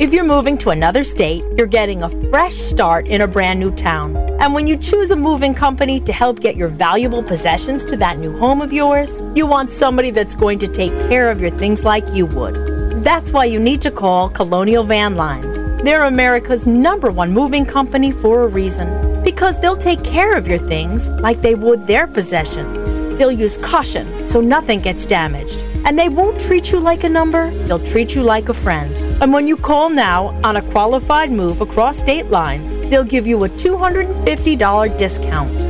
If 0.00 0.14
you're 0.14 0.24
moving 0.24 0.56
to 0.58 0.70
another 0.70 1.04
state, 1.04 1.44
you're 1.58 1.66
getting 1.66 2.02
a 2.02 2.08
fresh 2.30 2.54
start 2.54 3.06
in 3.06 3.20
a 3.20 3.28
brand 3.28 3.60
new 3.60 3.70
town. 3.70 4.16
And 4.40 4.54
when 4.54 4.66
you 4.66 4.78
choose 4.78 5.10
a 5.10 5.16
moving 5.16 5.52
company 5.52 6.00
to 6.00 6.12
help 6.14 6.40
get 6.40 6.56
your 6.56 6.68
valuable 6.68 7.22
possessions 7.22 7.84
to 7.84 7.98
that 7.98 8.18
new 8.18 8.34
home 8.38 8.62
of 8.62 8.72
yours, 8.72 9.20
you 9.34 9.44
want 9.44 9.70
somebody 9.70 10.10
that's 10.10 10.34
going 10.34 10.58
to 10.60 10.66
take 10.66 10.96
care 11.10 11.30
of 11.30 11.42
your 11.42 11.50
things 11.50 11.84
like 11.84 12.08
you 12.14 12.24
would. 12.24 12.54
That's 13.04 13.30
why 13.30 13.44
you 13.44 13.60
need 13.60 13.82
to 13.82 13.90
call 13.90 14.30
Colonial 14.30 14.84
Van 14.84 15.16
Lines. 15.16 15.82
They're 15.82 16.04
America's 16.04 16.66
number 16.66 17.10
one 17.10 17.32
moving 17.32 17.66
company 17.66 18.12
for 18.12 18.44
a 18.44 18.46
reason. 18.46 19.09
Because 19.24 19.60
they'll 19.60 19.76
take 19.76 20.02
care 20.02 20.36
of 20.36 20.46
your 20.46 20.58
things 20.58 21.08
like 21.20 21.40
they 21.40 21.54
would 21.54 21.86
their 21.86 22.06
possessions. 22.06 23.16
They'll 23.18 23.30
use 23.30 23.58
caution 23.58 24.26
so 24.26 24.40
nothing 24.40 24.80
gets 24.80 25.04
damaged. 25.04 25.58
And 25.84 25.98
they 25.98 26.08
won't 26.08 26.40
treat 26.40 26.72
you 26.72 26.80
like 26.80 27.04
a 27.04 27.08
number, 27.08 27.50
they'll 27.64 27.84
treat 27.84 28.14
you 28.14 28.22
like 28.22 28.48
a 28.48 28.54
friend. 28.54 28.94
And 29.22 29.32
when 29.32 29.46
you 29.46 29.56
call 29.56 29.90
now 29.90 30.28
on 30.42 30.56
a 30.56 30.62
qualified 30.70 31.30
move 31.30 31.60
across 31.60 31.98
state 31.98 32.26
lines, 32.26 32.78
they'll 32.88 33.04
give 33.04 33.26
you 33.26 33.44
a 33.44 33.48
$250 33.48 34.96
discount. 34.96 35.69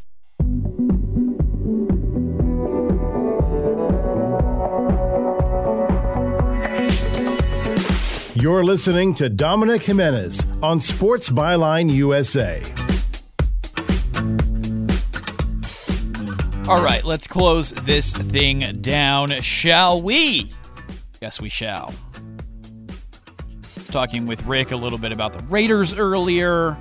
You're 8.61 8.67
listening 8.67 9.15
to 9.15 9.27
Dominic 9.27 9.81
Jimenez 9.81 10.39
on 10.61 10.79
Sports 10.81 11.31
Byline 11.31 11.91
USA. 11.91 12.61
All 16.69 16.83
right, 16.83 17.03
let's 17.03 17.25
close 17.25 17.71
this 17.71 18.13
thing 18.13 18.59
down, 18.79 19.41
shall 19.41 19.99
we? 19.99 20.53
Yes, 21.19 21.41
we 21.41 21.49
shall. 21.49 21.91
Talking 23.87 24.27
with 24.27 24.45
Rick 24.45 24.69
a 24.69 24.77
little 24.77 24.99
bit 24.99 25.11
about 25.11 25.33
the 25.33 25.41
Raiders 25.45 25.97
earlier. 25.97 26.77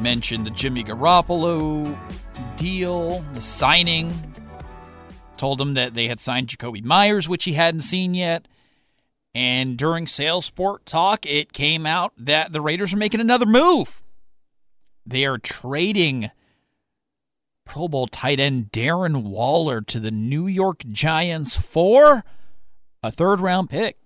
Mentioned 0.00 0.44
the 0.44 0.50
Jimmy 0.50 0.82
Garoppolo 0.82 1.96
deal, 2.56 3.20
the 3.34 3.40
signing. 3.40 4.12
Told 5.36 5.60
him 5.60 5.74
that 5.74 5.94
they 5.94 6.08
had 6.08 6.18
signed 6.18 6.48
Jakobi 6.48 6.82
Meyers, 6.82 7.28
which 7.28 7.44
he 7.44 7.52
hadn't 7.52 7.82
seen 7.82 8.14
yet. 8.14 8.48
And 9.34 9.78
during 9.78 10.06
Sail 10.06 10.42
Sport 10.42 10.84
Talk, 10.84 11.24
it 11.24 11.52
came 11.52 11.86
out 11.86 12.12
that 12.18 12.52
the 12.52 12.60
Raiders 12.60 12.92
are 12.92 12.98
making 12.98 13.20
another 13.20 13.46
move. 13.46 14.02
They 15.06 15.24
are 15.24 15.38
trading 15.38 16.30
Pro 17.64 17.88
Bowl 17.88 18.06
tight 18.06 18.40
end 18.40 18.70
Darren 18.72 19.22
Waller 19.22 19.80
to 19.80 19.98
the 19.98 20.10
New 20.10 20.46
York 20.46 20.84
Giants 20.90 21.56
for 21.56 22.24
a 23.02 23.10
third 23.10 23.40
round 23.40 23.70
pick. 23.70 23.96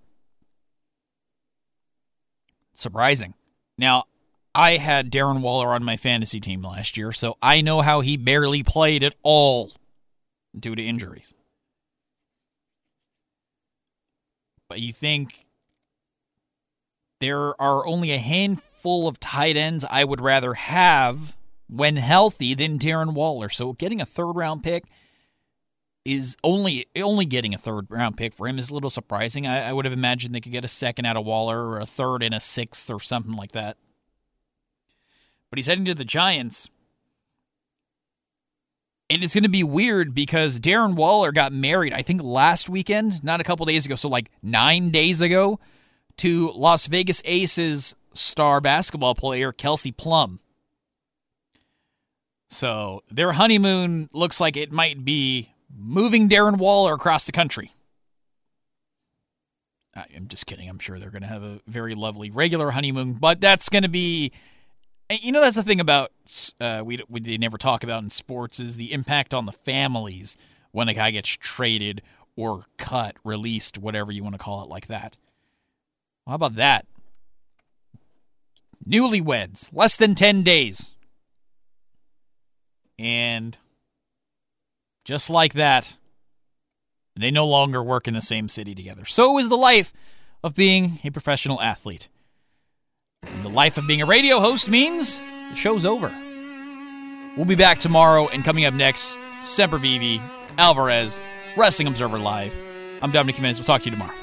Surprising. 2.73 3.33
Now, 3.77 4.05
I 4.55 4.77
had 4.77 5.11
Darren 5.11 5.41
Waller 5.41 5.73
on 5.73 5.83
my 5.83 5.97
fantasy 5.97 6.39
team 6.39 6.61
last 6.61 6.97
year, 6.97 7.11
so 7.11 7.37
I 7.41 7.61
know 7.61 7.81
how 7.81 8.01
he 8.01 8.17
barely 8.17 8.63
played 8.63 9.03
at 9.03 9.15
all 9.21 9.73
due 10.57 10.75
to 10.75 10.83
injuries. 10.83 11.33
But 14.69 14.81
you 14.81 14.91
think 14.91 15.45
there 17.19 17.59
are 17.61 17.85
only 17.85 18.11
a 18.11 18.17
handful 18.17 19.07
of 19.07 19.19
tight 19.19 19.57
ends 19.57 19.85
I 19.89 20.03
would 20.03 20.21
rather 20.21 20.53
have 20.55 21.35
when 21.69 21.97
healthy 21.97 22.53
than 22.53 22.79
Darren 22.79 23.13
Waller. 23.13 23.49
So 23.49 23.73
getting 23.73 24.01
a 24.01 24.05
third 24.05 24.33
round 24.33 24.63
pick 24.63 24.85
is 26.05 26.37
only 26.43 26.87
only 26.95 27.25
getting 27.25 27.53
a 27.53 27.57
third 27.57 27.87
round 27.89 28.15
pick 28.15 28.33
for 28.33 28.47
him 28.47 28.57
is 28.57 28.69
a 28.69 28.73
little 28.73 28.89
surprising. 28.89 29.45
I, 29.45 29.69
I 29.69 29.73
would 29.73 29.85
have 29.85 29.93
imagined 29.93 30.33
they 30.33 30.39
could 30.39 30.53
get 30.53 30.63
a 30.63 30.69
second 30.69 31.05
out 31.05 31.17
of 31.17 31.25
Waller 31.25 31.67
or 31.67 31.79
a 31.79 31.85
third 31.85 32.23
and 32.23 32.33
a 32.33 32.39
sixth 32.39 32.89
or 32.89 32.99
something 32.99 33.33
like 33.33 33.51
that. 33.51 33.77
But 35.49 35.59
he's 35.59 35.67
heading 35.67 35.85
to 35.85 35.93
the 35.93 36.05
Giants. 36.05 36.69
And 39.09 39.23
it's 39.23 39.33
going 39.33 39.43
to 39.43 39.49
be 39.49 39.63
weird 39.63 40.13
because 40.13 40.59
Darren 40.59 40.95
Waller 40.95 41.31
got 41.31 41.53
married, 41.53 41.93
I 41.93 42.01
think 42.01 42.21
last 42.21 42.67
weekend, 42.67 43.23
not 43.23 43.39
a 43.39 43.43
couple 43.43 43.65
days 43.65 43.85
ago, 43.85 43.95
so 43.95 44.09
like 44.09 44.29
nine 44.43 44.89
days 44.89 45.21
ago, 45.21 45.59
to 46.17 46.51
Las 46.51 46.87
Vegas 46.87 47.21
Aces 47.23 47.95
star 48.13 48.59
basketball 48.59 49.15
player 49.15 49.51
Kelsey 49.53 49.91
Plum. 49.91 50.39
So 52.49 53.03
their 53.09 53.33
honeymoon 53.33 54.09
looks 54.11 54.39
like 54.39 54.57
it 54.57 54.71
might 54.71 55.05
be 55.05 55.53
moving 55.73 56.27
Darren 56.27 56.57
Waller 56.57 56.93
across 56.93 57.25
the 57.25 57.31
country. 57.31 57.71
I'm 59.95 60.27
just 60.27 60.45
kidding. 60.45 60.69
I'm 60.69 60.79
sure 60.79 60.99
they're 60.99 61.09
going 61.09 61.23
to 61.23 61.27
have 61.27 61.43
a 61.43 61.59
very 61.65 61.95
lovely 61.95 62.29
regular 62.29 62.71
honeymoon, 62.71 63.13
but 63.13 63.41
that's 63.41 63.69
going 63.69 63.83
to 63.83 63.89
be 63.89 64.31
And 65.09 65.23
you 65.23 65.31
know 65.31 65.41
that's 65.41 65.55
the 65.55 65.63
thing 65.63 65.79
about 65.79 66.11
uh, 66.59 66.83
we 66.85 66.99
we 67.07 67.19
they 67.21 67.37
never 67.37 67.57
talk 67.57 67.83
about 67.83 68.03
in 68.03 68.09
sports 68.09 68.59
is 68.59 68.75
the 68.75 68.91
impact 68.91 69.33
on 69.33 69.45
the 69.45 69.51
families 69.51 70.35
when 70.71 70.89
a 70.89 70.93
guy 70.93 71.11
gets 71.11 71.29
traded 71.29 72.01
or 72.35 72.65
cut, 72.77 73.15
released, 73.23 73.77
whatever 73.77 74.11
you 74.11 74.23
want 74.23 74.35
to 74.35 74.39
call 74.39 74.63
it, 74.63 74.69
like 74.69 74.87
that. 74.87 75.17
Well, 76.25 76.31
how 76.31 76.35
about 76.35 76.55
that? 76.55 76.85
Newlyweds, 78.87 79.69
less 79.73 79.95
than 79.95 80.13
ten 80.13 80.43
days, 80.43 80.91
and 82.99 83.57
just 85.05 85.29
like 85.29 85.53
that, 85.53 85.95
they 87.15 87.31
no 87.31 87.47
longer 87.47 87.81
work 87.81 88.07
in 88.07 88.13
the 88.13 88.21
same 88.21 88.49
city 88.49 88.75
together. 88.75 89.05
So 89.05 89.37
is 89.37 89.49
the 89.49 89.55
life 89.55 89.93
of 90.43 90.53
being 90.53 90.99
a 91.03 91.09
professional 91.09 91.61
athlete. 91.61 92.09
And 93.23 93.43
the 93.43 93.49
life 93.49 93.77
of 93.77 93.87
being 93.87 94.01
a 94.01 94.05
radio 94.05 94.39
host 94.39 94.69
means 94.69 95.19
the 95.19 95.55
show's 95.55 95.85
over. 95.85 96.09
We'll 97.35 97.45
be 97.45 97.55
back 97.55 97.79
tomorrow, 97.79 98.27
and 98.27 98.43
coming 98.43 98.65
up 98.65 98.73
next, 98.73 99.15
Sempervive, 99.41 100.21
Alvarez, 100.57 101.21
Wrestling 101.55 101.87
Observer 101.87 102.19
Live. 102.19 102.53
I'm 103.01 103.11
Dominic 103.11 103.35
Jimenez. 103.35 103.57
We'll 103.57 103.65
talk 103.65 103.81
to 103.83 103.85
you 103.85 103.91
tomorrow. 103.91 104.13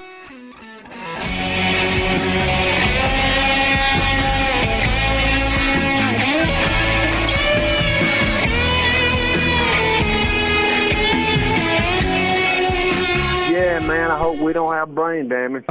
Yeah, 13.51 13.79
man, 13.87 14.11
I 14.11 14.19
hope 14.19 14.39
we 14.39 14.53
don't 14.53 14.73
have 14.73 14.95
brain 14.95 15.29
damage. 15.29 15.65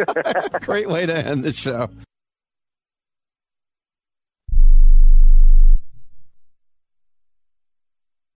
Great 0.62 0.88
way 0.88 1.06
to 1.06 1.16
end 1.16 1.44
the 1.44 1.52
show. 1.52 1.88